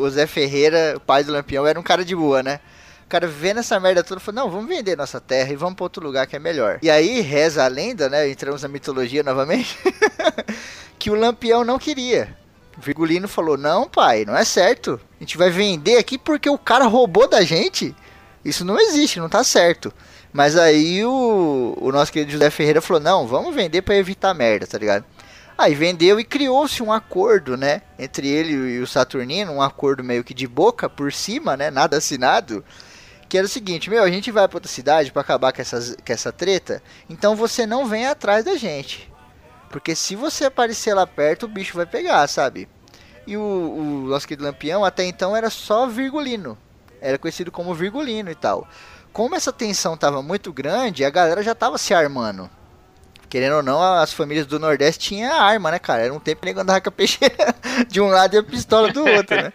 o 0.00 0.10
Zé 0.10 0.26
Ferreira, 0.26 0.94
o 0.96 1.00
pai 1.00 1.24
do 1.24 1.32
Lampião, 1.32 1.66
era 1.66 1.78
um 1.78 1.82
cara 1.82 2.04
de 2.04 2.14
boa, 2.14 2.42
né? 2.42 2.60
O 3.04 3.08
cara 3.08 3.26
vendo 3.26 3.58
essa 3.58 3.80
merda 3.80 4.04
toda, 4.04 4.20
falou, 4.20 4.44
não, 4.44 4.50
vamos 4.50 4.68
vender 4.68 4.96
nossa 4.96 5.20
terra 5.20 5.52
e 5.52 5.56
vamos 5.56 5.74
pra 5.74 5.84
outro 5.84 6.04
lugar 6.04 6.26
que 6.26 6.36
é 6.36 6.38
melhor. 6.38 6.78
E 6.80 6.88
aí 6.88 7.20
reza 7.20 7.64
a 7.64 7.68
lenda, 7.68 8.08
né, 8.08 8.28
entramos 8.30 8.62
na 8.62 8.68
mitologia 8.68 9.22
novamente, 9.22 9.76
que 10.96 11.10
o 11.10 11.16
Lampião 11.16 11.64
não 11.64 11.78
queria. 11.78 12.36
Virgulino 12.78 13.26
falou, 13.26 13.56
não 13.56 13.88
pai, 13.88 14.24
não 14.24 14.36
é 14.36 14.44
certo. 14.44 15.00
A 15.18 15.24
gente 15.24 15.36
vai 15.36 15.50
vender 15.50 15.98
aqui 15.98 16.16
porque 16.16 16.48
o 16.48 16.56
cara 16.56 16.86
roubou 16.86 17.28
da 17.28 17.42
gente. 17.42 17.94
Isso 18.44 18.64
não 18.64 18.78
existe, 18.78 19.18
não 19.18 19.28
tá 19.28 19.42
certo. 19.42 19.92
Mas 20.32 20.56
aí 20.56 21.04
o, 21.04 21.76
o 21.80 21.90
nosso 21.90 22.12
querido 22.12 22.32
José 22.32 22.48
Ferreira 22.50 22.80
falou, 22.80 23.02
não, 23.02 23.26
vamos 23.26 23.54
vender 23.54 23.82
para 23.82 23.96
evitar 23.96 24.32
merda, 24.32 24.66
tá 24.66 24.78
ligado? 24.78 25.04
Aí 25.60 25.74
vendeu 25.74 26.18
e 26.18 26.24
criou-se 26.24 26.82
um 26.82 26.90
acordo, 26.90 27.54
né? 27.54 27.82
Entre 27.98 28.26
ele 28.26 28.54
e 28.54 28.80
o 28.80 28.86
Saturnino, 28.86 29.52
um 29.52 29.60
acordo 29.60 30.02
meio 30.02 30.24
que 30.24 30.32
de 30.32 30.46
boca 30.46 30.88
por 30.88 31.12
cima, 31.12 31.54
né? 31.54 31.70
Nada 31.70 31.98
assinado. 31.98 32.64
Que 33.28 33.36
era 33.36 33.46
o 33.46 33.50
seguinte, 33.50 33.90
meu, 33.90 34.02
a 34.02 34.10
gente 34.10 34.30
vai 34.30 34.48
pra 34.48 34.56
outra 34.56 34.70
cidade 34.70 35.12
para 35.12 35.20
acabar 35.20 35.52
com, 35.52 35.60
essas, 35.60 35.94
com 35.94 36.12
essa 36.14 36.32
treta, 36.32 36.82
então 37.10 37.36
você 37.36 37.66
não 37.66 37.84
vem 37.84 38.06
atrás 38.06 38.42
da 38.42 38.56
gente. 38.56 39.12
Porque 39.68 39.94
se 39.94 40.16
você 40.16 40.46
aparecer 40.46 40.94
lá 40.94 41.06
perto, 41.06 41.44
o 41.44 41.48
bicho 41.48 41.76
vai 41.76 41.84
pegar, 41.84 42.26
sabe? 42.26 42.66
E 43.26 43.36
o, 43.36 43.42
o 43.42 44.08
nosso 44.08 44.26
querido 44.26 44.46
Lampião 44.46 44.82
até 44.82 45.04
então 45.04 45.36
era 45.36 45.50
só 45.50 45.86
Virgulino. 45.86 46.56
Era 47.02 47.18
conhecido 47.18 47.52
como 47.52 47.74
Virgulino 47.74 48.30
e 48.30 48.34
tal. 48.34 48.66
Como 49.12 49.34
essa 49.34 49.52
tensão 49.52 49.94
tava 49.94 50.22
muito 50.22 50.54
grande, 50.54 51.04
a 51.04 51.10
galera 51.10 51.42
já 51.42 51.54
tava 51.54 51.76
se 51.76 51.92
armando. 51.92 52.48
Querendo 53.30 53.54
ou 53.54 53.62
não, 53.62 53.80
as 53.80 54.12
famílias 54.12 54.44
do 54.44 54.58
Nordeste 54.58 54.98
tinham 54.98 55.32
arma, 55.32 55.70
né, 55.70 55.78
cara? 55.78 56.02
Era 56.02 56.12
um 56.12 56.18
tempo 56.18 56.40
que 56.40 56.46
nego 56.46 56.60
andava 56.60 56.80
com 56.80 56.88
a 56.88 56.92
peixeira 56.92 57.54
de 57.86 58.00
um 58.00 58.08
lado 58.08 58.34
e 58.34 58.38
a 58.38 58.42
pistola 58.42 58.92
do 58.92 59.06
outro, 59.06 59.36
né? 59.36 59.52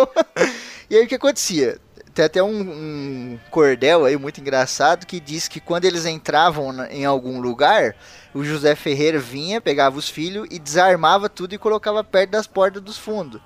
e 0.88 0.96
aí 0.96 1.04
o 1.04 1.06
que 1.06 1.14
acontecia? 1.14 1.78
Tem 2.14 2.24
até 2.24 2.42
um, 2.42 2.48
um, 2.48 3.38
cordel 3.50 4.06
aí 4.06 4.16
muito 4.16 4.40
engraçado 4.40 5.06
que 5.06 5.20
diz 5.20 5.48
que 5.48 5.60
quando 5.60 5.84
eles 5.84 6.06
entravam 6.06 6.82
em 6.86 7.04
algum 7.04 7.40
lugar, 7.40 7.94
o 8.34 8.42
José 8.42 8.74
Ferreira 8.74 9.18
vinha, 9.18 9.60
pegava 9.60 9.98
os 9.98 10.08
filhos 10.08 10.48
e 10.50 10.58
desarmava 10.58 11.28
tudo 11.28 11.54
e 11.54 11.58
colocava 11.58 12.02
perto 12.02 12.30
das 12.30 12.46
portas 12.46 12.80
dos 12.80 12.96
fundos. 12.96 13.38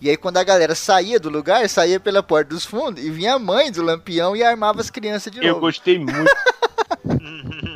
E 0.00 0.10
aí 0.10 0.16
quando 0.16 0.38
a 0.38 0.44
galera 0.44 0.74
saía 0.74 1.20
do 1.20 1.30
lugar, 1.30 1.68
saía 1.68 2.00
pela 2.00 2.22
porta 2.22 2.50
dos 2.50 2.66
fundos 2.66 3.02
e 3.02 3.10
vinha 3.10 3.34
a 3.34 3.38
mãe 3.38 3.70
do 3.70 3.80
Lampião 3.80 4.34
e 4.34 4.42
armava 4.42 4.80
as 4.80 4.90
crianças 4.90 5.32
de 5.32 5.38
Eu 5.38 5.48
novo. 5.50 5.60
gostei 5.60 5.98
muito. 6.00 6.30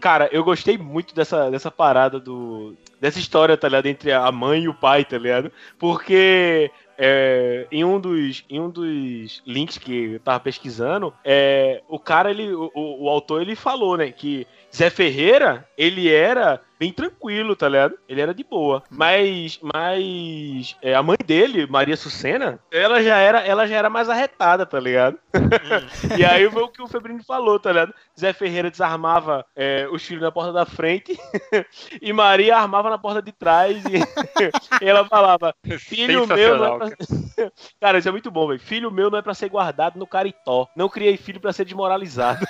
Cara, 0.00 0.28
eu 0.32 0.44
gostei 0.44 0.78
muito 0.78 1.14
dessa, 1.14 1.50
dessa 1.50 1.70
parada 1.70 2.20
do. 2.20 2.74
Dessa 3.00 3.18
história, 3.18 3.56
tá 3.56 3.68
ligado? 3.68 3.86
Entre 3.86 4.12
a 4.12 4.30
mãe 4.32 4.62
e 4.62 4.68
o 4.68 4.74
pai, 4.74 5.04
tá 5.04 5.16
ligado? 5.16 5.52
Porque 5.78 6.70
é, 6.98 7.66
em, 7.70 7.84
um 7.84 8.00
dos, 8.00 8.44
em 8.50 8.60
um 8.60 8.68
dos 8.68 9.40
links 9.46 9.78
que 9.78 10.14
eu 10.14 10.20
tava 10.20 10.40
pesquisando, 10.40 11.14
é, 11.24 11.80
o 11.88 11.98
cara, 11.98 12.30
ele, 12.30 12.52
o, 12.52 12.70
o 12.74 13.08
autor, 13.08 13.40
ele 13.40 13.54
falou, 13.54 13.96
né, 13.96 14.10
que 14.10 14.48
Zé 14.74 14.90
Ferreira, 14.90 15.66
ele 15.76 16.12
era 16.12 16.60
bem 16.78 16.92
tranquilo, 16.92 17.56
tá 17.56 17.68
ligado? 17.68 17.98
Ele 18.08 18.20
era 18.20 18.32
de 18.32 18.44
boa. 18.44 18.82
Mas, 18.88 19.58
mas 19.60 20.76
é, 20.80 20.94
a 20.94 21.02
mãe 21.02 21.16
dele, 21.26 21.66
Maria 21.66 21.96
Sucena, 21.96 22.58
ela 22.70 23.02
já 23.02 23.16
era, 23.16 23.40
ela 23.40 23.66
já 23.66 23.76
era 23.76 23.90
mais 23.90 24.08
arretada, 24.08 24.64
tá 24.64 24.78
ligado? 24.78 25.18
e 26.16 26.24
aí 26.24 26.48
foi 26.48 26.62
o 26.62 26.68
que 26.68 26.80
o 26.80 26.86
Febrini 26.86 27.22
falou, 27.24 27.58
tá 27.58 27.72
ligado? 27.72 27.94
Zé 28.18 28.32
Ferreira 28.32 28.70
desarmava 28.70 29.44
é, 29.56 29.88
os 29.90 30.04
filhos 30.04 30.22
na 30.22 30.30
porta 30.30 30.52
da 30.52 30.64
frente 30.64 31.18
e 32.00 32.12
Maria 32.12 32.56
armava 32.56 32.90
na 32.90 32.98
porta 32.98 33.20
de 33.20 33.32
trás 33.32 33.82
e, 33.84 34.84
e 34.84 34.88
ela 34.88 35.04
falava: 35.06 35.54
Filho 35.78 36.26
meu 36.26 36.58
não 36.58 36.76
é 36.76 36.78
pra... 36.78 37.50
Cara, 37.80 37.98
isso 37.98 38.08
é 38.08 38.12
muito 38.12 38.30
bom, 38.30 38.48
velho. 38.48 38.60
Filho 38.60 38.90
meu 38.90 39.10
não 39.10 39.18
é 39.18 39.22
pra 39.22 39.34
ser 39.34 39.48
guardado 39.48 39.98
no 39.98 40.06
caritó. 40.06 40.68
Não 40.76 40.88
criei 40.88 41.16
filho 41.16 41.40
pra 41.40 41.52
ser 41.52 41.64
desmoralizado. 41.64 42.44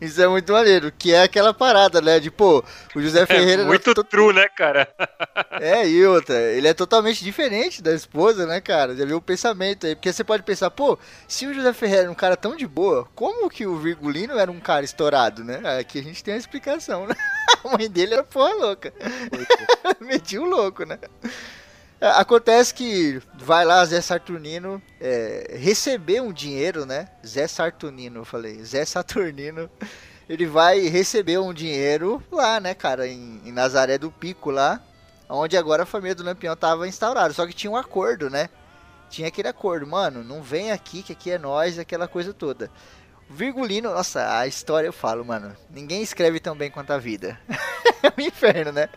Isso 0.00 0.22
é 0.22 0.28
muito 0.28 0.52
maneiro, 0.52 0.92
que 0.92 1.12
é 1.12 1.22
aquela 1.22 1.54
parada, 1.54 2.00
né? 2.00 2.20
De, 2.20 2.30
pô, 2.30 2.62
o 2.94 3.00
José 3.00 3.24
Ferreira... 3.26 3.62
É 3.62 3.64
muito 3.64 3.94
to... 3.94 4.04
true, 4.04 4.32
né, 4.32 4.46
cara? 4.48 4.88
é, 5.60 5.88
e 5.88 6.04
outra, 6.06 6.38
ele 6.52 6.68
é 6.68 6.74
totalmente 6.74 7.24
diferente 7.24 7.82
da 7.82 7.92
esposa, 7.92 8.46
né, 8.46 8.60
cara? 8.60 8.94
Já 8.94 9.04
viu 9.04 9.16
o 9.16 9.22
pensamento 9.22 9.86
aí, 9.86 9.94
porque 9.94 10.12
você 10.12 10.24
pode 10.24 10.42
pensar, 10.42 10.70
pô, 10.70 10.98
se 11.26 11.46
o 11.46 11.54
José 11.54 11.72
Ferreira 11.72 12.02
era 12.02 12.10
um 12.10 12.14
cara 12.14 12.36
tão 12.36 12.56
de 12.56 12.66
boa, 12.66 13.08
como 13.14 13.48
que 13.48 13.66
o 13.66 13.76
Virgulino 13.76 14.38
era 14.38 14.50
um 14.50 14.60
cara 14.60 14.84
estourado, 14.84 15.42
né? 15.42 15.60
Aqui 15.78 15.98
a 15.98 16.02
gente 16.02 16.22
tem 16.22 16.34
a 16.34 16.38
explicação, 16.38 17.06
né? 17.06 17.14
A 17.64 17.76
mãe 17.76 17.88
dele 17.88 18.14
era 18.14 18.24
porra 18.24 18.54
louca. 18.54 18.92
Metiu 20.00 20.42
o 20.42 20.46
louco, 20.46 20.84
né? 20.84 20.98
Acontece 22.00 22.74
que 22.74 23.22
vai 23.38 23.64
lá 23.64 23.82
Zé 23.84 24.00
Saturnino 24.02 24.82
é, 25.00 25.56
receber 25.58 26.20
um 26.20 26.30
dinheiro, 26.32 26.84
né? 26.84 27.08
Zé 27.26 27.46
Saturnino, 27.46 28.20
eu 28.20 28.24
falei, 28.24 28.62
Zé 28.62 28.84
Saturnino. 28.84 29.70
Ele 30.28 30.44
vai 30.44 30.80
receber 30.88 31.38
um 31.38 31.54
dinheiro 31.54 32.20
lá, 32.32 32.58
né, 32.58 32.74
cara, 32.74 33.06
em, 33.06 33.40
em 33.44 33.52
Nazaré 33.52 33.96
do 33.96 34.10
Pico 34.10 34.50
lá, 34.50 34.82
onde 35.28 35.56
agora 35.56 35.84
a 35.84 35.86
família 35.86 36.16
do 36.16 36.24
Lampião 36.24 36.56
tava 36.56 36.88
instaurada. 36.88 37.32
Só 37.32 37.46
que 37.46 37.52
tinha 37.52 37.70
um 37.70 37.76
acordo, 37.76 38.28
né? 38.28 38.48
Tinha 39.08 39.28
aquele 39.28 39.46
acordo, 39.46 39.86
mano, 39.86 40.24
não 40.24 40.42
vem 40.42 40.72
aqui 40.72 41.02
que 41.02 41.12
aqui 41.12 41.30
é 41.30 41.38
nós, 41.38 41.78
aquela 41.78 42.08
coisa 42.08 42.34
toda. 42.34 42.68
Virgulino, 43.30 43.92
nossa, 43.92 44.38
a 44.38 44.46
história 44.48 44.88
eu 44.88 44.92
falo, 44.92 45.24
mano, 45.24 45.56
ninguém 45.70 46.02
escreve 46.02 46.40
tão 46.40 46.56
bem 46.56 46.70
quanto 46.72 46.92
a 46.92 46.98
vida. 46.98 47.38
é 48.02 48.08
um 48.20 48.24
inferno, 48.24 48.72
né? 48.72 48.88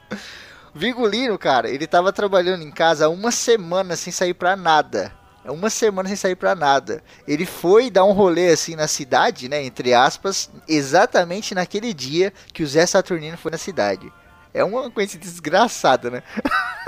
Virgulino, 0.74 1.38
cara, 1.38 1.70
ele 1.70 1.88
tava 1.88 2.14
trabalhando 2.14 2.64
em 2.64 2.72
casa 2.72 3.10
uma 3.10 3.32
semana 3.32 3.96
sem 3.96 4.12
sair 4.12 4.34
pra 4.34 4.56
nada. 4.56 5.14
Uma 5.46 5.70
semana 5.70 6.08
sem 6.08 6.18
sair 6.18 6.36
pra 6.36 6.54
nada. 6.54 7.02
Ele 7.28 7.46
foi 7.46 7.90
dar 7.90 8.04
um 8.04 8.12
rolê 8.12 8.50
assim 8.50 8.76
na 8.76 8.88
cidade, 8.88 9.50
né? 9.50 9.64
Entre 9.64 9.94
aspas, 9.94 10.50
exatamente 10.68 11.56
naquele 11.56 11.94
dia 11.94 12.32
que 12.54 12.62
o 12.62 12.68
Zé 12.68 12.86
Saturnino 12.86 13.38
foi 13.38 13.52
na 13.52 13.58
cidade. 13.58 14.12
É 14.54 14.64
uma 14.64 14.92
coincidência 14.92 15.32
desgraçada, 15.32 16.10
né? 16.10 16.24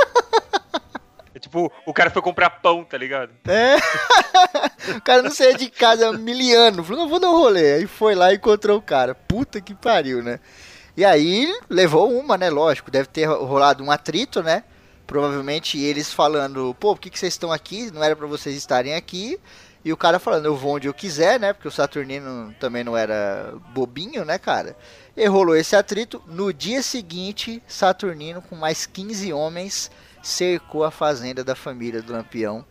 É 1.34 1.40
tipo, 1.40 1.72
o 1.86 1.94
cara 1.94 2.10
foi 2.10 2.22
comprar 2.22 2.50
pão, 2.50 2.84
tá 2.84 2.98
ligado? 2.98 3.32
É. 3.48 3.78
o 4.98 5.02
cara 5.02 5.22
não 5.22 5.32
saía 5.32 5.56
de 5.56 5.70
casa 5.70 6.12
miliano. 6.12 6.84
Falou, 6.84 7.04
não, 7.04 7.10
vou 7.10 7.22
dar 7.22 7.30
um 7.30 7.38
rolê. 7.38 7.76
Aí 7.76 7.88
foi 7.88 8.16
lá 8.16 8.34
e 8.34 8.36
encontrou 8.36 8.78
o 8.78 8.82
cara. 8.82 9.16
Puta 9.16 9.62
que 9.62 9.74
pariu, 9.74 10.22
né? 10.22 10.42
E 10.96 11.06
aí 11.06 11.54
levou 11.70 12.12
uma, 12.12 12.38
né? 12.38 12.50
Lógico, 12.50 12.92
deve 12.92 13.08
ter 13.08 13.26
rolado 13.26 13.84
um 13.84 13.92
atrito, 13.92 14.44
né? 14.44 14.64
Provavelmente 15.08 15.80
eles 15.80 16.14
falando, 16.14 16.76
pô, 16.80 16.96
por 16.96 17.02
que, 17.02 17.10
que 17.10 17.20
vocês 17.20 17.34
estão 17.34 17.52
aqui? 17.52 17.92
Não 17.92 18.04
era 18.04 18.16
para 18.16 18.28
vocês 18.28 18.56
estarem 18.56 18.96
aqui. 18.96 19.40
E 19.84 19.92
o 19.92 19.98
cara 19.98 20.20
falando, 20.20 20.46
eu 20.46 20.56
vou 20.56 20.76
onde 20.76 20.88
eu 20.88 20.94
quiser, 20.94 21.40
né? 21.40 21.54
Porque 21.54 21.68
o 21.68 21.72
Saturnino 21.72 22.54
também 22.60 22.84
não 22.84 22.96
era 22.96 23.54
bobinho, 23.74 24.24
né, 24.24 24.38
cara? 24.38 24.78
E 25.18 25.26
rolou 25.26 25.56
esse 25.56 25.76
atrito. 25.76 26.22
No 26.28 26.54
dia 26.54 26.84
seguinte, 26.84 27.62
Saturnino, 27.68 28.42
com 28.42 28.56
mais 28.56 28.86
15 28.86 29.34
homens, 29.34 29.90
cercou 30.22 30.84
a 30.84 30.92
fazenda 30.92 31.44
da 31.44 31.56
família 31.56 32.02
do 32.02 32.14
Lampião. 32.14 32.64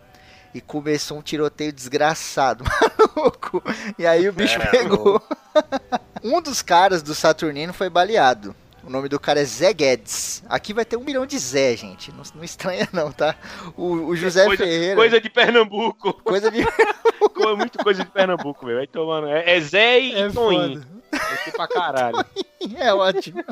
E 0.55 0.61
começou 0.61 1.19
um 1.19 1.23
tiroteio 1.23 1.73
desgraçado, 1.73 2.65
maluco. 3.17 3.63
E 3.99 4.07
aí 4.07 4.29
o 4.29 4.33
bicho 4.33 4.61
é, 4.61 4.67
pegou. 4.67 5.23
um 6.23 6.41
dos 6.41 6.63
caras 6.63 7.03
do 7.03 7.15
Saturnino 7.15 7.73
foi 7.73 7.89
baleado. 7.89 8.55
O 8.83 8.89
nome 8.89 9.09
do 9.09 9.21
cara 9.21 9.41
é 9.41 9.45
Zé 9.45 9.73
Guedes. 9.73 10.43
Aqui 10.49 10.73
vai 10.73 10.85
ter 10.85 10.97
um 10.97 11.05
milhão 11.05 11.27
de 11.27 11.39
Zé, 11.39 11.77
gente. 11.77 12.11
Não, 12.13 12.23
não 12.35 12.43
estranha 12.43 12.89
não, 12.93 13.13
tá? 13.13 13.35
O, 13.77 14.07
o 14.07 14.17
José 14.17 14.47
coisa, 14.47 14.65
Ferreira. 14.65 14.97
Coisa 14.97 15.21
de 15.21 15.29
Pernambuco. 15.29 16.15
Coisa 16.23 16.51
de 16.51 16.65
Muito 17.57 17.79
coisa 17.79 18.03
de 18.05 18.11
Pernambuco, 18.11 18.65
velho. 18.65 18.79
Vai 18.79 18.87
tomando. 18.87 19.29
É, 19.29 19.57
é 19.57 19.61
Zé 19.61 20.01
e 20.01 20.15
é 20.15 20.31
Toninho. 20.31 20.83
É 21.13 21.51
pra 21.51 21.69
caralho. 21.69 22.25
é 22.77 22.95
ótimo. 22.95 23.45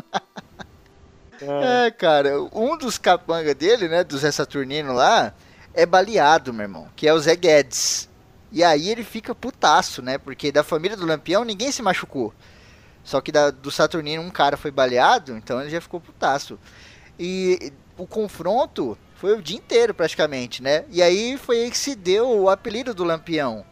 É. 1.41 1.87
é, 1.87 1.91
cara, 1.91 2.41
um 2.53 2.77
dos 2.77 2.99
capanga 2.99 3.55
dele, 3.55 3.87
né, 3.89 4.03
do 4.03 4.19
Zé 4.19 4.31
Saturnino 4.31 4.93
lá, 4.93 5.33
é 5.73 5.87
baleado, 5.87 6.53
meu 6.53 6.65
irmão, 6.65 6.89
que 6.97 7.07
é 7.07 7.13
o 7.13 7.19
Zé 7.19 7.37
Guedes. 7.37 8.09
E 8.51 8.65
aí 8.65 8.89
ele 8.89 9.05
fica 9.05 9.35
putaço, 9.35 10.03
né, 10.03 10.19
porque 10.19 10.51
da 10.51 10.65
família 10.65 10.97
do 10.97 11.07
Lampião 11.07 11.45
ninguém 11.45 11.71
se 11.71 11.83
machucou. 11.83 12.33
Só 13.09 13.23
que 13.23 13.33
da, 13.33 13.51
do 13.51 13.71
Saturnino 13.71 14.23
um 14.23 14.29
cara 14.29 14.55
foi 14.55 14.71
baleado, 14.71 15.35
então 15.35 15.59
ele 15.63 15.71
já 15.71 15.81
ficou 15.81 15.99
putaço. 15.99 16.59
E 17.19 17.73
o 17.97 18.07
confronto 18.07 18.99
foi 19.15 19.33
o 19.33 19.41
dia 19.41 19.57
inteiro 19.57 19.95
praticamente, 19.95 20.63
né? 20.63 20.85
E 20.91 21.01
aí 21.01 21.39
foi 21.39 21.63
aí 21.63 21.71
que 21.71 21.79
se 21.79 21.95
deu 21.95 22.29
o 22.29 22.51
apelido 22.51 22.93
do 22.93 23.05
Lampião, 23.05 23.65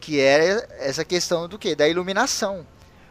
que 0.00 0.18
era 0.18 0.66
essa 0.80 1.04
questão 1.04 1.46
do 1.46 1.60
que? 1.60 1.76
Da 1.76 1.86
iluminação. 1.86 2.66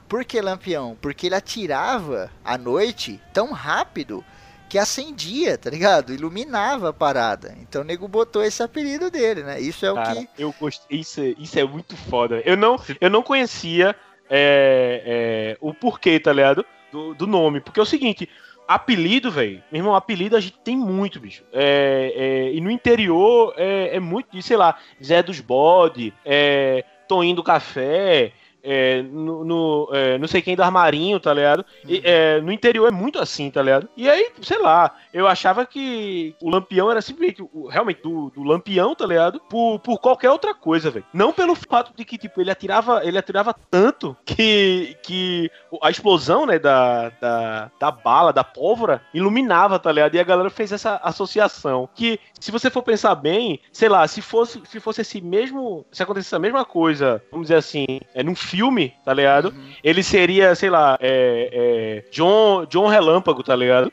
Por 0.10 0.26
que 0.26 0.42
Lampião? 0.42 0.98
Porque 1.00 1.28
ele 1.28 1.36
atirava 1.36 2.30
à 2.44 2.58
noite 2.58 3.22
tão 3.32 3.54
rápido 3.54 4.26
que 4.68 4.78
acendia, 4.78 5.58
tá 5.58 5.70
ligado? 5.70 6.14
Iluminava 6.14 6.90
a 6.90 6.94
parada. 6.94 7.56
Então 7.62 7.82
o 7.82 7.86
nego 7.86 8.10
botou 8.10 8.44
esse 8.44 8.62
apelido 8.62 9.10
dele, 9.10 9.42
né? 9.42 9.62
Isso 9.62 9.86
é 9.86 9.94
Cara, 9.94 10.12
o 10.12 10.16
que. 10.18 10.30
Eu 10.38 10.54
gostei. 10.60 11.00
Isso, 11.00 11.22
isso 11.38 11.58
é 11.58 11.64
muito 11.64 11.96
foda. 11.96 12.42
Eu 12.44 12.58
não, 12.58 12.78
eu 13.00 13.10
não 13.10 13.24
conhecia 13.24 13.96
é, 14.34 15.04
é, 15.06 15.58
o 15.60 15.74
porquê, 15.74 16.18
tá 16.18 16.32
ligado? 16.32 16.66
Do, 16.90 17.14
do, 17.14 17.28
nome. 17.28 17.60
Porque 17.60 17.80
é 17.80 17.84
o 17.84 17.86
seguinte. 17.86 18.30
apelido, 18.66 19.30
velho. 19.30 19.62
Meu 19.70 19.80
irmão, 19.80 19.96
apelido 19.96 20.38
a 20.38 20.40
gente 20.40 20.58
tem 20.60 20.78
muito, 20.78 21.20
bicho. 21.20 21.44
É, 21.52 22.14
é, 22.16 22.54
e 22.54 22.62
no 22.62 22.72
interior 22.72 23.54
é, 23.58 23.98
é 23.98 24.00
muito 24.00 24.42
sei 24.42 24.56
lá, 24.56 24.78
Zé 25.04 25.22
dos 25.22 25.42
Bode, 25.42 26.14
é, 26.24 26.86
Toninho 27.08 27.36
do 27.36 27.44
Café, 27.44 28.32
é, 28.64 29.01
no, 29.03 29.43
no 29.43 29.89
é, 29.91 30.18
não 30.18 30.28
sei 30.28 30.41
quem 30.41 30.55
do 30.55 30.64
armarinho, 30.64 31.20
tá 31.20 31.34
ligado? 31.34 31.66
E, 31.88 31.95
Uhum. 31.95 32.01
é, 32.03 32.41
no 32.41 32.51
interior 32.51 32.88
é 32.88 32.91
muito 32.91 33.20
assim, 33.20 33.49
tá 33.51 33.62
ligado? 33.62 33.88
E 33.97 34.09
aí, 34.09 34.30
sei 34.41 34.59
lá, 34.59 34.95
eu 35.14 35.28
achava 35.28 35.66
que 35.66 36.36
o 36.41 36.49
Lampião 36.49 36.89
era 36.91 37.01
simplesmente, 37.01 37.41
o- 37.41 37.68
realmente, 37.68 38.01
do, 38.01 38.30
do 38.30 38.43
Lampião, 38.43 38.93
tá 38.95 39.05
ligado? 39.05 39.39
Por, 39.49 39.80
por 39.80 39.99
qualquer 39.99 40.30
outra 40.30 40.53
coisa, 40.53 40.89
velho. 40.89 41.05
Não 41.14 41.32
pelo 41.34 41.55
fato 41.55 41.91
de 41.95 42.03
que, 42.05 42.18
tipo, 42.18 42.39
ele 42.41 42.51
atirava, 42.51 43.05
ele 43.05 43.18
atirava 43.18 43.53
tanto 43.70 44.16
que, 44.26 44.95
que 45.03 45.49
a 45.82 45.89
explosão, 45.89 46.45
né, 46.45 46.57
da, 46.59 47.09
da, 47.09 47.72
da 47.80 47.91
bala, 47.91 48.32
da 48.34 48.43
pólvora, 48.43 49.01
iluminava, 49.14 49.80
tá 49.80 49.91
ligado? 49.91 50.16
E 50.16 50.20
a 50.20 50.24
galera 50.24 50.49
fez 50.49 50.72
essa 50.72 50.97
associação. 51.03 51.89
Que, 51.95 52.20
se 52.39 52.51
você 52.51 52.70
for 52.70 52.82
pensar 52.84 53.16
bem, 53.16 53.59
sei 53.72 53.89
lá, 53.89 54.07
se 54.07 54.22
fosse, 54.22 54.62
se 54.66 54.80
fosse 54.80 55.01
esse 55.01 55.22
mesmo, 55.22 55.86
se 55.91 56.01
acontecesse 56.03 56.36
a 56.36 56.39
mesma 56.39 56.66
coisa, 56.66 57.24
vamos 57.32 57.45
dizer 57.47 57.55
assim, 57.57 57.86
é 58.14 58.24
num 58.24 58.36
filme, 58.52 58.93
tá 59.04 59.14
ligado? 59.14 59.45
Uhum. 59.45 59.72
Ele 59.84 60.04
seria, 60.04 60.54
sei 60.54 60.70
lá, 60.70 60.97
é, 61.02 62.04
é, 62.04 62.12
John, 62.12 62.66
John 62.66 62.88
Relâmpago, 62.88 63.41
tá 63.41 63.56
ligado? 63.56 63.91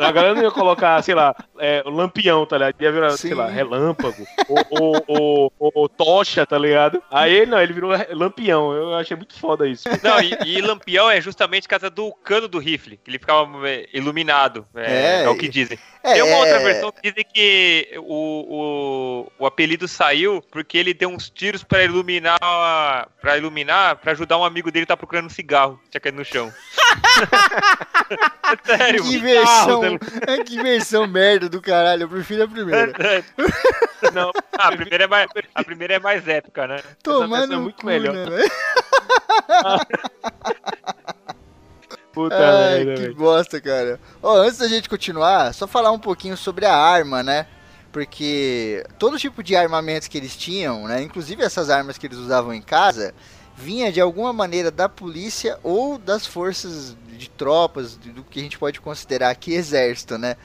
A 0.00 0.12
galera 0.12 0.34
não 0.34 0.42
ia 0.42 0.50
colocar, 0.50 1.00
sei 1.02 1.14
lá, 1.14 1.34
é, 1.62 1.82
Lampião, 1.86 2.44
tá 2.44 2.58
ligado? 2.58 2.74
Ia 2.82 2.92
virar, 2.92 3.10
sei 3.12 3.30
Sim. 3.30 3.36
lá, 3.36 3.46
Relâmpago, 3.48 4.26
ou, 4.48 4.66
ou, 4.70 5.04
ou- 5.06 5.52
ou- 5.58 5.72
ou 5.74 5.88
Tocha, 5.88 6.44
tá 6.44 6.58
ligado? 6.58 7.00
Aí 7.10 7.32
ele, 7.32 7.46
não, 7.50 7.60
ele 7.62 7.72
virou 7.72 7.92
Lampião. 8.10 8.72
Eu 8.72 8.94
achei 8.94 9.16
muito 9.16 9.38
foda 9.38 9.66
isso. 9.68 9.88
Não, 10.02 10.20
e, 10.20 10.36
e 10.44 10.60
Lampião 10.60 11.08
é 11.10 11.20
justamente 11.20 11.68
casa 11.68 11.88
do 11.88 12.12
cano 12.12 12.48
do 12.48 12.58
rifle, 12.58 12.96
que 12.96 13.08
ele 13.10 13.18
ficava 13.18 13.68
é, 13.68 13.86
iluminado. 13.94 14.66
É, 14.74 15.20
É, 15.20 15.24
é 15.24 15.28
o 15.28 15.36
que 15.36 15.48
dizem. 15.48 15.78
É, 16.04 16.14
Tem 16.14 16.22
uma 16.22 16.36
outra 16.38 16.56
é- 16.56 16.64
versão 16.64 16.90
que 16.90 17.00
dizem 17.10 17.24
que 17.32 17.92
o, 17.98 19.26
o, 19.38 19.44
o 19.44 19.46
apelido 19.46 19.86
saiu 19.86 20.42
porque 20.50 20.76
ele 20.76 20.92
deu 20.92 21.08
uns 21.08 21.30
tiros 21.30 21.62
pra 21.62 21.84
iluminar, 21.84 22.40
para 23.20 23.38
iluminar, 23.38 23.96
para 23.96 24.10
ajudar 24.12 24.36
um 24.36 24.44
amigo 24.44 24.70
dele 24.72 24.84
que 24.84 24.88
tá 24.88 24.96
procurando 24.96 25.26
um 25.26 25.30
cigarro, 25.30 25.78
que 25.84 25.90
tinha 25.90 26.00
caído 26.00 26.18
no 26.18 26.24
chão. 26.24 26.52
É 28.66 28.76
Sério, 28.76 29.02
Que 29.02 29.18
mano. 29.18 29.22
versão, 29.22 29.98
que 30.44 30.62
versão 30.62 31.06
merda 31.06 31.48
do 31.48 31.60
caralho. 31.60 32.02
Eu 32.02 32.08
prefiro 32.08 32.44
a 32.44 32.48
primeira. 32.48 32.92
Não, 34.12 34.30
Ah, 34.58 34.68
a 34.68 34.76
primeira 34.76 35.04
é 35.04 35.06
mais, 35.06 35.28
a 35.54 35.64
primeira 35.64 35.94
é 35.94 35.98
mais 35.98 36.26
épica, 36.28 36.66
né? 36.66 36.76
Tomando 37.02 37.54
é 37.54 37.56
muito 37.56 37.76
cu, 37.80 37.86
melhor. 37.86 38.14
né, 38.14 38.24
puta 42.12 42.34
Ai, 42.36 42.84
merda, 42.84 42.94
que 42.94 43.00
velho. 43.02 43.14
bosta, 43.16 43.60
cara. 43.60 43.98
Ó, 44.22 44.36
antes 44.36 44.58
da 44.58 44.68
gente 44.68 44.88
continuar, 44.88 45.52
só 45.54 45.66
falar 45.66 45.90
um 45.92 45.98
pouquinho 45.98 46.36
sobre 46.36 46.66
a 46.66 46.74
arma, 46.74 47.22
né? 47.22 47.46
Porque 47.90 48.84
todo 48.98 49.18
tipo 49.18 49.42
de 49.42 49.54
armamento 49.56 50.08
que 50.10 50.16
eles 50.18 50.36
tinham, 50.36 50.86
né? 50.88 51.02
Inclusive 51.02 51.42
essas 51.42 51.68
armas 51.70 51.98
que 51.98 52.06
eles 52.06 52.18
usavam 52.18 52.52
em 52.54 52.62
casa, 52.62 53.14
vinha 53.62 53.92
de 53.92 54.00
alguma 54.00 54.32
maneira 54.32 54.70
da 54.70 54.88
polícia 54.88 55.58
ou 55.62 55.96
das 55.96 56.26
forças 56.26 56.96
de 57.16 57.30
tropas, 57.30 57.96
do 57.96 58.24
que 58.24 58.40
a 58.40 58.42
gente 58.42 58.58
pode 58.58 58.80
considerar 58.80 59.30
aqui 59.30 59.54
exército, 59.54 60.18
né? 60.18 60.36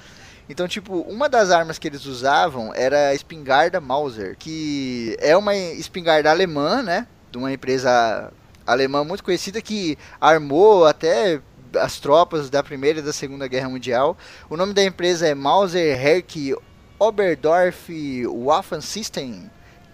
Então, 0.49 0.67
tipo, 0.67 0.99
uma 1.01 1.27
das 1.27 1.51
armas 1.51 1.77
que 1.77 1.87
eles 1.87 2.05
usavam 2.05 2.71
era 2.73 3.09
a 3.09 3.13
espingarda 3.13 3.81
Mauser, 3.81 4.37
que 4.37 5.17
é 5.19 5.35
uma 5.35 5.55
espingarda 5.55 6.29
alemã, 6.29 6.81
né? 6.81 7.07
De 7.31 7.37
uma 7.37 7.51
empresa 7.51 8.31
alemã 8.65 9.03
muito 9.03 9.23
conhecida 9.23 9.61
que 9.61 9.97
armou 10.21 10.85
até 10.85 11.41
as 11.75 11.99
tropas 11.99 12.49
da 12.49 12.63
Primeira 12.63 12.99
e 12.99 13.01
da 13.01 13.11
Segunda 13.11 13.47
Guerra 13.47 13.69
Mundial. 13.69 14.15
O 14.49 14.55
nome 14.55 14.73
da 14.73 14.83
empresa 14.83 15.27
é 15.27 15.35
Mauser 15.35 15.99
Herk 15.99 16.55
Oberdorf 16.99 17.89
Waffensystem. 18.27 19.49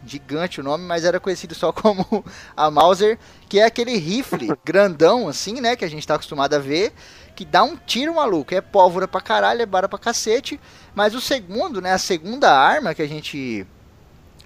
Gigante 0.05 0.59
o 0.59 0.63
nome, 0.63 0.85
mas 0.85 1.05
era 1.05 1.19
conhecido 1.19 1.55
só 1.55 1.71
como 1.71 2.25
a 2.55 2.69
Mauser, 2.69 3.17
que 3.47 3.59
é 3.59 3.65
aquele 3.65 3.97
rifle 3.97 4.51
grandão 4.63 5.27
assim, 5.27 5.61
né, 5.61 5.75
que 5.75 5.85
a 5.85 5.89
gente 5.89 6.05
tá 6.05 6.15
acostumado 6.15 6.53
a 6.53 6.59
ver, 6.59 6.93
que 7.35 7.45
dá 7.45 7.63
um 7.63 7.75
tiro 7.75 8.15
maluco, 8.15 8.53
é 8.53 8.61
pólvora 8.61 9.07
pra 9.07 9.21
caralho, 9.21 9.61
é 9.61 9.65
bala 9.65 9.87
pra 9.87 9.97
cacete, 9.97 10.59
mas 10.93 11.15
o 11.15 11.21
segundo, 11.21 11.81
né, 11.81 11.93
a 11.93 11.97
segunda 11.97 12.51
arma 12.51 12.93
que 12.93 13.01
a 13.01 13.07
gente 13.07 13.65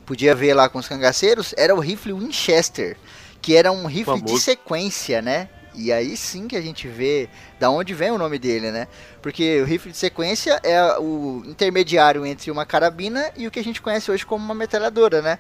podia 0.06 0.34
ver 0.34 0.54
lá 0.54 0.70
com 0.70 0.80
os 0.80 0.88
cangaceiros 0.88 1.54
era 1.58 1.76
o 1.76 1.80
rifle 1.80 2.14
Winchester, 2.14 2.98
que 3.42 3.56
era 3.56 3.72
um 3.72 3.86
rifle 3.86 4.16
de 4.16 4.22
Famoso. 4.22 4.40
sequência, 4.40 5.22
né? 5.22 5.50
E 5.78 5.94
aí 5.94 6.18
sim 6.18 6.48
que 6.48 6.56
a 6.56 6.62
gente 6.62 6.88
vê 6.88 7.30
da 7.60 7.70
onde 7.70 7.94
vem 7.94 8.10
o 8.10 8.18
nome 8.18 8.40
dele, 8.40 8.72
né? 8.72 8.88
Porque 9.22 9.62
o 9.62 9.66
rifle 9.66 9.92
de 9.92 9.98
sequência 9.98 10.60
é 10.64 10.98
o 10.98 11.44
intermediário 11.46 12.26
entre 12.26 12.50
uma 12.50 12.66
carabina 12.66 13.32
e 13.38 13.46
o 13.46 13.52
que 13.52 13.60
a 13.60 13.64
gente 13.64 13.80
conhece 13.80 14.10
hoje 14.10 14.26
como 14.26 14.44
uma 14.44 14.56
metralhadora, 14.56 15.22
né? 15.22 15.38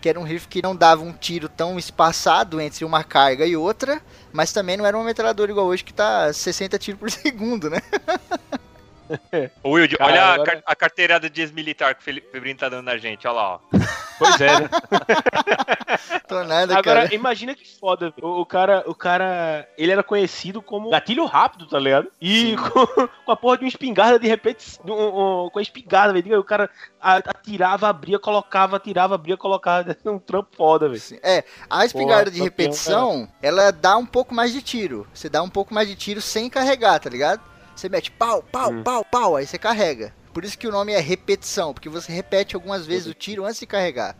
Que 0.00 0.08
era 0.08 0.18
um 0.18 0.22
rifle 0.22 0.48
que 0.48 0.62
não 0.62 0.74
dava 0.74 1.02
um 1.02 1.12
tiro 1.12 1.46
tão 1.46 1.78
espaçado 1.78 2.58
entre 2.58 2.86
uma 2.86 3.04
carga 3.04 3.44
e 3.44 3.54
outra, 3.54 4.00
mas 4.32 4.50
também 4.50 4.78
não 4.78 4.86
era 4.86 4.96
uma 4.96 5.04
metralhadora 5.04 5.50
igual 5.50 5.66
hoje 5.66 5.84
que 5.84 5.92
tá 5.92 6.32
60 6.32 6.78
tiros 6.78 6.98
por 6.98 7.10
segundo, 7.12 7.68
né? 7.68 7.82
Ô, 9.62 9.70
Wilde, 9.70 9.96
Cara, 9.96 10.10
olha 10.12 10.22
a, 10.22 10.34
agora- 10.34 10.52
car- 10.52 10.62
a 10.66 10.76
carteirada 10.76 11.30
de 11.30 11.40
ex-militar 11.40 11.94
que 11.94 12.00
o 12.00 12.04
Felipe 12.04 12.28
Febrinho 12.30 12.56
tá 12.56 12.68
dando 12.68 12.84
na 12.86 12.96
gente, 12.96 13.26
olha 13.26 13.36
lá, 13.36 13.54
ó. 13.54 13.58
Pois 14.18 14.40
é, 14.40 14.60
né? 14.60 14.68
Tô 16.26 16.42
nada, 16.44 16.76
Agora, 16.78 17.02
cara. 17.02 17.14
imagina 17.14 17.54
que 17.54 17.78
foda. 17.78 18.12
O, 18.20 18.40
o 18.40 18.46
cara, 18.46 18.82
o 18.86 18.94
cara, 18.94 19.68
ele 19.76 19.92
era 19.92 20.02
conhecido 20.02 20.60
como 20.62 20.90
gatilho 20.90 21.24
rápido, 21.26 21.66
tá 21.68 21.78
ligado? 21.78 22.10
E 22.20 22.56
com, 22.72 23.08
com 23.24 23.32
a 23.32 23.36
porra 23.36 23.58
de 23.58 23.64
uma 23.64 23.68
espingarda, 23.68 24.18
de 24.18 24.26
repente, 24.26 24.78
um- 24.84 25.44
um- 25.44 25.50
com 25.50 25.58
a 25.58 25.62
espingarda, 25.62 26.12
velho. 26.20 26.40
O 26.40 26.44
cara 26.44 26.70
a- 27.00 27.16
atirava, 27.16 27.88
abria, 27.88 28.18
colocava, 28.18 28.76
atirava, 28.76 29.14
abria, 29.14 29.36
colocava. 29.36 29.96
É 30.06 30.10
um 30.10 30.18
trampo 30.18 30.48
foda, 30.56 30.88
velho. 30.88 31.02
É, 31.22 31.44
a 31.68 31.84
espingarda 31.84 32.30
Porra, 32.30 32.32
de 32.32 32.38
campeão, 32.38 32.44
repetição, 32.44 33.28
ela 33.42 33.70
dá 33.70 33.96
um 33.96 34.06
pouco 34.06 34.34
mais 34.34 34.52
de 34.52 34.62
tiro. 34.62 35.06
Você 35.12 35.28
dá 35.28 35.42
um 35.42 35.48
pouco 35.50 35.74
mais 35.74 35.88
de 35.88 35.94
tiro 35.96 36.20
sem 36.20 36.48
carregar, 36.48 36.98
tá 37.00 37.10
ligado? 37.10 37.40
Você 37.76 37.88
mete 37.88 38.10
pau, 38.10 38.42
pau, 38.42 38.72
Hum. 38.72 38.82
pau, 38.82 39.04
pau, 39.04 39.36
aí 39.36 39.46
você 39.46 39.58
carrega. 39.58 40.14
Por 40.34 40.44
isso 40.44 40.58
que 40.58 40.66
o 40.68 40.72
nome 40.72 40.92
é 40.92 41.00
repetição, 41.00 41.74
porque 41.74 41.88
você 41.88 42.12
repete 42.12 42.56
algumas 42.56 42.86
vezes 42.86 43.06
o 43.08 43.14
tiro 43.14 43.44
antes 43.44 43.60
de 43.60 43.66
carregar. 43.66 44.16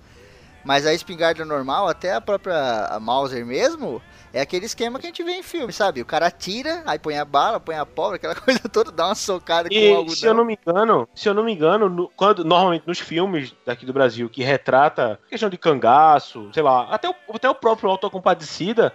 Mas 0.65 0.87
a 0.87 0.95
espingarda 0.95 1.45
normal, 1.45 1.89
até 1.89 2.13
a 2.15 2.21
própria 2.21 2.87
a 2.87 3.01
Mauser 3.01 3.47
mesmo, 3.47 4.03
é 4.33 4.41
aquele 4.41 4.67
esquema 4.67 4.99
que 4.99 5.07
a 5.07 5.11
gente 5.11 5.23
vê 5.25 5.33
em 5.33 5.43
filme, 5.43 5.73
sabe? 5.73 6.03
O 6.03 6.07
cara 6.07 6.27
atira, 6.27 6.83
aí 6.87 6.99
põe 6.99 7.19
a 7.19 7.25
bala, 7.25 7.61
põe 7.61 7.77
a 7.77 7.87
pólvora, 7.87 8.17
aquela 8.17 8.35
coisa 8.41 8.61
toda, 8.69 8.93
dá 8.93 9.07
uma 9.07 9.15
socada 9.15 9.71
com 9.71 9.93
E 9.93 9.95
algodão. 9.95 10.17
se 10.17 10.27
eu 10.29 10.35
não 10.35 10.45
me 10.45 10.57
engano, 10.57 11.09
se 11.15 11.29
eu 11.29 11.35
não 11.35 11.43
me 11.45 11.53
engano, 11.53 11.89
no- 11.89 12.09
quando 12.11 12.45
normalmente 12.45 12.87
nos 12.87 13.01
filmes 13.01 13.53
daqui 13.67 13.85
do 13.85 13.93
Brasil 13.93 14.29
que 14.31 14.45
retrata 14.45 15.19
questão 15.29 15.49
de 15.51 15.59
cangaço, 15.59 16.51
sei 16.55 16.63
lá, 16.63 16.85
até 16.89 17.09
o, 17.09 17.15
até 17.35 17.51
o 17.51 17.55
próprio 17.55 17.91
Autocompadecida, 17.91 18.95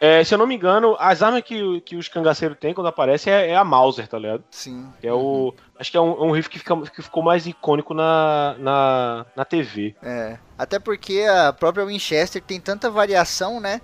é, 0.00 0.22
se 0.24 0.34
eu 0.34 0.38
não 0.38 0.46
me 0.46 0.54
engano, 0.54 0.96
as 0.98 1.22
armas 1.22 1.42
que, 1.42 1.80
que 1.80 1.96
os 1.96 2.08
cangaceiros 2.08 2.56
têm 2.58 2.74
quando 2.74 2.86
aparece 2.88 3.30
é, 3.30 3.50
é 3.50 3.56
a 3.56 3.64
Mauser, 3.64 4.06
tá 4.06 4.18
ligado? 4.18 4.44
Sim. 4.50 4.86
Que 5.00 5.06
é 5.08 5.12
o. 5.12 5.54
Acho 5.78 5.90
que 5.90 5.96
é 5.96 6.00
um, 6.00 6.24
um 6.24 6.30
rifle 6.32 6.50
que, 6.52 6.58
fica- 6.58 6.76
que 6.90 7.02
ficou 7.02 7.22
mais 7.22 7.46
icônico 7.46 7.94
na, 7.94 8.56
na, 8.58 9.26
na 9.34 9.44
TV. 9.44 9.94
É. 10.02 10.38
Até 10.58 10.78
porque 10.78 11.24
a 11.28 11.52
própria 11.52 11.84
Winchester 11.86 12.42
tem 12.42 12.60
tanta 12.60 12.90
variação, 12.90 13.60
né? 13.60 13.80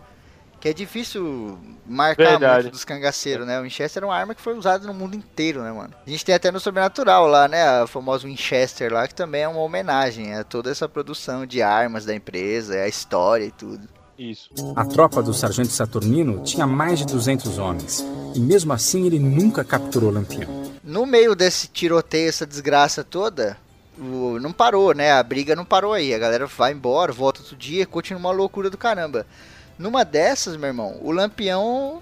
Que 0.61 0.69
é 0.69 0.73
difícil 0.73 1.59
marcar 1.85 2.23
Verdade. 2.25 2.63
muito 2.63 2.73
dos 2.75 2.85
cangaceiros, 2.85 3.45
né? 3.45 3.59
O 3.59 3.63
Winchester 3.65 4.03
é 4.05 4.07
uma 4.07 4.15
arma 4.15 4.33
que 4.35 4.41
foi 4.41 4.57
usada 4.57 4.87
no 4.87 4.95
mundo 4.95 5.17
inteiro, 5.17 5.61
né, 5.61 5.73
mano? 5.73 5.93
A 6.07 6.09
gente 6.09 6.25
tem 6.25 6.35
até 6.35 6.53
no 6.53 6.61
Sobrenatural 6.61 7.27
lá, 7.27 7.49
né? 7.49 7.81
A 7.83 7.87
famosa 7.89 8.29
Winchester 8.29 8.93
lá, 8.93 9.09
que 9.09 9.15
também 9.15 9.43
é 9.43 9.49
uma 9.49 9.61
homenagem 9.61 10.35
a 10.37 10.45
toda 10.45 10.71
essa 10.71 10.89
produção 10.89 11.45
de 11.45 11.61
armas 11.63 12.05
da 12.05 12.15
empresa, 12.15 12.77
a 12.77 12.87
história 12.87 13.45
e 13.45 13.51
tudo. 13.51 13.89
Isso. 14.31 14.49
A 14.77 14.85
tropa 14.85 15.21
do 15.21 15.35
sargento 15.35 15.73
Saturnino 15.73 16.45
tinha 16.45 16.65
mais 16.65 17.01
de 17.01 17.07
200 17.07 17.59
homens, 17.59 18.05
e 18.35 18.39
mesmo 18.39 18.73
assim 18.73 19.05
ele 19.07 19.19
nunca 19.19 19.65
capturou 19.65 20.13
Lampião. 20.13 20.49
No 20.85 21.05
meio 21.05 21.35
desse 21.35 21.67
tiroteio, 21.67 22.29
essa 22.29 22.47
desgraça 22.47 23.03
toda, 23.03 23.59
não 23.99 24.53
parou, 24.53 24.95
né? 24.95 25.11
A 25.13 25.23
briga 25.23 25.57
não 25.57 25.65
parou 25.65 25.93
aí. 25.93 26.15
A 26.15 26.19
galera 26.19 26.47
vai 26.47 26.73
embora, 26.73 27.13
volta 27.13 27.41
outro 27.41 27.57
dia, 27.57 27.85
continua 27.85 28.21
uma 28.21 28.31
loucura 28.31 28.71
do 28.71 28.79
caramba. 28.79 29.27
Numa 29.77 30.05
dessas, 30.05 30.57
meu 30.57 30.69
irmão, 30.69 30.99
o 31.03 31.11
Lampião 31.11 32.01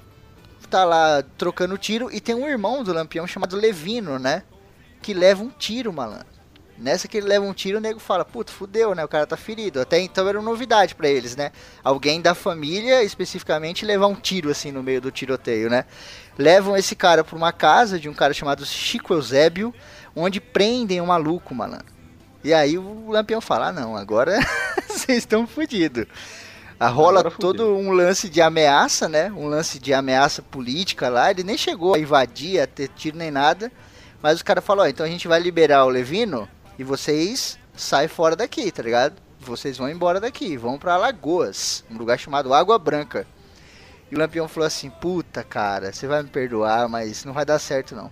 tá 0.68 0.84
lá 0.84 1.22
trocando 1.38 1.78
tiro 1.78 2.10
e 2.12 2.20
tem 2.20 2.34
um 2.34 2.46
irmão 2.46 2.84
do 2.84 2.92
Lampião 2.92 3.26
chamado 3.26 3.56
Levino, 3.56 4.18
né? 4.18 4.42
Que 5.00 5.14
leva 5.14 5.42
um 5.42 5.48
tiro, 5.48 5.92
malandro. 5.92 6.29
Nessa 6.80 7.06
que 7.06 7.18
ele 7.18 7.28
leva 7.28 7.44
um 7.44 7.52
tiro, 7.52 7.76
o 7.76 7.80
nego 7.80 8.00
fala, 8.00 8.24
puta, 8.24 8.50
fudeu, 8.50 8.94
né? 8.94 9.04
O 9.04 9.08
cara 9.08 9.26
tá 9.26 9.36
ferido. 9.36 9.82
Até 9.82 10.00
então 10.00 10.26
era 10.26 10.38
uma 10.38 10.50
novidade 10.50 10.94
pra 10.94 11.08
eles, 11.10 11.36
né? 11.36 11.52
Alguém 11.84 12.22
da 12.22 12.34
família, 12.34 13.02
especificamente, 13.02 13.84
levar 13.84 14.06
um 14.06 14.14
tiro 14.14 14.50
assim 14.50 14.72
no 14.72 14.82
meio 14.82 14.98
do 14.98 15.10
tiroteio, 15.10 15.68
né? 15.68 15.84
Levam 16.38 16.74
esse 16.74 16.96
cara 16.96 17.22
pra 17.22 17.36
uma 17.36 17.52
casa 17.52 18.00
de 18.00 18.08
um 18.08 18.14
cara 18.14 18.32
chamado 18.32 18.64
Chico 18.64 19.12
Eusébio, 19.12 19.74
onde 20.16 20.40
prendem 20.40 21.02
o 21.02 21.06
maluco, 21.06 21.54
malandro. 21.54 21.92
E 22.42 22.54
aí 22.54 22.78
o 22.78 23.10
Lampião 23.10 23.42
fala, 23.42 23.68
ah 23.68 23.72
não, 23.72 23.94
agora 23.94 24.38
vocês 24.88 25.18
estão 25.18 25.46
fodidos. 25.46 26.06
A 26.78 26.88
rola 26.88 27.20
Agora 27.20 27.30
fudeu. 27.30 27.52
todo 27.52 27.76
um 27.76 27.90
lance 27.90 28.30
de 28.30 28.40
ameaça, 28.40 29.06
né? 29.06 29.30
Um 29.30 29.48
lance 29.48 29.78
de 29.78 29.92
ameaça 29.92 30.40
política 30.40 31.10
lá. 31.10 31.30
Ele 31.30 31.42
nem 31.42 31.58
chegou 31.58 31.94
a 31.94 31.98
invadir, 31.98 32.58
a 32.58 32.66
ter 32.66 32.88
tiro 32.88 33.18
nem 33.18 33.30
nada. 33.30 33.70
Mas 34.22 34.36
os 34.36 34.42
caras 34.42 34.64
falaram, 34.64 34.88
ó, 34.88 34.90
então 34.90 35.04
a 35.04 35.08
gente 35.08 35.28
vai 35.28 35.38
liberar 35.38 35.84
o 35.84 35.90
Levino 35.90 36.48
e 36.80 36.82
vocês 36.82 37.58
saem 37.76 38.08
fora 38.08 38.34
daqui, 38.34 38.72
tá 38.72 38.82
ligado? 38.82 39.12
Vocês 39.38 39.76
vão 39.76 39.86
embora 39.86 40.18
daqui, 40.18 40.56
vão 40.56 40.78
pra 40.78 40.94
Alagoas, 40.94 41.84
um 41.90 41.98
lugar 41.98 42.18
chamado 42.18 42.54
Água 42.54 42.78
Branca. 42.78 43.26
E 44.10 44.16
o 44.16 44.18
Lampião 44.18 44.48
falou 44.48 44.66
assim, 44.66 44.88
puta 44.88 45.44
cara, 45.44 45.92
você 45.92 46.06
vai 46.06 46.22
me 46.22 46.30
perdoar, 46.30 46.88
mas 46.88 47.22
não 47.22 47.34
vai 47.34 47.44
dar 47.44 47.58
certo 47.58 47.94
não. 47.94 48.10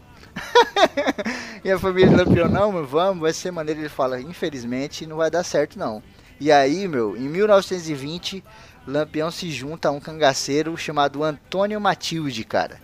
e 1.64 1.70
a 1.70 1.78
família 1.78 2.10
do 2.10 2.16
Lampião, 2.18 2.46
não, 2.46 2.70
mas 2.70 2.86
vamos, 2.86 3.22
vai 3.22 3.32
ser 3.32 3.50
maneiro. 3.50 3.80
Ele 3.80 3.88
fala, 3.88 4.20
infelizmente 4.20 5.06
não 5.06 5.16
vai 5.16 5.30
dar 5.30 5.44
certo 5.44 5.78
não. 5.78 6.02
E 6.38 6.52
aí, 6.52 6.86
meu, 6.86 7.16
em 7.16 7.26
1920, 7.26 8.44
Lampião 8.86 9.30
se 9.30 9.50
junta 9.50 9.88
a 9.88 9.92
um 9.92 9.98
cangaceiro 9.98 10.76
chamado 10.76 11.24
Antônio 11.24 11.80
Matilde, 11.80 12.44
cara. 12.44 12.78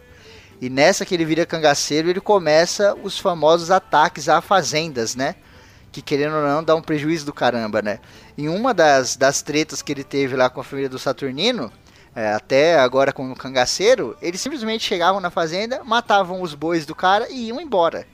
E 0.63 0.71
nessa 0.71 1.05
que 1.05 1.15
ele 1.15 1.27
vira 1.27 1.45
cangaceiro, 1.45 2.09
ele 2.09 2.23
começa 2.23 2.95
os 3.03 3.19
famosos 3.19 3.71
ataques 3.71 4.31
a 4.31 4.41
fazendas, 4.41 5.15
né? 5.15 5.35
Que 5.95 6.03
querendo 6.03 6.35
ou 6.35 6.43
não, 6.43 6.65
dá 6.65 6.75
um 6.75 6.83
prejuízo 6.83 7.25
do 7.25 7.33
caramba, 7.33 7.81
né? 7.81 8.01
Em 8.37 8.49
uma 8.49 8.75
das, 8.75 9.15
das 9.15 9.43
tretas 9.43 9.81
que 9.81 9.93
ele 9.93 10.03
teve 10.03 10.35
lá 10.35 10.51
com 10.51 10.61
a 10.61 10.65
família 10.65 10.89
do 10.89 10.99
Saturnino, 10.99 11.73
é, 12.17 12.33
até 12.33 12.77
agora 12.81 13.13
com 13.13 13.31
o 13.31 13.37
cangaceiro, 13.37 14.17
eles 14.21 14.41
simplesmente 14.41 14.85
chegavam 14.85 15.21
na 15.21 15.31
fazenda, 15.31 15.85
matavam 15.85 16.43
os 16.43 16.53
bois 16.53 16.85
do 16.85 16.97
cara 16.97 17.29
e 17.31 17.47
iam 17.47 17.61
embora. 17.61 18.09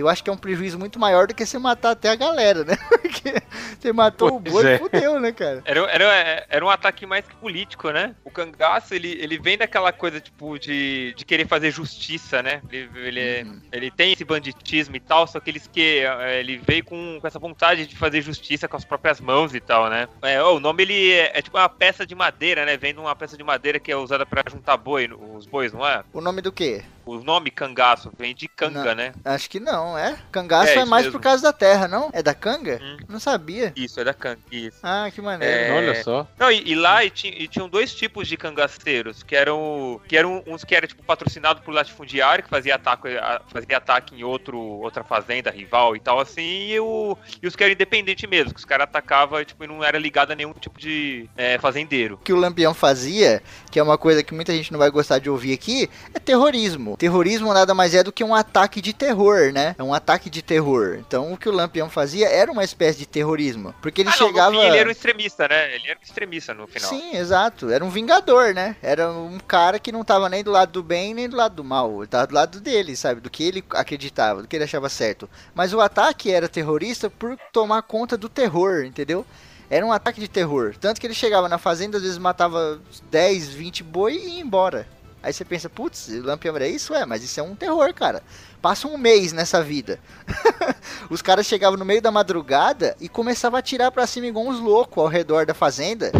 Eu 0.00 0.08
acho 0.08 0.22
que 0.22 0.30
é 0.30 0.32
um 0.32 0.36
prejuízo 0.36 0.78
muito 0.78 0.98
maior 0.98 1.26
do 1.26 1.34
que 1.34 1.44
você 1.44 1.58
matar 1.58 1.90
até 1.90 2.10
a 2.10 2.14
galera, 2.14 2.64
né? 2.64 2.76
Porque 2.88 3.34
você 3.78 3.92
matou 3.92 4.36
o 4.36 4.40
Pois 4.40 4.52
boi 4.52 4.66
é. 4.66 4.74
e 4.74 4.78
fudeu, 4.78 5.20
né, 5.20 5.32
cara? 5.32 5.62
Era, 5.64 5.80
era, 5.90 6.46
era 6.48 6.64
um 6.64 6.70
ataque 6.70 7.06
mais 7.06 7.26
que 7.26 7.34
político, 7.36 7.90
né? 7.90 8.14
O 8.24 8.30
cangaço, 8.30 8.94
ele, 8.94 9.12
ele 9.20 9.38
vem 9.38 9.56
daquela 9.58 9.92
coisa, 9.92 10.20
tipo, 10.20 10.58
de, 10.58 11.14
de 11.16 11.24
querer 11.24 11.46
fazer 11.46 11.70
justiça, 11.70 12.42
né? 12.42 12.60
Ele, 12.70 12.90
ele, 12.96 13.26
Uhum. 13.46 13.60
ele 13.72 13.90
tem 13.90 14.12
esse 14.12 14.24
banditismo 14.24 14.96
e 14.96 15.00
tal, 15.00 15.26
só 15.26 15.40
que 15.40 15.50
eles 15.50 15.66
que 15.66 16.00
eh, 16.04 16.40
ele 16.40 16.58
veio 16.58 16.84
com, 16.84 17.18
com 17.20 17.26
essa 17.26 17.38
vontade 17.38 17.86
de 17.86 17.96
fazer 17.96 18.20
justiça 18.22 18.68
com 18.68 18.76
as 18.76 18.84
próprias 18.84 19.20
mãos 19.20 19.54
e 19.54 19.60
tal, 19.60 19.88
né? 19.90 20.08
É, 20.22 20.42
o 20.42 20.60
nome, 20.60 20.82
ele 20.84 21.12
é, 21.12 21.38
é 21.38 21.42
tipo 21.42 21.56
uma 21.56 21.68
peça 21.68 22.06
de 22.06 22.14
madeira, 22.14 22.64
né? 22.64 22.76
Vem 22.76 22.94
de 22.94 23.00
uma 23.00 23.14
peça 23.16 23.36
de 23.36 23.44
madeira 23.44 23.78
que 23.78 23.90
é 23.90 23.96
usada 23.96 24.24
pra 24.24 24.42
juntar 24.50 24.76
boi, 24.76 25.08
os 25.34 25.46
bois, 25.46 25.72
não 25.72 25.86
é? 25.86 26.02
O 26.12 26.20
nome 26.20 26.40
do 26.40 26.52
quê? 26.52 26.82
O 27.06 27.18
nome 27.20 27.50
cangaço 27.52 28.10
vem 28.18 28.34
de 28.34 28.48
canga, 28.48 28.84
Não. 28.84 28.94
né? 28.96 29.12
Acho 29.24 29.48
que 29.48 29.60
não, 29.60 29.96
é? 29.96 30.16
Cangaço 30.32 30.70
É, 30.72 30.78
é, 30.78 30.84
mais 30.84 31.04
mesmo. 31.06 31.18
por 31.18 31.22
causa 31.22 31.40
da 31.44 31.52
terra, 31.52 31.86
não? 31.86 32.10
É 32.12 32.20
da 32.20 32.34
canga? 32.34 32.80
Hum. 32.82 32.96
Não 33.08 33.20
sabia. 33.20 33.72
Isso, 33.76 34.00
é 34.00 34.04
da 34.04 34.12
canga, 34.12 34.40
isso. 34.50 34.78
Ah, 34.82 35.08
que 35.14 35.20
maneiro. 35.22 35.54
É, 35.54 35.70
Olha 35.72 36.02
só. 36.02 36.26
Não, 36.36 36.50
e, 36.50 36.62
e 36.70 36.74
lá 36.74 37.04
e, 37.04 37.10
ti- 37.10 37.32
e 37.38 37.46
tinham 37.46 37.68
dois 37.68 37.94
tipos 37.94 38.26
de 38.26 38.36
cangaceiros, 38.36 39.22
que 39.22 39.36
eram 39.36 40.00
que 40.08 40.16
eram 40.16 40.42
uns 40.48 40.64
que 40.64 40.74
era 40.74 40.86
tipo 40.86 41.02
patrocinado 41.04 41.62
por 41.62 41.72
latifundiário, 41.72 42.42
que 42.42 42.50
fazia 42.50 42.74
ataque, 42.74 43.08
fazia 43.52 43.76
ataque 43.76 44.14
em 44.16 44.24
outro 44.24 44.58
outra 44.58 45.04
fazenda 45.04 45.50
rival 45.50 45.94
e 45.94 46.00
tal 46.00 46.18
assim, 46.18 46.42
e, 46.72 46.80
o, 46.80 47.16
e 47.40 47.46
os 47.46 47.54
que 47.54 47.62
eram 47.62 47.72
independente 47.72 48.26
mesmo, 48.26 48.52
que 48.52 48.58
os 48.58 48.64
caras 48.64 48.84
atacavam 48.84 49.44
tipo, 49.44 49.62
e 49.62 49.66
não 49.68 49.84
era 49.84 49.96
ligado 49.98 50.32
a 50.32 50.34
nenhum 50.34 50.52
tipo 50.52 50.78
de 50.80 51.28
é, 51.36 51.56
fazendeiro. 51.58 52.14
O 52.16 52.18
que 52.18 52.32
o 52.32 52.36
Lampião 52.36 52.74
fazia, 52.74 53.40
que 53.70 53.78
é 53.78 53.82
uma 53.82 53.96
coisa 53.96 54.24
que 54.24 54.34
muita 54.34 54.52
gente 54.52 54.72
não 54.72 54.78
vai 54.80 54.90
gostar 54.90 55.20
de 55.20 55.30
ouvir 55.30 55.52
aqui, 55.52 55.88
é 56.12 56.18
terrorismo. 56.18 56.95
Terrorismo 56.98 57.52
nada 57.52 57.74
mais 57.74 57.94
é 57.94 58.02
do 58.02 58.12
que 58.12 58.24
um 58.24 58.34
ataque 58.34 58.80
de 58.80 58.92
terror, 58.92 59.52
né? 59.52 59.74
É 59.78 59.82
um 59.82 59.92
ataque 59.92 60.30
de 60.30 60.42
terror. 60.42 60.96
Então 60.98 61.32
o 61.32 61.36
que 61.36 61.48
o 61.48 61.52
Lampião 61.52 61.90
fazia 61.90 62.28
era 62.28 62.50
uma 62.50 62.64
espécie 62.64 62.98
de 62.98 63.06
terrorismo. 63.06 63.74
Porque 63.82 64.00
ele 64.00 64.08
ah, 64.08 64.16
não, 64.18 64.26
chegava. 64.28 64.50
no 64.50 64.60
fim 64.60 64.66
ele 64.66 64.78
era 64.78 64.88
um 64.88 64.92
extremista, 64.92 65.48
né? 65.48 65.74
Ele 65.74 65.88
era 65.88 65.98
um 65.98 66.02
extremista 66.02 66.54
no 66.54 66.66
final. 66.66 66.88
Sim, 66.88 67.16
exato. 67.16 67.70
Era 67.70 67.84
um 67.84 67.90
vingador, 67.90 68.54
né? 68.54 68.76
Era 68.82 69.10
um 69.10 69.38
cara 69.38 69.78
que 69.78 69.92
não 69.92 70.04
tava 70.04 70.28
nem 70.28 70.42
do 70.42 70.50
lado 70.50 70.72
do 70.72 70.82
bem 70.82 71.12
nem 71.12 71.28
do 71.28 71.36
lado 71.36 71.56
do 71.56 71.64
mal. 71.64 72.00
Ele 72.00 72.06
tava 72.06 72.26
do 72.26 72.34
lado 72.34 72.60
dele, 72.60 72.96
sabe? 72.96 73.20
Do 73.20 73.30
que 73.30 73.44
ele 73.44 73.64
acreditava, 73.70 74.42
do 74.42 74.48
que 74.48 74.56
ele 74.56 74.64
achava 74.64 74.88
certo. 74.88 75.28
Mas 75.54 75.74
o 75.74 75.80
ataque 75.80 76.32
era 76.32 76.48
terrorista 76.48 77.10
por 77.10 77.36
tomar 77.52 77.82
conta 77.82 78.16
do 78.16 78.28
terror, 78.28 78.84
entendeu? 78.84 79.26
Era 79.68 79.84
um 79.84 79.92
ataque 79.92 80.20
de 80.20 80.28
terror. 80.28 80.74
Tanto 80.80 81.00
que 81.00 81.06
ele 81.06 81.14
chegava 81.14 81.48
na 81.48 81.58
fazenda, 81.58 81.96
às 81.96 82.02
vezes 82.02 82.18
matava 82.18 82.80
10, 83.10 83.48
20 83.48 83.82
boi 83.82 84.14
e 84.14 84.28
ia 84.36 84.40
embora. 84.40 84.86
Aí 85.26 85.32
você 85.32 85.44
pensa, 85.44 85.68
putz, 85.68 86.06
Lampião 86.22 86.54
era 86.54 86.68
isso? 86.68 86.94
É, 86.94 87.04
mas 87.04 87.24
isso 87.24 87.40
é 87.40 87.42
um 87.42 87.56
terror, 87.56 87.92
cara. 87.92 88.22
Passa 88.62 88.86
um 88.86 88.96
mês 88.96 89.32
nessa 89.32 89.60
vida. 89.60 89.98
Os 91.10 91.20
caras 91.20 91.46
chegavam 91.46 91.76
no 91.76 91.84
meio 91.84 92.00
da 92.00 92.12
madrugada 92.12 92.96
e 93.00 93.08
começavam 93.08 93.56
a 93.56 93.58
atirar 93.58 93.90
pra 93.90 94.06
cima 94.06 94.28
igual 94.28 94.46
uns 94.46 94.60
loucos 94.60 95.02
ao 95.02 95.08
redor 95.08 95.44
da 95.44 95.52
fazenda. 95.52 96.12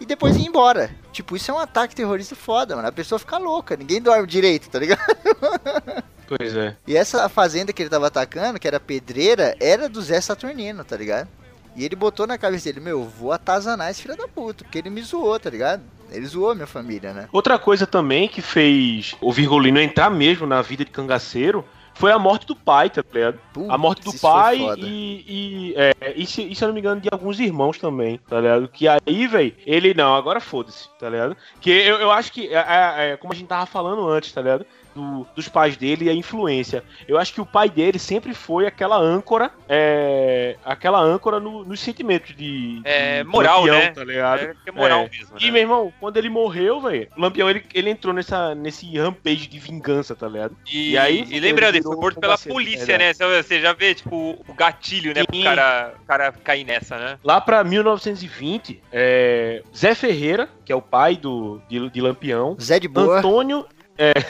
E 0.00 0.06
depois 0.06 0.36
ia 0.36 0.46
embora. 0.46 0.88
Tipo, 1.10 1.34
isso 1.34 1.50
é 1.50 1.54
um 1.54 1.58
ataque 1.58 1.96
terrorista 1.96 2.36
foda, 2.36 2.76
mano. 2.76 2.86
A 2.86 2.92
pessoa 2.92 3.18
fica 3.18 3.38
louca, 3.38 3.76
ninguém 3.76 4.00
dorme 4.00 4.24
direito, 4.28 4.70
tá 4.70 4.78
ligado? 4.78 5.00
Pois 6.26 6.56
é. 6.56 6.74
E 6.86 6.96
essa 6.96 7.28
fazenda 7.28 7.70
que 7.70 7.82
ele 7.82 7.90
tava 7.90 8.06
atacando, 8.06 8.58
que 8.58 8.66
era 8.66 8.80
pedreira, 8.80 9.54
era 9.60 9.90
do 9.90 10.00
Zé 10.00 10.18
Saturnino, 10.22 10.82
tá 10.82 10.96
ligado? 10.96 11.28
E 11.76 11.84
ele 11.84 11.94
botou 11.94 12.26
na 12.26 12.38
cabeça 12.38 12.64
dele, 12.64 12.80
meu, 12.80 13.04
vou 13.04 13.30
atazanar 13.30 13.90
esse 13.90 14.00
filho 14.00 14.16
da 14.16 14.26
puta, 14.26 14.64
porque 14.64 14.78
ele 14.78 14.88
me 14.88 15.02
zoou, 15.02 15.38
tá 15.38 15.50
ligado? 15.50 15.82
Ele 16.14 16.26
zoou 16.26 16.50
a 16.50 16.54
minha 16.54 16.66
família, 16.66 17.12
né? 17.12 17.28
Outra 17.32 17.58
coisa 17.58 17.86
também 17.86 18.28
que 18.28 18.42
fez 18.42 19.14
o 19.20 19.32
Virgulino 19.32 19.80
entrar 19.80 20.10
mesmo 20.10 20.46
na 20.46 20.62
vida 20.62 20.84
de 20.84 20.90
cangaceiro 20.90 21.64
foi 21.94 22.10
a 22.10 22.18
morte 22.18 22.46
do 22.46 22.56
pai, 22.56 22.90
tá 22.90 23.02
ligado? 23.12 23.38
Putz, 23.52 23.70
A 23.70 23.78
morte 23.78 24.02
do 24.02 24.12
pai 24.18 24.58
e, 24.78 25.24
e, 25.26 25.74
é, 25.76 26.12
e, 26.16 26.26
se, 26.26 26.42
e 26.42 26.54
se 26.54 26.62
eu 26.64 26.68
não 26.68 26.74
me 26.74 26.80
engano, 26.80 27.00
de 27.00 27.08
alguns 27.10 27.38
irmãos 27.38 27.78
também, 27.78 28.18
tá 28.28 28.40
ligado? 28.40 28.68
Que 28.68 28.86
aí, 28.88 29.26
velho, 29.26 29.54
ele 29.64 29.94
não, 29.94 30.14
agora 30.14 30.40
foda-se, 30.40 30.88
tá 30.98 31.08
ligado? 31.08 31.36
Que 31.60 31.70
eu, 31.70 31.96
eu 31.98 32.10
acho 32.10 32.32
que, 32.32 32.48
é, 32.48 32.58
é, 32.58 33.10
é, 33.12 33.16
como 33.16 33.32
a 33.32 33.36
gente 33.36 33.46
tava 33.46 33.64
falando 33.64 34.08
antes, 34.08 34.32
tá 34.32 34.42
ligado? 34.42 34.66
Do- 34.94 35.26
dos 35.34 35.48
pais 35.48 35.76
dele 35.76 36.04
e 36.04 36.08
a 36.08 36.12
influência. 36.14 36.84
Eu 37.08 37.18
acho 37.18 37.32
que 37.34 37.40
o 37.40 37.46
pai 37.46 37.68
dele 37.68 37.98
sempre 37.98 38.32
foi 38.32 38.64
aquela 38.66 38.96
âncora, 38.96 39.50
é, 39.68 40.56
aquela 40.64 41.00
âncora 41.00 41.40
no- 41.40 41.64
nos 41.64 41.80
sentimentos 41.80 42.34
de, 42.36 42.80
É, 42.84 43.22
de 43.24 43.28
moral, 43.28 43.60
Lampião, 43.60 43.78
né? 43.78 43.90
tá 43.90 44.04
ligado? 44.04 44.40
É, 44.42 44.54
é 44.66 44.70
moral 44.72 45.00
É. 45.00 45.08
mesmo, 45.10 45.36
E, 45.40 45.44
né? 45.46 45.50
meu 45.50 45.60
irmão, 45.62 45.92
quando 45.98 46.16
ele 46.16 46.28
morreu, 46.28 46.80
velho, 46.80 47.08
o 47.16 47.20
Lampião 47.20 47.50
ele, 47.50 47.64
ele 47.74 47.90
entrou 47.90 48.14
nessa, 48.14 48.54
nesse 48.54 48.86
rampage 48.96 49.48
de 49.48 49.58
vingança, 49.58 50.14
tá 50.14 50.28
ligado? 50.28 50.56
E, 50.72 50.92
E 50.92 50.98
aí, 50.98 51.26
e 51.28 51.40
lembrando, 51.40 51.74
ele 51.74 51.82
foi 51.82 51.96
morto 51.96 52.20
pela 52.20 52.38
polícia, 52.38 52.92
é 52.92 52.98
né? 52.98 53.12
Você- 53.12 53.24
Você 53.42 53.60
já 53.60 53.72
vê, 53.72 53.94
tipo, 53.94 54.40
o 54.46 54.54
gatilho, 54.54 55.12
né? 55.14 55.24
Pro 55.24 55.36
Sim. 55.36 55.42
cara, 55.42 55.94
o 56.00 56.06
cara 56.06 56.32
cair 56.32 56.64
nessa, 56.64 56.96
né? 56.98 57.18
Lá 57.24 57.40
pra 57.40 57.64
1920, 57.64 58.80
é, 58.92 59.62
Zé 59.76 59.94
Ferreira, 59.94 60.48
que 60.64 60.72
é 60.72 60.76
o 60.76 60.82
pai 60.82 61.16
do, 61.16 61.60
de, 61.68 61.90
de 61.90 62.00
Lampião, 62.00 62.56
Zé 62.60 62.78
de 62.78 62.86
Boa, 62.88 63.18
Antônio, 63.18 63.66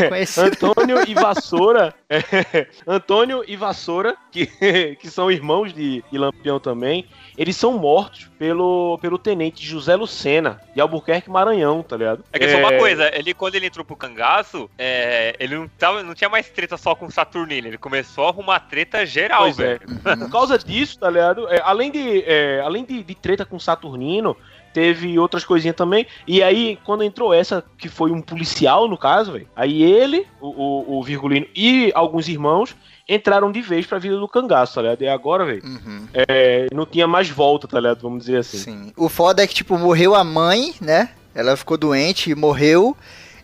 conhecido. 0.09 0.47
Antônio 0.47 1.09
e 1.09 1.15
Vassoura, 1.15 1.95
é, 2.09 2.66
Antônio 2.86 3.45
e 3.47 3.57
Vassoura, 3.57 4.16
que, 4.31 4.47
que 5.01 5.09
são 5.09 5.31
irmãos 5.31 5.73
de, 5.73 6.05
de 6.11 6.19
Lampião 6.19 6.61
também, 6.61 7.07
eles 7.36 7.57
são 7.57 7.78
mortos 7.78 8.31
pelo, 8.39 8.99
pelo 8.99 9.19
tenente 9.19 9.65
José 9.65 9.97
Lucena, 9.97 10.61
de 10.74 10.81
Albuquerque, 10.81 11.31
Maranhão, 11.31 11.82
tá 11.82 11.97
ligado? 11.97 12.24
É 12.32 12.39
que 12.39 12.49
só 12.49 12.59
uma 12.59 12.78
coisa, 12.78 13.11
ele 13.16 13.35
quando 13.35 13.55
ele 13.55 13.66
entrou 13.66 13.85
pro 13.85 13.97
cangaço, 13.97 14.70
é, 14.78 15.35
ele 15.39 15.57
não, 15.57 15.69
tava, 15.69 16.03
não 16.03 16.15
tinha 16.15 16.28
mais 16.28 16.49
treta 16.49 16.77
só 16.77 16.95
com 16.95 17.07
o 17.07 17.11
Saturnino, 17.11 17.69
ele 17.69 17.78
começou 17.78 18.27
a 18.27 18.28
arrumar 18.28 18.61
treta 18.61 19.05
geral, 19.05 19.43
Pois 19.43 19.59
é. 19.59 19.78
velho. 19.78 20.01
Por 20.19 20.31
causa 20.31 20.59
disso, 20.59 20.99
tá 20.99 21.11
ligado? 21.11 21.49
É, 21.49 21.61
além 21.65 21.91
de, 21.91 22.23
é, 22.27 22.61
além 22.61 22.85
de, 22.85 23.03
de 23.03 23.15
treta 23.15 23.45
com 23.45 23.59
Saturnino, 23.59 24.36
teve 24.74 25.16
outras 25.18 25.44
coisinhas 25.44 25.76
também. 25.76 26.06
E 26.26 26.42
aí, 26.42 26.78
quando 26.84 27.05
entrou 27.05 27.32
essa, 27.32 27.64
que 27.78 27.88
foi 27.88 28.10
um 28.10 28.20
policial, 28.20 28.88
no 28.88 28.98
caso, 28.98 29.32
velho, 29.32 29.48
aí 29.56 29.82
ele, 29.82 30.26
o, 30.40 30.48
o, 30.48 30.98
o 30.98 31.02
Virgulino 31.02 31.46
e 31.55 31.92
alguns 31.94 32.28
irmãos 32.28 32.74
entraram 33.09 33.52
de 33.52 33.62
vez 33.62 33.86
pra 33.86 33.98
vida 33.98 34.18
do 34.18 34.26
cangaço, 34.26 34.74
tá 34.74 34.82
ligado? 34.82 35.02
E 35.02 35.09
agora, 35.09 35.44
velho, 35.44 35.62
Uhum, 35.64 36.09
é, 36.12 36.66
não 36.72 36.84
tinha 36.84 37.06
mais 37.06 37.30
volta, 37.30 37.68
tá 37.68 37.78
ligado? 37.78 38.01
Vamos 38.02 38.24
dizer 38.24 38.38
assim. 38.38 38.59
sim. 38.59 38.92
O 38.96 39.09
foda 39.09 39.42
é 39.42 39.46
que, 39.46 39.55
tipo, 39.55 39.78
morreu 39.78 40.14
a 40.14 40.24
mãe, 40.24 40.74
né? 40.80 41.10
Ela 41.34 41.56
ficou 41.56 41.78
doente 41.78 42.30
e 42.30 42.34
morreu. 42.34 42.96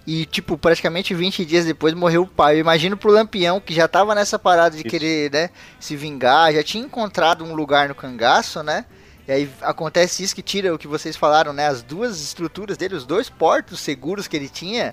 E, 0.06 0.24
tipo, 0.24 0.56
praticamente 0.58 1.14
20 1.14 1.44
dias 1.44 1.66
depois 1.66 1.94
morreu 1.94 2.22
o 2.22 2.26
pai. 2.26 2.56
Eu 2.56 2.60
imagino 2.60 2.96
pro 2.96 3.12
Lampião, 3.12 3.60
que 3.60 3.72
já 3.72 3.86
tava 3.86 4.14
nessa 4.14 4.38
parada 4.38 4.70
de 4.74 4.82
Isso. 4.82 4.88
querer, 4.88 5.30
né, 5.30 5.50
se 5.78 5.94
vingar, 5.94 6.52
já 6.52 6.62
tinha 6.64 6.84
encontrado 6.84 7.44
um 7.44 7.54
lugar 7.54 7.88
no 7.88 7.94
cangaço, 7.94 8.62
né? 8.62 8.86
E 9.30 9.32
aí 9.32 9.50
acontece 9.60 10.24
isso 10.24 10.34
que 10.34 10.42
tira 10.42 10.74
o 10.74 10.78
que 10.78 10.88
vocês 10.88 11.14
falaram, 11.14 11.52
né? 11.52 11.68
As 11.68 11.82
duas 11.82 12.20
estruturas 12.20 12.76
dele, 12.76 12.96
os 12.96 13.06
dois 13.06 13.30
portos 13.30 13.78
seguros 13.78 14.26
que 14.26 14.36
ele 14.36 14.48
tinha. 14.48 14.92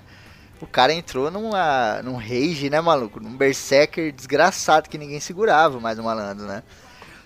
O 0.60 0.66
cara 0.66 0.92
entrou 0.92 1.28
numa, 1.28 2.00
num 2.04 2.14
rage, 2.14 2.70
né, 2.70 2.80
maluco? 2.80 3.18
Num 3.18 3.36
berserker 3.36 4.12
desgraçado 4.12 4.88
que 4.88 4.96
ninguém 4.96 5.18
segurava 5.18 5.80
mais 5.80 5.98
o 5.98 6.04
malandro, 6.04 6.46
né? 6.46 6.62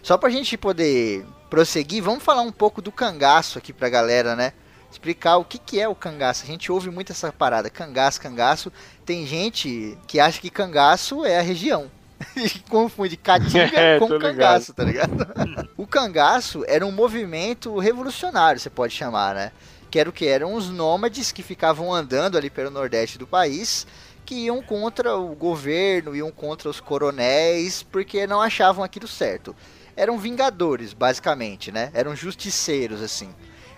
Só 0.02 0.16
pra 0.16 0.30
gente 0.30 0.56
poder 0.56 1.26
prosseguir, 1.50 2.02
vamos 2.02 2.24
falar 2.24 2.40
um 2.40 2.50
pouco 2.50 2.80
do 2.80 2.90
cangaço 2.90 3.58
aqui 3.58 3.74
pra 3.74 3.90
galera, 3.90 4.34
né? 4.34 4.54
Explicar 4.90 5.36
o 5.36 5.44
que, 5.44 5.58
que 5.58 5.78
é 5.78 5.86
o 5.86 5.94
cangaço. 5.94 6.44
A 6.44 6.46
gente 6.46 6.72
ouve 6.72 6.88
muito 6.88 7.12
essa 7.12 7.30
parada, 7.30 7.68
cangaço, 7.68 8.22
cangaço. 8.22 8.72
Tem 9.04 9.26
gente 9.26 9.98
que 10.06 10.18
acha 10.18 10.40
que 10.40 10.48
cangaço 10.48 11.26
é 11.26 11.38
a 11.38 11.42
região. 11.42 11.90
E 12.36 12.58
confunde 12.68 13.16
caatinga 13.16 13.70
É, 13.78 13.98
com 13.98 14.08
tô 14.08 14.16
ligado. 14.16 14.32
cangaço, 14.32 14.74
tá 14.74 14.84
ligado? 14.84 15.28
o 15.76 15.86
cangaço 15.86 16.64
era 16.66 16.86
um 16.86 16.92
movimento 16.92 17.78
revolucionário, 17.78 18.60
você 18.60 18.70
pode 18.70 18.94
chamar, 18.94 19.34
né? 19.34 19.52
Que 19.90 19.98
era 19.98 20.08
o 20.08 20.12
que? 20.12 20.26
Eram 20.26 20.54
os 20.54 20.70
nômades 20.70 21.32
que 21.32 21.42
ficavam 21.42 21.92
andando 21.92 22.38
ali 22.38 22.48
pelo 22.48 22.70
nordeste 22.70 23.18
do 23.18 23.26
país, 23.26 23.86
que 24.24 24.34
iam 24.46 24.62
contra 24.62 25.16
o 25.16 25.34
governo, 25.34 26.16
iam 26.16 26.30
contra 26.30 26.68
os 26.68 26.80
coronéis, 26.80 27.82
porque 27.82 28.26
não 28.26 28.40
achavam 28.40 28.82
aquilo 28.84 29.06
certo. 29.06 29.54
Eram 29.94 30.18
vingadores, 30.18 30.94
basicamente, 30.94 31.70
né? 31.70 31.90
Eram 31.92 32.16
justiceiros, 32.16 33.02
assim. 33.02 33.28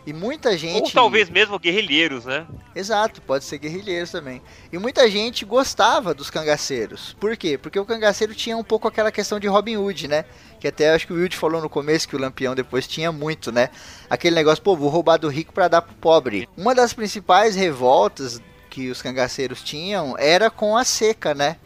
E 0.07 0.13
muita 0.13 0.57
gente. 0.57 0.83
Ou 0.83 0.91
talvez 0.91 1.31
mesmo 1.31 1.59
guerrilheiros, 1.59 2.27
né? 2.27 2.47
Exato, 2.75 3.23
pode 3.23 3.45
ser 3.45 3.59
guerrilheiros 3.59 4.11
também. 4.11 4.43
E 4.71 4.79
muita 4.79 5.11
gente 5.11 5.45
gostava 5.45 6.13
dos 6.13 6.29
cangaceiros. 6.29 7.17
Por 7.19 7.37
quê? 7.37 7.57
Porque 7.57 7.79
o 7.79 7.87
cangaceiro 7.87 8.35
tinha 8.35 8.57
um 8.57 8.65
pouco 8.65 8.87
aquela 8.87 9.11
questão 9.11 9.41
de 9.41 9.47
Robin 9.47 9.77
Hood, 9.77 10.09
né? 10.09 10.25
Que 10.61 10.69
até 10.69 10.93
acho 10.93 11.07
que 11.07 11.13
o 11.13 11.17
Wilde 11.17 11.37
falou 11.37 11.63
no 11.63 11.71
começo 11.71 12.09
que 12.09 12.17
o 12.17 12.19
Lampião 12.19 12.55
depois 12.55 12.87
tinha 12.87 13.11
muito, 13.11 13.51
né? 13.51 13.71
Aquele 14.11 14.35
negócio, 14.35 14.63
pô, 14.63 14.77
vou 14.77 14.91
roubar 14.91 15.17
do 15.17 15.29
rico 15.29 15.53
para 15.53 15.69
dar 15.69 15.83
pro 15.83 15.95
pobre. 15.95 16.49
Uma 16.57 16.75
das 16.75 16.93
principais 16.93 17.57
revoltas 17.57 18.43
que 18.69 18.91
os 18.91 19.01
cangaceiros 19.01 19.63
tinham 19.63 20.17
era 20.19 20.51
com 20.51 20.77
a 20.77 20.85
seca, 20.85 21.33
né? 21.33 21.57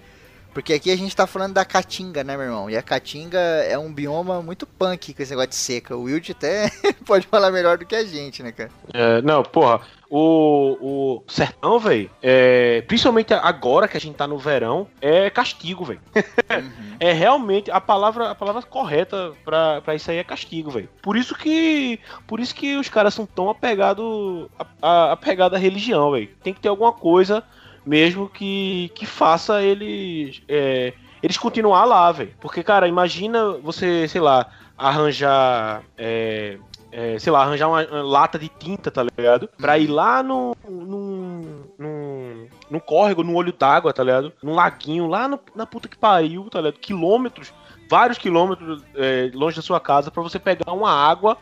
Porque 0.53 0.73
aqui 0.73 0.91
a 0.91 0.97
gente 0.97 1.15
tá 1.15 1.27
falando 1.27 1.55
da 1.55 1.65
caatinga, 1.65 2.25
né, 2.25 2.37
meu 2.37 2.47
irmão? 2.47 2.71
E 2.71 2.77
a 2.77 2.83
caatinga 2.83 3.39
é 3.39 3.79
um 3.79 3.93
bioma 3.93 4.43
muito 4.43 4.67
punk 4.67 5.15
com 5.15 5.23
esse 5.23 5.31
negócio 5.31 5.51
de 5.51 5.57
seca. 5.57 5.97
O 5.97 6.05
Wild 6.05 6.33
até 6.33 6.71
pode 7.07 7.27
falar 7.27 7.51
melhor 7.51 7.79
do 7.79 7.87
que 7.87 7.95
a 7.95 8.05
gente, 8.05 8.43
né, 8.43 8.53
cara? 8.53 8.71
É, 8.93 9.23
não, 9.23 9.43
porra, 9.43 9.81
o, 10.11 10.79
o 10.81 11.23
sertão, 11.29 11.79
velho, 11.79 12.11
é, 12.23 12.83
principalmente 12.83 13.35
agora 13.35 13.87
que 13.87 13.97
a 13.97 14.01
gente 14.01 14.17
tá 14.17 14.27
no 14.27 14.39
verão, 14.39 14.89
é 15.01 15.29
castigo, 15.29 15.85
velho. 15.85 16.01
Uhum. 16.17 16.97
é 16.99 17.13
realmente 17.13 17.71
a 17.71 17.81
palavra, 17.81 18.31
a 18.31 18.35
palavra 18.35 18.63
correta 18.63 19.33
pra, 19.45 19.83
pra 19.83 19.95
isso 19.95 20.11
aí 20.11 20.17
é 20.17 20.25
castigo, 20.25 20.71
velho. 20.71 20.89
Por 21.03 21.17
isso 21.17 21.35
que 21.35 22.01
por 22.27 22.41
isso 22.41 22.55
que 22.55 22.77
os 22.77 22.89
caras 22.89 23.13
são 23.13 23.27
tão 23.27 23.51
apegados 23.51 24.49
a, 24.81 25.13
a, 25.13 25.13
à 25.13 25.59
religião, 25.59 26.11
velho. 26.11 26.31
Tem 26.43 26.55
que 26.55 26.61
ter 26.61 26.69
alguma 26.69 26.93
coisa 26.93 27.45
mesmo 27.89 28.29
que, 28.29 28.91
que 28.95 29.07
faça 29.07 29.63
eles, 29.63 30.43
é, 30.47 30.93
eles 31.23 31.39
continuar 31.39 31.87
lá, 31.87 32.13
velho. 32.13 32.35
Porque, 32.39 32.63
cara, 32.63 32.87
imagina 32.87 33.53
você, 33.63 34.07
sei 34.07 34.21
lá, 34.21 34.47
arranjar. 34.77 35.83
É, 35.97 36.59
é, 36.91 37.19
sei 37.19 37.33
lá, 37.33 37.43
arranjar 37.43 37.69
uma, 37.69 37.87
uma, 37.87 38.03
lata 38.03 38.39
de 38.39 38.49
tinta, 38.49 38.91
tá 38.91 39.03
ligado? 39.03 39.49
Pra 39.59 39.79
ir 39.79 39.87
lá 39.87 40.23
no. 40.23 40.55
no, 40.69 41.41
no, 41.79 42.49
no 42.71 42.81
córrego, 42.81 43.25
no 43.25 43.35
olho 43.35 43.53
d'água, 43.53 43.93
tá 43.93 44.05
ligado? 44.05 44.33
Num 44.43 44.55
laguinho, 44.55 45.07
lá 45.07 45.27
no, 45.27 45.41
na 45.55 45.65
puta 45.65 45.89
que 45.89 45.97
pariu, 45.97 46.49
tá 46.51 46.61
ligado? 46.61 46.81
Quilômetros, 46.81 47.53
vários 47.91 48.19
quilômetros 48.19 48.85
é, 48.95 49.31
longe 49.33 49.57
da 49.57 49.63
sua 49.63 49.81
casa, 49.81 50.11
pra 50.11 50.23
você 50.23 50.39
pegar 50.39 50.73
uma 50.73 50.91
água 50.91 51.39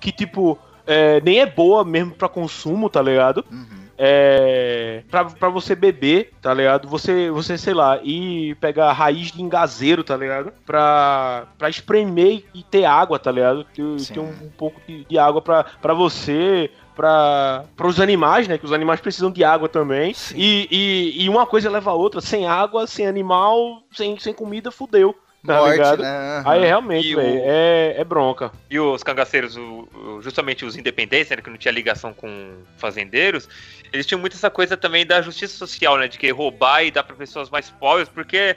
que, 0.00 0.10
tipo, 0.10 0.58
é, 0.86 1.20
nem 1.20 1.40
é 1.40 1.46
boa 1.46 1.84
mesmo 1.84 2.14
pra 2.14 2.28
consumo, 2.28 2.88
tá 2.88 3.02
ligado? 3.02 3.44
Uhum 3.50 3.79
é, 4.02 5.02
pra, 5.10 5.26
pra 5.26 5.50
você 5.50 5.74
beber, 5.74 6.32
tá 6.40 6.54
ligado? 6.54 6.88
Você, 6.88 7.30
você, 7.30 7.58
sei 7.58 7.74
lá, 7.74 8.00
ir 8.02 8.54
pegar 8.54 8.94
raiz 8.94 9.30
de 9.30 9.42
engazeiro, 9.42 10.02
tá 10.02 10.16
ligado? 10.16 10.50
Pra, 10.64 11.46
pra 11.58 11.68
espremer 11.68 12.44
e 12.54 12.62
ter 12.62 12.86
água, 12.86 13.18
tá 13.18 13.30
ligado? 13.30 13.62
Ter, 13.64 13.84
ter 14.06 14.18
um, 14.18 14.30
um, 14.30 14.50
pouco 14.56 14.80
de, 14.88 15.04
de, 15.04 15.18
água 15.18 15.42
pra, 15.42 15.64
pra 15.64 15.92
você, 15.92 16.70
para 16.96 17.66
os 17.84 18.00
animais, 18.00 18.48
né? 18.48 18.56
Que 18.56 18.64
os 18.64 18.72
animais 18.72 19.00
precisam 19.00 19.30
de 19.30 19.44
água 19.44 19.68
também. 19.68 20.14
E, 20.34 20.66
e, 20.70 21.22
e, 21.22 21.28
uma 21.28 21.44
coisa 21.44 21.68
leva 21.68 21.90
a 21.90 21.94
outra. 21.94 22.22
Sem 22.22 22.46
água, 22.46 22.86
sem 22.86 23.06
animal, 23.06 23.82
sem, 23.92 24.18
sem 24.18 24.32
comida, 24.32 24.70
fudeu. 24.70 25.14
Tá 25.46 25.56
Morte, 25.56 25.72
ligado? 25.72 26.02
Né? 26.02 26.38
Uhum. 26.38 26.50
Aí 26.50 26.64
realmente, 26.66 27.14
véio, 27.14 27.40
o... 27.40 27.44
é, 27.46 27.94
é 27.98 28.04
bronca. 28.04 28.52
E 28.68 28.78
os 28.78 29.02
cangaceiros, 29.02 29.56
o, 29.56 29.88
o, 29.94 30.22
justamente 30.22 30.64
os 30.64 30.76
independentes, 30.76 31.30
né, 31.30 31.36
que 31.36 31.48
não 31.48 31.56
tinha 31.56 31.72
ligação 31.72 32.12
com 32.12 32.58
fazendeiros, 32.76 33.48
eles 33.92 34.04
tinham 34.06 34.20
muito 34.20 34.36
essa 34.36 34.50
coisa 34.50 34.76
também 34.76 35.06
da 35.06 35.22
justiça 35.22 35.56
social, 35.56 35.96
né? 35.96 36.08
De 36.08 36.18
que 36.18 36.30
roubar 36.30 36.84
e 36.84 36.90
dar 36.90 37.02
para 37.02 37.16
pessoas 37.16 37.48
mais 37.48 37.70
pobres, 37.70 38.08
porque 38.08 38.56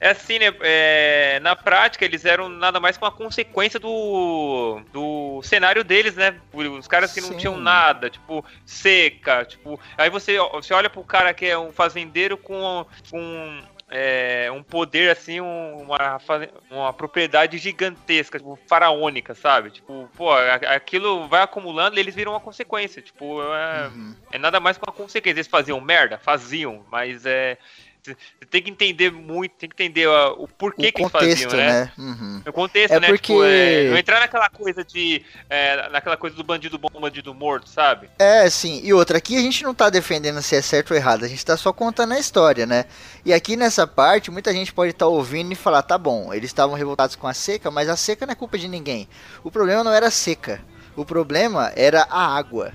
é 0.00 0.10
assim, 0.10 0.38
né? 0.38 0.52
É, 0.60 1.40
na 1.40 1.56
prática, 1.56 2.04
eles 2.04 2.24
eram 2.24 2.48
nada 2.48 2.78
mais 2.78 2.96
que 2.96 3.04
uma 3.04 3.10
consequência 3.10 3.80
do, 3.80 4.80
do 4.92 5.40
cenário 5.42 5.82
deles, 5.82 6.14
né? 6.14 6.36
Os 6.52 6.86
caras 6.86 7.12
que 7.12 7.20
não 7.20 7.30
Sim. 7.30 7.36
tinham 7.36 7.56
nada, 7.56 8.10
tipo, 8.10 8.44
seca, 8.64 9.44
tipo. 9.44 9.78
Aí 9.96 10.10
você, 10.10 10.36
você 10.52 10.72
olha 10.74 10.90
pro 10.90 11.02
cara 11.02 11.32
que 11.34 11.46
é 11.46 11.58
um 11.58 11.72
fazendeiro 11.72 12.36
com, 12.36 12.86
com 13.10 13.62
é, 13.90 14.50
um 14.52 14.62
poder, 14.62 15.10
assim, 15.10 15.40
um, 15.40 15.82
uma, 15.82 16.20
uma 16.70 16.92
propriedade 16.92 17.56
gigantesca, 17.58 18.38
tipo, 18.38 18.58
faraônica, 18.66 19.34
sabe? 19.34 19.70
Tipo, 19.70 20.08
pô, 20.16 20.32
aquilo 20.32 21.26
vai 21.28 21.42
acumulando 21.42 21.96
e 21.96 22.00
eles 22.00 22.14
viram 22.14 22.32
uma 22.32 22.40
consequência. 22.40 23.00
Tipo, 23.00 23.42
é, 23.42 23.88
uhum. 23.88 24.14
é 24.32 24.38
nada 24.38 24.60
mais 24.60 24.76
que 24.76 24.84
uma 24.86 24.92
consequência. 24.92 25.38
Eles 25.38 25.46
faziam 25.46 25.80
merda? 25.80 26.18
Faziam, 26.18 26.84
mas 26.90 27.24
é 27.24 27.56
tem 28.50 28.62
que 28.62 28.70
entender 28.70 29.12
muito, 29.12 29.52
tem 29.52 29.68
que 29.68 29.82
entender 29.82 30.06
o 30.06 30.48
porquê 30.48 30.88
o 30.88 30.92
que 30.92 31.02
contexto, 31.02 31.24
eles 31.24 31.42
faziam, 31.44 31.58
né? 31.58 31.84
né? 31.84 31.92
Uhum. 31.98 32.42
O 32.46 32.52
contexto, 32.52 32.94
é 32.94 33.00
né? 33.00 33.06
Porque... 33.08 33.32
Tipo, 33.32 33.44
é, 33.44 33.90
não 33.90 33.96
entrar 33.96 34.20
naquela 34.20 34.48
coisa 34.48 34.84
de. 34.84 35.24
É, 35.48 35.88
naquela 35.90 36.16
coisa 36.16 36.36
do 36.36 36.44
bandido 36.44 36.78
bom, 36.78 36.88
bandido 37.00 37.34
morto, 37.34 37.68
sabe? 37.68 38.08
É, 38.18 38.48
sim. 38.48 38.80
E 38.82 38.92
outra, 38.92 39.18
aqui 39.18 39.36
a 39.36 39.40
gente 39.40 39.62
não 39.62 39.74
tá 39.74 39.90
defendendo 39.90 40.40
se 40.42 40.56
é 40.56 40.62
certo 40.62 40.92
ou 40.92 40.96
errado, 40.96 41.24
a 41.24 41.28
gente 41.28 41.44
tá 41.44 41.56
só 41.56 41.72
contando 41.72 42.14
a 42.14 42.18
história, 42.18 42.66
né? 42.66 42.84
E 43.24 43.32
aqui 43.32 43.56
nessa 43.56 43.86
parte, 43.86 44.30
muita 44.30 44.52
gente 44.52 44.72
pode 44.72 44.90
estar 44.90 45.06
tá 45.06 45.10
ouvindo 45.10 45.52
e 45.52 45.56
falar, 45.56 45.82
tá 45.82 45.98
bom, 45.98 46.32
eles 46.32 46.50
estavam 46.50 46.76
revoltados 46.76 47.16
com 47.16 47.26
a 47.26 47.34
seca, 47.34 47.70
mas 47.70 47.88
a 47.88 47.96
seca 47.96 48.26
não 48.26 48.32
é 48.32 48.36
culpa 48.36 48.58
de 48.58 48.68
ninguém. 48.68 49.08
O 49.42 49.50
problema 49.50 49.84
não 49.84 49.92
era 49.92 50.08
a 50.08 50.10
seca. 50.10 50.60
O 50.96 51.04
problema 51.04 51.72
era 51.76 52.06
a 52.10 52.36
água 52.36 52.72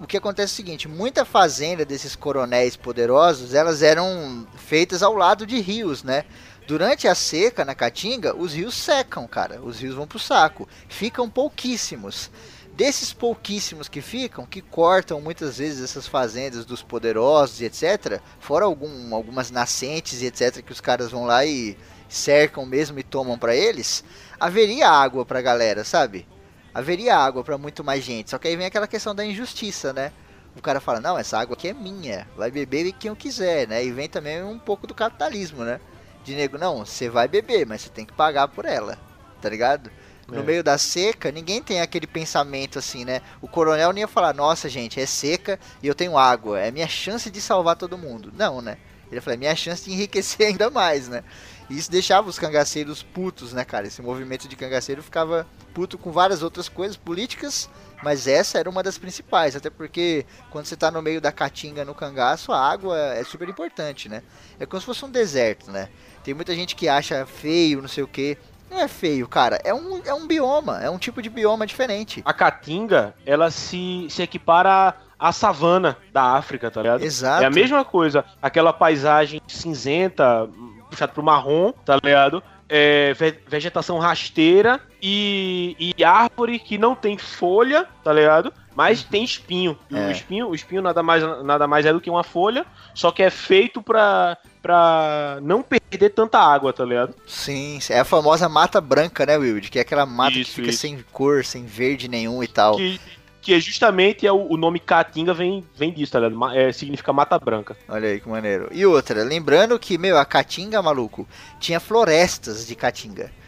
o 0.00 0.06
que 0.06 0.16
acontece 0.16 0.52
é 0.52 0.54
o 0.54 0.56
seguinte, 0.56 0.88
muita 0.88 1.24
fazenda 1.24 1.84
desses 1.84 2.16
coronéis 2.16 2.76
poderosos, 2.76 3.54
elas 3.54 3.82
eram 3.82 4.46
feitas 4.56 5.02
ao 5.02 5.14
lado 5.14 5.46
de 5.46 5.60
rios, 5.60 6.02
né? 6.02 6.24
Durante 6.66 7.06
a 7.06 7.14
seca 7.14 7.64
na 7.64 7.74
Caatinga, 7.74 8.34
os 8.34 8.54
rios 8.54 8.74
secam, 8.74 9.26
cara. 9.26 9.60
Os 9.60 9.80
rios 9.80 9.94
vão 9.94 10.06
pro 10.06 10.18
saco. 10.18 10.66
Ficam 10.88 11.28
pouquíssimos. 11.28 12.30
Desses 12.72 13.12
pouquíssimos 13.12 13.86
que 13.86 14.00
ficam, 14.00 14.46
que 14.46 14.60
cortam 14.62 15.20
muitas 15.20 15.58
vezes 15.58 15.84
essas 15.84 16.08
fazendas 16.08 16.64
dos 16.64 16.82
poderosos 16.82 17.60
e 17.60 17.66
etc., 17.66 18.20
fora 18.40 18.64
algum, 18.64 19.14
algumas 19.14 19.50
nascentes 19.50 20.22
e 20.22 20.26
etc., 20.26 20.60
que 20.60 20.72
os 20.72 20.80
caras 20.80 21.12
vão 21.12 21.24
lá 21.24 21.44
e 21.44 21.76
cercam 22.08 22.66
mesmo 22.66 22.98
e 22.98 23.02
tomam 23.02 23.38
para 23.38 23.54
eles, 23.54 24.02
haveria 24.40 24.88
água 24.88 25.24
pra 25.24 25.42
galera, 25.42 25.84
sabe? 25.84 26.26
Haveria 26.74 27.16
água 27.16 27.44
para 27.44 27.56
muito 27.56 27.84
mais 27.84 28.02
gente. 28.02 28.30
Só 28.30 28.38
que 28.38 28.48
aí 28.48 28.56
vem 28.56 28.66
aquela 28.66 28.88
questão 28.88 29.14
da 29.14 29.24
injustiça, 29.24 29.92
né? 29.92 30.12
O 30.56 30.62
cara 30.62 30.80
fala, 30.80 31.00
não, 31.00 31.18
essa 31.18 31.38
água 31.38 31.54
aqui 31.54 31.68
é 31.68 31.74
minha, 31.74 32.28
vai 32.36 32.50
beber 32.50 32.92
quem 32.92 33.08
eu 33.08 33.16
quiser, 33.16 33.66
né? 33.66 33.84
E 33.84 33.90
vem 33.90 34.08
também 34.08 34.42
um 34.42 34.58
pouco 34.58 34.86
do 34.86 34.94
capitalismo, 34.94 35.64
né? 35.64 35.80
De 36.24 36.34
nego, 36.34 36.58
não, 36.58 36.84
você 36.84 37.08
vai 37.08 37.28
beber, 37.28 37.66
mas 37.66 37.82
você 37.82 37.90
tem 37.90 38.04
que 38.04 38.12
pagar 38.12 38.48
por 38.48 38.64
ela, 38.64 38.98
tá 39.40 39.48
ligado? 39.48 39.90
No 40.28 40.40
é. 40.40 40.42
meio 40.42 40.64
da 40.64 40.78
seca, 40.78 41.30
ninguém 41.30 41.62
tem 41.62 41.80
aquele 41.80 42.06
pensamento 42.06 42.78
assim, 42.78 43.04
né? 43.04 43.20
O 43.42 43.48
coronel 43.48 43.92
nem 43.92 44.02
ia 44.02 44.08
falar, 44.08 44.32
nossa 44.32 44.68
gente, 44.68 45.00
é 45.00 45.06
seca 45.06 45.58
e 45.82 45.86
eu 45.86 45.94
tenho 45.94 46.16
água, 46.16 46.58
é 46.58 46.70
minha 46.70 46.88
chance 46.88 47.30
de 47.30 47.40
salvar 47.40 47.76
todo 47.76 47.98
mundo. 47.98 48.32
Não, 48.34 48.62
né? 48.62 48.78
Ele 49.10 49.20
falou, 49.20 49.34
é 49.34 49.38
minha 49.38 49.54
chance 49.54 49.84
de 49.84 49.92
enriquecer 49.92 50.46
ainda 50.48 50.70
mais, 50.70 51.08
né? 51.08 51.22
E 51.68 51.78
isso 51.78 51.90
deixava 51.90 52.28
os 52.28 52.38
cangaceiros 52.38 53.02
putos, 53.02 53.52
né, 53.52 53.64
cara? 53.64 53.86
Esse 53.86 54.02
movimento 54.02 54.46
de 54.46 54.56
cangaceiro 54.56 55.02
ficava 55.02 55.46
puto 55.72 55.96
com 55.96 56.12
várias 56.12 56.42
outras 56.42 56.68
coisas 56.68 56.96
políticas, 56.96 57.68
mas 58.02 58.26
essa 58.26 58.58
era 58.58 58.68
uma 58.68 58.82
das 58.82 58.98
principais, 58.98 59.56
até 59.56 59.70
porque 59.70 60.26
quando 60.50 60.66
você 60.66 60.74
está 60.74 60.90
no 60.90 61.00
meio 61.00 61.20
da 61.20 61.32
caatinga 61.32 61.84
no 61.84 61.94
cangaço, 61.94 62.52
a 62.52 62.60
água 62.60 62.98
é 63.14 63.24
super 63.24 63.48
importante, 63.48 64.08
né? 64.08 64.22
É 64.60 64.66
como 64.66 64.78
se 64.80 64.86
fosse 64.86 65.04
um 65.04 65.10
deserto, 65.10 65.70
né? 65.70 65.88
Tem 66.22 66.34
muita 66.34 66.54
gente 66.54 66.76
que 66.76 66.88
acha 66.88 67.26
feio, 67.26 67.80
não 67.80 67.88
sei 67.88 68.04
o 68.04 68.08
que. 68.08 68.36
Não 68.70 68.80
é 68.80 68.88
feio, 68.88 69.28
cara. 69.28 69.60
É 69.62 69.72
um, 69.72 70.00
é 70.04 70.12
um 70.12 70.26
bioma, 70.26 70.82
é 70.82 70.90
um 70.90 70.98
tipo 70.98 71.22
de 71.22 71.28
bioma 71.28 71.66
diferente. 71.66 72.22
A 72.24 72.32
caatinga, 72.32 73.14
ela 73.24 73.50
se, 73.50 74.06
se 74.10 74.22
equipara 74.22 74.94
à 75.18 75.32
savana 75.32 75.96
da 76.12 76.34
África, 76.34 76.70
tá 76.70 76.82
ligado? 76.82 77.04
Exato. 77.04 77.42
É 77.42 77.46
a 77.46 77.50
mesma 77.50 77.84
coisa. 77.84 78.24
Aquela 78.42 78.72
paisagem 78.72 79.40
cinzenta, 79.46 80.48
puxado 80.94 81.12
pro 81.12 81.22
marrom, 81.22 81.72
tá 81.84 81.98
ligado? 82.02 82.42
É, 82.68 83.12
vegetação 83.46 83.98
rasteira 83.98 84.80
e, 85.02 85.94
e, 85.98 86.02
árvore 86.02 86.58
que 86.58 86.78
não 86.78 86.94
tem 86.94 87.18
folha, 87.18 87.86
tá 88.02 88.10
ligado? 88.12 88.52
Mas 88.74 89.02
uhum. 89.02 89.08
tem 89.10 89.22
espinho. 89.24 89.78
É. 89.92 90.08
o 90.08 90.10
espinho, 90.10 90.48
o 90.48 90.54
espinho 90.54 90.82
nada 90.82 91.02
mais, 91.02 91.22
nada 91.44 91.66
mais 91.66 91.84
é 91.84 91.92
do 91.92 92.00
que 92.00 92.10
uma 92.10 92.24
folha, 92.24 92.64
só 92.94 93.12
que 93.12 93.22
é 93.22 93.30
feito 93.30 93.82
pra, 93.82 94.38
pra 94.62 95.38
não 95.42 95.62
perder 95.62 96.10
tanta 96.10 96.38
água, 96.38 96.72
tá 96.72 96.84
ligado? 96.84 97.14
Sim, 97.26 97.78
é 97.90 98.00
a 98.00 98.04
famosa 98.04 98.48
mata 98.48 98.80
branca, 98.80 99.26
né, 99.26 99.36
Wild? 99.36 99.70
Que 99.70 99.78
é 99.78 99.82
aquela 99.82 100.06
mata 100.06 100.38
isso, 100.38 100.50
que 100.50 100.56
fica 100.56 100.70
isso. 100.70 100.78
sem 100.78 101.04
cor, 101.12 101.44
sem 101.44 101.66
verde 101.66 102.08
nenhum 102.08 102.42
e 102.42 102.48
tal. 102.48 102.76
Que, 102.76 102.98
que 103.44 103.52
é 103.52 103.60
justamente 103.60 104.26
é 104.26 104.32
o, 104.32 104.50
o, 104.50 104.56
nome 104.56 104.80
Caatinga 104.80 105.34
vem, 105.34 105.62
vem 105.76 105.92
disso, 105.92 106.12
tá 106.12 106.20
ligado? 106.20 106.52
É, 106.54 106.72
significa 106.72 107.12
Mata 107.12 107.38
Branca. 107.38 107.76
Olha 107.86 108.08
aí 108.08 108.18
que 108.18 108.26
maneiro. 108.26 108.70
E 108.72 108.86
outra, 108.86 109.22
lembrando 109.22 109.78
que, 109.78 109.98
meu, 109.98 110.16
a 110.18 110.24
Caatinga, 110.24 110.80
maluco, 110.80 111.28
tinha 111.60 111.78
florestas 111.78 112.66
de 112.66 112.74
Caatinga. 112.74 113.30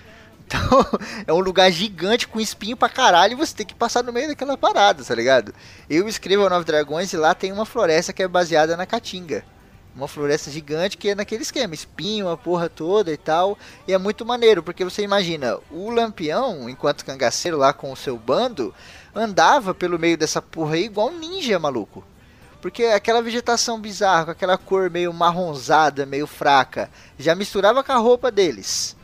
Então, 0.49 0.87
é 1.27 1.33
um 1.33 1.41
lugar 1.41 1.69
gigante 1.73 2.29
com 2.29 2.39
espinho 2.39 2.77
pra 2.77 2.89
caralho 2.89 3.33
e 3.33 3.35
você 3.35 3.53
tem 3.53 3.67
que 3.67 3.75
passar 3.75 4.05
no 4.05 4.13
meio 4.13 4.29
daquela 4.29 4.57
parada, 4.57 5.03
tá 5.03 5.13
ligado? 5.13 5.53
Eu 5.91 6.07
escrevo 6.07 6.49
Nove 6.49 6.65
Dragões 6.65 7.13
e 7.13 7.17
lá 7.17 7.35
tem 7.35 7.51
uma 7.51 7.67
floresta 7.67 8.13
que 8.13 8.23
é 8.23 8.29
baseada 8.29 8.77
na 8.77 8.87
Caatinga. 8.87 9.45
Uma 9.97 10.07
floresta 10.07 10.51
gigante 10.51 10.99
que 10.99 11.09
é 11.09 11.15
naquele 11.15 11.43
esquema, 11.43 11.75
espinho, 11.75 12.29
a 12.29 12.37
porra 12.37 12.69
toda 12.69 13.11
e 13.11 13.17
tal. 13.17 13.57
E 13.89 13.95
é 13.95 13.99
muito 13.99 14.27
maneiro, 14.27 14.63
porque 14.63 14.85
você 14.85 15.03
imagina, 15.03 15.59
o 15.71 15.91
Lampião, 15.91 16.69
enquanto 16.69 17.03
cangaceiro 17.03 17.57
lá 17.57 17.73
com 17.73 17.91
o 17.91 17.97
seu 17.97 18.19
bando, 18.19 18.75
andava 19.15 19.75
pelo 19.75 19.99
meio 19.99 20.19
dessa 20.19 20.43
porra 20.43 20.75
aí 20.75 20.85
igual 20.85 21.09
um 21.09 21.19
ninja, 21.19 21.59
maluco. 21.59 22.05
Porque 22.61 22.85
aquela 22.85 23.23
vegetação 23.23 23.81
bizarra, 23.81 24.27
com 24.27 24.31
aquela 24.33 24.59
cor 24.59 24.91
meio 24.91 25.13
marronzada, 25.15 26.05
meio 26.05 26.27
fraca, 26.27 26.91
já 27.19 27.35
misturava 27.35 27.83
com 27.83 27.93
a 27.93 27.97
roupa 27.97 28.31
deles. 28.31 28.96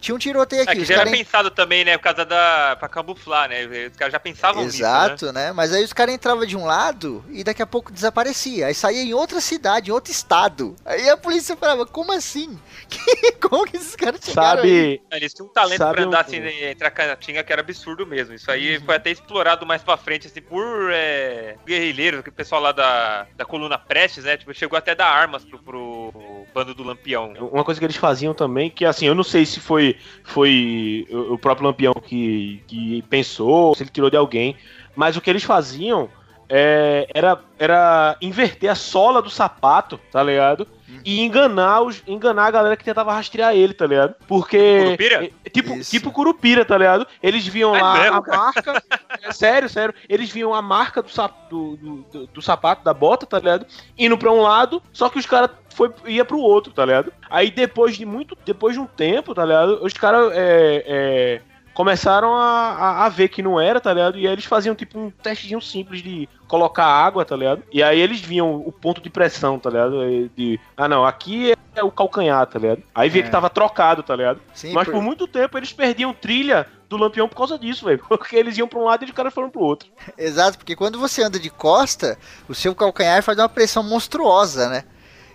Tinha 0.00 0.14
um 0.14 0.18
tiroteio 0.18 0.62
aqui. 0.62 0.70
É 0.72 0.74
que 0.76 0.82
os 0.82 0.88
já 0.88 1.00
era 1.00 1.08
en- 1.08 1.12
pensado 1.12 1.50
também, 1.50 1.84
né? 1.84 1.96
Por 1.98 2.04
causa 2.04 2.24
da. 2.24 2.76
pra 2.78 2.88
camuflar, 2.88 3.48
né? 3.48 3.64
Os 3.90 3.96
caras 3.96 4.12
já 4.12 4.20
pensavam 4.20 4.64
nisso. 4.64 4.80
Né? 4.82 4.88
Exato, 4.88 5.32
né? 5.32 5.52
Mas 5.52 5.72
aí 5.72 5.82
os 5.84 5.92
caras 5.92 6.14
entravam 6.14 6.46
de 6.46 6.56
um 6.56 6.64
lado 6.64 7.24
e 7.30 7.42
daqui 7.42 7.62
a 7.62 7.66
pouco 7.66 7.90
desaparecia. 7.92 8.66
Aí 8.66 8.74
saía 8.74 9.02
em 9.02 9.14
outra 9.14 9.40
cidade, 9.40 9.90
em 9.90 9.92
outro 9.92 10.12
estado. 10.12 10.76
Aí 10.84 11.08
a 11.08 11.16
polícia 11.16 11.56
falava, 11.56 11.84
como 11.86 12.12
assim? 12.12 12.58
como 13.40 13.64
que 13.66 13.76
esses 13.76 13.96
caras 13.96 14.20
chegaram 14.24 14.62
aí? 14.62 15.00
Sabe, 15.02 15.16
Eles 15.16 15.34
tinham 15.34 15.48
um 15.48 15.52
talento 15.52 15.78
Sabe 15.78 15.94
pra 15.96 16.04
andar 16.04 16.18
um- 16.18 16.20
assim 16.20 16.36
entre 16.46 16.86
a 16.86 16.90
caatinga 16.90 17.42
que 17.42 17.52
era 17.52 17.60
absurdo 17.62 18.06
mesmo. 18.06 18.34
Isso 18.34 18.50
aí 18.50 18.80
foi 18.80 18.94
até 18.96 19.10
explorado 19.10 19.66
mais 19.66 19.82
pra 19.82 19.96
frente, 19.96 20.26
assim, 20.26 20.40
por 20.40 20.90
é, 20.92 21.56
guerrilheiros, 21.66 22.22
que 22.22 22.28
o 22.28 22.32
pessoal 22.32 22.60
lá 22.60 22.72
da, 22.72 23.26
da 23.36 23.44
coluna 23.44 23.78
Prestes, 23.78 24.24
né? 24.24 24.36
Tipo, 24.36 24.52
chegou 24.54 24.76
até 24.78 24.92
a 24.92 24.94
dar 24.94 25.08
armas 25.08 25.44
pro, 25.44 25.58
pro 25.58 26.37
bando 26.58 26.74
do 26.74 26.82
Lampião. 26.82 27.32
uma 27.52 27.62
coisa 27.62 27.78
que 27.80 27.86
eles 27.86 27.94
faziam 27.96 28.34
também, 28.34 28.68
que 28.68 28.84
assim, 28.84 29.06
eu 29.06 29.14
não 29.14 29.22
sei 29.22 29.46
se 29.46 29.60
foi, 29.60 29.96
foi 30.24 31.06
o 31.10 31.38
próprio 31.38 31.66
Lampião 31.68 31.94
que, 31.94 32.62
que 32.66 33.02
pensou, 33.08 33.74
se 33.76 33.84
ele 33.84 33.90
tirou 33.90 34.10
de 34.10 34.16
alguém, 34.16 34.56
mas 34.96 35.16
o 35.16 35.20
que 35.20 35.30
eles 35.30 35.44
faziam 35.44 36.08
é, 36.48 37.06
era, 37.14 37.38
era 37.58 38.16
inverter 38.20 38.70
a 38.70 38.74
sola 38.74 39.22
do 39.22 39.30
sapato, 39.30 40.00
tá 40.10 40.22
ligado? 40.22 40.66
E 41.04 41.20
enganar, 41.20 41.82
os, 41.82 42.02
enganar 42.06 42.46
a 42.46 42.50
galera 42.50 42.76
que 42.76 42.82
tentava 42.84 43.12
rastrear 43.12 43.54
ele, 43.54 43.74
tá 43.74 43.86
ligado? 43.86 44.14
Porque. 44.26 44.80
Curupira? 44.84 45.26
é, 45.44 45.50
Tipo, 45.50 45.74
Isso. 45.76 45.90
tipo 45.90 46.10
Curupira, 46.10 46.64
tá 46.64 46.76
ligado? 46.78 47.06
Eles 47.22 47.46
viam 47.46 47.76
É 47.76 47.80
lá 47.82 47.98
mesmo, 47.98 48.16
a 48.16 48.36
marca. 48.36 48.82
é 49.22 49.30
sério, 49.32 49.68
sério. 49.68 49.94
Eles 50.08 50.30
viam 50.30 50.54
a 50.54 50.62
marca 50.62 51.02
do, 51.02 51.10
sap, 51.10 51.32
do, 51.50 51.76
do, 51.76 51.96
do- 52.10 52.26
do 52.28 52.42
sapato, 52.42 52.82
da 52.82 52.92
bota, 52.94 53.26
tá 53.26 53.38
ligado? 53.38 53.66
Indo 53.98 54.16
pra 54.18 54.32
um 54.32 54.40
lado, 54.40 54.82
só 54.92 55.08
que 55.10 55.18
os 55.18 55.26
caras 55.26 55.50
foi 55.78 55.92
ia 56.06 56.24
pro 56.24 56.38
outro, 56.40 56.72
tá 56.72 56.84
ligado? 56.84 57.12
Aí 57.30 57.50
depois 57.52 57.96
de 57.96 58.04
muito. 58.04 58.36
Depois 58.44 58.74
de 58.74 58.80
um 58.80 58.86
tempo, 58.86 59.32
tá 59.34 59.44
ligado? 59.44 59.78
Os 59.82 59.92
caras 59.92 60.32
é, 60.34 60.84
é, 60.86 61.40
começaram 61.72 62.34
a, 62.34 62.72
a, 62.72 63.06
a 63.06 63.08
ver 63.08 63.28
que 63.28 63.42
não 63.42 63.60
era, 63.60 63.80
tá 63.80 63.92
ligado? 63.94 64.18
E 64.18 64.26
aí 64.26 64.32
eles 64.32 64.44
faziam 64.44 64.74
tipo 64.74 64.98
um 64.98 65.10
testezinho 65.10 65.60
simples 65.60 66.02
de 66.02 66.28
colocar 66.48 66.84
água, 66.84 67.24
tá 67.24 67.36
ligado? 67.36 67.62
E 67.72 67.80
aí 67.82 68.00
eles 68.00 68.20
viam 68.20 68.56
o 68.56 68.72
ponto 68.72 69.00
de 69.00 69.08
pressão, 69.08 69.58
tá 69.58 69.70
ligado? 69.70 70.28
De, 70.36 70.58
ah 70.76 70.88
não, 70.88 71.04
aqui 71.04 71.54
é 71.76 71.82
o 71.84 71.92
calcanhar, 71.92 72.44
tá 72.46 72.58
ligado? 72.58 72.82
Aí 72.92 73.08
via 73.08 73.22
É. 73.22 73.24
que 73.24 73.30
tava 73.30 73.48
trocado, 73.48 74.02
tá 74.02 74.16
ligado? 74.16 74.40
Sim, 74.52 74.72
Mas 74.72 74.86
por- 74.86 74.94
por 74.94 75.02
muito 75.02 75.28
tempo 75.28 75.56
eles 75.56 75.72
perdiam 75.72 76.12
trilha 76.12 76.66
do 76.88 76.96
Lampião 76.96 77.28
por 77.28 77.36
causa 77.36 77.56
disso, 77.56 77.84
velho. 77.84 78.02
Porque 78.08 78.34
eles 78.34 78.58
iam 78.58 78.66
pra 78.66 78.80
um 78.80 78.84
lado 78.84 79.04
e 79.04 79.06
os 79.06 79.12
caras 79.12 79.32
foram 79.32 79.48
pro 79.48 79.60
outro. 79.60 79.88
Exato, 80.16 80.58
porque 80.58 80.74
quando 80.74 80.98
você 80.98 81.22
anda 81.22 81.38
de 81.38 81.50
costa, 81.50 82.18
o 82.48 82.54
seu 82.54 82.74
calcanhar 82.74 83.22
faz 83.22 83.38
uma 83.38 83.48
pressão 83.48 83.84
monstruosa, 83.84 84.68
né? 84.68 84.82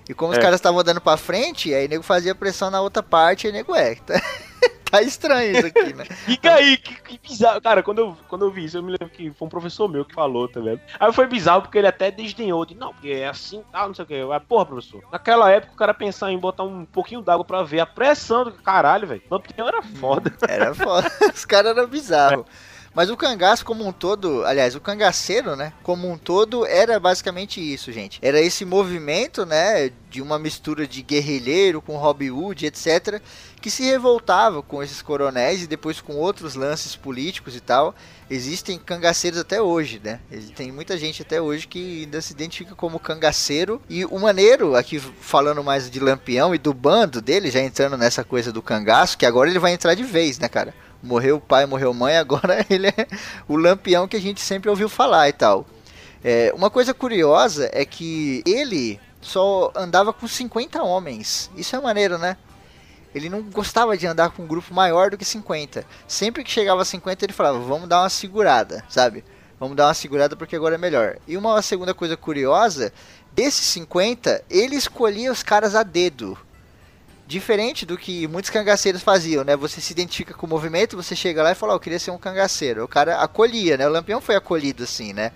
E 0.09 0.13
como 0.13 0.31
os 0.31 0.38
É. 0.38 0.41
caras 0.41 0.55
estavam 0.55 0.80
andando 0.80 0.99
pra 1.01 1.15
frente, 1.17 1.73
aí 1.73 1.85
o 1.85 1.89
nego 1.89 2.03
fazia 2.03 2.35
pressão 2.35 2.69
na 2.69 2.81
outra 2.81 3.01
parte, 3.03 3.47
aí 3.47 3.53
nego 3.53 3.75
é. 3.75 3.95
Tá, 4.93 4.99
tá 4.99 5.01
estranho 5.01 5.57
isso 5.57 5.65
aqui, 5.65 5.91
né? 5.93 6.05
Fica 6.25 6.53
aí, 6.53 6.77
que, 6.77 6.93
que 7.01 7.19
bizarro. 7.27 7.59
Cara, 7.61 7.81
quando 7.81 7.97
eu, 7.99 8.17
quando 8.30 8.45
eu 8.45 8.51
vi 8.51 8.65
isso, 8.65 8.77
eu 8.77 8.84
me 8.84 8.91
lembro 8.91 9.09
que 9.09 9.31
foi 9.31 9.45
um 9.47 9.49
professor 9.49 9.89
meu 9.89 10.05
que 10.05 10.13
falou, 10.13 10.47
tá 10.47 10.59
vendo? 10.59 10.80
Aí 10.99 11.11
foi 11.11 11.25
bizarro 11.25 11.63
porque 11.63 11.80
ele 11.80 11.88
até 11.88 12.11
desdenhou. 12.11 12.63
De, 12.63 12.75
não, 12.75 12.93
porque 12.93 13.09
é 13.09 13.27
assim 13.27 13.63
tal, 13.71 13.88
não 13.88 13.95
sei 13.95 14.03
o 14.03 14.07
que. 14.07 14.13
Eu, 14.13 14.31
ah, 14.31 14.39
porra, 14.39 14.67
professor. 14.67 15.03
Naquela 15.11 15.49
época 15.49 15.73
o 15.73 15.77
cara 15.77 15.93
pensava 15.95 16.31
em 16.31 16.38
botar 16.38 16.63
um 16.63 16.85
pouquinho 16.85 17.21
d'água 17.23 17.43
pra 17.43 17.63
ver 17.63 17.80
a 17.80 17.85
pressão 17.88 18.43
do 18.43 18.51
caralho, 18.51 19.07
velho. 19.07 19.23
Lampião 19.31 19.67
era 19.67 19.81
foda. 19.81 20.31
Era 20.47 20.75
foda. 20.75 21.11
Os 21.34 21.43
caras 21.43 21.75
eram 21.75 21.88
bizarros. 21.88 22.45
Mas 22.94 23.10
o 23.10 23.18
cangaço 23.18 23.65
como 23.65 23.88
um 23.88 23.91
todo, 23.91 24.45
aliás, 24.45 24.76
o 24.76 24.80
cangaceiro, 24.80 25.56
né, 25.56 25.74
como 25.82 26.10
um 26.10 26.18
todo, 26.18 26.65
era 26.65 26.99
basicamente 26.99 27.60
isso, 27.60 27.91
gente. 27.91 28.20
Era 28.22 28.40
esse 28.40 28.64
movimento, 28.64 29.45
né, 29.45 29.91
de 30.10 30.22
uma 30.22 30.38
mistura 30.38 30.86
de 30.86 31.02
guerrilheiro 31.02 31.82
com 31.82 31.98
Robin 31.98 32.30
Hood, 32.30 32.68
etc., 32.68 33.20
que 33.60 33.72
se 33.72 33.84
revoltava 33.84 34.61
com 34.61 34.84
esses 34.84 35.02
coronéis 35.02 35.64
e 35.64 35.68
depois 35.68 36.02
com 36.02 36.14
outros 36.18 36.53
lances 36.53 36.95
políticos 36.95 37.56
e 37.56 37.61
tal. 37.61 37.95
Existem 38.30 38.78
cangaceiros 38.78 39.40
até 39.40 39.61
hoje, 39.61 40.02
né? 40.03 40.20
Tem 40.56 40.72
muita 40.72 40.98
gente 40.98 41.22
até 41.22 41.41
hoje 41.41 41.65
que 41.65 42.02
ainda 42.02 42.22
se 42.22 42.34
identifica 42.34 42.76
como 42.76 42.99
cangaceiro. 42.99 43.82
E 43.90 44.06
o 44.06 44.20
maneiro, 44.20 44.76
aqui 44.76 44.99
falando 44.99 45.64
mais 45.64 45.90
de 45.90 45.99
Lampião 45.99 46.53
e 46.53 46.57
do 46.57 46.74
bando 46.74 47.22
dele, 47.22 47.49
já 47.49 47.61
entrando 47.61 47.98
nessa 47.98 48.24
coisa 48.24 48.52
do 48.52 48.61
cangaço, 48.61 49.18
que 49.18 49.26
agora 49.26 49.49
ele 49.49 49.60
vai 49.60 49.74
entrar 49.74 49.95
de 49.95 50.03
vez, 50.03 50.38
né, 50.38 50.49
cara? 50.49 50.74
Morreu 51.03 51.35
o 51.35 51.41
pai, 51.41 51.65
morreu 51.65 51.93
mãe, 51.93 52.15
agora 52.17 52.65
ele 52.69 52.88
é 52.88 53.07
o 53.47 53.57
Lampião 53.57 54.07
que 54.07 54.15
a 54.15 54.21
gente 54.21 54.39
sempre 54.39 54.69
ouviu 54.69 54.88
falar 54.88 55.27
e 55.27 55.34
tal. 55.34 55.65
É, 56.23 56.53
uma 56.55 56.69
coisa 56.69 56.93
curiosa 56.93 57.69
é 57.73 57.84
que 57.84 58.41
ele 58.45 58.99
só 59.19 59.71
andava 59.75 60.13
com 60.13 60.27
50 60.27 60.81
homens. 60.81 61.51
Isso 61.57 61.75
é 61.75 61.81
maneiro, 61.81 62.17
né? 62.17 62.38
Ele 63.13 63.30
não 63.30 63.43
gostava 63.43 63.97
de 63.97 64.07
andar 64.07 64.31
com 64.31 64.43
um 64.43 64.47
grupo 64.47 64.73
maior 64.73 65.11
do 65.11 65.17
que 65.17 65.25
50. 65.25 65.85
Sempre 66.07 66.43
que 66.43 66.49
chegava 66.49 66.81
a 66.81 66.85
50, 66.85 67.25
ele 67.25 67.34
falava: 67.34 67.59
Vamos 67.59 67.88
dar 67.88 68.01
uma 68.01 68.09
segurada, 68.09 68.84
sabe? 68.89 69.23
Vamos 69.59 69.75
dar 69.77 69.88
uma 69.88 69.93
segurada 69.93 70.35
porque 70.35 70.55
agora 70.55 70.75
é 70.75 70.77
melhor. 70.77 71.17
E 71.27 71.38
uma 71.38 71.61
segunda 71.61 71.93
coisa 71.93 72.17
curiosa: 72.17 72.91
desses 73.31 73.65
50, 73.67 74.43
ele 74.49 74.75
escolhia 74.75 75.31
os 75.31 75.43
caras 75.43 75.75
a 75.75 75.84
dedo. 75.84 76.38
Diferente 77.25 77.85
do 77.85 77.97
que 77.97 78.27
muitos 78.27 78.49
cangaceiros 78.51 79.01
faziam, 79.01 79.43
né? 79.43 79.55
Você 79.55 79.79
se 79.79 79.93
identifica 79.93 80.33
com 80.33 80.45
o 80.45 80.49
movimento, 80.49 80.95
você 80.97 81.15
chega 81.15 81.41
lá 81.41 81.51
e 81.51 81.55
fala: 81.55 81.73
"Ó, 81.73 81.75
Eu 81.77 81.79
queria 81.79 81.97
ser 81.99 82.11
um 82.11 82.17
cangaceiro. 82.17 82.83
O 82.83 82.87
cara 82.87 83.17
acolhia, 83.21 83.77
né? 83.77 83.87
O 83.87 83.91
Lampião 83.91 84.19
foi 84.19 84.35
acolhido 84.35 84.83
assim, 84.83 85.13
né? 85.13 85.31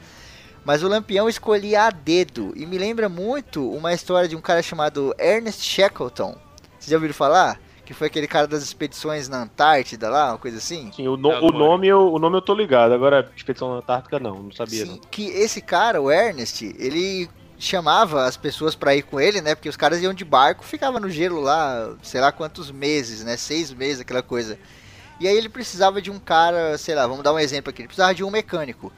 Mas 0.65 0.84
o 0.84 0.88
Lampião 0.89 1.30
escolhia 1.30 1.84
a 1.84 1.89
dedo. 1.89 2.51
E 2.57 2.65
me 2.65 2.77
lembra 2.77 3.07
muito 3.07 3.69
uma 3.72 3.93
história 3.93 4.27
de 4.27 4.35
um 4.35 4.41
cara 4.41 4.61
chamado 4.61 5.15
Ernest 5.18 5.64
Shackleton. 5.64 6.35
Vocês 6.77 6.88
já 6.91 6.97
ouviram 6.97 7.14
falar? 7.14 7.57
Que 7.85 7.93
foi 7.93 8.07
aquele 8.07 8.27
cara 8.27 8.47
das 8.47 8.64
expedições 8.64 9.30
na 9.30 9.43
Antártida 9.43 10.09
lá, 10.09 10.31
uma 10.34 10.38
coisa 10.38 10.57
assim? 10.57 10.91
Sim, 10.93 11.07
o, 11.07 11.15
no- 11.15 11.31
É, 11.31 11.35
o 11.35 11.38
agora. 11.38 11.57
nome 11.57 11.88
eu, 11.88 12.11
o 12.11 12.19
nome 12.19 12.35
eu 12.35 12.41
tô 12.41 12.53
ligado. 12.53 12.93
Agora, 12.93 13.31
Expedição 13.34 13.69
na 13.72 13.77
Antártica, 13.77 14.19
não, 14.19 14.43
não 14.43 14.51
sabia. 14.51 14.85
Sim, 14.85 14.91
Não. 14.91 14.97
que 15.09 15.27
esse 15.30 15.61
cara, 15.61 16.01
o 16.01 16.11
Ernest, 16.11 16.65
ele 16.77 17.30
chamava 17.60 18.26
as 18.26 18.38
pessoas 18.38 18.76
pra 18.76 18.96
ir 18.96 19.04
com 19.04 19.20
ele, 19.20 19.42
né? 19.42 19.56
Porque 19.56 19.70
os 19.70 19.78
caras 19.78 20.02
iam 20.02 20.14
de 20.14 20.24
barco, 20.24 20.64
ficava 20.64 21.00
no 21.00 21.10
gelo 21.10 21.42
lá, 21.42 21.96
sei 22.04 22.22
lá 22.22 22.32
quantos 22.32 22.72
meses, 22.72 23.24
né? 23.24 23.36
Seis 23.38 23.74
meses, 23.74 24.02
aquela 24.02 24.22
coisa. 24.22 24.60
E 25.20 25.28
aí 25.28 25.36
ele 25.36 25.50
precisava 25.50 26.02
de 26.02 26.12
um 26.12 26.20
cara, 26.20 26.78
sei 26.78 26.94
lá, 26.94 27.08
vamos 27.08 27.24
dar 27.24 27.34
um 27.34 27.40
exemplo 27.40 27.72
aqui, 27.72 27.82
ele 27.82 27.88
precisava 27.88 28.14
de 28.14 28.24
um 28.24 28.30
mecânico. 28.30 28.94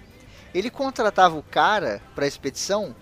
Ele 0.53 0.69
contratava 0.69 1.38
o 1.38 1.44
cara 1.44 2.02
pra 2.15 2.27
expedição 2.27 2.95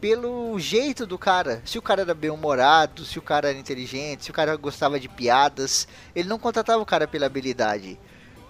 pelo 0.00 0.58
jeito 0.58 1.06
do 1.06 1.18
cara. 1.18 1.62
Se 1.64 1.78
o 1.78 1.82
cara 1.82 2.02
era 2.02 2.14
bem-humorado, 2.14 3.04
se 3.04 3.18
o 3.18 3.22
cara 3.22 3.50
era 3.50 3.58
inteligente, 3.58 4.24
se 4.24 4.30
o 4.30 4.34
cara 4.34 4.56
gostava 4.56 4.98
de 4.98 5.08
piadas, 5.08 5.86
ele 6.14 6.28
não 6.28 6.38
contratava 6.38 6.82
o 6.82 6.86
cara 6.86 7.06
pela 7.06 7.26
habilidade. 7.26 7.98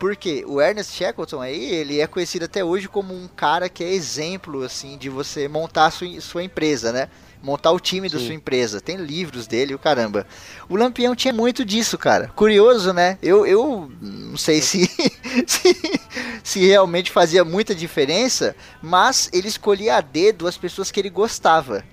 Porque 0.03 0.45
o 0.49 0.61
Ernest 0.61 0.97
Shackleton 0.97 1.41
aí, 1.41 1.65
ele 1.73 2.01
é 2.01 2.09
conhecido 2.09 2.47
até 2.47 2.65
hoje 2.65 2.89
como 2.89 3.15
um 3.15 3.29
cara 3.29 3.69
que 3.69 3.85
é 3.85 3.93
exemplo, 3.93 4.65
assim, 4.65 4.99
de 4.99 5.09
você 5.09 5.47
montar 5.47 5.87
a 5.87 5.91
sua, 5.93 6.21
sua 6.21 6.43
empresa, 6.43 6.91
né? 6.91 7.09
Montar 7.41 7.71
o 7.71 7.79
time 7.79 8.09
da 8.09 8.19
Sim. 8.19 8.27
sua 8.27 8.35
empresa. 8.35 8.81
Tem 8.81 8.97
livros 8.97 9.47
dele, 9.47 9.77
o 9.77 9.79
caramba. 9.79 10.27
O 10.69 10.75
Lampião 10.75 11.15
tinha 11.15 11.33
muito 11.33 11.65
disso, 11.65 11.97
cara. 11.97 12.33
Curioso, 12.35 12.93
né? 12.93 13.17
Eu, 13.23 13.47
eu 13.47 13.93
não 14.01 14.37
sei 14.37 14.61
se, 14.61 14.91
se, 15.47 16.01
se 16.43 16.67
realmente 16.67 17.09
fazia 17.09 17.45
muita 17.45 17.73
diferença, 17.73 18.57
mas 18.83 19.31
ele 19.33 19.47
escolhia 19.47 19.99
a 19.99 20.01
dedo 20.01 20.49
as 20.49 20.57
pessoas 20.57 20.91
que 20.91 20.99
ele 20.99 21.11
gostava. 21.11 21.85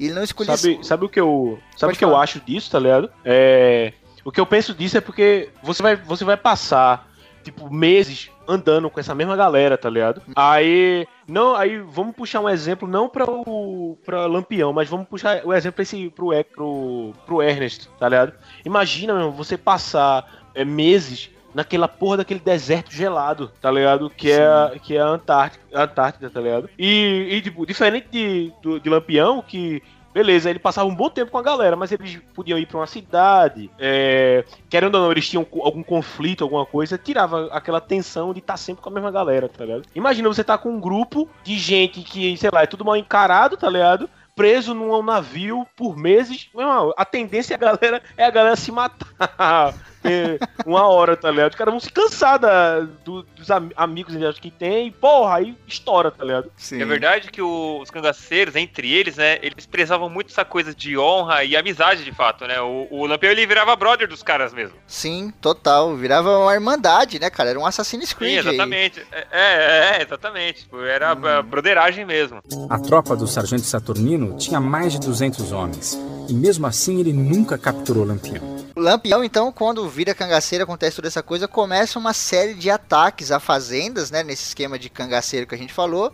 Ele 0.00 0.12
não 0.12 0.24
escolhia... 0.24 0.56
Sabe, 0.56 0.80
sabe 0.82 1.04
o 1.04 1.08
que 1.08 1.20
eu, 1.20 1.60
sabe 1.76 1.92
Pode 1.92 1.94
o 1.94 1.98
que 2.00 2.04
eu 2.04 2.16
acho 2.16 2.40
disso, 2.40 2.72
tá 2.72 2.80
ligado? 2.80 3.08
É, 3.24 3.92
o 4.24 4.32
que 4.32 4.40
eu 4.40 4.46
penso 4.46 4.74
disso 4.74 4.98
é 4.98 5.00
porque 5.00 5.50
você 5.62 5.80
vai, 5.80 5.94
você 5.94 6.24
vai 6.24 6.36
passar 6.36 7.11
tipo 7.42 7.72
meses 7.72 8.30
andando 8.48 8.88
com 8.90 8.98
essa 9.00 9.14
mesma 9.14 9.36
galera, 9.36 9.76
tá 9.78 9.88
ligado? 9.90 10.22
Aí, 10.34 11.06
não, 11.28 11.54
aí 11.54 11.78
vamos 11.78 12.14
puxar 12.16 12.40
um 12.40 12.48
exemplo 12.48 12.88
não 12.88 13.08
para 13.08 13.24
o 13.30 13.98
para 14.04 14.26
Lampião, 14.26 14.72
mas 14.72 14.88
vamos 14.88 15.06
puxar 15.08 15.44
o 15.44 15.52
exemplo 15.52 15.82
esse 15.82 16.08
pro 16.10 16.30
pro, 16.54 17.12
pro 17.26 17.42
Ernest, 17.42 17.88
tá 17.98 18.08
ligado? 18.08 18.32
Imagina, 18.64 19.14
meu, 19.14 19.30
você 19.32 19.56
passar 19.56 20.42
é, 20.54 20.64
meses 20.64 21.30
naquela 21.54 21.86
porra 21.86 22.18
daquele 22.18 22.40
deserto 22.40 22.90
gelado, 22.92 23.52
tá 23.60 23.70
ligado? 23.70 24.08
Que 24.08 24.30
é, 24.30 24.46
a- 24.46 24.72
que 24.82 24.96
é 24.96 25.00
a 25.00 25.06
Antártica, 25.06 25.62
a 25.74 25.82
Antártida, 25.84 26.30
tá 26.30 26.40
ligado? 26.40 26.68
E, 26.78 27.28
e, 27.30 27.42
tipo, 27.42 27.66
diferente 27.66 28.08
de, 28.10 28.52
do, 28.62 28.80
de 28.80 28.88
Lampião, 28.88 29.42
que 29.46 29.82
beleza, 30.12 30.50
ele 30.50 30.58
passava 30.58 30.88
um 30.88 30.94
bom 30.94 31.08
tempo 31.08 31.30
com 31.30 31.38
a 31.38 31.42
galera, 31.42 31.76
mas 31.76 31.92
eles 31.92 32.20
podiam 32.34 32.58
ir 32.58 32.66
pra 32.66 32.78
uma 32.78 32.86
cidade, 32.86 33.70
é, 33.78 34.44
querendo 34.68 34.96
ou 34.96 35.02
não, 35.02 35.10
eles 35.10 35.28
tinham 35.28 35.46
algum 35.60 35.82
conflito, 35.82 36.44
alguma 36.44 36.66
coisa, 36.66 36.98
tirava 36.98 37.48
aquela 37.52 37.80
tensão 37.80 38.32
de 38.32 38.40
estar 38.40 38.56
sempre 38.56 38.82
com 38.82 38.88
a 38.88 38.92
mesma 38.92 39.10
galera, 39.10 39.48
tá 39.48 39.64
ligado? 39.64 39.84
Imagina 39.94 40.28
você 40.28 40.44
tá 40.44 40.58
com 40.58 40.70
um 40.70 40.80
grupo 40.80 41.28
de 41.42 41.58
gente 41.58 42.02
que, 42.02 42.36
sei 42.36 42.50
lá, 42.52 42.62
é 42.62 42.66
tudo 42.66 42.84
mal 42.84 42.96
encarado, 42.96 43.56
tá 43.56 43.68
ligado? 43.68 44.08
Preso 44.34 44.74
num 44.74 45.02
navio 45.02 45.66
por 45.76 45.96
meses. 45.96 46.48
Meu 46.54 46.66
irmão, 46.66 46.94
a 46.96 47.04
tendência 47.04 47.54
é 47.54 47.56
a 47.56 47.58
galera, 47.58 48.02
é 48.16 48.24
a 48.24 48.30
galera 48.30 48.56
se 48.56 48.72
matar. 48.72 49.74
É, 50.04 50.38
uma 50.66 50.86
hora, 50.88 51.16
tá 51.16 51.30
ligado? 51.30 51.50
Os 51.52 51.56
caras 51.56 51.72
vão 51.72 51.80
se 51.80 51.90
cansar 51.90 52.38
da- 52.38 52.80
do- 53.04 53.22
dos 53.36 53.50
am- 53.50 53.70
amigos 53.76 54.14
que 54.40 54.50
tem 54.50 54.88
e, 54.88 54.90
porra, 54.90 55.36
aí 55.36 55.56
estoura, 55.66 56.10
tá 56.10 56.24
ligado? 56.24 56.50
Sim. 56.56 56.80
É 56.82 56.84
verdade 56.84 57.30
que 57.30 57.40
o- 57.40 57.80
os 57.80 57.90
cangaceiros, 57.90 58.56
entre 58.56 58.92
eles, 58.92 59.16
né, 59.16 59.38
eles 59.42 59.66
prezavam 59.66 60.08
muito 60.08 60.30
essa 60.30 60.44
coisa 60.44 60.74
de 60.74 60.96
honra 60.98 61.44
e 61.44 61.56
amizade, 61.56 62.04
de 62.04 62.12
fato, 62.12 62.46
né? 62.46 62.60
O, 62.60 62.88
o 62.90 63.06
Lampião, 63.06 63.30
ele 63.32 63.46
virava 63.46 63.74
brother 63.76 64.08
dos 64.08 64.22
caras 64.22 64.52
mesmo. 64.52 64.76
Sim, 64.86 65.32
total. 65.40 65.94
Virava 65.96 66.36
uma 66.38 66.54
irmandade, 66.54 67.18
né, 67.18 67.30
cara? 67.30 67.50
Era 67.50 67.58
um 67.58 67.66
Assassin's 67.66 68.08
Sim, 68.10 68.14
Creed. 68.16 68.46
aí. 68.46 68.54
exatamente. 68.54 69.02
É, 69.12 69.26
é, 69.30 69.98
é, 69.98 70.02
exatamente. 70.02 70.62
Tipo, 70.62 70.80
Era 70.82 71.10
a 71.12 71.42
broderagem 71.42 72.04
mesmo. 72.04 72.42
A 72.68 72.78
tropa 72.78 73.14
do 73.14 73.26
sargento 73.26 73.62
Saturnino 73.62 74.36
tinha 74.36 74.60
mais 74.60 74.92
de 74.92 75.00
200 75.00 75.52
homens, 75.52 75.98
e 76.32 76.34
mesmo 76.34 76.66
assim 76.66 76.98
ele 76.98 77.12
nunca 77.12 77.58
capturou 77.58 78.06
Lampião. 78.06 78.42
Lampião, 78.74 79.22
então, 79.22 79.52
quando 79.52 79.86
vira 79.86 80.14
cangaceiro, 80.14 80.64
acontece 80.64 80.96
toda 80.96 81.06
essa 81.06 81.22
coisa, 81.22 81.46
começa 81.46 81.98
uma 81.98 82.14
série 82.14 82.54
de 82.54 82.70
ataques 82.70 83.30
a 83.30 83.38
fazendas, 83.38 84.10
né? 84.10 84.22
Nesse 84.22 84.44
esquema 84.44 84.78
de 84.78 84.88
cangaceiro 84.88 85.46
que 85.46 85.54
a 85.54 85.58
gente 85.58 85.74
falou. 85.74 86.10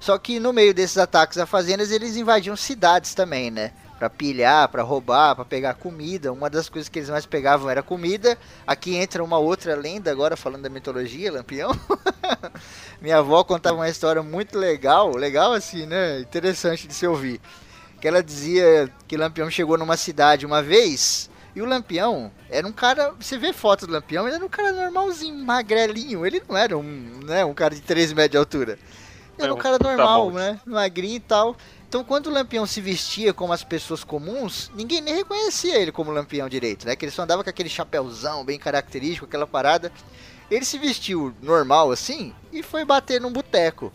Só 0.00 0.18
que 0.18 0.40
no 0.40 0.52
meio 0.52 0.74
desses 0.74 0.98
ataques 0.98 1.38
a 1.38 1.46
fazendas, 1.46 1.92
eles 1.92 2.16
invadiam 2.16 2.56
cidades 2.56 3.14
também, 3.14 3.48
né? 3.48 3.70
Pra 3.96 4.10
pilhar, 4.10 4.66
pra 4.68 4.82
roubar, 4.82 5.36
pra 5.36 5.44
pegar 5.44 5.74
comida. 5.74 6.32
Uma 6.32 6.50
das 6.50 6.68
coisas 6.68 6.88
que 6.88 6.98
eles 6.98 7.10
mais 7.10 7.24
pegavam 7.24 7.70
era 7.70 7.82
comida. 7.82 8.36
Aqui 8.66 8.96
entra 8.96 9.22
uma 9.22 9.38
outra 9.38 9.76
lenda, 9.76 10.10
agora 10.10 10.36
falando 10.36 10.62
da 10.62 10.68
mitologia, 10.68 11.30
Lampião. 11.30 11.70
Minha 13.00 13.18
avó 13.18 13.44
contava 13.44 13.76
uma 13.76 13.88
história 13.88 14.20
muito 14.20 14.58
legal, 14.58 15.14
legal 15.14 15.52
assim, 15.52 15.86
né? 15.86 16.18
Interessante 16.18 16.88
de 16.88 16.94
se 16.94 17.06
ouvir. 17.06 17.40
Que 18.00 18.08
ela 18.08 18.22
dizia 18.22 18.90
que 19.06 19.16
Lampião 19.16 19.50
chegou 19.50 19.76
numa 19.76 19.96
cidade 19.96 20.46
uma 20.46 20.62
vez 20.62 21.30
e 21.54 21.60
o 21.60 21.66
Lampião 21.66 22.30
era 22.48 22.66
um 22.66 22.72
cara. 22.72 23.12
Você 23.20 23.36
vê 23.36 23.52
foto 23.52 23.86
do 23.86 23.92
Lampião, 23.92 24.26
ele 24.26 24.36
era 24.36 24.44
um 24.44 24.48
cara 24.48 24.72
normalzinho, 24.72 25.36
magrelinho. 25.44 26.24
Ele 26.24 26.42
não 26.48 26.56
era 26.56 26.78
um, 26.78 27.20
né, 27.24 27.44
um 27.44 27.54
cara 27.54 27.74
de 27.74 27.80
3 27.80 28.12
metros 28.12 28.30
de 28.32 28.36
altura. 28.38 28.78
Ele 29.36 29.46
era 29.46 29.50
É 29.50 29.52
um 29.52 29.58
cara 29.58 29.78
normal, 29.78 30.30
né? 30.30 30.60
Magrinho 30.64 31.16
e 31.16 31.20
tal. 31.20 31.56
Então, 31.88 32.04
quando 32.04 32.28
o 32.28 32.30
Lampião 32.30 32.64
se 32.66 32.80
vestia 32.80 33.34
como 33.34 33.52
as 33.52 33.64
pessoas 33.64 34.04
comuns, 34.04 34.70
ninguém 34.76 35.00
nem 35.00 35.12
reconhecia 35.12 35.76
ele 35.76 35.90
como 35.90 36.12
Lampião 36.12 36.48
direito, 36.48 36.86
né? 36.86 36.94
Que 36.94 37.04
ele 37.04 37.10
só 37.12 37.22
andava 37.22 37.42
com 37.42 37.50
aquele 37.50 37.68
chapéuzão 37.68 38.44
bem 38.44 38.58
característico, 38.58 39.26
aquela 39.26 39.46
parada. 39.46 39.90
Ele 40.48 40.64
se 40.64 40.78
vestiu 40.78 41.34
normal 41.42 41.90
assim 41.90 42.32
e 42.52 42.62
foi 42.62 42.84
bater 42.84 43.20
num 43.20 43.32
boteco. 43.32 43.92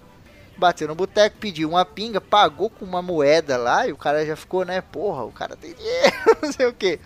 Bateu 0.58 0.88
no 0.88 0.96
boteco, 0.96 1.38
pediu 1.40 1.70
uma 1.70 1.86
pinga, 1.86 2.22
pagou 2.22 2.70
com 2.70 2.86
uma 2.86 3.02
moeda 3.02 3.58
lá 3.58 3.88
e 3.88 3.92
o 3.92 3.98
cara 3.98 4.26
já 4.26 4.36
ficou, 4.36 4.64
né? 4.64 4.82
Porra, 4.82 5.24
o 5.24 5.32
cara 5.32 5.56
tem 5.56 5.74
dinheiro, 5.74 6.16
não 6.42 6.52
sei 6.52 6.66
o 6.66 6.74
que. 6.74 7.00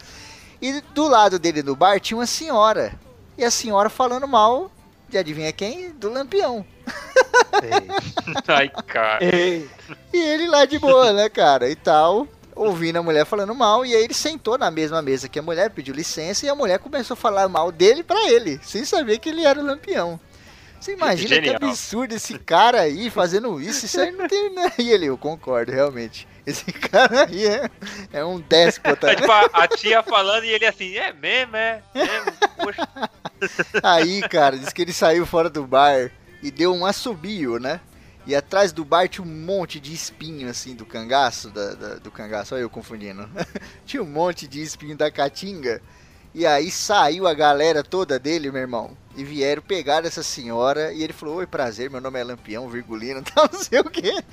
E 0.61 0.81
do 0.93 1.07
lado 1.07 1.39
dele 1.39 1.63
no 1.63 1.75
bar 1.75 1.99
tinha 1.99 2.17
uma 2.17 2.27
senhora. 2.27 2.93
E 3.37 3.43
a 3.43 3.51
senhora 3.51 3.89
falando 3.89 4.27
mal 4.27 4.69
de 5.07 5.17
adivinha 5.17 5.51
quem? 5.51 5.91
Do 5.91 6.09
Lampião. 6.09 6.65
Ai, 8.47 8.69
cara. 8.87 9.23
É, 9.23 9.63
E 10.13 10.17
ele 10.17 10.47
lá 10.47 10.65
de 10.65 10.77
boa, 10.79 11.13
né, 11.13 11.29
cara? 11.29 11.69
E 11.69 11.75
tal, 11.75 12.27
ouvindo 12.55 12.97
a 12.97 13.03
mulher 13.03 13.25
falando 13.25 13.53
mal. 13.55 13.85
E 13.85 13.95
aí 13.95 14.03
ele 14.03 14.13
sentou 14.13 14.57
na 14.57 14.69
mesma 14.69 15.01
mesa 15.01 15.29
que 15.29 15.39
a 15.39 15.41
mulher, 15.41 15.69
pediu 15.71 15.93
licença. 15.93 16.45
E 16.45 16.49
a 16.49 16.55
mulher 16.55 16.79
começou 16.79 17.13
a 17.13 17.17
falar 17.17 17.47
mal 17.47 17.71
dele 17.71 18.03
pra 18.03 18.29
ele, 18.29 18.59
sem 18.63 18.83
saber 18.85 19.19
que 19.19 19.29
ele 19.29 19.45
era 19.45 19.59
o 19.59 19.65
Lampião. 19.65 20.19
Você 20.79 20.93
imagina 20.93 21.41
que 21.41 21.49
absurdo 21.49 22.15
esse 22.15 22.37
cara 22.39 22.81
aí 22.81 23.09
fazendo 23.09 23.59
isso? 23.59 23.85
Isso 23.85 23.99
aí 23.99 24.11
não 24.11 24.27
tem. 24.27 24.49
Né? 24.53 24.71
E 24.77 24.89
ele, 24.91 25.07
eu 25.07 25.17
concordo, 25.17 25.71
realmente. 25.71 26.27
Esse 26.45 26.71
cara 26.71 27.25
aí 27.27 27.45
é, 27.45 27.69
é 28.13 28.25
um 28.25 28.39
déspota. 28.39 29.11
É, 29.11 29.15
tipo, 29.15 29.31
a, 29.31 29.49
a 29.53 29.67
tia 29.67 30.01
falando 30.01 30.45
e 30.45 30.49
ele 30.49 30.65
assim, 30.65 30.95
é 30.95 31.11
mesmo, 31.13 31.55
é 31.55 31.83
mesmo, 31.93 32.31
poxa. 32.57 32.87
Aí, 33.83 34.21
cara, 34.27 34.57
diz 34.57 34.73
que 34.73 34.81
ele 34.81 34.91
saiu 34.91 35.25
fora 35.25 35.49
do 35.49 35.65
bar 35.65 36.11
e 36.41 36.51
deu 36.51 36.73
um 36.73 36.85
assobio, 36.85 37.57
né? 37.59 37.79
E 38.25 38.35
atrás 38.35 38.71
do 38.71 38.83
bar 38.83 39.07
tinha 39.07 39.25
um 39.25 39.29
monte 39.29 39.79
de 39.79 39.93
espinho, 39.93 40.49
assim, 40.49 40.75
do 40.75 40.85
cangaço, 40.85 41.49
da, 41.49 41.73
da- 41.73 41.95
do 41.95 42.11
cangaço, 42.11 42.53
olha 42.53 42.61
eu 42.61 42.69
confundindo. 42.69 43.29
tinha 43.85 44.03
um 44.03 44.05
monte 44.05 44.47
de 44.47 44.61
espinho 44.61 44.95
da 44.95 45.09
caatinga. 45.09 45.81
E 46.33 46.45
aí 46.45 46.69
saiu 46.69 47.27
a 47.27 47.33
galera 47.33 47.83
toda 47.83 48.19
dele, 48.19 48.51
meu 48.51 48.61
irmão. 48.61 48.97
E 49.15 49.23
vieram 49.23 49.61
pegar 49.61 50.05
essa 50.05 50.23
senhora. 50.23 50.93
E 50.93 51.03
ele 51.03 51.13
falou: 51.13 51.37
Oi, 51.37 51.47
prazer, 51.47 51.89
meu 51.89 51.99
nome 51.99 52.19
é 52.19 52.23
Lampião, 52.23 52.69
virgulino, 52.69 53.21
tal, 53.33 53.49
não 53.51 53.59
sei 53.59 53.79
o 53.79 53.89
que. 53.89 54.23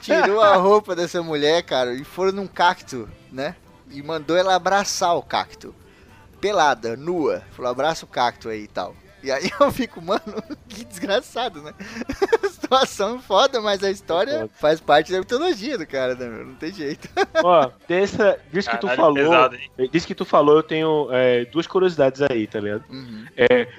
Tirou 0.00 0.40
a 0.40 0.56
roupa 0.56 0.96
dessa 0.96 1.22
mulher, 1.22 1.62
cara, 1.62 1.94
e 1.94 2.04
foram 2.04 2.32
num 2.32 2.46
cacto, 2.46 3.08
né? 3.30 3.54
E 3.90 4.02
mandou 4.02 4.36
ela 4.36 4.54
abraçar 4.54 5.16
o 5.16 5.22
cacto 5.22 5.74
pelada, 6.44 6.94
nua. 6.94 7.42
Falou, 7.52 7.70
abraça 7.70 8.04
o 8.04 8.08
cacto 8.08 8.50
aí 8.50 8.64
e 8.64 8.68
tal. 8.68 8.94
E 9.24 9.32
aí 9.32 9.50
eu 9.58 9.72
fico, 9.72 10.02
mano, 10.02 10.20
que 10.68 10.84
desgraçado, 10.84 11.62
né? 11.62 11.72
Situação 12.52 13.18
foda, 13.18 13.58
mas 13.58 13.82
a 13.82 13.90
história 13.90 14.50
faz 14.60 14.80
parte 14.80 15.10
da 15.10 15.18
mitologia 15.18 15.78
do 15.78 15.86
cara, 15.86 16.14
né, 16.14 16.28
meu? 16.28 16.44
Não 16.44 16.54
tem 16.56 16.70
jeito. 16.70 17.08
Ó, 17.42 17.70
dessa, 17.88 18.38
disso 18.52 18.68
que 18.68 18.76
tu 18.76 18.86
Caralho, 18.86 19.02
falou. 19.02 19.14
pesado, 19.14 19.56
hein? 19.56 19.88
Disso 19.90 20.06
que 20.06 20.14
tu 20.14 20.26
falou, 20.26 20.56
eu 20.56 20.62
tenho 20.62 21.08
é, 21.10 21.46
duas 21.46 21.66
curiosidades 21.66 22.20
aí, 22.20 22.46
tá 22.46 22.60
ligado? 22.60 22.84
Uhum. 22.90 23.24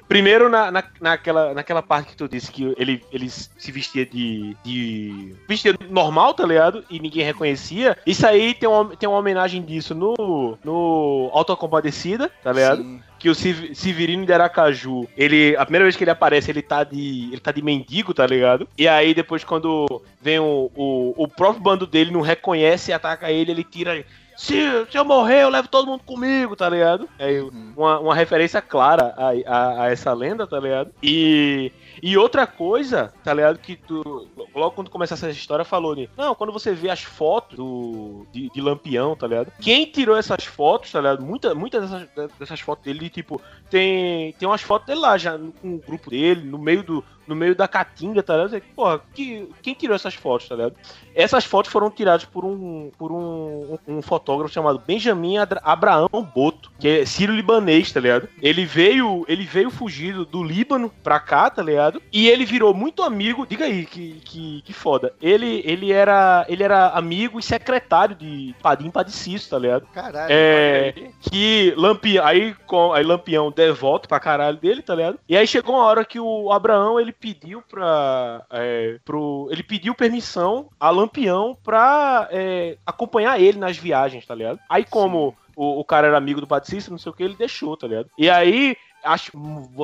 Primeiro, 0.08 0.50
na, 0.50 0.72
na, 0.72 0.84
naquela, 1.00 1.54
naquela 1.54 1.84
parte 1.84 2.10
que 2.10 2.18
tu 2.18 2.28
disse 2.28 2.52
que 2.52 2.74
ele, 2.78 3.04
ele 3.12 3.30
se 3.30 3.72
vestia 3.72 4.06
de, 4.06 4.56
de. 4.64 5.36
vestia 5.48 5.76
normal, 5.90 6.34
tá 6.34 6.46
ligado? 6.46 6.84
E 6.90 7.00
ninguém 7.00 7.24
reconhecia. 7.24 7.98
Isso 8.06 8.26
aí 8.26 8.54
tem 8.56 8.68
uma, 8.68 8.96
tem 8.96 9.08
uma 9.08 9.20
homenagem 9.20 9.62
disso 9.62 9.94
no. 9.94 10.58
no 10.64 11.30
Autocompadecida, 11.34 12.32
tá 12.44 12.52
ligado? 12.52 12.82
Sim. 12.82 13.02
Que 13.20 13.30
o 13.30 13.36
Sev- 13.36 13.74
Severino 13.74 14.26
de 14.26 14.34
Aracaju, 14.34 15.08
ele, 15.18 15.56
a 15.58 15.66
primeira 15.66 15.86
vez 15.86 15.96
que 15.96 16.04
ele 16.04 16.12
aparece, 16.12 16.52
ele 16.52 16.62
tá 16.62 16.84
de, 16.84 17.30
ele 17.32 17.40
tá 17.40 17.52
de 17.52 17.62
mendigo, 17.62 18.14
tá 18.14 18.26
ligado? 18.28 18.68
E 18.78 18.88
aí 18.88 19.14
depois 19.14 19.44
quando 19.44 19.86
vem 20.22 20.40
o, 20.40 20.70
o, 20.76 21.14
o 21.24 21.28
próprio 21.28 21.62
bando 21.64 21.88
dele 21.88 22.12
não 22.12 22.22
reconhece 22.22 22.92
e 22.92 22.94
ataca 22.94 23.32
ele, 23.32 23.52
ele 23.52 23.64
tira 23.64 24.04
se, 24.38 24.54
se 24.92 24.98
eu 24.98 25.06
morrer, 25.06 25.44
eu 25.44 25.50
levo 25.50 25.70
todo 25.70 25.88
mundo 25.88 26.04
comigo, 26.04 26.56
tá 26.58 26.68
ligado? 26.68 27.08
É 27.18 27.40
Uhum. 27.42 27.72
uma, 27.78 28.00
uma 28.00 28.16
referência 28.16 28.62
clara 28.62 29.14
a, 29.18 29.30
a, 29.48 29.84
a 29.84 29.92
essa 29.92 30.12
lenda, 30.14 30.46
tá 30.46 30.60
ligado? 30.60 30.92
E, 31.02 31.72
e 32.06 32.16
outra 32.20 32.46
coisa, 32.46 33.12
tá 33.24 33.34
ligado? 33.34 33.58
Que 33.58 33.76
tu, 33.76 34.28
logo 34.54 34.76
quando 34.76 34.92
começasse 34.92 35.26
essa 35.26 35.36
história, 35.36 35.66
falou 35.66 35.96
de, 35.96 36.08
não, 36.16 36.36
quando 36.36 36.54
você 36.54 36.72
vê 36.72 36.92
as 36.92 37.02
fotos 37.02 37.58
do, 37.58 38.28
de, 38.32 38.48
de 38.52 38.62
Lampião, 38.62 39.16
tá 39.16 39.26
ligado? 39.26 39.52
Quem 39.60 39.88
tirou 39.88 40.16
essas 40.16 40.46
fotos, 40.46 40.92
tá 40.92 41.00
ligado? 41.00 41.26
Muita, 41.26 41.56
muitas 41.56 41.90
dessas, 41.90 42.32
dessas 42.38 42.60
fotos 42.60 42.86
dele, 42.86 43.10
tipo, 43.10 43.42
tem, 43.72 44.34
tem 44.34 44.48
umas 44.48 44.62
fotos 44.62 44.86
dele 44.86 45.00
lá 45.00 45.18
já 45.18 45.36
com 45.36 45.78
o 45.78 45.80
grupo 45.80 46.12
dele, 46.12 46.44
no 46.48 46.60
meio 46.60 46.84
do. 46.84 47.04
No 47.28 47.36
meio 47.36 47.56
da 47.56 47.68
caatinga, 47.68 48.22
tá 48.22 48.38
ligado? 48.38 48.62
Porra, 48.76 49.02
que, 49.12 49.50
quem 49.64 49.74
tirou 49.74 49.96
essas 49.96 50.14
fotos, 50.14 50.48
tá 50.48 50.54
ligado? 50.54 50.76
Essas 51.16 51.44
fotos 51.44 51.72
foram 51.72 51.90
tiradas 51.90 52.24
por 52.24 52.46
um, 52.46 52.92
por 53.00 53.12
um, 53.12 53.80
um 53.88 54.00
fotógrafo 54.00 54.54
chamado 54.54 54.78
Benjamin 54.86 55.38
Abraão 55.64 56.08
Boto, 56.36 56.72
que 56.80 56.88
é 56.88 57.04
sírio-libanês, 57.04 57.92
tá 57.92 58.00
ligado? 58.00 58.30
Ele 58.40 58.64
veio, 58.64 59.26
ele 59.28 59.44
veio 59.44 59.72
fugido 59.72 60.24
do 60.24 60.44
Líbano 60.44 60.92
pra 61.04 61.20
cá, 61.20 61.50
tá 61.50 61.64
ligado? 61.64 61.95
E 62.12 62.28
ele 62.28 62.46
virou 62.46 62.74
muito 62.74 63.04
amigo, 63.04 63.46
diga 63.46 63.66
aí 63.66 63.86
que, 63.86 64.22
que, 64.24 64.62
que 64.62 64.74
foda. 64.74 65.14
Ele, 65.22 65.62
ele, 65.66 65.92
era, 65.92 66.46
ele 66.48 66.64
era 66.64 66.90
amigo 66.90 67.40
e 67.40 67.44
secretário 67.44 68.16
de 68.16 68.56
Padim 68.62 68.90
Padicício, 68.90 69.50
tá 69.50 69.60
ligado? 69.60 69.88
Caralho. 69.94 70.28
É, 70.30 70.94
que 71.22 71.74
Lampião, 71.78 72.26
aí, 72.26 72.56
com, 72.66 72.94
aí 72.94 73.04
Lampião 73.04 73.52
devolta 73.52 74.08
pra 74.08 74.20
caralho 74.20 74.58
dele, 74.58 74.82
tá 74.82 74.96
ligado? 74.96 75.20
E 75.28 75.36
aí 75.36 75.48
chegou 75.48 75.76
uma 75.76 75.86
hora 75.86 76.06
que 76.06 76.20
o 76.20 76.52
Abraão, 76.52 77.00
ele 77.00 77.12
pediu 77.12 77.62
pra, 77.62 78.46
é, 78.50 79.00
pro, 79.04 79.48
ele 79.52 79.64
pediu 79.64 79.94
permissão 79.96 80.70
a 80.80 80.90
Lampião 80.90 81.58
pra 81.64 82.28
é, 82.32 82.78
acompanhar 82.86 83.40
ele 83.40 83.58
nas 83.58 83.78
viagens, 83.78 84.26
tá 84.26 84.36
ligado? 84.36 84.60
Aí 84.70 84.86
como 84.86 85.36
o, 85.56 85.80
o 85.80 85.86
cara 85.86 86.08
era 86.08 86.18
amigo 86.18 86.42
do 86.42 86.48
Patrício, 86.48 86.92
não 86.92 86.98
sei 86.98 87.12
o 87.12 87.16
que, 87.16 87.24
ele 87.24 87.36
deixou, 87.36 87.76
tá 87.78 87.88
ligado? 87.88 88.10
E 88.18 88.30
aí, 88.30 88.76
acho 89.06 89.32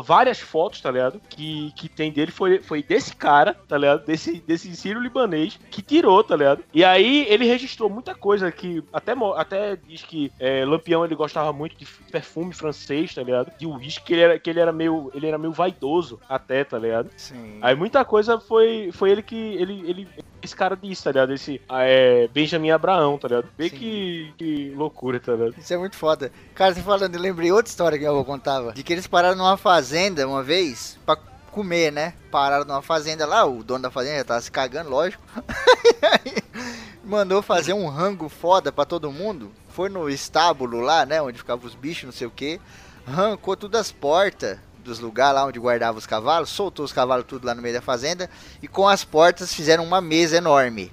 várias 0.04 0.40
fotos, 0.40 0.82
tá 0.82 0.92
ligado? 0.92 1.22
Que, 1.30 1.72
que 1.76 1.88
tem 1.88 2.12
dele 2.12 2.32
foi, 2.32 2.60
foi 2.62 2.84
desse 2.84 3.16
cara, 3.16 3.54
tá 3.68 3.78
ligado? 3.78 4.06
Desse, 4.06 4.42
desse 4.42 4.76
sírio 4.76 5.02
libanês 5.02 5.60
que 5.70 5.82
tirou, 5.82 6.24
tá 6.24 6.36
ligado? 6.36 6.64
E 6.74 6.84
aí 6.84 7.26
ele 7.30 7.46
registrou 7.46 7.90
muita 7.90 8.16
coisa 8.16 8.52
que 8.52 8.84
até, 8.92 9.14
até 9.36 9.76
diz 9.76 10.04
que 10.04 10.32
é, 10.40 10.66
Lampião 10.66 11.06
ele 11.06 11.16
gostava 11.16 11.54
muito 11.54 11.78
de 11.78 11.86
perfume 12.12 12.54
francês, 12.54 13.14
tá 13.14 13.24
ligado? 13.24 13.52
De 13.58 13.66
uísque, 13.66 14.06
que 14.06 14.14
ele 14.14 14.22
era, 14.22 14.40
que 14.40 14.50
ele 14.50 14.60
era 14.60 14.72
meio 14.72 15.12
ele 15.14 15.28
era 15.28 15.38
meio 15.38 15.54
vaidoso 15.54 16.20
até, 16.28 16.64
tá 16.64 16.78
ligado? 16.78 17.10
Sim. 17.16 17.60
Aí 17.62 17.76
muita 17.76 18.04
coisa 18.04 18.40
foi, 18.40 18.90
foi 18.92 19.12
ele 19.12 19.22
que 19.22 19.36
ele, 19.36 19.84
ele 19.88 20.08
esse 20.42 20.56
cara 20.56 20.76
disse, 20.76 21.04
tá 21.04 21.12
ligado? 21.12 21.34
Esse 21.34 21.62
ah, 21.70 21.84
é, 21.84 22.28
Benjamin 22.28 22.72
Abraão, 22.72 23.18
tá 23.18 23.28
ligado? 23.28 23.48
Bem 23.58 23.70
que, 23.70 24.34
que 24.38 24.74
loucura, 24.76 25.20
tá 25.20 25.34
ligado? 25.34 25.56
Isso 25.58 25.74
é 25.74 25.78
muito 25.78 25.96
foda. 25.96 26.32
Cara, 26.56 26.74
você 26.74 26.82
falando, 26.82 27.16
eu 27.16 27.22
lembrei 27.22 27.52
outra 27.52 27.70
história 27.70 27.98
que 27.98 28.06
avó 28.06 28.24
contava. 28.24 28.74
De 28.74 28.84
que 28.84 28.94
eles 28.94 29.08
pararam 29.08 29.36
numa 29.36 29.58
fazenda 29.58 30.28
uma 30.28 30.44
vez 30.44 30.98
pra 31.06 31.18
comer, 31.52 31.92
né? 31.92 32.14
Pararam 32.32 32.66
numa 32.66 32.82
fazenda 32.82 33.26
lá, 33.26 33.46
o 33.46 33.64
dono 33.64 33.84
da 33.84 33.92
fazenda 33.92 34.18
já 34.18 34.24
tava 34.24 34.42
se 34.42 34.52
cagando, 34.52 34.90
lógico. 34.90 35.24
Mandou 37.04 37.42
fazer 37.42 37.74
um 37.74 37.88
rango 37.88 38.30
foda 38.30 38.72
pra 38.72 38.86
todo 38.86 39.12
mundo. 39.12 39.52
Foi 39.70 39.90
no 39.90 40.10
estábulo 40.10 40.80
lá, 40.82 41.06
né? 41.06 41.22
Onde 41.22 41.38
ficavam 41.38 41.66
os 41.66 41.76
bichos, 41.76 42.06
não 42.06 42.12
sei 42.12 42.28
o 42.28 42.32
que. 42.32 42.60
Arrancou 43.06 43.58
todas 43.58 43.82
as 43.82 43.92
portas 43.92 44.60
dos 44.82 45.00
lugares 45.00 45.36
lá 45.36 45.46
onde 45.46 45.60
guardava 45.60 45.98
os 45.98 46.06
cavalos, 46.06 46.50
soltou 46.50 46.84
os 46.84 46.92
cavalos 46.92 47.26
tudo 47.28 47.46
lá 47.46 47.56
no 47.56 47.62
meio 47.62 47.76
da 47.76 47.82
fazenda 47.82 48.30
e 48.62 48.68
com 48.68 48.88
as 48.88 49.04
portas 49.04 49.54
fizeram 49.54 49.84
uma 49.84 50.02
mesa 50.02 50.38
enorme. 50.38 50.92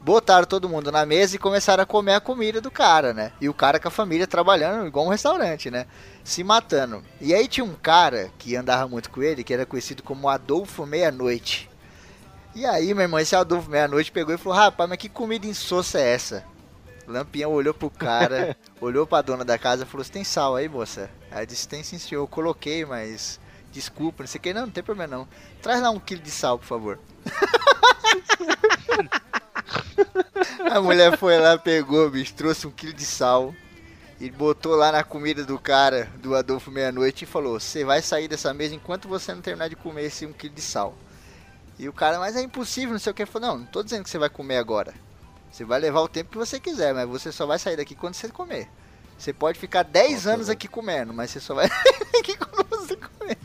Botaram 0.00 0.46
todo 0.46 0.68
mundo 0.68 0.92
na 0.92 1.06
mesa 1.06 1.34
e 1.34 1.38
começaram 1.38 1.82
a 1.82 1.86
comer 1.86 2.14
a 2.14 2.20
comida 2.20 2.60
do 2.60 2.70
cara, 2.70 3.14
né? 3.14 3.32
E 3.40 3.48
o 3.48 3.54
cara 3.54 3.80
com 3.80 3.88
a 3.88 3.90
família 3.90 4.26
trabalhando 4.26 4.86
igual 4.86 5.06
um 5.06 5.10
restaurante, 5.10 5.70
né? 5.70 5.86
Se 6.22 6.44
matando. 6.44 7.02
E 7.20 7.34
aí 7.34 7.48
tinha 7.48 7.64
um 7.64 7.74
cara 7.74 8.30
que 8.38 8.54
andava 8.54 8.86
muito 8.86 9.08
com 9.10 9.22
ele, 9.22 9.42
que 9.42 9.54
era 9.54 9.64
conhecido 9.64 10.02
como 10.02 10.28
Adolfo 10.28 10.84
Meia-Noite. 10.84 11.70
E 12.54 12.66
aí, 12.66 12.92
meu 12.92 13.02
irmão, 13.02 13.18
esse 13.18 13.34
Adolfo 13.34 13.70
Meia-Noite 13.70 14.12
pegou 14.12 14.34
e 14.34 14.38
falou: 14.38 14.58
Rapaz, 14.58 14.88
mas 14.90 14.98
que 14.98 15.08
comida 15.08 15.46
insossa 15.46 15.98
é 15.98 16.12
essa? 16.12 16.44
Lampião 17.06 17.52
olhou 17.52 17.74
pro 17.74 17.90
cara, 17.90 18.56
olhou 18.80 19.06
pra 19.06 19.22
dona 19.22 19.44
da 19.44 19.58
casa 19.58 19.84
e 19.84 19.86
falou: 19.86 20.04
Você 20.04 20.12
tem 20.12 20.24
sal 20.24 20.56
aí, 20.56 20.68
moça? 20.68 21.10
Aí 21.30 21.46
disse: 21.46 21.68
Tem 21.68 21.82
sim, 21.82 21.98
senhor. 21.98 22.22
Eu 22.22 22.28
coloquei, 22.28 22.84
mas. 22.84 23.40
Desculpa, 23.72 24.22
não 24.22 24.28
sei 24.28 24.38
o 24.38 24.42
que. 24.42 24.54
Não, 24.54 24.62
não 24.62 24.70
tem 24.70 24.84
problema 24.84 25.16
não. 25.16 25.28
Traz 25.60 25.82
lá 25.82 25.90
um 25.90 25.98
quilo 25.98 26.22
de 26.22 26.30
sal, 26.30 26.58
por 26.58 26.66
favor. 26.66 26.98
A 30.70 30.80
mulher 30.80 31.16
foi 31.18 31.38
lá, 31.38 31.58
pegou, 31.58 32.08
bicho, 32.10 32.34
trouxe 32.34 32.66
um 32.66 32.70
quilo 32.70 32.92
de 32.92 33.04
sal. 33.04 33.54
E 34.20 34.30
botou 34.30 34.76
lá 34.76 34.92
na 34.92 35.02
comida 35.02 35.44
do 35.44 35.58
cara, 35.58 36.08
do 36.20 36.34
Adolfo 36.34 36.70
Meia-Noite, 36.70 37.24
e 37.24 37.26
falou: 37.26 37.58
Você 37.58 37.84
vai 37.84 38.00
sair 38.00 38.28
dessa 38.28 38.54
mesa 38.54 38.74
enquanto 38.74 39.08
você 39.08 39.34
não 39.34 39.42
terminar 39.42 39.68
de 39.68 39.76
comer 39.76 40.04
esse 40.04 40.24
um 40.24 40.32
quilo 40.32 40.54
de 40.54 40.62
sal. 40.62 40.96
E 41.78 41.88
o 41.88 41.92
cara, 41.92 42.18
mas 42.18 42.36
é 42.36 42.42
impossível, 42.42 42.92
não 42.92 42.98
sei 42.98 43.10
o 43.10 43.14
que. 43.14 43.22
Ele 43.22 43.30
falou: 43.30 43.48
Não, 43.48 43.58
não 43.58 43.66
tô 43.66 43.82
dizendo 43.82 44.04
que 44.04 44.10
você 44.10 44.18
vai 44.18 44.30
comer 44.30 44.58
agora. 44.58 44.94
Você 45.54 45.64
vai 45.64 45.78
levar 45.78 46.00
o 46.00 46.08
tempo 46.08 46.32
que 46.32 46.36
você 46.36 46.58
quiser, 46.58 46.92
mas 46.92 47.08
você 47.08 47.30
só 47.30 47.46
vai 47.46 47.60
sair 47.60 47.76
daqui 47.76 47.94
quando 47.94 48.14
você 48.14 48.28
comer. 48.28 48.68
Você 49.16 49.32
pode 49.32 49.56
ficar 49.56 49.84
10 49.84 50.26
anos 50.26 50.50
aqui 50.50 50.66
comendo, 50.66 51.14
mas 51.14 51.30
você 51.30 51.38
só 51.38 51.54
vai 51.54 51.68
sair 51.70 52.06
daqui 52.12 52.36
quando 52.36 52.68
você 52.70 52.96
comer. 52.96 53.38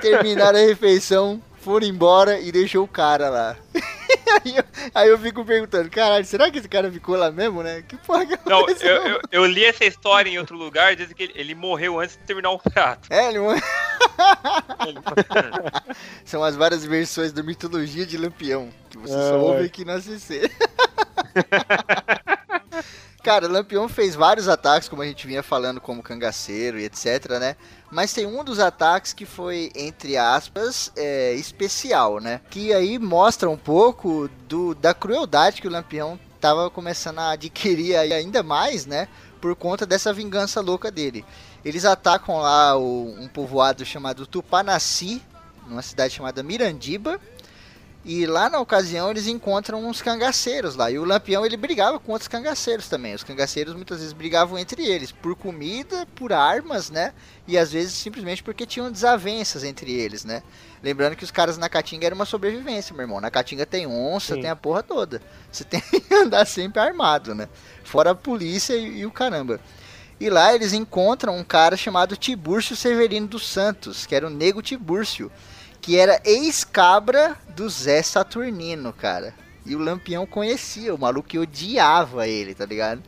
Terminaram 0.00 0.58
a 0.58 0.62
refeição, 0.62 1.40
foram 1.60 1.86
embora 1.86 2.40
e 2.40 2.50
deixou 2.50 2.84
o 2.84 2.88
cara 2.88 3.30
lá. 3.30 3.56
aí, 4.44 4.56
eu, 4.56 4.64
aí 4.92 5.08
eu 5.08 5.16
fico 5.20 5.44
perguntando, 5.44 5.88
caralho, 5.88 6.24
será 6.24 6.50
que 6.50 6.58
esse 6.58 6.68
cara 6.68 6.90
ficou 6.90 7.14
lá 7.14 7.30
mesmo, 7.30 7.62
né? 7.62 7.84
Que 7.86 7.96
porra 7.96 8.26
que 8.26 8.36
Não, 8.44 8.68
eu, 8.68 8.76
eu, 8.80 9.20
eu 9.30 9.46
li 9.46 9.64
essa 9.64 9.84
história 9.84 10.28
em 10.28 10.40
outro 10.40 10.56
lugar, 10.56 10.96
dizem 10.96 11.14
que 11.14 11.22
ele, 11.22 11.32
ele 11.36 11.54
morreu 11.54 12.00
antes 12.00 12.16
de 12.16 12.24
terminar 12.24 12.50
o 12.50 12.58
prato. 12.58 13.06
É, 13.08 13.28
ele... 13.28 13.38
São 16.24 16.42
as 16.42 16.56
várias 16.56 16.84
versões 16.84 17.30
da 17.30 17.40
mitologia 17.40 18.04
de 18.04 18.18
Lampião, 18.18 18.68
que 18.90 18.98
você 18.98 19.12
só 19.12 19.36
Ai. 19.36 19.40
ouve 19.40 19.66
aqui 19.66 19.84
na 19.84 20.00
CC. 20.00 20.50
Cara, 23.22 23.46
Lampião 23.46 23.88
fez 23.88 24.16
vários 24.16 24.48
ataques, 24.48 24.88
como 24.88 25.02
a 25.02 25.06
gente 25.06 25.26
vinha 25.28 25.44
falando, 25.44 25.80
como 25.80 26.02
cangaceiro 26.02 26.78
e 26.78 26.84
etc, 26.84 27.38
né? 27.38 27.54
Mas 27.90 28.12
tem 28.12 28.26
um 28.26 28.42
dos 28.42 28.58
ataques 28.58 29.12
que 29.12 29.24
foi, 29.24 29.70
entre 29.76 30.16
aspas, 30.16 30.90
é, 30.96 31.32
especial, 31.34 32.18
né? 32.18 32.40
Que 32.50 32.72
aí 32.72 32.98
mostra 32.98 33.48
um 33.48 33.56
pouco 33.56 34.28
do, 34.48 34.74
da 34.74 34.92
crueldade 34.92 35.60
que 35.62 35.68
o 35.68 35.70
Lampião 35.70 36.18
tava 36.40 36.68
começando 36.68 37.20
a 37.20 37.30
adquirir 37.30 37.94
ainda 37.96 38.42
mais, 38.42 38.86
né? 38.86 39.06
Por 39.40 39.54
conta 39.54 39.86
dessa 39.86 40.12
vingança 40.12 40.60
louca 40.60 40.90
dele. 40.90 41.24
Eles 41.64 41.84
atacam 41.84 42.38
lá 42.40 42.76
o- 42.76 43.14
um 43.20 43.28
povoado 43.28 43.84
chamado 43.84 44.26
Tupanaci, 44.26 45.22
numa 45.68 45.82
cidade 45.82 46.14
chamada 46.14 46.42
Mirandiba. 46.42 47.20
E 48.04 48.26
lá 48.26 48.50
na 48.50 48.58
ocasião 48.58 49.10
eles 49.10 49.28
encontram 49.28 49.86
uns 49.86 50.02
cangaceiros 50.02 50.74
lá. 50.74 50.90
E 50.90 50.98
o 50.98 51.04
Lampião 51.04 51.46
ele 51.46 51.56
brigava 51.56 52.00
com 52.00 52.10
outros 52.10 52.26
cangaceiros 52.26 52.88
também. 52.88 53.14
Os 53.14 53.22
cangaceiros 53.22 53.74
muitas 53.74 53.98
vezes 53.98 54.12
brigavam 54.12 54.58
entre 54.58 54.84
eles 54.84 55.12
por 55.12 55.36
comida, 55.36 56.04
por 56.16 56.32
armas, 56.32 56.90
né? 56.90 57.12
E 57.46 57.56
às 57.56 57.70
vezes 57.70 57.92
simplesmente 57.94 58.42
porque 58.42 58.66
tinham 58.66 58.90
desavenças 58.90 59.62
entre 59.62 59.92
eles, 59.92 60.24
né? 60.24 60.42
Lembrando 60.82 61.14
que 61.14 61.22
os 61.22 61.30
caras 61.30 61.56
na 61.56 61.68
Caatinga 61.68 62.06
era 62.06 62.14
uma 62.14 62.24
sobrevivência, 62.24 62.92
meu 62.92 63.04
irmão. 63.04 63.20
Na 63.20 63.30
Caatinga 63.30 63.64
tem 63.64 63.86
onça, 63.86 64.34
Sim. 64.34 64.40
tem 64.40 64.50
a 64.50 64.56
porra 64.56 64.82
toda. 64.82 65.22
Você 65.50 65.62
tem 65.64 65.80
que 65.80 66.12
andar 66.12 66.44
sempre 66.44 66.80
armado, 66.80 67.36
né? 67.36 67.48
Fora 67.84 68.10
a 68.10 68.14
polícia 68.16 68.74
e, 68.74 68.98
e 68.98 69.06
o 69.06 69.12
caramba. 69.12 69.60
E 70.18 70.28
lá 70.28 70.52
eles 70.54 70.72
encontram 70.72 71.36
um 71.36 71.44
cara 71.44 71.76
chamado 71.76 72.16
Tibúrcio 72.16 72.74
Severino 72.74 73.28
dos 73.28 73.46
Santos, 73.48 74.06
que 74.06 74.14
era 74.14 74.26
o 74.26 74.30
Nego 74.30 74.60
Tibúrcio, 74.60 75.30
que 75.82 75.98
era 75.98 76.22
ex-cabra 76.24 77.36
do 77.56 77.68
Zé 77.68 78.02
Saturnino, 78.02 78.92
cara. 78.92 79.34
E 79.66 79.74
o 79.74 79.80
Lampião 79.80 80.24
conhecia, 80.24 80.94
o 80.94 80.98
maluco 80.98 81.28
que 81.28 81.38
odiava 81.38 82.28
ele, 82.28 82.54
tá 82.54 82.64
ligado? 82.64 83.02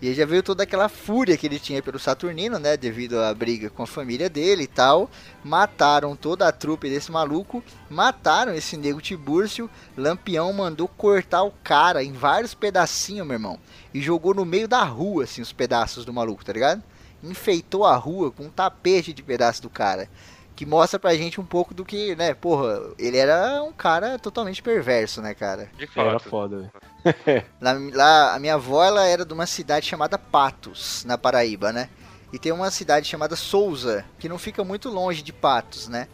E 0.00 0.08
aí 0.08 0.14
já 0.14 0.24
veio 0.24 0.42
toda 0.42 0.62
aquela 0.62 0.88
fúria 0.88 1.36
que 1.36 1.46
ele 1.46 1.58
tinha 1.58 1.82
pelo 1.82 1.98
Saturnino, 1.98 2.58
né? 2.58 2.76
Devido 2.76 3.18
à 3.20 3.32
briga 3.34 3.68
com 3.68 3.82
a 3.82 3.86
família 3.86 4.28
dele 4.28 4.64
e 4.64 4.66
tal. 4.66 5.10
Mataram 5.42 6.14
toda 6.14 6.46
a 6.46 6.52
trupe 6.52 6.88
desse 6.90 7.10
maluco. 7.10 7.64
Mataram 7.88 8.54
esse 8.54 8.76
nego 8.76 9.00
Tibúrcio. 9.00 9.68
Lampião 9.96 10.52
mandou 10.52 10.86
cortar 10.86 11.42
o 11.42 11.52
cara 11.64 12.04
em 12.04 12.12
vários 12.12 12.54
pedacinhos, 12.54 13.26
meu 13.26 13.36
irmão. 13.36 13.58
E 13.92 14.00
jogou 14.00 14.34
no 14.34 14.44
meio 14.44 14.68
da 14.68 14.84
rua, 14.84 15.24
assim, 15.24 15.40
os 15.40 15.52
pedaços 15.52 16.04
do 16.04 16.12
maluco, 16.12 16.44
tá 16.44 16.52
ligado? 16.52 16.82
Enfeitou 17.22 17.84
a 17.84 17.96
rua 17.96 18.30
com 18.30 18.44
um 18.44 18.50
tapete 18.50 19.12
de 19.12 19.22
pedaço 19.22 19.62
do 19.62 19.70
cara. 19.70 20.08
Que 20.56 20.64
mostra 20.64 20.98
pra 21.00 21.14
gente 21.16 21.40
um 21.40 21.44
pouco 21.44 21.74
do 21.74 21.84
que, 21.84 22.14
né, 22.14 22.32
porra, 22.32 22.80
ele 22.96 23.16
era 23.16 23.62
um 23.62 23.72
cara 23.72 24.18
totalmente 24.18 24.62
perverso, 24.62 25.20
né, 25.20 25.34
cara? 25.34 25.68
De 25.76 25.88
Era 25.96 26.18
fato. 26.18 26.28
foda, 26.28 26.56
velho. 26.58 27.44
Lá, 27.60 27.72
lá, 27.92 28.34
a 28.34 28.38
minha 28.38 28.54
avó 28.54 28.82
ela 28.82 29.04
era 29.04 29.24
de 29.24 29.32
uma 29.34 29.46
cidade 29.46 29.86
chamada 29.86 30.16
Patos, 30.16 31.04
na 31.04 31.18
Paraíba, 31.18 31.72
né? 31.72 31.88
E 32.32 32.38
tem 32.38 32.50
uma 32.52 32.70
cidade 32.70 33.06
chamada 33.06 33.36
Souza, 33.36 34.04
que 34.18 34.28
não 34.28 34.38
fica 34.38 34.64
muito 34.64 34.88
longe 34.88 35.22
de 35.22 35.32
Patos, 35.32 35.88
né? 35.88 36.08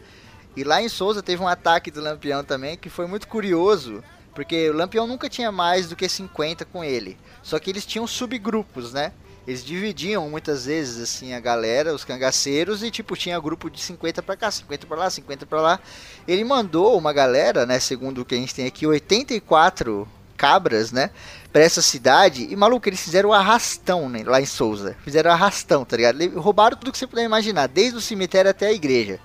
E 0.55 0.63
lá 0.63 0.81
em 0.81 0.89
Souza 0.89 1.23
teve 1.23 1.41
um 1.41 1.47
ataque 1.47 1.89
do 1.89 2.01
Lampião 2.01 2.43
também, 2.43 2.77
que 2.77 2.89
foi 2.89 3.07
muito 3.07 3.27
curioso, 3.27 4.03
porque 4.35 4.69
o 4.69 4.73
Lampião 4.73 5.07
nunca 5.07 5.29
tinha 5.29 5.51
mais 5.51 5.87
do 5.87 5.95
que 5.95 6.09
50 6.09 6.65
com 6.65 6.83
ele. 6.83 7.17
Só 7.41 7.57
que 7.57 7.69
eles 7.69 7.85
tinham 7.85 8.05
subgrupos, 8.05 8.91
né? 8.91 9.13
Eles 9.47 9.65
dividiam 9.65 10.29
muitas 10.29 10.65
vezes 10.65 11.01
assim 11.01 11.33
a 11.33 11.39
galera, 11.39 11.95
os 11.95 12.03
cangaceiros 12.03 12.83
e 12.83 12.91
tipo 12.91 13.17
tinha 13.17 13.39
grupo 13.39 13.69
de 13.69 13.81
50 13.81 14.21
pra 14.21 14.37
cá, 14.37 14.51
50 14.51 14.85
pra 14.85 14.97
lá, 14.97 15.09
50 15.09 15.45
pra 15.45 15.61
lá. 15.61 15.79
Ele 16.27 16.43
mandou 16.43 16.97
uma 16.97 17.11
galera, 17.11 17.65
né, 17.65 17.79
segundo 17.79 18.21
o 18.21 18.25
que 18.25 18.35
a 18.35 18.37
gente 18.37 18.53
tem 18.53 18.67
aqui, 18.67 18.85
84 18.85 20.07
cabras, 20.37 20.91
né, 20.91 21.09
pra 21.51 21.61
essa 21.61 21.81
cidade. 21.81 22.47
E 22.49 22.55
maluco, 22.55 22.87
eles 22.87 23.01
fizeram 23.01 23.29
o 23.29 23.33
arrastão 23.33 24.07
né, 24.09 24.23
lá 24.25 24.39
em 24.39 24.45
Souza. 24.45 24.95
Fizeram 25.03 25.31
o 25.31 25.33
arrastão, 25.33 25.83
tá 25.83 25.97
ligado? 25.97 26.39
Roubaram 26.39 26.77
tudo 26.77 26.91
que 26.91 26.97
você 26.97 27.07
puder 27.07 27.23
imaginar, 27.23 27.67
desde 27.67 27.97
o 27.97 28.01
cemitério 28.01 28.51
até 28.51 28.67
a 28.67 28.73
igreja. 28.73 29.19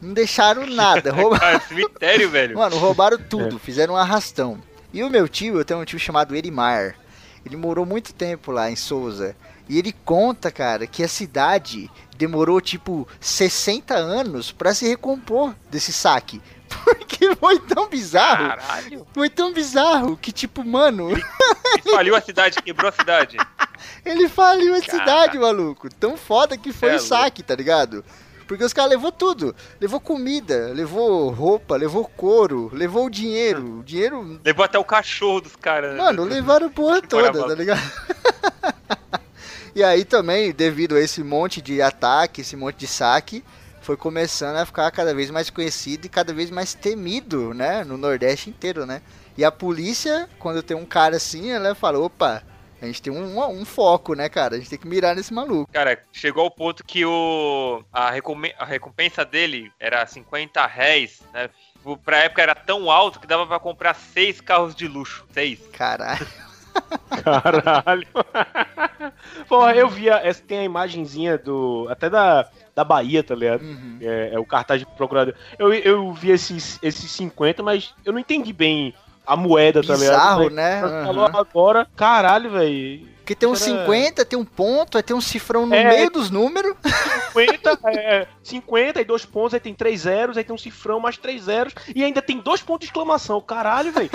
Não 0.00 0.12
deixaram 0.12 0.66
nada. 0.66 1.12
roubaram 1.14 1.60
cemitério, 1.60 2.28
velho. 2.30 2.58
Mano, 2.58 2.76
roubaram 2.76 3.18
tudo, 3.18 3.58
fizeram 3.58 3.94
um 3.94 3.96
arrastão. 3.96 4.62
E 4.92 5.02
o 5.02 5.10
meu 5.10 5.26
tio, 5.28 5.58
eu 5.58 5.64
tenho 5.64 5.80
um 5.80 5.84
tio 5.84 5.98
chamado 5.98 6.36
Erimar. 6.36 6.94
Ele 7.46 7.56
morou 7.56 7.86
muito 7.86 8.12
tempo 8.12 8.50
lá 8.50 8.68
em 8.68 8.74
Souza. 8.74 9.36
E 9.68 9.78
ele 9.78 9.92
conta, 10.04 10.50
cara, 10.50 10.84
que 10.86 11.02
a 11.02 11.08
cidade 11.08 11.88
demorou 12.16 12.60
tipo 12.60 13.06
60 13.20 13.94
anos 13.94 14.50
pra 14.50 14.74
se 14.74 14.86
recompor 14.86 15.54
desse 15.70 15.92
saque. 15.92 16.42
Porque 16.84 17.34
foi 17.36 17.60
tão 17.60 17.88
bizarro, 17.88 18.48
Caralho. 18.48 19.06
foi 19.14 19.30
tão 19.30 19.52
bizarro 19.52 20.16
que 20.16 20.32
tipo, 20.32 20.64
mano, 20.64 21.08
E 21.16 21.90
faliu 21.90 22.16
a 22.16 22.20
cidade, 22.20 22.60
quebrou 22.62 22.88
a 22.88 22.92
cidade. 22.92 23.36
ele 24.04 24.28
faliu 24.28 24.74
a 24.74 24.80
Caraca. 24.80 24.98
cidade, 24.98 25.38
maluco. 25.38 25.88
Tão 25.94 26.16
foda 26.16 26.56
que 26.56 26.72
foi 26.72 26.90
é 26.90 26.96
o 26.96 27.00
saque, 27.00 27.42
tá 27.44 27.54
ligado? 27.54 28.04
Porque 28.46 28.64
os 28.64 28.72
caras 28.72 28.90
levou 28.90 29.10
tudo. 29.10 29.54
Levou 29.80 30.00
comida, 30.00 30.72
levou 30.72 31.30
roupa, 31.30 31.76
levou 31.76 32.04
couro, 32.06 32.70
levou 32.72 33.06
o 33.06 33.10
dinheiro. 33.10 33.80
O 33.80 33.84
dinheiro 33.84 34.40
Levou 34.44 34.64
até 34.64 34.78
o 34.78 34.84
cachorro 34.84 35.40
dos 35.40 35.56
caras. 35.56 35.94
né? 35.94 36.02
Mano, 36.02 36.24
levaram 36.24 36.70
porra 36.70 37.02
toda, 37.02 37.46
tá 37.46 37.54
ligado? 37.54 37.80
e 39.74 39.82
aí 39.82 40.04
também, 40.04 40.52
devido 40.52 40.94
a 40.94 41.00
esse 41.00 41.22
monte 41.22 41.60
de 41.60 41.82
ataque, 41.82 42.40
esse 42.40 42.56
monte 42.56 42.76
de 42.76 42.86
saque, 42.86 43.44
foi 43.80 43.96
começando 43.96 44.56
a 44.56 44.66
ficar 44.66 44.90
cada 44.90 45.14
vez 45.14 45.30
mais 45.30 45.50
conhecido 45.50 46.06
e 46.06 46.08
cada 46.08 46.32
vez 46.32 46.50
mais 46.50 46.74
temido, 46.74 47.52
né? 47.54 47.84
No 47.84 47.96
Nordeste 47.96 48.50
inteiro, 48.50 48.86
né? 48.86 49.00
E 49.36 49.44
a 49.44 49.52
polícia, 49.52 50.28
quando 50.38 50.62
tem 50.62 50.76
um 50.76 50.86
cara 50.86 51.16
assim, 51.16 51.50
ela 51.50 51.74
fala, 51.74 51.98
opa, 51.98 52.42
a 52.80 52.86
gente 52.86 53.00
tem 53.02 53.12
um, 53.12 53.40
um 53.60 53.64
foco, 53.64 54.14
né, 54.14 54.28
cara? 54.28 54.54
A 54.56 54.58
gente 54.58 54.70
tem 54.70 54.78
que 54.78 54.86
mirar 54.88 55.14
nesse 55.16 55.32
maluco. 55.32 55.70
Cara, 55.72 55.98
chegou 56.12 56.44
ao 56.44 56.50
ponto 56.50 56.84
que 56.84 57.04
o 57.04 57.82
a, 57.92 58.10
recome- 58.10 58.54
a 58.58 58.64
recompensa 58.64 59.24
dele 59.24 59.70
era 59.80 60.04
50 60.06 60.66
réis, 60.66 61.20
né? 61.32 61.48
pra 62.04 62.18
época 62.24 62.42
era 62.42 62.54
tão 62.54 62.90
alto 62.90 63.20
que 63.20 63.26
dava 63.28 63.46
pra 63.46 63.60
comprar 63.60 63.94
seis 63.94 64.40
carros 64.40 64.74
de 64.74 64.88
luxo. 64.88 65.24
Seis. 65.32 65.60
Caralho. 65.72 66.26
Caralho. 67.22 68.06
Porra, 69.48 69.74
eu 69.74 69.88
via. 69.88 70.14
essa- 70.22 70.42
Tem 70.42 70.58
a 70.58 70.64
imagenzinha 70.64 71.38
do. 71.38 71.86
Até 71.88 72.10
da, 72.10 72.48
da 72.74 72.84
Bahia, 72.84 73.22
tá 73.22 73.34
ligado? 73.34 73.62
Uhum. 73.62 73.98
É, 74.00 74.30
é 74.34 74.38
o 74.38 74.44
cartaz 74.44 74.80
de 74.80 74.86
procurador. 74.86 75.34
Eu, 75.58 75.72
eu 75.72 76.12
vi 76.12 76.30
esses, 76.30 76.78
esses 76.82 77.10
50, 77.12 77.62
mas 77.62 77.94
eu 78.04 78.12
não 78.12 78.18
entendi 78.20 78.52
bem 78.52 78.92
a 79.26 79.36
moeda, 79.36 79.82
tá 79.82 79.94
ligado? 79.94 80.00
Bizarro, 80.00 80.50
né? 80.50 80.82
Uhum. 80.84 81.06
Falou 81.06 81.24
agora, 81.26 81.86
caralho, 81.96 82.50
velho. 82.52 83.14
Porque 83.18 83.34
tem 83.34 83.48
uns 83.48 83.66
Era- 83.66 83.80
50, 83.84 84.24
tem 84.24 84.38
um 84.38 84.44
ponto, 84.44 84.96
aí 84.96 85.02
tem 85.02 85.16
um 85.16 85.20
cifrão 85.20 85.66
no 85.66 85.74
É. 85.74 85.88
meio 85.88 86.10
dos 86.10 86.30
números. 86.30 86.76
50, 87.32 87.78
é, 87.90 88.28
50 88.40 89.00
e 89.00 89.04
dois 89.04 89.24
pontos, 89.26 89.54
aí 89.54 89.58
tem 89.60 89.74
três 89.74 90.02
zeros, 90.02 90.36
aí 90.36 90.44
tem 90.44 90.54
um 90.54 90.58
cifrão 90.58 91.00
mais 91.00 91.16
três 91.18 91.42
zeros, 91.42 91.74
e 91.92 92.04
ainda 92.04 92.22
tem 92.22 92.38
dois 92.38 92.62
pontos 92.62 92.86
de 92.86 92.92
exclamação. 92.92 93.40
Caralho, 93.40 93.90
velho. 93.92 94.10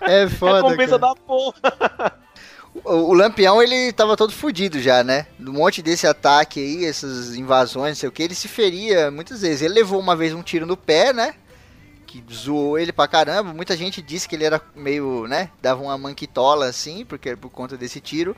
É 0.00 0.28
foda, 0.28 0.56
Recompensa 0.62 0.98
cara. 0.98 1.14
da 1.14 1.14
porra. 1.16 2.22
O, 2.84 2.90
o 3.10 3.12
Lampião, 3.12 3.62
ele 3.62 3.92
tava 3.92 4.16
todo 4.16 4.32
fudido 4.32 4.80
já, 4.80 5.02
né? 5.04 5.26
Um 5.40 5.52
monte 5.52 5.82
desse 5.82 6.06
ataque 6.06 6.60
aí, 6.60 6.84
essas 6.86 7.34
invasões, 7.34 7.88
não 7.90 7.96
sei 7.96 8.08
o 8.08 8.12
que, 8.12 8.22
ele 8.22 8.34
se 8.34 8.48
feria 8.48 9.10
muitas 9.10 9.42
vezes. 9.42 9.62
Ele 9.62 9.74
levou 9.74 10.00
uma 10.00 10.16
vez 10.16 10.32
um 10.32 10.42
tiro 10.42 10.64
no 10.64 10.76
pé, 10.76 11.12
né? 11.12 11.34
Que 12.12 12.22
zoou 12.30 12.78
ele 12.78 12.92
pra 12.92 13.08
caramba. 13.08 13.54
Muita 13.54 13.74
gente 13.74 14.02
disse 14.02 14.28
que 14.28 14.34
ele 14.34 14.44
era 14.44 14.60
meio, 14.76 15.26
né? 15.26 15.48
Dava 15.62 15.80
uma 15.82 15.96
manquitola 15.96 16.66
assim, 16.66 17.06
porque 17.06 17.34
por 17.34 17.48
conta 17.48 17.74
desse 17.74 18.00
tiro. 18.02 18.36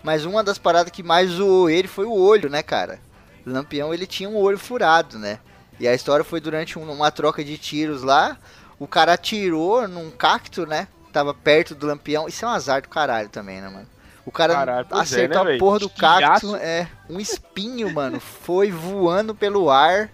Mas 0.00 0.24
uma 0.24 0.44
das 0.44 0.58
paradas 0.58 0.92
que 0.92 1.02
mais 1.02 1.30
zoou 1.30 1.68
ele 1.68 1.88
foi 1.88 2.04
o 2.04 2.12
olho, 2.12 2.48
né, 2.48 2.62
cara? 2.62 3.00
O 3.44 3.50
Lampião, 3.50 3.92
ele 3.92 4.06
tinha 4.06 4.28
um 4.28 4.36
olho 4.36 4.56
furado, 4.58 5.18
né? 5.18 5.40
E 5.80 5.88
a 5.88 5.92
história 5.94 6.24
foi 6.24 6.40
durante 6.40 6.78
um- 6.78 6.88
uma 6.88 7.10
troca 7.10 7.42
de 7.42 7.58
tiros 7.58 8.04
lá. 8.04 8.38
O 8.78 8.86
cara 8.86 9.14
atirou 9.14 9.88
num 9.88 10.08
cacto, 10.08 10.64
né? 10.64 10.86
Tava 11.12 11.34
perto 11.34 11.74
do 11.74 11.84
Lampião. 11.88 12.28
Isso 12.28 12.44
é 12.44 12.48
um 12.48 12.52
azar 12.52 12.82
do 12.82 12.88
caralho 12.88 13.28
também, 13.28 13.60
né, 13.60 13.68
mano? 13.68 13.88
O 14.24 14.30
cara 14.30 14.54
Caralho, 14.54 14.86
é, 14.88 14.98
acertou 15.00 15.44
né, 15.44 15.56
a 15.56 15.58
porra 15.58 15.78
do 15.80 15.90
cacto. 15.90 16.54
É, 16.56 16.86
um 17.10 17.18
espinho, 17.18 17.92
mano. 17.92 18.20
Foi 18.20 18.70
voando 18.70 19.34
pelo 19.34 19.68
ar. 19.68 20.10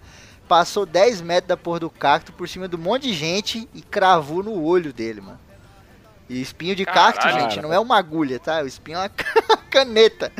Passou 0.52 0.84
10 0.84 1.22
metros 1.22 1.48
da 1.48 1.56
porra 1.56 1.80
do 1.80 1.88
cacto 1.88 2.30
por 2.30 2.46
cima 2.46 2.68
de 2.68 2.76
um 2.76 2.78
monte 2.78 3.04
de 3.04 3.14
gente 3.14 3.66
e 3.72 3.80
cravou 3.80 4.42
no 4.42 4.62
olho 4.62 4.92
dele, 4.92 5.22
mano. 5.22 5.40
E 6.28 6.42
espinho 6.42 6.76
de 6.76 6.84
cacto, 6.84 7.22
Caralho. 7.22 7.50
gente, 7.50 7.62
não 7.62 7.72
é 7.72 7.78
uma 7.78 7.96
agulha, 7.96 8.38
tá? 8.38 8.60
O 8.60 8.66
espinho 8.66 8.98
é 8.98 9.00
uma 9.00 9.08
caneta. 9.70 10.30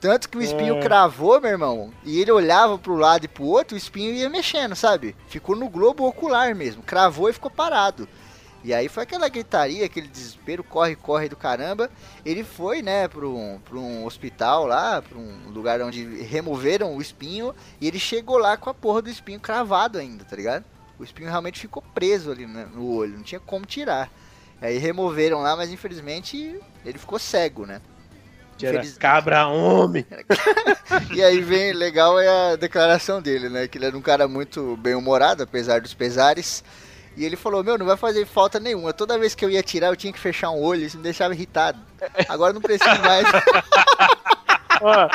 Tanto 0.00 0.30
que 0.30 0.38
o 0.38 0.42
espinho 0.42 0.78
É. 0.78 0.80
cravou, 0.80 1.38
meu 1.38 1.50
irmão, 1.50 1.92
e 2.02 2.18
ele 2.18 2.32
olhava 2.32 2.78
pro 2.78 2.96
lado 2.96 3.26
e 3.26 3.28
pro 3.28 3.44
outro, 3.44 3.74
o 3.74 3.78
espinho 3.78 4.14
ia 4.14 4.30
mexendo, 4.30 4.74
sabe? 4.74 5.14
Ficou 5.28 5.54
no 5.54 5.68
globo 5.68 6.08
ocular 6.08 6.54
mesmo, 6.54 6.82
cravou 6.82 7.28
e 7.28 7.34
ficou 7.34 7.50
parado. 7.50 8.08
E 8.64 8.72
aí 8.72 8.88
foi 8.88 9.02
aquela 9.02 9.28
gritaria, 9.28 9.84
aquele 9.84 10.06
desespero, 10.06 10.62
corre, 10.62 10.94
corre 10.94 11.28
do 11.28 11.36
caramba. 11.36 11.90
Ele 12.24 12.44
foi, 12.44 12.80
né, 12.80 13.08
pra 13.08 13.26
um, 13.26 13.58
pra 13.64 13.76
um 13.76 14.04
hospital 14.04 14.66
lá, 14.66 15.02
pra 15.02 15.18
um 15.18 15.50
lugar 15.50 15.80
onde 15.80 16.04
removeram 16.22 16.96
o 16.96 17.02
espinho, 17.02 17.54
e 17.80 17.88
ele 17.88 17.98
chegou 17.98 18.38
lá 18.38 18.56
com 18.56 18.70
a 18.70 18.74
porra 18.74 19.02
do 19.02 19.10
espinho 19.10 19.40
cravado 19.40 19.98
ainda, 19.98 20.24
tá 20.24 20.36
ligado? 20.36 20.64
O 20.98 21.02
espinho 21.04 21.28
realmente 21.28 21.58
ficou 21.58 21.82
preso 21.94 22.30
ali 22.30 22.46
né, 22.46 22.68
no 22.72 22.86
olho, 22.94 23.16
não 23.16 23.24
tinha 23.24 23.40
como 23.40 23.66
tirar. 23.66 24.08
Aí 24.60 24.78
removeram 24.78 25.40
lá, 25.42 25.56
mas 25.56 25.70
infelizmente 25.72 26.60
ele 26.84 26.98
ficou 26.98 27.18
cego, 27.18 27.66
né? 27.66 27.80
Era 28.62 28.76
Infeliz- 28.78 28.96
cabra 28.96 29.48
homem. 29.48 30.06
E 31.12 31.22
aí 31.22 31.40
vem, 31.40 31.72
legal 31.72 32.20
é 32.20 32.52
a 32.52 32.56
declaração 32.56 33.20
dele, 33.20 33.48
né? 33.48 33.66
Que 33.66 33.76
ele 33.78 33.86
era 33.86 33.96
um 33.96 34.02
cara 34.02 34.28
muito 34.28 34.76
bem-humorado, 34.76 35.42
apesar 35.42 35.80
dos 35.80 35.94
pesares. 35.94 36.62
E 37.16 37.24
ele 37.24 37.36
falou, 37.36 37.62
meu, 37.62 37.76
não 37.76 37.86
vai 37.86 37.96
fazer 37.96 38.26
falta 38.26 38.58
nenhuma. 38.58 38.92
Toda 38.92 39.18
vez 39.18 39.34
que 39.34 39.44
eu 39.44 39.50
ia 39.50 39.62
tirar, 39.62 39.88
eu 39.88 39.96
tinha 39.96 40.12
que 40.12 40.18
fechar 40.18 40.50
um 40.50 40.60
olho, 40.60 40.82
isso 40.82 40.96
me 40.96 41.02
deixava 41.02 41.34
irritado. 41.34 41.78
Agora 42.28 42.52
não 42.52 42.60
preciso 42.60 43.00
mais. 43.02 43.26
Ó, 44.80 45.08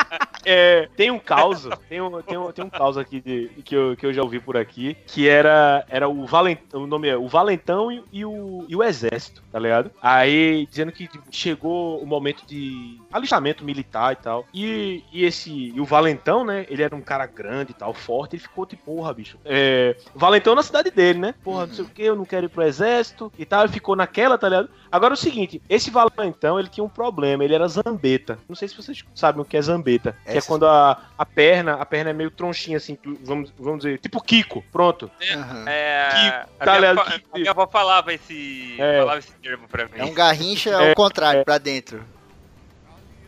é, 0.48 0.88
tem 0.96 1.10
um 1.10 1.18
caos, 1.18 1.68
tem 1.88 2.00
um, 2.00 2.22
tem 2.22 2.38
um, 2.38 2.50
tem 2.50 2.64
um 2.64 2.70
caos 2.70 2.96
aqui 2.96 3.20
de, 3.20 3.50
que, 3.62 3.76
eu, 3.76 3.94
que 3.96 4.06
eu 4.06 4.12
já 4.14 4.22
ouvi 4.22 4.40
por 4.40 4.56
aqui, 4.56 4.96
que 5.06 5.28
era, 5.28 5.84
era 5.88 6.08
o 6.08 6.24
Valentão, 6.24 6.84
o 6.84 6.86
nome 6.86 7.08
é 7.08 7.16
o 7.16 7.28
Valentão 7.28 7.92
e, 7.92 8.02
e 8.10 8.24
o, 8.24 8.64
e 8.66 8.74
o 8.74 8.82
Exército, 8.82 9.42
tá 9.52 9.58
ligado? 9.58 9.90
Aí 10.00 10.66
dizendo 10.66 10.90
que 10.90 11.08
chegou 11.30 12.02
o 12.02 12.06
momento 12.06 12.46
de 12.46 12.98
alistamento 13.12 13.62
militar 13.62 14.12
e 14.12 14.16
tal. 14.16 14.46
E, 14.54 15.04
e 15.12 15.24
esse, 15.24 15.50
e 15.50 15.80
o 15.80 15.84
Valentão, 15.84 16.44
né? 16.44 16.66
Ele 16.70 16.82
era 16.82 16.96
um 16.96 17.02
cara 17.02 17.26
grande 17.26 17.72
e 17.72 17.74
tal, 17.74 17.92
forte, 17.92 18.36
ele 18.36 18.42
ficou 18.42 18.64
tipo, 18.64 18.84
porra, 18.84 19.12
bicho. 19.12 19.38
É, 19.44 19.96
Valentão 20.14 20.54
na 20.54 20.62
cidade 20.62 20.90
dele, 20.90 21.18
né? 21.18 21.34
Porra, 21.44 21.66
não 21.66 21.74
sei 21.74 21.84
o 21.84 21.88
que, 21.88 22.02
eu 22.02 22.16
não 22.16 22.24
quero 22.24 22.46
ir 22.46 22.48
pro 22.48 22.62
exército 22.62 23.30
e 23.38 23.44
tal, 23.44 23.64
ele 23.64 23.72
ficou 23.72 23.94
naquela, 23.94 24.38
tá 24.38 24.48
ligado? 24.48 24.70
Agora 24.90 25.12
é 25.12 25.16
o 25.16 25.18
seguinte, 25.18 25.60
esse 25.68 25.90
Valentão, 25.90 26.58
ele 26.58 26.68
tinha 26.68 26.84
um 26.84 26.88
problema, 26.88 27.44
ele 27.44 27.54
era 27.54 27.68
zambeta. 27.68 28.38
Não 28.48 28.56
sei 28.56 28.68
se 28.68 28.76
vocês 28.76 29.04
sabem 29.14 29.42
o 29.42 29.44
que 29.44 29.56
é 29.56 29.62
zambeta. 29.62 30.16
Que 30.40 30.44
é 30.46 30.48
quando 30.48 30.66
a, 30.66 31.00
a 31.16 31.26
perna, 31.26 31.74
a 31.74 31.86
perna 31.86 32.10
é 32.10 32.12
meio 32.12 32.30
tronchinha, 32.30 32.76
assim, 32.76 32.96
vamos, 33.24 33.52
vamos 33.58 33.84
dizer, 33.84 33.98
tipo 33.98 34.22
Kiko, 34.22 34.62
pronto. 34.72 35.10
Aham. 35.32 35.64
É. 35.68 36.08
Que- 36.10 36.48
a, 36.60 36.64
tá 36.64 36.78
minha, 36.80 36.94
Que- 36.94 37.24
a 37.32 37.38
minha 37.38 37.50
avó 37.50 37.66
falava 37.66 38.12
esse. 38.12 38.76
É. 38.78 38.98
Falava 39.00 39.18
esse 39.18 39.32
termo 39.32 39.68
pra 39.68 39.84
mim. 39.84 39.90
É 39.96 40.04
um 40.04 40.14
garrincha 40.14 40.76
ao 40.78 40.94
contrário, 40.94 41.44
pra 41.44 41.58
dentro. 41.58 42.04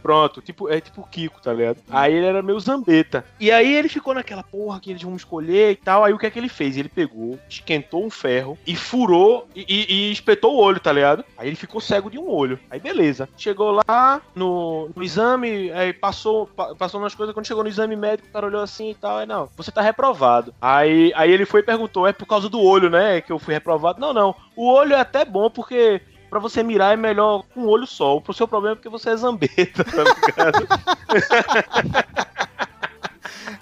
Pronto, 0.02 0.40
tipo, 0.40 0.68
é 0.68 0.80
tipo 0.80 1.06
Kiko, 1.10 1.40
tá 1.42 1.52
ligado? 1.52 1.78
Aí 1.90 2.14
ele 2.14 2.26
era 2.26 2.42
meio 2.42 2.58
zambeta. 2.60 3.24
E 3.38 3.50
aí 3.50 3.74
ele 3.74 3.88
ficou 3.88 4.14
naquela 4.14 4.42
porra 4.42 4.80
que 4.80 4.90
eles 4.90 5.02
vão 5.02 5.14
escolher 5.16 5.72
e 5.72 5.76
tal. 5.76 6.04
Aí 6.04 6.12
o 6.12 6.18
que 6.18 6.26
é 6.26 6.30
que 6.30 6.38
ele 6.38 6.48
fez? 6.48 6.76
Ele 6.76 6.88
pegou, 6.88 7.38
esquentou 7.48 8.04
um 8.04 8.10
ferro 8.10 8.58
e 8.66 8.74
furou 8.76 9.46
e, 9.54 9.64
e- 9.68 9.92
e 10.08 10.12
espetou 10.12 10.54
o 10.54 10.58
olho, 10.58 10.80
tá 10.80 10.92
ligado? 10.92 11.24
Aí 11.36 11.46
ele 11.48 11.56
ficou 11.56 11.80
cego 11.80 12.10
de 12.10 12.18
um 12.18 12.28
olho. 12.28 12.58
Aí 12.70 12.80
beleza. 12.80 13.28
Chegou 13.36 13.80
lá 13.88 14.20
no, 14.34 14.90
no 14.94 15.02
exame, 15.02 15.70
aí 15.72 15.92
passou, 15.92 16.46
pa- 16.46 16.74
passou 16.74 17.00
nas 17.00 17.14
coisas. 17.14 17.34
Quando 17.34 17.46
chegou 17.46 17.62
no 17.62 17.68
exame 17.68 17.96
médico, 17.96 18.28
o 18.28 18.32
cara 18.32 18.46
olhou 18.46 18.62
assim 18.62 18.90
e 18.90 18.94
tal. 18.94 19.18
Aí 19.18 19.26
não, 19.26 19.48
você 19.56 19.70
tá 19.70 19.80
reprovado. 19.82 20.54
Aí, 20.60 21.12
aí 21.14 21.30
ele 21.30 21.44
foi 21.44 21.60
e 21.60 21.64
perguntou: 21.64 22.06
é 22.06 22.12
por 22.12 22.26
causa 22.26 22.48
do 22.48 22.60
olho, 22.60 22.88
né? 22.90 23.20
Que 23.20 23.32
eu 23.32 23.38
fui 23.38 23.54
reprovado? 23.54 24.00
Não, 24.00 24.12
não. 24.12 24.34
O 24.56 24.68
olho 24.70 24.94
é 24.94 25.00
até 25.00 25.24
bom 25.24 25.48
porque. 25.50 26.00
Pra 26.30 26.38
você 26.38 26.62
mirar 26.62 26.92
é 26.94 26.96
melhor 26.96 27.42
com 27.52 27.62
um 27.62 27.66
olho 27.66 27.86
só. 27.86 28.22
O 28.26 28.32
seu 28.32 28.46
problema 28.46 28.74
é 28.74 28.76
porque 28.76 28.88
você 28.88 29.10
é 29.10 29.16
zambeta, 29.16 29.84
tá 29.84 30.04
ligado? 30.04 30.68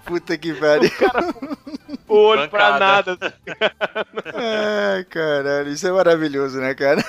Puta 0.04 0.38
que 0.38 0.52
pariu. 0.54 0.90
o 2.08 2.14
olho 2.14 2.48
pra 2.48 2.72
Bancada. 2.72 3.18
nada. 3.20 3.34
Ai, 4.34 5.04
caralho, 5.04 5.68
isso 5.70 5.86
é 5.86 5.92
maravilhoso, 5.92 6.58
né, 6.58 6.74
cara? 6.74 7.04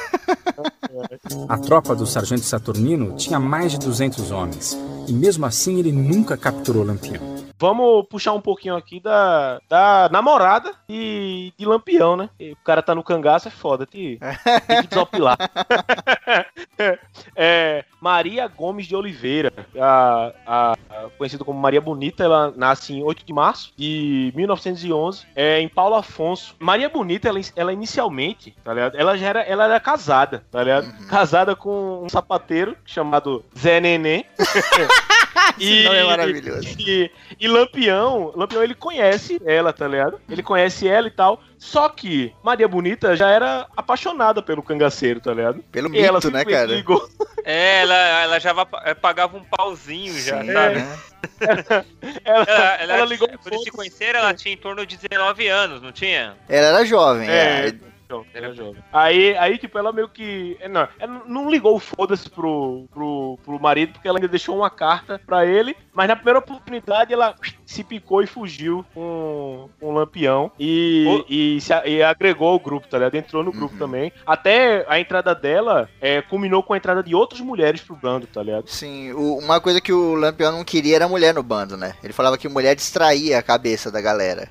A 1.47 1.57
tropa 1.57 1.95
do 1.95 2.05
sargento 2.05 2.41
Saturnino 2.41 3.15
tinha 3.15 3.39
mais 3.39 3.71
de 3.71 3.79
200 3.79 4.31
homens, 4.31 4.77
e 5.07 5.13
mesmo 5.13 5.45
assim 5.45 5.79
ele 5.79 5.91
nunca 5.93 6.35
capturou 6.35 6.83
Lampião. 6.83 7.38
Vamos 7.59 8.05
puxar 8.07 8.31
um 8.31 8.39
pouquinho 8.39 8.75
aqui 8.75 9.01
da, 9.01 9.59
da 9.67 10.07
namorada 10.09 10.73
de, 10.87 11.53
de 11.57 11.65
Lampião, 11.65 12.15
né? 12.15 12.29
E 12.39 12.53
O 12.53 12.57
cara 12.63 12.81
tá 12.81 12.95
no 12.95 13.03
cangaço, 13.03 13.49
é 13.49 13.51
foda, 13.51 13.85
tem, 13.85 14.17
tem 14.65 14.81
que 14.81 14.87
desopilar. 14.87 15.37
é, 17.35 17.83
Maria 17.99 18.47
Gomes 18.47 18.85
de 18.87 18.95
Oliveira, 18.95 19.51
a, 19.77 20.31
a, 20.47 20.71
a- 20.71 21.09
conhecida 21.17 21.43
como 21.43 21.59
Maria 21.59 21.81
Bonita, 21.81 22.23
ela 22.23 22.53
nasce 22.55 22.93
em 22.93 23.03
8 23.03 23.25
de 23.25 23.33
março 23.33 23.73
de 23.75 24.31
1911, 24.35 25.25
é, 25.35 25.59
em 25.59 25.67
Paulo 25.67 25.95
Afonso. 25.95 26.55
Maria 26.59 26.87
Bonita, 26.87 27.27
ela, 27.27 27.39
ela 27.57 27.73
inicialmente, 27.73 28.55
tá 28.63 28.73
ligado? 28.73 28.95
Ela 28.97 29.17
já 29.17 29.27
era, 29.27 29.41
ela 29.41 29.65
era 29.65 29.79
casada, 29.81 30.45
tá 30.49 30.63
ligado? 30.63 30.89
Casada 31.07 31.55
com 31.57 32.03
um 32.05 32.09
sapateiro 32.09 32.77
chamado 32.85 33.43
Zé 33.57 33.79
Neném. 33.81 34.25
Esse 35.59 35.83
nome 35.83 35.97
é 35.97 36.03
maravilhoso. 36.03 36.67
E, 36.79 37.09
e 37.39 37.47
Lampião, 37.47 38.31
Lampião 38.35 38.63
ele 38.63 38.75
conhece 38.75 39.39
ela, 39.45 39.71
tá 39.73 39.87
ligado? 39.87 40.19
Ele 40.29 40.43
conhece 40.43 40.87
ela 40.87 41.07
e 41.07 41.11
tal. 41.11 41.41
Só 41.57 41.89
que 41.89 42.33
Maria 42.43 42.67
Bonita 42.67 43.15
já 43.15 43.29
era 43.29 43.67
apaixonada 43.75 44.41
pelo 44.41 44.63
cangaceiro, 44.63 45.19
tá 45.19 45.33
ligado? 45.33 45.61
Pelo 45.71 45.93
E 45.93 45.99
ela 45.99 46.17
mito, 46.19 46.31
né, 46.31 46.39
simplesmente 46.39 46.67
cara? 46.67 46.77
ligou. 46.77 47.09
É, 47.43 47.81
ela, 47.81 47.95
ela 47.95 48.39
já 48.39 48.53
eh, 48.85 48.93
pagava 48.93 49.35
um 49.37 49.43
pauzinho 49.43 50.13
já, 50.19 50.41
Sim, 50.41 50.53
sabe? 50.53 50.75
né? 50.75 50.97
Ela, 52.23 52.43
Ela, 52.45 52.75
ela, 52.75 52.93
ela, 52.93 53.05
ligou 53.05 53.27
eles 53.27 53.41
se 53.43 53.49
foda-se. 53.49 53.71
conheceram, 53.71 54.19
ela 54.21 54.33
tinha 54.33 54.53
em 54.53 54.57
torno 54.57 54.85
de 54.85 54.95
19 54.97 55.47
anos, 55.47 55.81
não 55.81 55.91
tinha? 55.91 56.37
Ela 56.47 56.67
era 56.67 56.85
jovem, 56.85 57.29
É. 57.29 57.67
é. 57.67 57.73
Jovem, 58.09 58.27
era 58.33 58.53
jovem. 58.53 58.83
Aí, 58.91 59.37
aí, 59.37 59.57
tipo, 59.57 59.77
ela 59.77 59.91
meio 59.93 60.09
que. 60.09 60.57
é, 60.59 60.67
Não, 60.67 60.87
ela 60.99 61.21
não 61.25 61.49
ligou 61.49 61.75
o 61.75 61.79
foda-se 61.79 62.29
pro, 62.29 62.85
pro, 62.93 63.37
pro 63.45 63.59
marido, 63.59 63.93
porque 63.93 64.07
ela 64.07 64.17
ainda 64.17 64.27
deixou 64.27 64.55
uma 64.57 64.69
carta 64.69 65.21
pra 65.25 65.45
ele. 65.45 65.75
Mas 65.93 66.07
na 66.07 66.15
primeira 66.15 66.39
oportunidade 66.39 67.13
ela 67.13 67.35
se 67.65 67.83
picou 67.83 68.21
e 68.23 68.27
fugiu 68.27 68.83
com, 68.93 69.69
com 69.79 69.87
o 69.87 69.91
lampião. 69.91 70.51
E, 70.59 71.23
e, 71.29 71.61
se, 71.61 71.73
e 71.85 72.01
agregou 72.01 72.47
ao 72.49 72.59
grupo, 72.59 72.87
tá 72.87 72.97
ligado? 72.97 73.15
Entrou 73.15 73.43
no 73.43 73.51
grupo 73.51 73.77
também. 73.77 74.11
Até 74.25 74.85
a 74.87 74.99
entrada 74.99 75.35
dela 75.35 75.89
é, 76.01 76.21
culminou 76.21 76.63
com 76.63 76.73
a 76.73 76.77
entrada 76.77 77.03
de 77.03 77.13
outras 77.13 77.41
mulheres 77.41 77.81
pro 77.81 77.95
bando, 77.95 78.25
tá 78.27 78.41
ligado? 78.41 78.67
Sim, 78.69 79.11
o- 79.13 79.37
uma 79.37 79.59
coisa 79.61 79.79
que 79.81 79.93
o 79.93 80.15
Lampião 80.15 80.51
não 80.51 80.63
queria 80.63 80.95
era 80.95 81.07
mulher 81.07 81.33
no 81.33 81.43
bando, 81.43 81.77
né? 81.77 81.93
Ele 82.03 82.13
falava 82.13 82.37
que 82.37 82.47
mulher 82.49 82.75
distraía 82.75 83.37
a 83.37 83.43
cabeça 83.43 83.91
da 83.91 84.01
galera. 84.01 84.49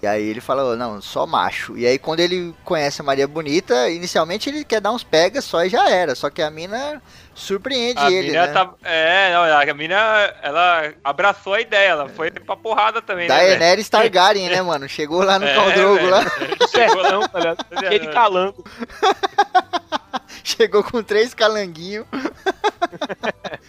E 0.00 0.06
aí 0.06 0.28
ele 0.28 0.40
falou, 0.40 0.76
não, 0.76 1.00
só 1.00 1.26
macho. 1.26 1.76
E 1.76 1.86
aí 1.86 1.98
quando 1.98 2.20
ele 2.20 2.54
conhece 2.64 3.00
a 3.00 3.04
Maria 3.04 3.26
Bonita, 3.26 3.90
inicialmente 3.90 4.48
ele 4.48 4.64
quer 4.64 4.80
dar 4.80 4.92
uns 4.92 5.02
pegas 5.02 5.44
só 5.44 5.64
e 5.64 5.68
já 5.68 5.90
era. 5.90 6.14
Só 6.14 6.30
que 6.30 6.40
a 6.40 6.50
mina 6.50 7.02
surpreende 7.34 8.00
A 8.00 8.10
ele, 8.10 8.28
mina 8.28 8.46
né? 8.46 8.52
tá. 8.52 8.70
É, 8.84 9.32
não, 9.32 9.42
a 9.42 9.74
mina, 9.74 9.96
ela 10.42 10.92
abraçou 11.02 11.54
a 11.54 11.60
ideia, 11.60 11.90
ela 11.90 12.08
foi 12.08 12.30
pra 12.30 12.56
porrada 12.56 13.02
também, 13.02 13.28
né? 13.28 13.34
Daenerys 13.34 13.88
Targaryen, 13.88 14.48
né, 14.50 14.62
mano? 14.62 14.88
Chegou 14.88 15.22
lá 15.22 15.38
no 15.38 15.46
É, 15.48 15.54
Khal 15.54 15.72
Drogo 15.72 15.94
velho. 15.96 16.10
lá, 16.10 16.24
Chegou 16.70 17.02
lá. 17.02 17.10
Não, 17.12 17.28
tá 17.28 17.38
ligado? 17.38 17.66
Cheio 17.80 18.00
de 18.00 18.08
calango. 18.08 18.64
chegou 20.44 20.82
com 20.84 21.02
três 21.02 21.34
calanguinhos. 21.34 22.06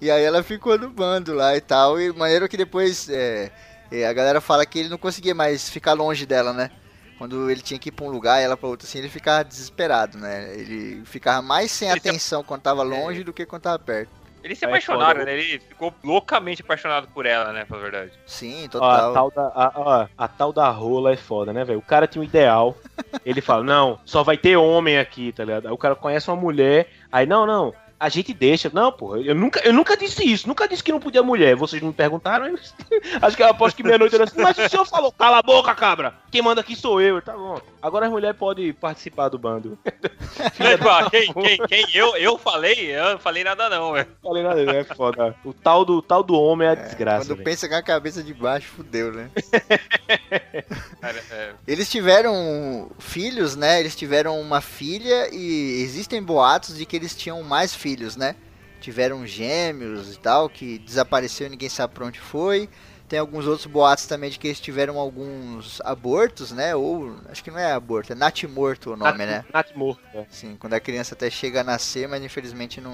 e 0.01 0.10
aí 0.10 0.23
ela 0.23 0.43
ficou 0.43 0.77
no 0.77 0.89
bando 0.89 1.34
lá 1.34 1.56
e 1.56 1.61
tal. 1.61 1.99
E 1.99 2.11
maneiro 2.14 2.47
que 2.47 2.57
depois 2.57 3.10
é, 3.10 3.51
é, 3.91 4.06
a 4.07 4.14
galera 4.14 4.40
fala 4.41 4.66
que 4.66 4.80
ele 4.80 4.90
não 4.90 4.98
conseguia 4.98 5.34
mais 5.36 5.70
ficar 5.70 5.94
longe 5.94 6.26
dela, 6.26 6.53
né? 6.53 6.72
Quando 7.18 7.49
ele 7.52 7.61
tinha 7.61 7.78
que 7.80 7.90
ir 7.90 7.91
pra 7.91 8.06
um 8.06 8.10
lugar 8.10 8.40
e 8.40 8.45
ela 8.45 8.56
pra 8.56 8.70
outro 8.70 8.88
assim, 8.88 8.99
ele 8.99 9.10
ficava 9.10 9.44
desesperado, 9.44 10.18
né? 10.18 10.53
Ele 10.56 11.02
ficava 11.06 11.41
mais 11.41 11.70
sem 11.72 11.90
Ele 11.90 11.99
se- 11.99 12.07
atenção 12.10 12.44
quando 12.44 12.61
tava 12.61 12.82
longe 12.82 13.24
do 13.24 13.34
que 13.34 13.45
quando 13.45 13.64
tava 13.64 13.80
perto. 13.80 14.10
Eles 14.41 14.57
se 14.57 14.64
É 14.64 14.70
apaixonaram, 14.70 15.26
né? 15.26 15.34
Ele 15.34 15.60
ficou 15.60 15.94
loucamente 16.02 16.61
apaixonado 16.61 17.10
por 17.10 17.26
ela, 17.26 17.52
né? 17.52 17.66
Pra 17.66 17.78
verdade. 17.78 18.14
Sim, 18.26 18.70
Ó, 18.74 18.90
a, 18.90 19.11
total. 19.11 19.14
tal 19.14 19.32
da, 19.32 19.48
a, 19.53 19.72
ó, 19.76 20.07
a 20.18 20.28
tal 20.30 20.53
da 20.53 20.70
rola 20.70 21.11
é 21.11 21.18
foda, 21.18 21.52
né, 21.52 21.66
velho? 21.66 21.80
O 21.80 21.82
cara 21.82 22.07
tinha 22.07 22.22
um 22.22 22.26
ideal. 22.26 22.78
Ele 23.26 23.41
fala, 23.41 23.66
não, 23.66 23.99
só 24.06 24.24
vai 24.24 24.38
ter 24.38 24.56
homem 24.56 24.98
aqui, 24.98 25.34
tá 25.34 25.44
ligado? 25.44 25.68
Aí 25.68 25.74
o 25.74 25.78
cara 25.78 25.94
conhece 25.94 26.30
uma 26.30 26.38
mulher, 26.38 26.90
aí, 27.11 27.26
não, 27.26 27.45
não, 27.45 27.74
a 28.00 28.10
gente 28.10 28.34
deixa. 28.34 28.72
Não, 28.74 28.92
porra, 28.92 29.20
eu 29.20 29.36
nunca, 29.36 29.60
eu 29.60 29.74
nunca 29.74 29.98
disse 29.98 30.24
isso, 30.24 30.48
nunca 30.48 30.68
disse 30.68 30.84
que 30.84 30.92
não 30.92 31.00
podia 31.00 31.22
mulher. 31.22 31.56
Vocês 31.56 31.82
não 31.82 31.90
me 31.90 31.94
perguntaram? 31.94 32.46
Acho 33.22 33.36
que 33.36 33.44
eu 33.44 33.48
aposto 33.50 33.76
que 33.76 33.84
meia-noite 33.84 34.16
era 34.16 34.24
assim, 34.24 34.42
mas 34.42 34.58
o 34.58 34.70
senhor 34.70 34.86
falou, 34.86 35.12
cala 35.12 35.40
a 35.40 35.44
boca, 35.44 35.74
cabra! 35.76 36.14
Quem 36.32 36.42
manda 36.42 36.62
aqui 36.62 36.76
sou 36.76 37.02
eu, 37.02 37.22
tá 37.22 37.34
bom. 37.34 37.60
Agora 37.82 38.06
as 38.06 38.12
mulheres 38.12 38.38
podem 38.38 38.72
participar 38.72 39.30
do 39.30 39.40
bando. 39.40 39.78
Mas, 40.60 40.80
pô, 40.80 41.10
quem, 41.10 41.34
quem, 41.34 41.58
quem? 41.68 41.86
Eu, 41.94 42.16
eu 42.18 42.38
falei? 42.38 42.96
Eu 42.96 43.14
não 43.14 43.20
falei 43.20 43.44
nada 43.44 43.70
não, 43.70 43.94
velho. 43.94 44.08
Falei 44.22 44.44
nada, 44.44 44.62
é 44.62 44.84
foda. 44.84 45.36
O 45.44 45.54
tal 45.54 45.84
do, 45.84 46.02
tal 46.02 46.22
do 46.22 46.36
homem 46.36 46.68
é 46.68 46.72
a 46.72 46.76
desgraça, 46.76 47.26
Quando 47.26 47.38
velho. 47.38 47.44
pensa 47.46 47.68
com 47.68 47.76
a 47.76 47.82
cabeça 47.82 48.22
de 48.22 48.34
baixo, 48.34 48.68
fudeu, 48.68 49.12
né? 49.12 49.30
Cara, 51.02 51.24
é, 51.32 51.54
Eles 51.68 51.90
tiveram 51.90 52.92
filhos, 53.00 53.56
né? 53.56 53.80
Eles 53.80 53.96
tiveram 53.96 54.40
uma 54.40 54.62
filha 54.62 55.30
e 55.34 55.82
existem 55.82 56.22
boatos 56.22 56.78
de 56.78 56.86
que 56.86 56.96
eles 56.96 57.16
tinham 57.16 57.42
mais 57.44 57.74
filhos, 57.74 57.89
né? 58.16 58.36
Tiveram 58.82 59.26
gêmeos 59.28 60.14
e 60.14 60.20
tal, 60.20 60.49
que 60.49 60.80
desapareceu 60.80 61.48
e 61.48 61.49
ninguém 61.49 61.70
sabe 61.70 61.94
pra 61.94 62.06
onde 62.06 62.20
foi. 62.20 62.70
Tem 63.10 63.18
alguns 63.18 63.48
outros 63.48 63.66
boatos 63.66 64.06
também 64.06 64.30
de 64.30 64.38
que 64.38 64.48
eles 64.48 64.60
tiveram 64.60 64.99
alguns 64.99 65.82
abortos, 65.84 66.52
né? 66.52 66.76
Ou, 66.76 67.16
acho 67.30 67.44
que 67.44 67.49
não 67.49 67.57
é 67.57 67.72
aborto, 67.72 68.14
é 68.14 68.16
natimorto 68.16 68.91
o 68.94 68.95
nome, 68.95 69.26
né? 69.26 69.44
Nath 69.52 69.76
morto, 69.76 69.99
é. 70.14 70.26
Sim, 70.30 70.56
quando 70.60 70.76
a 70.76 70.80
criança 70.80 71.16
até 71.16 71.28
chega 71.30 71.61
a 71.61 71.64
nascer, 71.64 72.07
mas 72.07 72.24
infelizmente 72.24 72.80
não, 72.80 72.94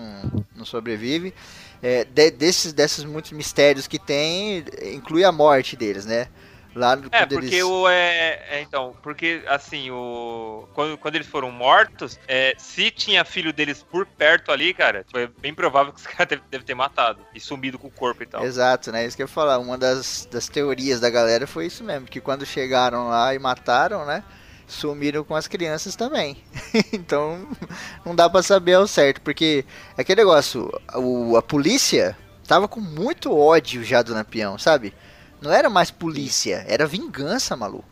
não 0.56 0.64
sobrevive. 0.64 1.34
É, 1.84 2.06
de- 2.06 2.32
desses, 2.32 2.72
desses 2.72 3.04
muitos 3.04 3.34
mistérios 3.34 3.88
que 3.88 4.00
tem, 4.00 4.64
inclui 4.94 5.26
a 5.26 5.34
morte 5.34 5.76
deles, 5.76 6.06
né? 6.06 6.30
Lá 6.76 6.94
no- 6.98 7.08
É, 7.10 7.26
porque 7.26 7.56
eles... 7.56 7.64
o. 7.64 7.88
É, 7.88 8.42
é, 8.50 8.62
então, 8.62 8.94
porque 9.02 9.42
assim, 9.48 9.90
o. 9.92 10.68
Quando, 10.74 10.98
quando 10.98 11.16
eles 11.16 11.26
foram 11.28 11.50
mortos, 11.50 12.20
é, 12.28 12.54
se 12.58 12.92
tinha 12.92 13.24
filho 13.24 13.54
deles 13.54 13.82
por 13.82 14.06
perto 14.06 14.52
ali, 14.52 14.74
cara, 14.74 15.06
foi 15.10 15.26
bem 15.42 15.54
provável 15.54 15.94
que 15.94 16.00
os 16.00 16.06
caras 16.08 16.28
devem 16.28 16.44
deve 16.52 16.66
ter 16.66 16.76
matado 16.76 17.22
e 17.34 17.40
sumido 17.40 17.80
com 17.80 17.88
o 17.88 17.92
corpo 17.92 18.24
e 18.24 18.26
tal. 18.26 18.44
Exato, 18.44 18.92
né? 18.92 19.06
Isso 19.06 19.16
que 19.16 19.24
eu 19.24 19.26
ia 19.26 19.32
falar. 19.32 19.58
Uma 19.58 19.78
das, 19.78 20.28
das 20.30 20.50
teorias 20.50 21.00
da 21.00 21.10
galera 21.10 21.48
foi 21.48 21.66
isso 21.68 21.82
mesmo, 21.82 22.08
que 22.08 22.20
quando 22.20 22.46
chegaram 22.46 23.08
lá 23.08 23.34
e 23.34 23.40
mataram, 23.40 24.06
né? 24.06 24.22
Sumiram 24.68 25.24
com 25.24 25.36
as 25.36 25.48
crianças 25.48 25.96
também. 25.96 26.44
então, 26.92 27.48
não 28.04 28.14
dá 28.14 28.30
pra 28.30 28.44
saber 28.44 28.74
ao 28.74 28.86
certo, 28.88 29.22
porque 29.22 29.64
é 29.98 30.02
aquele 30.02 30.22
negócio, 30.22 30.70
o, 30.96 31.38
a 31.38 31.42
polícia 31.42 32.18
tava 32.46 32.68
com 32.68 32.82
muito 32.82 33.34
ódio 33.34 33.82
já 33.84 34.02
do 34.02 34.14
Lampião, 34.14 34.58
sabe? 34.58 34.94
Não 35.46 35.54
era 35.54 35.70
mais 35.70 35.92
polícia, 35.92 36.66
era 36.68 36.88
vingança, 36.88 37.56
maluco. 37.56 37.86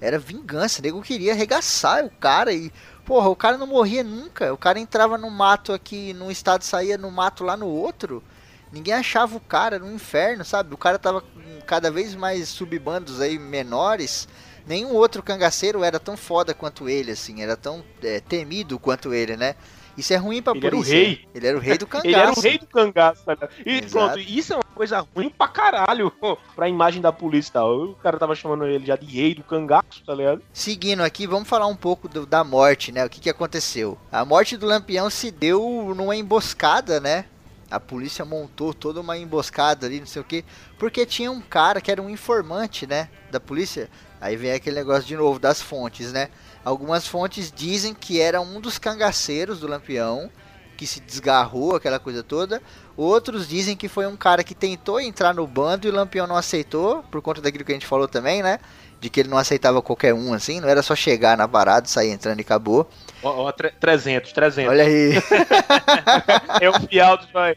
Era 0.00 0.18
vingança, 0.18 0.80
o 0.80 0.82
nego 0.82 1.00
queria 1.00 1.32
arregaçar 1.32 2.04
o 2.04 2.10
cara 2.10 2.52
e. 2.52 2.72
Porra, 3.04 3.28
o 3.28 3.36
cara 3.36 3.56
não 3.56 3.68
morria 3.68 4.02
nunca. 4.02 4.52
O 4.52 4.56
cara 4.56 4.80
entrava 4.80 5.16
no 5.16 5.30
mato 5.30 5.72
aqui 5.72 6.12
num 6.14 6.32
estado, 6.32 6.64
saía 6.64 6.98
no 6.98 7.08
mato 7.08 7.44
lá 7.44 7.56
no 7.56 7.68
outro. 7.68 8.24
Ninguém 8.72 8.94
achava 8.94 9.36
o 9.36 9.40
cara 9.40 9.78
no 9.78 9.92
inferno, 9.92 10.44
sabe? 10.44 10.74
O 10.74 10.76
cara 10.76 10.98
tava 10.98 11.20
com 11.20 11.60
cada 11.64 11.92
vez 11.92 12.16
mais 12.16 12.48
subbandos 12.48 13.20
aí 13.20 13.38
menores. 13.38 14.26
Nenhum 14.66 14.92
outro 14.92 15.22
cangaceiro 15.22 15.84
era 15.84 16.00
tão 16.00 16.16
foda 16.16 16.52
quanto 16.54 16.88
ele, 16.88 17.12
assim. 17.12 17.40
Era 17.40 17.56
tão 17.56 17.84
é, 18.02 18.18
temido 18.18 18.80
quanto 18.80 19.14
ele, 19.14 19.36
né? 19.36 19.54
Isso 20.00 20.12
é 20.12 20.16
ruim 20.16 20.42
pra 20.42 20.52
Ele 20.54 20.66
era 20.66 20.74
o 20.76 20.78
polícia. 20.80 20.94
rei. 20.98 21.28
Ele 21.34 21.46
era 21.46 21.56
o 21.56 21.60
rei 21.60 21.78
do 21.78 21.86
cangaço. 21.86 22.06
Ele 22.08 22.16
era 22.16 22.32
o 22.32 22.40
rei 22.40 22.58
do 22.58 22.66
cangaço, 22.66 23.22
ligado? 23.28 23.50
E 23.64 23.70
Exato. 23.78 23.90
pronto, 24.14 24.18
isso 24.18 24.52
é 24.52 24.56
uma 24.56 24.62
coisa 24.74 25.06
ruim 25.14 25.28
pra 25.30 25.48
caralho 25.48 26.12
pra 26.56 26.68
imagem 26.68 27.00
da 27.00 27.12
polícia 27.12 27.50
e 27.50 27.52
tal. 27.52 27.82
O 27.90 27.94
cara 27.96 28.18
tava 28.18 28.34
chamando 28.34 28.66
ele 28.66 28.84
já 28.86 28.96
de 28.96 29.06
rei 29.06 29.34
do 29.34 29.42
cangaço, 29.42 30.02
tá 30.04 30.14
ligado? 30.14 30.42
Seguindo 30.52 31.02
aqui, 31.02 31.26
vamos 31.26 31.48
falar 31.48 31.66
um 31.66 31.76
pouco 31.76 32.08
do- 32.08 32.26
da 32.26 32.42
morte, 32.42 32.90
né? 32.92 33.04
O 33.04 33.10
que, 33.10 33.20
que 33.20 33.30
aconteceu? 33.30 33.96
A 34.10 34.24
morte 34.24 34.56
do 34.56 34.66
Lampião 34.66 35.08
se 35.10 35.30
deu 35.30 35.92
numa 35.96 36.16
emboscada, 36.16 36.98
né? 37.00 37.26
A 37.70 37.78
polícia 37.78 38.24
montou 38.24 38.74
toda 38.74 39.00
uma 39.00 39.16
emboscada 39.16 39.86
ali, 39.86 40.00
não 40.00 40.06
sei 40.06 40.20
o 40.20 40.24
que, 40.24 40.44
porque 40.76 41.06
tinha 41.06 41.30
um 41.30 41.40
cara 41.40 41.80
que 41.80 41.90
era 41.90 42.02
um 42.02 42.10
informante, 42.10 42.84
né? 42.86 43.08
Da 43.30 43.38
polícia. 43.38 43.88
Aí 44.20 44.34
vem 44.36 44.50
aquele 44.52 44.74
negócio 44.76 45.04
de 45.04 45.16
novo 45.16 45.38
das 45.38 45.62
fontes, 45.62 46.12
né? 46.12 46.28
Algumas 46.64 47.06
fontes 47.06 47.52
dizem 47.54 47.94
que 47.94 48.20
era 48.20 48.40
um 48.40 48.60
dos 48.60 48.78
cangaceiros 48.78 49.60
do 49.60 49.66
Lampião, 49.66 50.30
que 50.76 50.86
se 50.86 51.00
desgarrou, 51.00 51.76
aquela 51.76 51.98
coisa 51.98 52.22
toda. 52.22 52.62
Outros 52.96 53.48
dizem 53.48 53.76
que 53.76 53.88
foi 53.88 54.06
um 54.06 54.16
cara 54.16 54.42
que 54.42 54.54
tentou 54.54 55.00
entrar 55.00 55.34
no 55.34 55.46
bando 55.46 55.86
e 55.86 55.90
o 55.90 55.94
Lampião 55.94 56.26
não 56.26 56.36
aceitou, 56.36 57.02
por 57.04 57.20
conta 57.20 57.40
daquilo 57.40 57.64
que 57.64 57.72
a 57.72 57.74
gente 57.74 57.86
falou 57.86 58.08
também, 58.08 58.42
né? 58.42 58.58
De 59.00 59.08
que 59.08 59.20
ele 59.20 59.28
não 59.30 59.38
aceitava 59.38 59.80
qualquer 59.80 60.12
um, 60.12 60.34
assim, 60.34 60.60
não 60.60 60.68
era 60.68 60.82
só 60.82 60.94
chegar 60.94 61.36
na 61.36 61.48
parada, 61.48 61.88
sair 61.88 62.10
entrando 62.10 62.38
e 62.38 62.42
acabou. 62.42 62.86
Ó, 63.22 63.46
ó, 63.46 63.52
tre- 63.52 63.72
300, 63.80 64.30
300. 64.32 64.70
Olha 64.70 64.84
aí, 64.84 65.12
É 66.60 66.68
o 66.68 66.80
fiel 66.88 67.18
vai. 67.32 67.56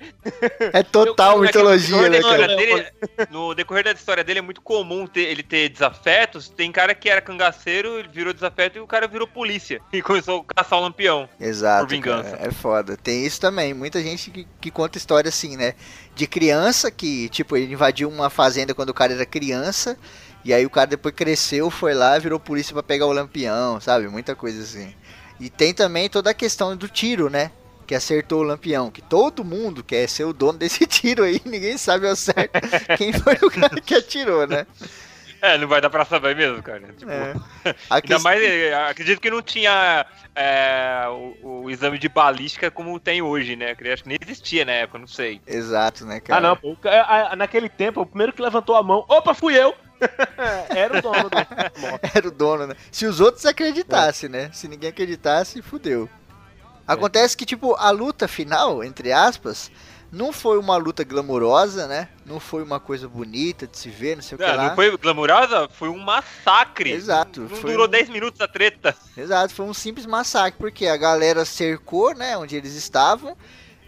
é 0.74 0.84
total 0.84 1.32
Eu- 1.34 1.38
eu- 1.38 1.42
mitologia, 1.44 2.10
né, 2.10 2.22
cara? 2.22 2.48
dele- 2.48 2.88
no 3.30 3.54
decorrer 3.54 3.84
da 3.84 3.92
história 3.92 4.24
dele 4.24 4.40
é 4.40 4.42
muito 4.42 4.62
comum 4.62 5.06
ter- 5.08 5.22
ele 5.30 5.44
ter 5.44 5.70
desafetos. 5.70 6.50
Tem 6.50 6.72
cara 6.72 6.94
que 6.96 7.10
era 7.10 7.22
cangaceiro, 7.22 8.00
ele 8.00 8.08
virou 8.08 8.34
desafeto 8.34 8.78
e 8.78 8.82
o 8.82 8.88
cara 8.88 9.08
virou 9.08 9.28
polícia. 9.28 9.82
E 9.94 10.02
começou 10.02 10.46
a 10.50 10.54
caçar 10.56 10.80
o 10.80 10.82
lampião. 10.82 11.30
Exato, 11.40 11.86
por 11.86 11.90
vingança. 11.92 12.38
cara, 12.38 12.48
é 12.48 12.52
foda. 12.52 12.98
Tem 12.98 13.26
isso 13.26 13.40
também, 13.40 13.74
muita 13.74 14.02
gente 14.02 14.32
que, 14.32 14.48
que 14.60 14.72
conta 14.72 14.98
história 14.98 15.30
assim, 15.30 15.56
né? 15.56 15.74
De 16.16 16.26
criança 16.28 16.90
que, 16.92 17.30
tipo, 17.30 17.56
ele 17.58 17.72
invadiu 17.74 18.10
uma 18.10 18.30
fazenda 18.30 18.74
quando 18.74 18.90
o 18.90 18.94
cara 18.94 19.14
era 19.14 19.26
criança, 19.26 19.98
e 20.44 20.54
aí 20.54 20.66
o 20.66 20.70
cara 20.70 20.88
depois 20.88 21.14
cresceu, 21.16 21.70
foi 21.70 21.94
lá, 21.94 22.18
virou 22.20 22.40
polícia 22.40 22.74
pra 22.74 22.84
pegar 22.84 23.06
o 23.06 23.14
lampião, 23.14 23.80
sabe? 23.80 24.08
Muita 24.08 24.36
coisa 24.36 24.62
assim. 24.62 24.94
E 25.40 25.50
tem 25.50 25.74
também 25.74 26.10
toda 26.10 26.30
a 26.30 26.34
questão 26.34 26.76
do 26.76 26.88
tiro, 26.88 27.30
né? 27.30 27.52
Que 27.88 27.96
acertou 27.96 28.40
o 28.40 28.44
lampião, 28.44 28.90
que 28.90 29.02
todo 29.02 29.44
mundo 29.44 29.84
quer 29.84 30.08
ser 30.08 30.24
o 30.24 30.34
dono 30.34 30.58
desse 30.60 30.86
tiro 30.88 31.24
aí, 31.24 31.42
ninguém 31.46 31.78
sabe 31.78 32.08
ao 32.08 32.16
certo 32.16 32.52
quem 32.98 33.12
foi 33.14 33.36
o 33.42 33.52
cara 33.52 33.82
que 33.82 33.96
atirou, 33.96 34.48
né? 34.48 34.66
É, 35.42 35.58
não 35.58 35.68
vai 35.68 35.82
dar 35.82 35.90
pra 35.90 36.06
saber 36.06 36.34
mesmo, 36.38 36.64
cara. 36.64 36.80
Tipo, 36.98 37.12
É. 37.12 37.34
Ainda 37.90 38.02
questão- 38.02 38.22
mais, 38.22 38.42
acredito 38.90 39.20
que 39.20 39.30
não 39.30 39.42
tinha 39.42 40.06
é, 40.34 41.04
o, 41.10 41.64
o 41.64 41.70
exame 41.70 42.00
de 42.00 42.08
balística 42.08 42.72
como 42.72 42.98
tem 42.98 43.22
hoje, 43.22 43.58
né? 43.58 43.76
Acho 43.92 44.04
que 44.04 44.10
nem 44.10 44.18
existia 44.22 44.64
na 44.64 44.72
época, 44.72 45.00
não 45.00 45.08
sei. 45.08 45.42
Exato, 45.46 46.06
né, 46.06 46.22
cara? 46.22 46.48
Ah, 46.48 47.30
não, 47.30 47.36
Naquele 47.36 47.68
tempo, 47.68 48.00
o 48.00 48.06
primeiro 48.06 48.32
que 48.32 48.42
levantou 48.42 48.78
a 48.78 48.82
mão, 48.84 49.04
opa, 49.10 49.34
fui 49.34 49.58
eu! 49.58 49.76
Era 50.70 51.00
o 51.00 51.02
dono 51.02 51.30
do. 51.30 51.38
Era 52.16 52.28
o 52.28 52.32
dono, 52.32 52.68
né? 52.68 52.76
Se 52.92 53.06
os 53.06 53.20
outros 53.20 53.46
acreditassem, 53.46 54.30
né? 54.30 54.50
Se 54.54 54.68
ninguém 54.68 54.90
acreditasse, 54.90 55.62
fudeu. 55.62 56.10
Acontece 56.88 57.38
que, 57.38 57.46
tipo, 57.46 57.76
a 57.76 57.90
luta 57.92 58.28
final, 58.28 58.84
entre 58.84 59.12
aspas, 59.12 59.72
Não 60.12 60.32
foi 60.32 60.60
uma 60.60 60.78
luta 60.78 61.04
glamurosa, 61.04 61.88
né? 61.88 62.08
Não 62.24 62.40
foi 62.40 62.62
uma 62.62 62.80
coisa 62.80 63.08
bonita 63.08 63.66
de 63.66 63.76
se 63.76 63.90
ver, 63.90 64.16
não 64.18 64.22
sei 64.22 64.36
o 64.36 64.38
que 64.38 64.46
Não, 64.46 64.56
lá. 64.56 64.68
não 64.70 64.76
foi 64.76 64.96
glamurosa, 64.96 65.68
foi 65.70 65.90
um 65.90 65.98
massacre. 65.98 66.92
Exato. 66.92 67.42
Não 67.42 67.50
foi 67.50 67.72
durou 67.72 67.88
um- 67.88 67.90
10 67.90 68.10
minutos 68.10 68.40
a 68.40 68.48
treta. 68.48 68.96
Exato, 69.18 69.56
foi 69.56 69.66
um 69.66 69.74
simples 69.74 70.06
massacre, 70.06 70.60
porque 70.60 70.86
a 70.86 70.96
galera 70.98 71.44
cercou, 71.46 72.14
né, 72.14 72.38
onde 72.38 72.56
eles 72.56 72.76
estavam. 72.76 73.36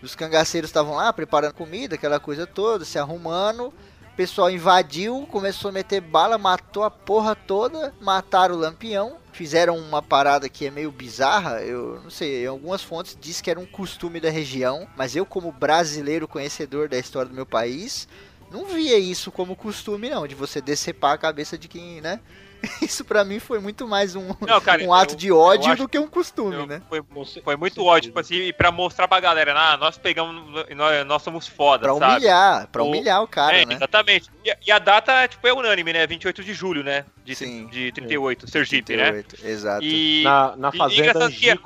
Os 0.01 0.15
cangaceiros 0.15 0.69
estavam 0.71 0.95
lá 0.95 1.13
preparando 1.13 1.53
comida, 1.53 1.93
aquela 1.93 2.19
coisa 2.19 2.47
toda, 2.47 2.83
se 2.85 2.97
arrumando. 2.97 3.71
O 4.15 4.23
pessoal 4.25 4.49
invadiu, 4.49 5.27
começou 5.29 5.67
a 5.67 5.73
meter 5.73 5.99
bala, 5.99 6.37
matou 6.37 6.83
a 6.85 6.89
porra 6.89 7.35
toda, 7.35 7.93
mataram 7.99 8.55
o 8.55 8.57
lampião. 8.57 9.17
Fizeram 9.33 9.77
uma 9.77 10.01
parada 10.01 10.47
que 10.47 10.65
é 10.65 10.71
meio 10.71 10.89
bizarra, 10.89 11.61
eu 11.61 11.99
não 12.01 12.09
sei, 12.09 12.45
em 12.45 12.47
algumas 12.47 12.81
fontes 12.81 13.17
diz 13.19 13.41
que 13.41 13.51
era 13.51 13.59
um 13.59 13.65
costume 13.65 14.21
da 14.21 14.29
região, 14.29 14.87
mas 14.95 15.17
eu 15.17 15.25
como 15.25 15.51
brasileiro 15.51 16.29
conhecedor 16.29 16.87
da 16.87 16.97
história 16.97 17.27
do 17.27 17.35
meu 17.35 17.45
país, 17.45 18.07
não 18.49 18.63
via 18.63 18.97
isso 18.97 19.33
como 19.33 19.53
costume 19.53 20.09
não, 20.09 20.25
de 20.25 20.33
você 20.33 20.61
decepar 20.61 21.11
a 21.11 21.17
cabeça 21.17 21.57
de 21.57 21.67
quem, 21.67 21.99
né? 21.99 22.21
Isso 22.81 23.03
pra 23.05 23.23
mim 23.23 23.39
foi 23.39 23.59
muito 23.59 23.87
mais 23.87 24.15
um, 24.15 24.27
Não, 24.41 24.59
cara, 24.61 24.83
um 24.83 24.93
ato 24.93 25.13
eu- 25.13 25.17
de 25.17 25.31
ódio 25.31 25.71
acho- 25.73 25.83
do 25.83 25.89
que 25.89 25.97
um 25.99 26.07
costume, 26.07 26.55
Eu- 26.55 26.65
né? 26.67 26.81
Foi, 26.89 27.01
foi 27.43 27.55
muito 27.55 27.73
certeza. 27.75 27.81
ódio, 27.95 28.09
tipo 28.09 28.19
assim, 28.19 28.35
e 28.35 28.53
pra 28.53 28.71
mostrar 28.71 29.07
pra 29.07 29.19
galera, 29.19 29.53
ah, 29.57 29.77
nós 29.77 29.97
pegamos, 29.97 30.65
nós, 30.75 31.05
nós 31.05 31.21
somos 31.21 31.47
foda, 31.47 31.83
Pra 31.87 31.95
sabe? 31.97 32.13
humilhar, 32.15 32.67
pra 32.67 32.83
O- 32.83 32.87
humilhar 32.87 33.21
o 33.23 33.27
cara, 33.27 33.57
é, 33.57 33.65
né? 33.65 33.75
exatamente. 33.75 34.29
E, 34.43 34.51
a- 34.51 34.57
e 34.67 34.71
a 34.71 34.79
data, 34.79 35.27
tipo, 35.27 35.47
é 35.47 35.53
unânime, 35.53 35.93
né? 35.93 36.05
28 36.07 36.43
de 36.43 36.53
julho, 36.53 36.83
né? 36.83 37.05
De, 37.23 37.35
Sim. 37.35 37.67
de 37.67 37.91
38, 37.91 38.49
Sergipe, 38.49 38.95
né? 38.95 39.11
38, 39.11 39.45
Exato. 39.47 39.83
E, 39.85 40.23
Na, 40.23 40.55
na 40.55 40.69
e 40.73 40.77
fazenda 40.77 41.25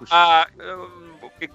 a- 0.09 0.41
a- 0.41 0.47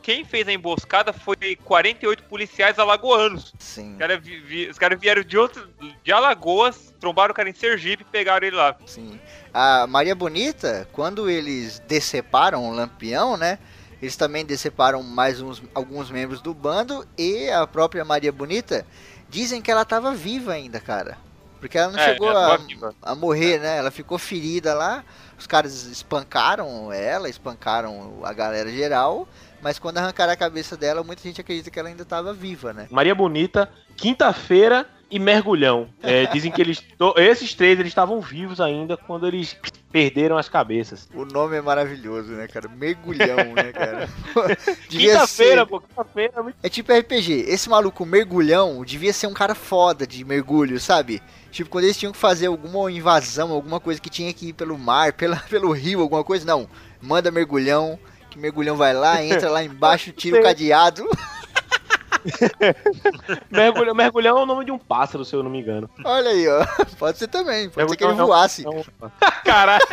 quem 0.02 0.24
fez 0.24 0.48
a 0.48 0.52
emboscada 0.52 1.12
foi 1.12 1.36
48 1.62 2.22
policiais 2.24 2.78
alagoanos. 2.78 3.54
Sim, 3.58 3.92
Os 3.92 3.98
caras 3.98 4.20
vi- 4.22 4.40
vi- 4.40 4.68
os 4.68 4.78
caras 4.78 4.98
vieram 4.98 5.22
de 5.22 5.36
outro, 5.36 5.68
de 6.02 6.12
Alagoas, 6.12 6.93
trombaram 7.04 7.32
o 7.32 7.34
cara 7.34 7.48
em 7.50 7.54
Sergipe 7.54 8.02
e 8.02 8.06
pegaram 8.06 8.46
ele 8.46 8.56
lá. 8.56 8.76
sim. 8.86 9.20
A 9.52 9.86
Maria 9.86 10.14
Bonita, 10.14 10.88
quando 10.92 11.28
eles 11.30 11.80
deceparam 11.80 12.64
o 12.68 12.72
Lampião, 12.72 13.36
né? 13.36 13.58
Eles 14.02 14.16
também 14.16 14.44
deceparam 14.44 15.02
mais 15.02 15.40
uns, 15.40 15.62
alguns 15.74 16.10
membros 16.10 16.42
do 16.42 16.52
bando 16.52 17.06
e 17.16 17.48
a 17.50 17.66
própria 17.66 18.04
Maria 18.04 18.32
Bonita 18.32 18.86
dizem 19.28 19.62
que 19.62 19.70
ela 19.70 19.84
tava 19.84 20.14
viva 20.14 20.52
ainda, 20.52 20.80
cara. 20.80 21.18
Porque 21.60 21.78
ela 21.78 21.90
não 21.92 21.98
É, 21.98 21.98
chegou 21.98 22.28
ela 22.28 22.58
a, 23.02 23.12
a 23.12 23.14
morrer, 23.14 23.58
né? 23.58 23.78
Ela 23.78 23.90
ficou 23.90 24.18
ferida 24.18 24.74
lá. 24.74 25.04
Os 25.38 25.46
caras 25.46 25.84
espancaram 25.86 26.92
ela, 26.92 27.28
espancaram 27.30 28.20
a 28.24 28.32
galera 28.34 28.70
geral. 28.70 29.26
Mas 29.62 29.78
quando 29.78 29.98
arrancaram 29.98 30.32
a 30.32 30.36
cabeça 30.36 30.76
dela, 30.76 31.02
muita 31.02 31.22
gente 31.22 31.40
acredita 31.40 31.70
que 31.70 31.78
ela 31.78 31.88
ainda 31.88 32.04
tava 32.04 32.34
viva, 32.34 32.74
né? 32.74 32.90
Maria 32.90 33.14
Bonita, 33.14 33.70
quinta-feira 33.96 34.86
e 35.10 35.18
mergulhão. 35.18 35.88
É, 36.02 36.26
dizem 36.32 36.50
que 36.50 36.60
eles. 36.60 36.82
Esses 37.16 37.54
três 37.54 37.78
eles 37.78 37.90
estavam 37.90 38.20
vivos 38.20 38.60
ainda 38.60 38.96
quando 38.96 39.26
eles 39.26 39.56
perderam 39.90 40.36
as 40.36 40.48
cabeças. 40.48 41.08
O 41.14 41.24
nome 41.24 41.56
é 41.56 41.60
maravilhoso, 41.60 42.32
né, 42.32 42.48
cara? 42.48 42.68
Mergulhão, 42.68 43.54
né, 43.54 43.72
cara? 43.72 44.08
Quinta-feira, 44.88 45.64
pô, 45.64 45.80
quinta-feira 45.80 46.32
é 46.36 46.42
muito. 46.42 46.56
É 46.62 46.68
tipo 46.68 46.92
RPG. 46.92 47.44
Esse 47.46 47.68
maluco 47.68 48.04
mergulhão 48.04 48.84
devia 48.84 49.12
ser 49.12 49.28
um 49.28 49.34
cara 49.34 49.54
foda 49.54 50.06
de 50.06 50.24
mergulho, 50.24 50.80
sabe? 50.80 51.22
Tipo, 51.52 51.70
quando 51.70 51.84
eles 51.84 51.96
tinham 51.96 52.12
que 52.12 52.18
fazer 52.18 52.46
alguma 52.46 52.90
invasão, 52.90 53.52
alguma 53.52 53.78
coisa 53.78 54.00
que 54.00 54.10
tinha 54.10 54.32
que 54.32 54.48
ir 54.48 54.52
pelo 54.52 54.76
mar, 54.76 55.12
pela, 55.14 55.36
pelo 55.36 55.70
rio, 55.70 56.00
alguma 56.00 56.24
coisa, 56.24 56.44
não. 56.44 56.68
Manda 57.00 57.30
mergulhão, 57.30 57.96
que 58.30 58.38
mergulhão 58.38 58.76
vai 58.76 58.92
lá, 58.92 59.22
entra 59.22 59.48
lá 59.48 59.62
embaixo, 59.62 60.10
tira 60.10 60.40
o 60.40 60.42
cadeado. 60.42 61.08
Mergulhão, 63.50 63.94
mergulhão 63.94 64.38
é 64.38 64.42
o 64.42 64.46
nome 64.46 64.64
de 64.64 64.70
um 64.72 64.78
pássaro, 64.78 65.24
se 65.24 65.34
eu 65.34 65.42
não 65.42 65.50
me 65.50 65.60
engano. 65.60 65.88
Olha 66.04 66.30
aí, 66.30 66.46
ó. 66.48 66.64
Pode 66.98 67.18
ser 67.18 67.28
também. 67.28 67.68
Pode 67.68 67.90
ser 67.90 67.96
que 67.96 68.04
ele 68.04 68.14
Mergulhão 68.14 68.34
é 68.34 68.38
voasse. 68.38 68.64
é 68.66 68.68
um- 68.68 68.82
Caralho, 69.44 69.84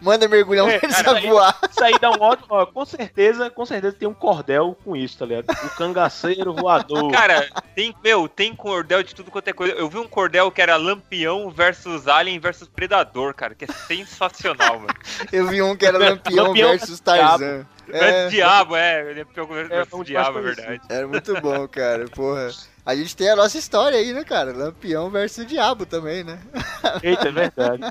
Manda 0.00 0.28
mergulhão 0.28 0.68
É, 0.68 0.78
pra 0.78 0.88
ele 0.88 0.96
cara, 1.02 1.20
voar. 1.20 1.58
isso 1.70 1.84
aí 1.84 1.94
dá 2.00 2.10
um 2.10 2.20
ótimo. 2.20 2.46
Ó, 2.50 2.66
com 2.66 2.84
certeza, 2.84 3.50
com 3.50 3.64
certeza 3.66 3.96
tem 3.98 4.08
um 4.08 4.14
cordel 4.14 4.76
com 4.84 4.96
isso, 4.96 5.18
tá 5.18 5.26
ligado? 5.26 5.50
O 5.50 5.70
cangaceiro 5.76 6.52
voador. 6.54 7.10
Cara, 7.12 7.48
tem, 7.74 7.94
meu, 8.02 8.28
tem 8.28 8.54
cordel 8.54 9.02
de 9.02 9.14
tudo 9.14 9.30
quanto 9.30 9.48
é 9.48 9.52
coisa. 9.52 9.74
Eu 9.74 9.88
vi 9.88 9.98
um 9.98 10.08
cordel 10.08 10.50
que 10.50 10.60
era 10.62 10.76
Lampião 10.76 11.50
versus 11.50 12.06
Alien 12.08 12.38
versus 12.38 12.68
Predador, 12.68 13.34
cara, 13.34 13.54
que 13.54 13.64
é 13.64 13.68
sensacional, 13.86 14.80
mano. 14.80 14.94
Eu 15.32 15.46
vi 15.46 15.62
um 15.62 15.76
que 15.76 15.86
era 15.86 15.98
Lampião, 15.98 16.46
Lampião 16.46 16.68
versus 16.70 16.88
versus 16.88 17.00
Tarzan. 17.00 17.66
Versus 17.86 18.10
É, 18.12 18.28
Diabo, 18.28 18.76
é. 18.76 19.14
Lampião 19.16 19.46
versus 19.46 19.92
É, 19.92 19.96
um 19.96 20.02
Diabo, 20.02 20.38
é 20.38 20.42
verdade. 20.42 20.80
era 20.90 21.08
muito 21.08 21.40
bom, 21.40 21.66
cara. 21.68 22.06
Porra. 22.08 22.50
A 22.88 22.96
gente 22.96 23.14
tem 23.14 23.28
a 23.28 23.36
nossa 23.36 23.58
história 23.58 23.98
aí, 23.98 24.14
né, 24.14 24.24
cara? 24.24 24.50
Lampião 24.50 25.10
versus 25.10 25.44
Diabo 25.44 25.84
também, 25.84 26.24
né? 26.24 26.38
Eita, 27.04 27.28
é 27.28 27.32
verdade. 27.32 27.82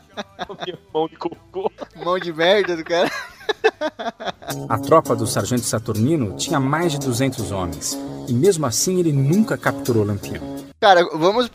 Mão 0.91 1.07
de 1.07 1.15
cocô. 1.15 1.71
Mão 2.03 2.17
de 2.17 2.33
merda 2.33 2.75
do 2.75 2.83
cara. 2.83 3.07
A 4.67 4.79
tropa 4.79 5.15
do 5.15 5.27
sargento 5.27 5.61
Saturnino 5.61 6.35
tinha 6.35 6.59
mais 6.59 6.93
de 6.93 6.97
200 6.97 7.51
homens, 7.51 7.95
e 8.27 8.33
mesmo 8.33 8.65
assim 8.65 8.99
ele 8.99 9.13
nunca 9.13 9.55
capturou 9.55 10.03
Lampião. 10.03 10.66
Cara, 10.79 11.03
vamos 11.13 11.49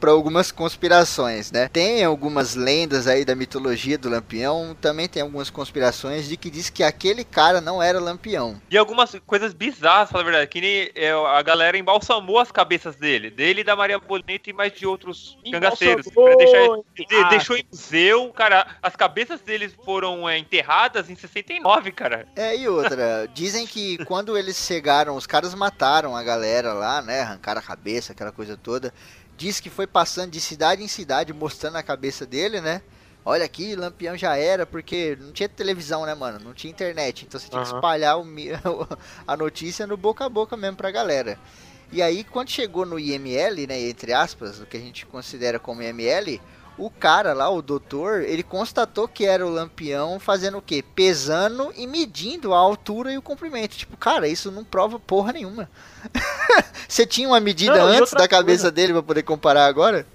para 0.00 0.10
algumas 0.10 0.50
conspirações, 0.50 1.52
né? 1.52 1.68
Tem 1.72 2.02
algumas 2.04 2.56
lendas 2.56 3.06
aí 3.06 3.24
da 3.24 3.34
mitologia 3.36 3.96
do 3.96 4.08
Lampião, 4.08 4.76
também 4.80 5.08
tem 5.08 5.22
algumas 5.22 5.48
conspirações 5.48 6.26
de 6.26 6.36
que 6.36 6.50
diz 6.50 6.70
que 6.70 6.82
aquele 6.82 7.22
cara 7.22 7.60
não 7.60 7.80
era 7.80 8.00
Lampião. 8.00 8.60
E 8.68 8.76
algumas 8.76 9.14
coisas 9.24 9.54
bizarras, 9.54 10.08
pra 10.08 10.18
falar 10.18 10.22
a 10.22 10.24
verdade, 10.24 10.50
que 10.50 10.60
nem 10.60 10.90
é, 10.96 11.12
a 11.12 11.40
galera 11.42 11.78
embalsamou 11.78 12.38
as 12.40 12.50
cabeças 12.50 12.96
dele. 12.96 13.30
Dele 13.30 13.60
e 13.60 13.64
da 13.64 13.76
Maria 13.76 13.98
Bonita 13.98 14.50
e 14.50 14.52
mais 14.52 14.72
de 14.72 14.84
outros 14.84 15.38
cangaceiros. 15.50 16.06
Deixar, 16.36 16.68
de- 16.96 17.28
deixou 17.30 17.56
em 17.56 17.64
museu, 17.70 18.32
cara. 18.32 18.66
As 18.82 18.96
cabeças 18.96 19.40
deles 19.40 19.72
foram 19.84 20.28
é, 20.28 20.36
enterradas 20.36 21.08
em 21.08 21.14
69, 21.14 21.92
cara. 21.92 22.26
É, 22.34 22.56
e 22.56 22.68
outra, 22.68 23.28
dizem 23.32 23.68
que 23.68 24.04
quando 24.04 24.36
eles 24.36 24.56
chegaram, 24.56 25.14
os 25.14 25.28
caras 25.28 25.54
mataram 25.54 26.16
a 26.16 26.24
galera 26.24 26.72
lá, 26.72 27.00
né? 27.00 27.20
Arrancaram 27.20 27.60
a 27.60 27.62
cabeça, 27.62 28.12
aquela 28.12 28.32
coisa 28.32 28.56
toda. 28.64 28.92
Diz 29.36 29.60
que 29.60 29.68
foi 29.68 29.86
passando 29.86 30.30
de 30.30 30.40
cidade 30.40 30.82
em 30.82 30.88
cidade 30.88 31.32
mostrando 31.32 31.76
a 31.76 31.82
cabeça 31.82 32.24
dele, 32.24 32.60
né? 32.60 32.80
Olha 33.24 33.44
aqui, 33.44 33.74
Lampião 33.76 34.16
já 34.16 34.36
era, 34.36 34.66
porque 34.66 35.16
não 35.20 35.32
tinha 35.32 35.48
televisão, 35.48 36.04
né, 36.04 36.14
mano? 36.14 36.38
Não 36.38 36.52
tinha 36.52 36.70
internet. 36.70 37.24
Então 37.24 37.38
você 37.38 37.48
tinha 37.48 37.62
que 37.62 37.68
Aham. 37.68 37.76
espalhar 37.76 38.18
o 38.18 38.24
a 39.26 39.36
notícia 39.36 39.86
no 39.86 39.96
boca 39.96 40.24
a 40.24 40.28
boca 40.28 40.56
mesmo 40.56 40.76
pra 40.76 40.90
galera. 40.90 41.38
E 41.92 42.02
aí, 42.02 42.24
quando 42.24 42.50
chegou 42.50 42.84
no 42.84 42.98
IML, 42.98 43.66
né, 43.66 43.80
entre 43.80 44.12
aspas, 44.12 44.60
o 44.60 44.66
que 44.66 44.76
a 44.76 44.80
gente 44.80 45.06
considera 45.06 45.58
como 45.58 45.82
IML, 45.82 46.40
o 46.76 46.90
cara 46.90 47.32
lá, 47.32 47.48
o 47.48 47.62
doutor, 47.62 48.22
ele 48.22 48.42
constatou 48.42 49.06
que 49.06 49.24
era 49.24 49.46
o 49.46 49.50
Lampião 49.50 50.18
fazendo 50.18 50.58
o 50.58 50.62
quê? 50.62 50.84
Pesando 50.94 51.72
e 51.76 51.86
medindo 51.86 52.52
a 52.52 52.58
altura 52.58 53.12
e 53.12 53.18
o 53.18 53.22
comprimento. 53.22 53.76
Tipo, 53.76 53.96
cara, 53.96 54.26
isso 54.26 54.50
não 54.50 54.64
prova 54.64 54.98
porra 54.98 55.32
nenhuma. 55.32 55.68
Você 56.88 57.06
tinha 57.06 57.28
uma 57.28 57.40
medida 57.40 57.76
Não, 57.76 57.86
antes 57.86 58.12
da 58.12 58.28
cabeça 58.28 58.64
coisa. 58.64 58.72
dele 58.72 58.92
pra 58.92 59.02
poder 59.02 59.22
comparar 59.22 59.66
agora? 59.66 60.06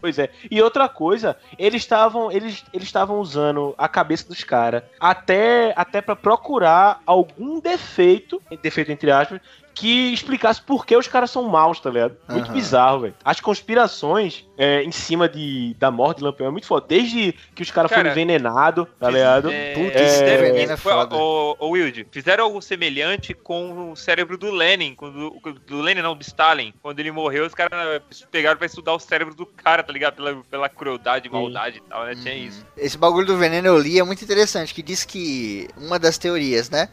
Pois 0.00 0.18
é. 0.18 0.30
E 0.50 0.62
outra 0.62 0.88
coisa, 0.88 1.36
eles 1.58 1.82
estavam 1.82 2.30
eles 2.30 2.64
eles 2.72 2.86
estavam 2.86 3.18
usando 3.18 3.74
a 3.76 3.88
cabeça 3.88 4.28
dos 4.28 4.44
caras 4.44 4.84
até 5.00 5.72
até 5.76 6.00
para 6.00 6.14
procurar 6.14 7.02
algum 7.04 7.58
defeito, 7.58 8.40
defeito 8.62 8.92
entre 8.92 9.10
aspas, 9.10 9.40
que 9.78 10.12
explicasse 10.12 10.60
por 10.62 10.84
que 10.86 10.96
os 10.96 11.06
caras 11.08 11.30
são 11.30 11.44
maus, 11.48 11.78
tá 11.80 11.90
ligado? 11.90 12.16
Muito 12.28 12.46
Aham. 12.46 12.54
bizarro, 12.54 13.00
velho. 13.00 13.14
As 13.24 13.40
conspirações 13.40 14.44
é, 14.56 14.82
em 14.82 14.90
cima 14.92 15.28
de, 15.28 15.74
da 15.78 15.90
morte 15.90 16.18
de 16.18 16.24
Lampião 16.24 16.48
é 16.48 16.50
muito 16.50 16.66
foda. 16.66 16.86
Desde 16.88 17.32
que 17.54 17.62
os 17.62 17.70
caras 17.70 17.90
Cara, 17.90 18.02
foram 18.02 18.10
envenenados, 18.12 18.86
tá 18.98 19.10
ligado? 19.10 19.50
É, 19.50 19.74
Puta, 19.74 19.98
veneno 20.42 20.72
é 20.72 20.76
foi- 20.76 20.92
foda. 20.92 21.16
Ô, 21.16 21.56
ô, 21.58 21.68
Wilde, 21.70 22.06
fizeram 22.10 22.44
algo 22.44 22.60
semelhante 22.60 23.34
com 23.34 23.92
o 23.92 23.96
cérebro 23.96 24.36
do 24.36 24.50
Lenin, 24.50 24.94
quando, 24.94 25.38
do 25.66 25.80
Lenin 25.80 26.02
não, 26.02 26.16
do 26.16 26.22
Stalin. 26.22 26.72
Quando 26.82 26.98
ele 27.00 27.10
morreu, 27.12 27.46
os 27.46 27.54
caras 27.54 28.02
pegaram 28.30 28.56
pra 28.58 28.66
estudar 28.66 28.94
o 28.94 28.98
cérebro 28.98 29.34
do 29.34 29.46
cara, 29.46 29.82
tá 29.82 29.92
ligado? 29.92 30.16
Pela, 30.16 30.34
pela 30.50 30.68
crueldade, 30.68 31.28
maldade 31.30 31.78
e 31.78 31.80
tal, 31.88 32.04
né? 32.04 32.14
Tinha 32.14 32.34
Uhum. 32.34 32.40
isso. 32.44 32.66
Esse 32.76 32.98
bagulho 32.98 33.26
do 33.26 33.36
veneno 33.36 33.66
eu 33.68 33.78
li 33.78 33.98
é 33.98 34.02
muito 34.04 34.22
interessante, 34.24 34.74
que 34.74 34.82
diz 34.82 35.04
que 35.04 35.68
uma 35.76 35.98
das 35.98 36.18
teorias, 36.18 36.68
né? 36.70 36.88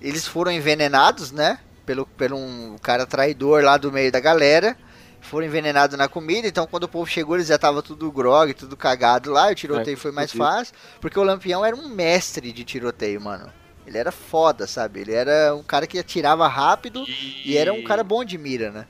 Eles 0.00 0.26
foram 0.26 0.50
envenenados, 0.52 1.32
né? 1.32 1.58
Pelo, 1.86 2.04
pelo 2.04 2.36
um 2.36 2.76
cara 2.82 3.06
traidor 3.06 3.62
lá 3.62 3.76
do 3.78 3.90
meio 3.92 4.12
da 4.12 4.20
galera. 4.20 4.76
Foram 5.20 5.46
envenenados 5.46 5.96
na 5.96 6.06
comida, 6.06 6.46
então 6.46 6.66
quando 6.66 6.84
o 6.84 6.88
povo 6.88 7.10
chegou 7.10 7.34
eles 7.34 7.48
já 7.48 7.58
tava 7.58 7.82
tudo 7.82 8.12
grog, 8.12 8.52
tudo 8.54 8.76
cagado 8.76 9.32
lá, 9.32 9.48
e 9.48 9.52
o 9.52 9.56
tiroteio 9.56 9.96
É, 9.96 9.98
foi 9.98 10.12
mais 10.12 10.30
fácil, 10.30 10.72
porque 11.00 11.18
o 11.18 11.24
Lampião 11.24 11.64
era 11.64 11.74
um 11.74 11.88
mestre 11.88 12.52
de 12.52 12.62
tiroteio, 12.62 13.20
mano. 13.20 13.52
Ele 13.84 13.98
era 13.98 14.12
foda, 14.12 14.66
sabe? 14.66 15.00
Ele 15.00 15.12
era 15.12 15.54
um 15.54 15.62
cara 15.62 15.86
que 15.86 15.98
atirava 15.98 16.46
rápido 16.46 17.04
e, 17.44 17.56
era 17.56 17.72
um 17.72 17.82
cara 17.82 18.04
bom 18.04 18.24
de 18.24 18.36
mira, 18.36 18.70
né? 18.70 18.86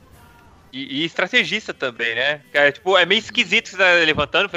E, 0.77 1.01
e 1.01 1.05
estrategista 1.07 1.73
também, 1.73 2.15
né? 2.15 2.43
É, 2.53 2.71
tipo, 2.71 2.99
é 2.99 3.07
meio 3.07 3.19
esquisito 3.19 3.65
que 3.65 3.71
você 3.71 3.77
tá 3.79 3.93
levantando, 4.05 4.51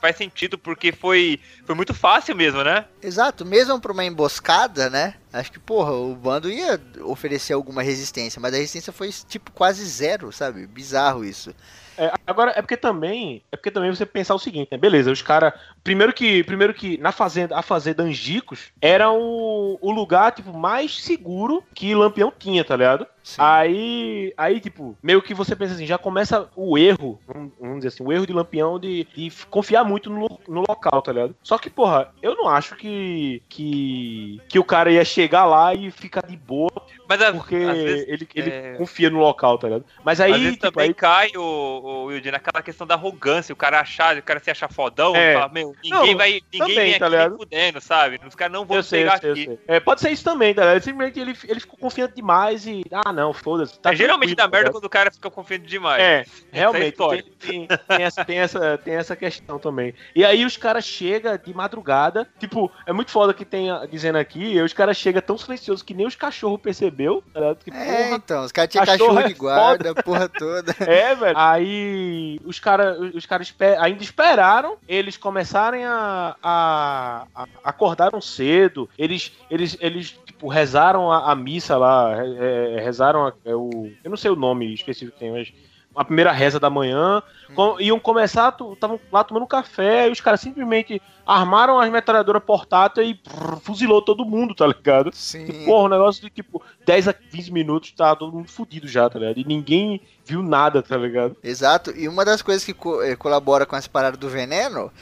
faz 0.00 0.16
sentido 0.16 0.58
porque 0.58 0.90
foi, 0.90 1.38
foi 1.64 1.76
muito 1.76 1.94
fácil 1.94 2.34
mesmo, 2.34 2.64
né? 2.64 2.86
Exato, 3.00 3.46
mesmo 3.46 3.80
pra 3.80 3.92
uma 3.92 4.04
emboscada, 4.04 4.90
né? 4.90 5.14
Acho 5.32 5.52
que, 5.52 5.60
porra, 5.60 5.92
o 5.92 6.16
bando 6.16 6.50
ia 6.50 6.80
oferecer 7.02 7.52
alguma 7.52 7.82
resistência, 7.82 8.40
mas 8.40 8.52
a 8.52 8.56
resistência 8.56 8.92
foi 8.92 9.10
tipo 9.28 9.52
quase 9.52 9.84
zero, 9.84 10.32
sabe? 10.32 10.66
Bizarro 10.66 11.24
isso. 11.24 11.54
É, 11.96 12.12
agora, 12.26 12.52
é 12.56 12.62
porque 12.62 12.78
também. 12.78 13.42
É 13.52 13.56
porque 13.56 13.70
também 13.70 13.90
você 13.90 14.06
pensar 14.06 14.34
o 14.34 14.38
seguinte, 14.38 14.70
né? 14.72 14.78
Beleza, 14.78 15.12
os 15.12 15.20
caras. 15.20 15.52
Primeiro 15.84 16.14
que. 16.14 16.42
Primeiro 16.44 16.72
que 16.72 16.96
na 16.96 17.12
fazenda, 17.12 17.56
a 17.56 17.60
fazenda 17.60 18.02
Angicos 18.02 18.72
era 18.80 19.10
o, 19.12 19.78
o 19.80 19.92
lugar, 19.92 20.32
tipo, 20.32 20.50
mais 20.56 20.98
seguro 21.04 21.62
que 21.74 21.94
Lampião 21.94 22.32
tinha, 22.36 22.64
tá 22.64 22.74
ligado? 22.74 23.06
Sim. 23.22 23.36
Aí, 23.42 24.34
aí, 24.36 24.60
tipo, 24.60 24.96
meio 25.02 25.20
que 25.22 25.34
você 25.34 25.54
pensa 25.54 25.74
assim, 25.74 25.86
já 25.86 25.98
começa 25.98 26.48
o 26.56 26.76
erro, 26.78 27.20
vamos 27.58 27.76
dizer 27.76 27.88
assim, 27.88 28.02
o 28.02 28.12
erro 28.12 28.26
de 28.26 28.32
Lampião 28.32 28.78
de, 28.78 29.06
de 29.14 29.30
confiar 29.50 29.84
muito 29.84 30.10
no, 30.10 30.28
no 30.48 30.64
local, 30.68 31.02
tá 31.02 31.12
ligado? 31.12 31.34
Só 31.42 31.58
que, 31.58 31.68
porra, 31.70 32.08
eu 32.22 32.34
não 32.34 32.48
acho 32.48 32.76
que, 32.76 33.42
que, 33.48 34.40
que 34.48 34.58
o 34.58 34.64
cara 34.64 34.90
ia 34.90 35.04
chegar 35.04 35.44
lá 35.44 35.74
e 35.74 35.90
ficar 35.90 36.26
de 36.26 36.36
boa, 36.36 36.70
Mas 37.08 37.22
porque 37.30 37.56
vezes, 37.56 38.08
ele, 38.08 38.28
ele 38.34 38.50
é- 38.50 38.74
confia 38.76 39.10
no 39.10 39.18
local, 39.18 39.58
tá 39.58 39.68
ligado? 39.68 39.84
Mas 40.04 40.20
aí, 40.20 40.32
às 40.32 40.40
vezes 40.40 40.54
tipo, 40.58 40.70
também 40.72 40.88
aí 40.88 40.94
cai 40.94 41.30
o, 41.36 41.42
o 41.42 42.04
Wilde 42.06 42.30
naquela 42.30 42.62
questão 42.62 42.86
da 42.86 42.94
arrogância, 42.94 43.52
o 43.52 43.56
cara 43.56 43.80
achar, 43.80 44.16
o 44.16 44.22
cara 44.22 44.40
se 44.40 44.50
achar 44.50 44.72
fodão, 44.72 45.14
É. 45.14 45.34
fala, 45.34 45.52
meu, 45.52 45.74
ninguém 45.82 46.10
Não, 46.12 46.16
vai, 46.16 46.40
ninguém 46.52 46.58
também, 46.58 46.90
vem 46.90 46.98
tá 46.98 47.24
aqui 47.26 47.36
fudendo, 47.36 47.80
sabe? 47.80 48.20
Os 48.26 48.34
caras 48.34 48.52
não 48.52 48.64
vão 48.64 48.76
eu 48.78 48.82
sei, 48.82 49.00
eu 49.00 49.04
pegar 49.06 49.20
sei, 49.20 49.30
eu 49.30 49.32
aqui. 49.34 49.44
sei. 49.44 49.58
É, 49.68 49.80
pode 49.80 50.00
ser 50.00 50.10
isso 50.10 50.24
também, 50.24 50.54
tá 50.54 50.62
ligado? 50.64 50.82
Simplesmente 50.82 51.20
ele, 51.20 51.36
ele 51.48 51.60
ficou 51.60 51.78
confiante 51.78 52.14
demais 52.14 52.66
e. 52.66 52.82
Ah, 52.90 53.12
não, 53.12 53.19
foda-se. 53.32 53.78
Tá 53.78 53.92
É, 53.92 53.96
geralmente 53.96 54.34
dá 54.34 54.44
tá 54.44 54.48
merda 54.50 54.70
quando 54.72 54.84
o 54.84 54.88
cara 54.90 55.10
fica 55.10 55.30
confiante 55.30 55.66
demais. 55.66 56.02
É, 56.02 56.24
realmente, 56.50 56.96
tem, 56.96 57.22
tem- 57.38 57.68
tem 57.88 58.02
essa, 58.04 58.24
tem, 58.24 58.38
essa, 58.38 58.78
tem 58.78 58.94
essa 58.94 59.14
questão 59.16 59.58
também. 59.58 59.94
E 60.14 60.24
aí 60.24 60.44
os 60.44 60.56
caras 60.56 60.84
chegam 60.84 61.36
de 61.36 61.54
madrugada, 61.54 62.26
tipo, 62.38 62.70
é 62.86 62.92
muito 62.92 63.10
foda 63.10 63.32
que 63.34 63.44
tem 63.44 63.68
dizendo 63.90 64.16
aqui, 64.18 64.54
e 64.54 64.62
os 64.62 64.72
caras 64.72 64.96
chegam 64.96 65.20
tão 65.22 65.36
silenciosos 65.38 65.82
que 65.82 65.94
nem 65.94 66.06
os 66.06 66.16
cachorros 66.16 66.60
percebeu, 66.60 67.22
tá? 67.32 67.54
Que, 67.54 67.70
É, 67.70 68.04
porra, 68.04 68.16
então, 68.16 68.44
os 68.44 68.52
caras 68.52 68.70
tinham 68.70 68.84
cachorro 68.86 69.00
cachorro 69.14 69.20
é 69.20 69.28
de 69.28 69.34
guarda, 69.34 69.90
a 69.90 70.02
porra 70.02 70.28
toda. 70.28 70.74
É, 70.90 71.14
velho. 71.14 71.36
Aí 71.36 72.40
os 72.44 72.58
caras 72.58 72.98
os 73.14 73.26
cara 73.26 73.42
espe- 73.42 73.76
ainda 73.78 74.02
esperaram 74.02 74.76
eles 74.88 75.16
começarem 75.16 75.84
a, 75.84 76.36
a, 76.42 77.26
a- 77.34 77.46
acordaram 77.64 78.20
cedo. 78.20 78.88
Eles 78.98 79.32
eles 79.50 79.76
eles 79.80 80.10
tipo 80.26 80.48
rezaram 80.48 81.10
a, 81.12 81.30
a 81.32 81.34
missa 81.34 81.76
lá, 81.76 82.12
é, 82.16 82.76
é, 82.78 82.80
rezaram 83.00 83.26
a- 83.26 83.32
é, 83.44 83.54
o 83.54 83.90
eu 84.04 84.10
não 84.10 84.16
sei 84.16 84.30
o 84.30 84.36
nome 84.36 84.72
específico 84.74 85.12
que 85.12 85.18
tem, 85.18 85.32
mas 85.32 85.52
a 85.96 86.04
primeira 86.04 86.30
reza 86.30 86.60
da 86.60 86.70
manhã, 86.70 87.20
com- 87.54 87.80
iam 87.80 87.98
começar, 87.98 88.54
estavam 88.72 89.00
lá 89.10 89.24
tomando 89.24 89.46
café, 89.46 90.08
e 90.08 90.12
os 90.12 90.20
caras 90.20 90.40
simplesmente 90.40 91.02
armaram 91.26 91.80
as 91.80 91.90
metralhadoras 91.90 92.42
portáteis 92.44 93.10
e 93.10 93.14
brrr, 93.14 93.58
fuzilou 93.60 94.00
todo 94.00 94.24
mundo, 94.24 94.54
tá 94.54 94.66
ligado? 94.66 95.10
Sim. 95.12 95.64
Porra, 95.64 95.86
um 95.86 95.88
negócio 95.88 96.22
de 96.22 96.30
tipo 96.30 96.62
10 96.86 97.08
a 97.08 97.12
15 97.12 97.50
minutos, 97.52 97.90
tá 97.92 98.14
todo 98.14 98.32
mundo 98.32 98.48
fudido 98.48 98.86
já, 98.86 99.08
tá 99.10 99.18
ligado? 99.18 99.38
E 99.38 99.44
ninguém 99.44 100.00
viu 100.24 100.42
nada, 100.42 100.80
tá 100.82 100.96
ligado? 100.96 101.36
Exato, 101.42 101.90
e 101.96 102.06
uma 102.06 102.24
das 102.24 102.40
coisas 102.40 102.62
que 102.64 102.72
co- 102.72 103.02
eh, 103.02 103.16
colabora 103.16 103.66
com 103.66 103.74
essa 103.74 103.88
parada 103.88 104.16
do 104.16 104.28
veneno 104.28 104.92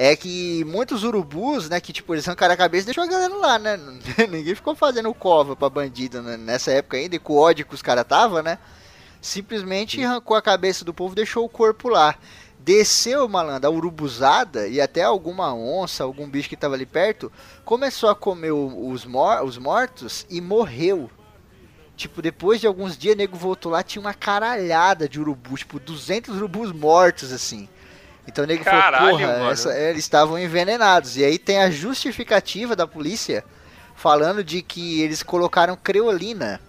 é 0.00 0.14
que 0.14 0.64
muitos 0.64 1.02
urubus, 1.02 1.68
né, 1.68 1.80
que 1.80 1.92
tipo, 1.92 2.14
eles 2.14 2.26
arrancaram 2.28 2.54
a 2.54 2.56
cabeça 2.56 2.84
e 2.84 2.86
deixou 2.86 3.02
a 3.02 3.08
galera 3.08 3.34
lá, 3.34 3.58
né? 3.58 3.76
Ninguém 4.30 4.54
ficou 4.54 4.76
fazendo 4.76 5.12
cova 5.12 5.56
pra 5.56 5.68
bandido 5.68 6.22
né, 6.22 6.36
nessa 6.36 6.70
época 6.70 6.96
ainda, 6.96 7.16
e 7.16 7.18
com 7.18 7.32
o 7.32 7.38
ódio 7.38 7.66
que 7.66 7.74
os 7.74 7.82
caras 7.82 8.06
tava, 8.06 8.40
né? 8.40 8.58
Simplesmente 9.20 10.00
arrancou 10.04 10.36
a 10.36 10.42
cabeça 10.42 10.84
do 10.84 10.94
povo 10.94 11.14
e 11.14 11.16
deixou 11.16 11.44
o 11.44 11.48
corpo 11.48 11.88
lá. 11.88 12.14
Desceu, 12.60 13.28
malandro, 13.28 13.68
a 13.68 13.72
urubuzada 13.72 14.68
e 14.68 14.80
até 14.80 15.02
alguma 15.02 15.52
onça, 15.52 16.04
algum 16.04 16.28
bicho 16.28 16.48
que 16.48 16.56
tava 16.56 16.74
ali 16.74 16.86
perto, 16.86 17.32
começou 17.64 18.08
a 18.08 18.14
comer 18.14 18.52
os, 18.52 19.04
mor 19.04 19.42
os 19.42 19.58
mortos 19.58 20.24
e 20.30 20.40
morreu. 20.40 21.10
Tipo, 21.96 22.22
depois 22.22 22.60
de 22.60 22.68
alguns 22.68 22.96
dias, 22.96 23.16
nego 23.16 23.36
voltou 23.36 23.72
lá, 23.72 23.82
tinha 23.82 24.00
uma 24.00 24.14
caralhada 24.14 25.08
de 25.08 25.18
urubu, 25.18 25.56
tipo, 25.56 25.80
200 25.80 26.36
urubus 26.36 26.70
mortos, 26.70 27.32
assim. 27.32 27.68
Então 28.28 28.44
o 28.44 28.46
nego 28.46 28.62
Caralho, 28.62 29.18
falou, 29.18 29.18
porra, 29.38 29.50
essa- 29.50 29.72
é, 29.72 29.90
eles 29.90 30.04
estavam 30.04 30.38
envenenados. 30.38 31.16
E 31.16 31.24
aí 31.24 31.38
tem 31.38 31.58
a 31.60 31.70
justificativa 31.70 32.76
da 32.76 32.86
polícia 32.86 33.42
falando 33.96 34.44
de 34.44 34.62
que 34.62 35.00
eles 35.00 35.22
colocaram 35.22 35.74
creolina, 35.76 36.60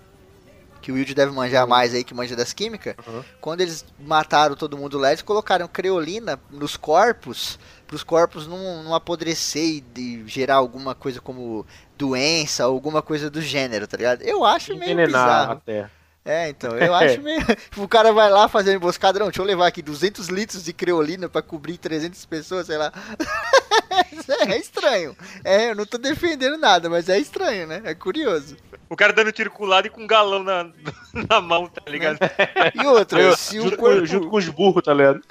que 0.81 0.91
o 0.91 0.95
Wilde 0.95 1.14
deve 1.14 1.31
manjar 1.34 1.68
mais 1.68 1.94
aí, 1.94 2.03
que 2.03 2.14
manja 2.14 2.36
das 2.36 2.53
químicas. 2.53 2.95
Uhum. 3.06 3.22
Quando 3.41 3.60
eles 3.61 3.86
mataram 3.99 4.56
todo 4.56 4.77
mundo 4.77 4.98
lá, 4.98 5.10
eles 5.10 5.22
colocaram 5.22 5.68
creolina 5.68 6.40
nos 6.49 6.77
corpos, 6.77 7.60
para 7.86 7.95
os 7.98 8.03
corpos 8.03 8.48
não, 8.48 8.81
não 8.84 8.95
apodrecer 8.95 9.61
e 9.64 9.81
de 9.81 10.23
gerar 10.27 10.56
alguma 10.56 10.95
coisa 10.95 11.19
como 11.19 11.65
doença, 11.98 12.64
alguma 12.64 13.02
coisa 13.02 13.30
do 13.30 13.41
gênero, 13.41 13.86
tá 13.86 13.98
ligado? 13.98 14.22
Eu 14.22 14.45
acho 14.45 14.72
meio 14.77 14.94
Envenenar 14.94 15.22
a 15.22 15.40
bizarro. 15.56 15.61
terra. 15.65 15.91
É, 16.30 16.47
então, 16.49 16.77
eu 16.77 16.93
acho 16.95 17.22
meio. 17.22 17.39
O 17.77 17.88
cara 17.88 18.11
vai 18.14 18.30
lá 18.30 18.47
fazer 18.47 18.76
emboscada, 18.76 19.18
não, 19.19 19.27
deixa 19.27 19.41
eu 19.41 19.45
levar 19.45 19.65
aqui 19.68 19.81
200 19.81 20.27
litros 20.27 20.64
de 20.64 20.72
creolina 20.73 21.27
pra 21.27 21.41
cobrir 21.41 21.77
300 21.77 22.23
pessoas, 22.26 22.68
sei 22.68 22.77
lá. 22.77 22.93
é 24.47 24.57
estranho. 24.57 25.15
É, 25.43 25.72
eu 25.72 25.76
não 25.76 25.85
tô 25.85 25.97
defendendo 25.97 26.57
nada, 26.57 26.89
mas 26.89 27.10
é 27.10 27.18
estranho, 27.18 27.65
né? 27.68 27.81
É 27.84 27.95
curioso. 27.95 28.56
O 28.88 28.95
cara 28.95 29.11
dando 29.14 29.31
tiro 29.31 29.49
com 29.49 29.64
o 29.64 29.68
lado 29.68 29.88
e 29.88 29.89
com 29.89 30.03
um 30.03 30.07
galão 30.07 30.43
na, 30.43 30.68
na 31.30 31.41
mão, 31.41 31.68
tá 31.68 31.81
ligado? 31.89 32.19
E 32.76 32.85
outra, 32.85 33.35
se 33.35 33.60
o 33.60 33.76
corpo. 33.76 33.99
com, 33.99 34.06
junto 34.06 34.30
com 34.30 34.38
os 34.38 34.49
burros, 34.49 34.84
tá 34.84 34.93
ligado? 34.93 35.22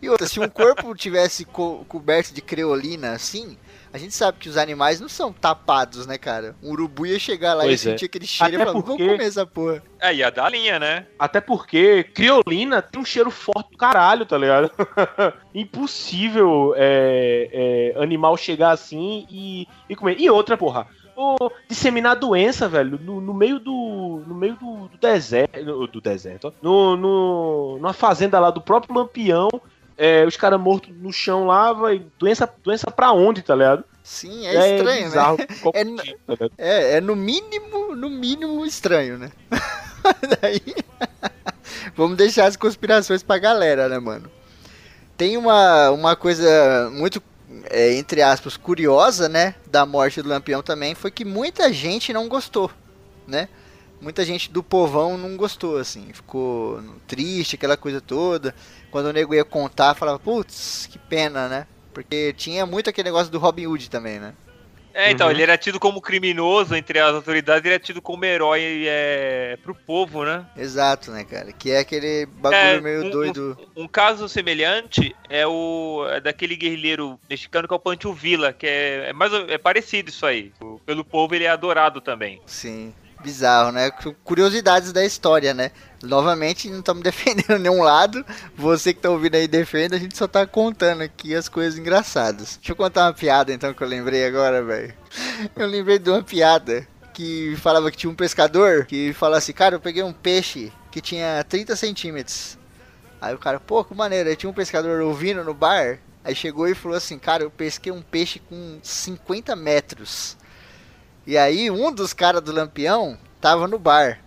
E 0.00 0.08
outra, 0.08 0.26
se 0.26 0.38
um 0.40 0.48
corpo 0.48 0.94
tivesse 0.94 1.44
co- 1.44 1.84
coberto 1.88 2.32
de 2.34 2.40
creolina 2.40 3.12
assim, 3.12 3.56
a 3.94 3.98
gente 3.98 4.12
sabe 4.12 4.38
que 4.40 4.48
os 4.48 4.56
animais 4.56 5.00
não 5.00 5.08
são 5.08 5.32
tapados, 5.32 6.04
né, 6.04 6.18
cara? 6.18 6.56
Um 6.60 6.72
urubu 6.72 7.06
ia 7.06 7.16
chegar 7.16 7.54
lá 7.54 7.62
Pois 7.62 7.84
e 7.84 7.88
é. 7.88 7.92
sentir 7.92 8.06
aquele 8.06 8.26
cheiro 8.26 8.52
e 8.52 8.56
Até 8.56 8.64
falar, 8.64 8.72
vamos 8.80 8.88
porque- 8.96 9.06
comer 9.08 9.24
essa 9.24 9.46
porra. 9.46 9.82
É, 10.00 10.12
ia 10.12 10.30
dar 10.30 10.50
linha, 10.50 10.80
né? 10.80 11.06
Até 11.16 11.40
porque 11.40 12.02
criolina 12.12 12.82
tem 12.82 13.00
um 13.00 13.04
cheiro 13.04 13.30
forte 13.30 13.70
do 13.70 13.78
caralho, 13.78 14.26
tá 14.26 14.36
ligado? 14.36 14.68
Impossível 15.54 16.74
é, 16.76 17.92
é, 17.96 18.02
animal 18.02 18.36
chegar 18.36 18.72
assim 18.72 19.26
e, 19.30 19.66
e 19.88 19.94
comer. 19.96 20.16
E 20.20 20.28
outra, 20.28 20.56
porra. 20.56 20.86
ô, 21.16 21.36
disseminar 21.68 22.16
doença, 22.16 22.68
velho, 22.68 22.98
no, 23.00 23.20
no 23.20 23.32
meio 23.32 23.58
do. 23.60 24.22
No 24.26 24.34
meio 24.34 24.56
do, 24.56 24.88
do 24.88 24.98
deserto. 24.98 25.86
Do 25.86 26.00
deserto, 26.00 26.48
ó. 26.48 26.52
No, 26.60 26.96
no, 26.96 27.76
numa 27.78 27.92
fazenda 27.92 28.38
lá 28.40 28.50
do 28.50 28.60
próprio 28.60 28.94
Lampião. 28.94 29.48
É, 29.96 30.24
os 30.24 30.36
caras 30.36 30.60
mortos 30.60 30.94
no 30.96 31.12
chão 31.12 31.46
lá, 31.46 31.72
vai. 31.72 32.02
Doença, 32.18 32.48
doença 32.62 32.90
pra 32.90 33.12
onde, 33.12 33.42
tá 33.42 33.54
ligado? 33.54 33.84
Sim, 34.02 34.46
é, 34.46 34.76
estranho, 34.76 35.04
bizarro, 35.04 35.38
né? 35.38 35.46
É 35.74 35.84
tipo, 35.84 36.36
tá? 36.36 36.48
É, 36.58 36.96
é 36.96 37.00
no 37.00 37.16
mínimo, 37.16 37.94
no 37.96 38.10
mínimo 38.10 38.64
estranho, 38.66 39.18
né? 39.18 39.30
Daí. 40.40 40.60
Vamos 41.96 42.16
deixar 42.16 42.46
as 42.46 42.56
conspirações 42.56 43.22
pra 43.22 43.38
galera, 43.38 43.88
né, 43.88 43.98
mano? 43.98 44.30
Tem 45.16 45.36
uma, 45.36 45.90
uma 45.90 46.16
coisa 46.16 46.90
muito, 46.92 47.22
é, 47.70 47.94
entre 47.94 48.20
aspas, 48.20 48.56
curiosa, 48.56 49.28
né? 49.28 49.54
Da 49.66 49.86
morte 49.86 50.20
do 50.20 50.28
Lampião 50.28 50.62
também, 50.62 50.94
foi 50.94 51.10
que 51.10 51.24
muita 51.24 51.72
gente 51.72 52.12
não 52.12 52.28
gostou, 52.28 52.70
né? 53.26 53.48
Muita 54.04 54.22
gente 54.22 54.52
do 54.52 54.62
povão 54.62 55.16
não 55.16 55.34
gostou, 55.34 55.78
assim. 55.78 56.12
Ficou 56.12 56.78
triste, 57.06 57.56
aquela 57.56 57.74
coisa 57.76 58.02
toda. 58.02 58.54
Quando 58.90 59.06
o 59.06 59.12
nego 59.12 59.34
ia 59.34 59.44
contar, 59.46 59.94
falava, 59.94 60.18
putz, 60.18 60.86
que 60.92 60.98
pena, 60.98 61.48
né? 61.48 61.66
Porque 61.94 62.34
tinha 62.34 62.66
muito 62.66 62.90
aquele 62.90 63.08
negócio 63.08 63.32
do 63.32 63.38
Robin 63.38 63.66
Hood 63.66 63.88
também, 63.88 64.20
né? 64.20 64.34
É, 64.92 65.10
então, 65.10 65.26
Uhum. 65.26 65.32
ele 65.32 65.42
era 65.42 65.56
tido 65.58 65.80
como 65.80 66.00
criminoso 66.00 66.76
entre 66.76 67.00
as 67.00 67.14
autoridades, 67.14 67.64
ele 67.64 67.74
é 67.74 67.78
tido 67.80 68.00
como 68.00 68.24
herói 68.24 68.84
é, 68.86 69.58
pro 69.62 69.74
povo, 69.74 70.22
né? 70.24 70.46
Exato, 70.56 71.10
né, 71.10 71.24
cara? 71.24 71.50
Que 71.50 71.72
é 71.72 71.78
aquele 71.80 72.26
bagulho 72.26 72.60
É, 72.60 72.80
meio 72.80 73.06
um- 73.06 73.10
doido. 73.10 73.58
Um 73.74 73.88
caso 73.88 74.28
semelhante 74.28 75.16
é 75.28 75.44
o 75.46 76.06
é 76.10 76.20
daquele 76.20 76.54
guerrilheiro 76.54 77.18
mexicano 77.28 77.66
que 77.66 77.74
é 77.74 77.76
o 77.76 77.80
Pancho 77.80 78.12
Villa, 78.12 78.52
que 78.52 78.66
é, 78.68 79.08
é 79.08 79.12
mais 79.12 79.32
é 79.32 79.58
parecido 79.58 80.10
isso 80.10 80.24
aí. 80.26 80.52
Pelo 80.86 81.04
povo 81.04 81.34
ele 81.34 81.44
é 81.44 81.48
adorado 81.48 82.00
também. 82.00 82.40
Sim. 82.46 82.94
Bizarro, 83.24 83.72
né? 83.72 83.90
Cu- 83.90 84.14
Curiosidades 84.22 84.92
da 84.92 85.04
história, 85.04 85.54
né? 85.54 85.70
Novamente, 86.02 86.68
não 86.68 86.80
estamos 86.80 87.02
defendendo 87.04 87.58
nenhum 87.58 87.82
lado. 87.82 88.24
Você 88.56 88.92
que 88.92 89.00
tá 89.00 89.08
ouvindo 89.10 89.34
aí 89.36 89.48
defende, 89.48 89.94
a 89.94 89.98
gente 89.98 90.16
só 90.16 90.28
tá 90.28 90.46
contando 90.46 91.00
aqui 91.02 91.34
as 91.34 91.48
coisas 91.48 91.78
engraçadas. 91.78 92.56
Deixa 92.56 92.72
eu 92.72 92.76
contar 92.76 93.06
uma 93.06 93.14
piada 93.14 93.52
então 93.52 93.72
que 93.72 93.82
eu 93.82 93.88
lembrei 93.88 94.26
agora, 94.26 94.62
velho. 94.62 94.94
Eu 95.56 95.66
lembrei 95.66 95.98
de 95.98 96.10
uma 96.10 96.22
piada 96.22 96.86
que 97.14 97.56
falava 97.56 97.90
que 97.90 97.96
tinha 97.96 98.10
um 98.10 98.14
pescador 98.14 98.84
que 98.84 99.12
falava 99.14 99.38
assim, 99.38 99.52
cara, 99.52 99.76
eu 99.76 99.80
peguei 99.80 100.02
um 100.02 100.12
peixe 100.12 100.70
que 100.90 101.00
tinha 101.00 101.42
30 101.48 101.74
centímetros. 101.76 102.58
Aí 103.20 103.34
o 103.34 103.38
cara, 103.38 103.58
pô, 103.58 103.82
que 103.84 103.94
maneiro. 103.94 104.28
Aí 104.28 104.36
tinha 104.36 104.50
um 104.50 104.54
pescador 104.54 105.00
ouvindo 105.00 105.42
no 105.42 105.54
bar. 105.54 105.98
Aí 106.22 106.34
chegou 106.34 106.68
e 106.68 106.74
falou 106.74 106.96
assim, 106.98 107.18
cara, 107.18 107.42
eu 107.42 107.50
pesquei 107.50 107.90
um 107.92 108.02
peixe 108.02 108.38
com 108.38 108.78
50 108.82 109.56
metros. 109.56 110.36
E 111.26 111.38
aí 111.38 111.70
um 111.70 111.92
dos 111.92 112.12
caras 112.12 112.42
do 112.42 112.52
Lampião 112.52 113.18
tava 113.40 113.66
no 113.66 113.78
bar. 113.78 114.18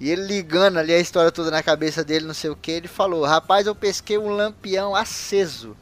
E 0.00 0.10
ele 0.10 0.26
ligando 0.26 0.78
ali 0.78 0.92
a 0.92 0.98
história 0.98 1.30
toda 1.30 1.50
na 1.50 1.62
cabeça 1.62 2.04
dele, 2.04 2.26
não 2.26 2.34
sei 2.34 2.50
o 2.50 2.56
que, 2.56 2.72
ele 2.72 2.88
falou: 2.88 3.24
Rapaz, 3.24 3.66
eu 3.66 3.74
pesquei 3.74 4.18
um 4.18 4.28
lampião 4.28 4.94
aceso. 4.94 5.76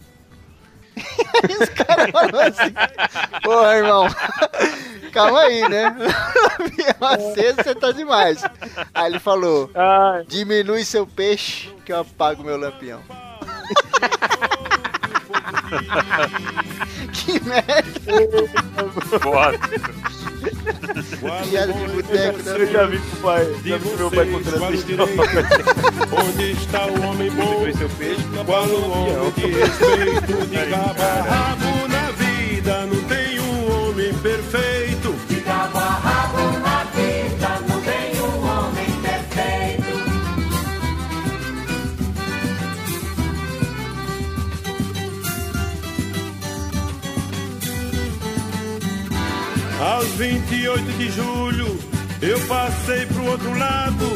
aí 0.95 1.57
os 1.61 1.69
caras 1.71 2.11
falaram 2.11 2.41
assim: 2.41 2.75
Porra, 3.43 3.75
irmão, 3.75 4.07
calma 5.13 5.41
aí, 5.41 5.69
né? 5.69 5.85
Lampião 6.61 7.09
aceso, 7.09 7.57
você 7.57 7.75
tá 7.75 7.91
demais. 7.91 8.43
Aí 8.95 9.11
ele 9.11 9.19
falou: 9.19 9.71
Diminui 10.29 10.85
seu 10.85 11.07
peixe 11.07 11.75
que 11.85 11.93
eu 11.93 12.01
apago 12.01 12.45
meu 12.45 12.59
lampião. 12.59 13.03
que 17.13 17.41
merda, 17.45 18.01
Foda. 19.21 19.59
piada 21.49 21.73
de 21.73 21.89
boteco, 21.89 22.41
eu 22.49 22.59
né? 22.59 22.67
já 22.67 22.87
vi 22.87 22.99
com 22.99 23.17
o 23.17 23.21
pai, 23.21 23.57
já 23.65 23.77
vi 23.79 23.89
meu 23.97 24.11
pai 24.11 24.27
contando 24.27 24.65
essa 24.65 24.75
história. 24.75 25.15
Onde 26.13 26.53
está 26.53 26.87
o 26.87 27.03
homem 27.03 27.31
bom? 27.31 27.63
Peixe, 27.63 28.17
Qual 28.45 28.65
o 28.67 28.91
homem 28.91 29.33
de 29.33 29.47
respeito? 29.47 30.47
De 30.47 30.57
cabo 30.71 31.89
na 31.89 32.11
vida, 32.13 32.87
não 32.87 33.03
tem 33.05 33.41
um 33.41 33.89
homem 33.89 34.13
perfeito. 34.15 35.32
Aos 49.83 50.07
28 50.11 50.81
de 50.93 51.11
julho 51.11 51.77
eu 52.21 52.39
passei 52.47 53.05
pro 53.07 53.27
outro 53.27 53.59
lado. 53.59 54.07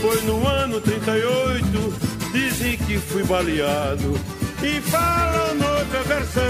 Foi 0.00 0.20
no 0.22 0.44
ano 0.48 0.80
38, 0.80 2.32
dizem 2.32 2.76
que 2.76 2.98
fui 2.98 3.22
baleado. 3.22 4.18
E 4.60 4.80
falam 4.80 5.54
noutra 5.54 6.02
versão 6.02 6.42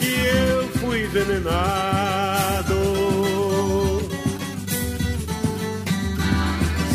que 0.00 0.14
eu 0.26 0.68
fui 0.80 1.04
envenenado. 1.04 2.74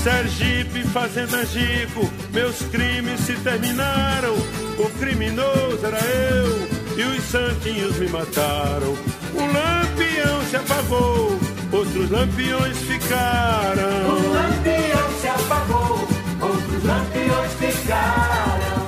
Sergipe, 0.04 0.84
Fazenda 0.90 1.46
Gico, 1.46 2.12
meus 2.34 2.62
crimes 2.64 3.22
se 3.22 3.34
terminaram. 3.36 4.36
O 4.78 4.90
criminoso 5.00 5.86
era 5.86 6.00
eu 6.00 6.68
e 6.98 7.18
os 7.18 7.24
santinhos 7.24 7.98
me 7.98 8.10
mataram. 8.10 8.94
Um 9.38 9.46
lampião 9.54 10.42
se 10.50 10.56
apagou, 10.56 11.40
outros 11.72 12.10
lampiões 12.10 12.78
ficaram. 12.78 14.10
Um 14.10 14.34
lampião 14.34 15.20
se 15.22 15.28
apagou, 15.28 16.08
outros 16.42 16.84
lampiões 16.84 17.54
ficaram. 17.60 18.88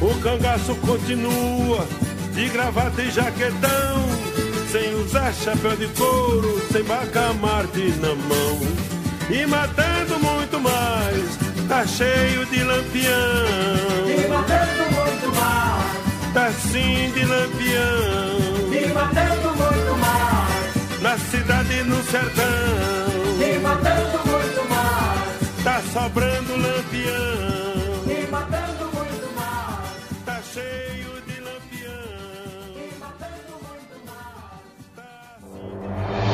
O 0.00 0.14
cangaço 0.20 0.74
continua 0.76 1.86
de 2.34 2.48
gravata 2.48 3.00
e 3.00 3.10
jaquetão, 3.10 4.02
sem 4.70 4.94
usar 4.96 5.32
chapéu 5.32 5.76
de 5.76 5.86
couro, 5.88 6.60
sem 6.72 6.82
bacamarte 6.82 7.94
na 8.00 8.14
mão. 8.14 8.60
E 9.30 9.46
matando 9.46 10.18
muito 10.18 10.60
mais, 10.60 11.38
tá 11.68 11.86
cheio 11.86 12.44
de 12.46 12.62
lampião. 12.62 13.14
E 14.06 14.28
matando 14.28 14.93
Tá 15.44 16.40
Tarcim 16.40 17.12
de 17.12 17.24
Lampião. 17.24 18.68
Me 18.70 18.86
matando 18.92 19.48
muito 19.60 19.96
mais. 19.98 21.00
Na 21.02 21.18
cidade 21.18 21.74
e 21.74 21.82
no 21.84 22.02
sertão. 22.02 22.44
Me 23.38 23.58
matando 23.58 24.18
muito 24.26 24.68
mais. 24.68 25.62
Tá 25.62 25.82
sobrando 25.92 26.56
Lampião. 26.56 28.04
Me 28.06 28.26
matando 28.26 28.84
muito 28.96 29.34
mais. 29.36 30.24
Tá 30.24 30.40
cheio 30.52 31.22
de 31.26 31.40
Lampião. 31.40 32.04
Me 32.74 32.98
matando 32.98 33.52
muito 33.66 33.96
mais. 34.06 34.74
Tá... 34.96 36.33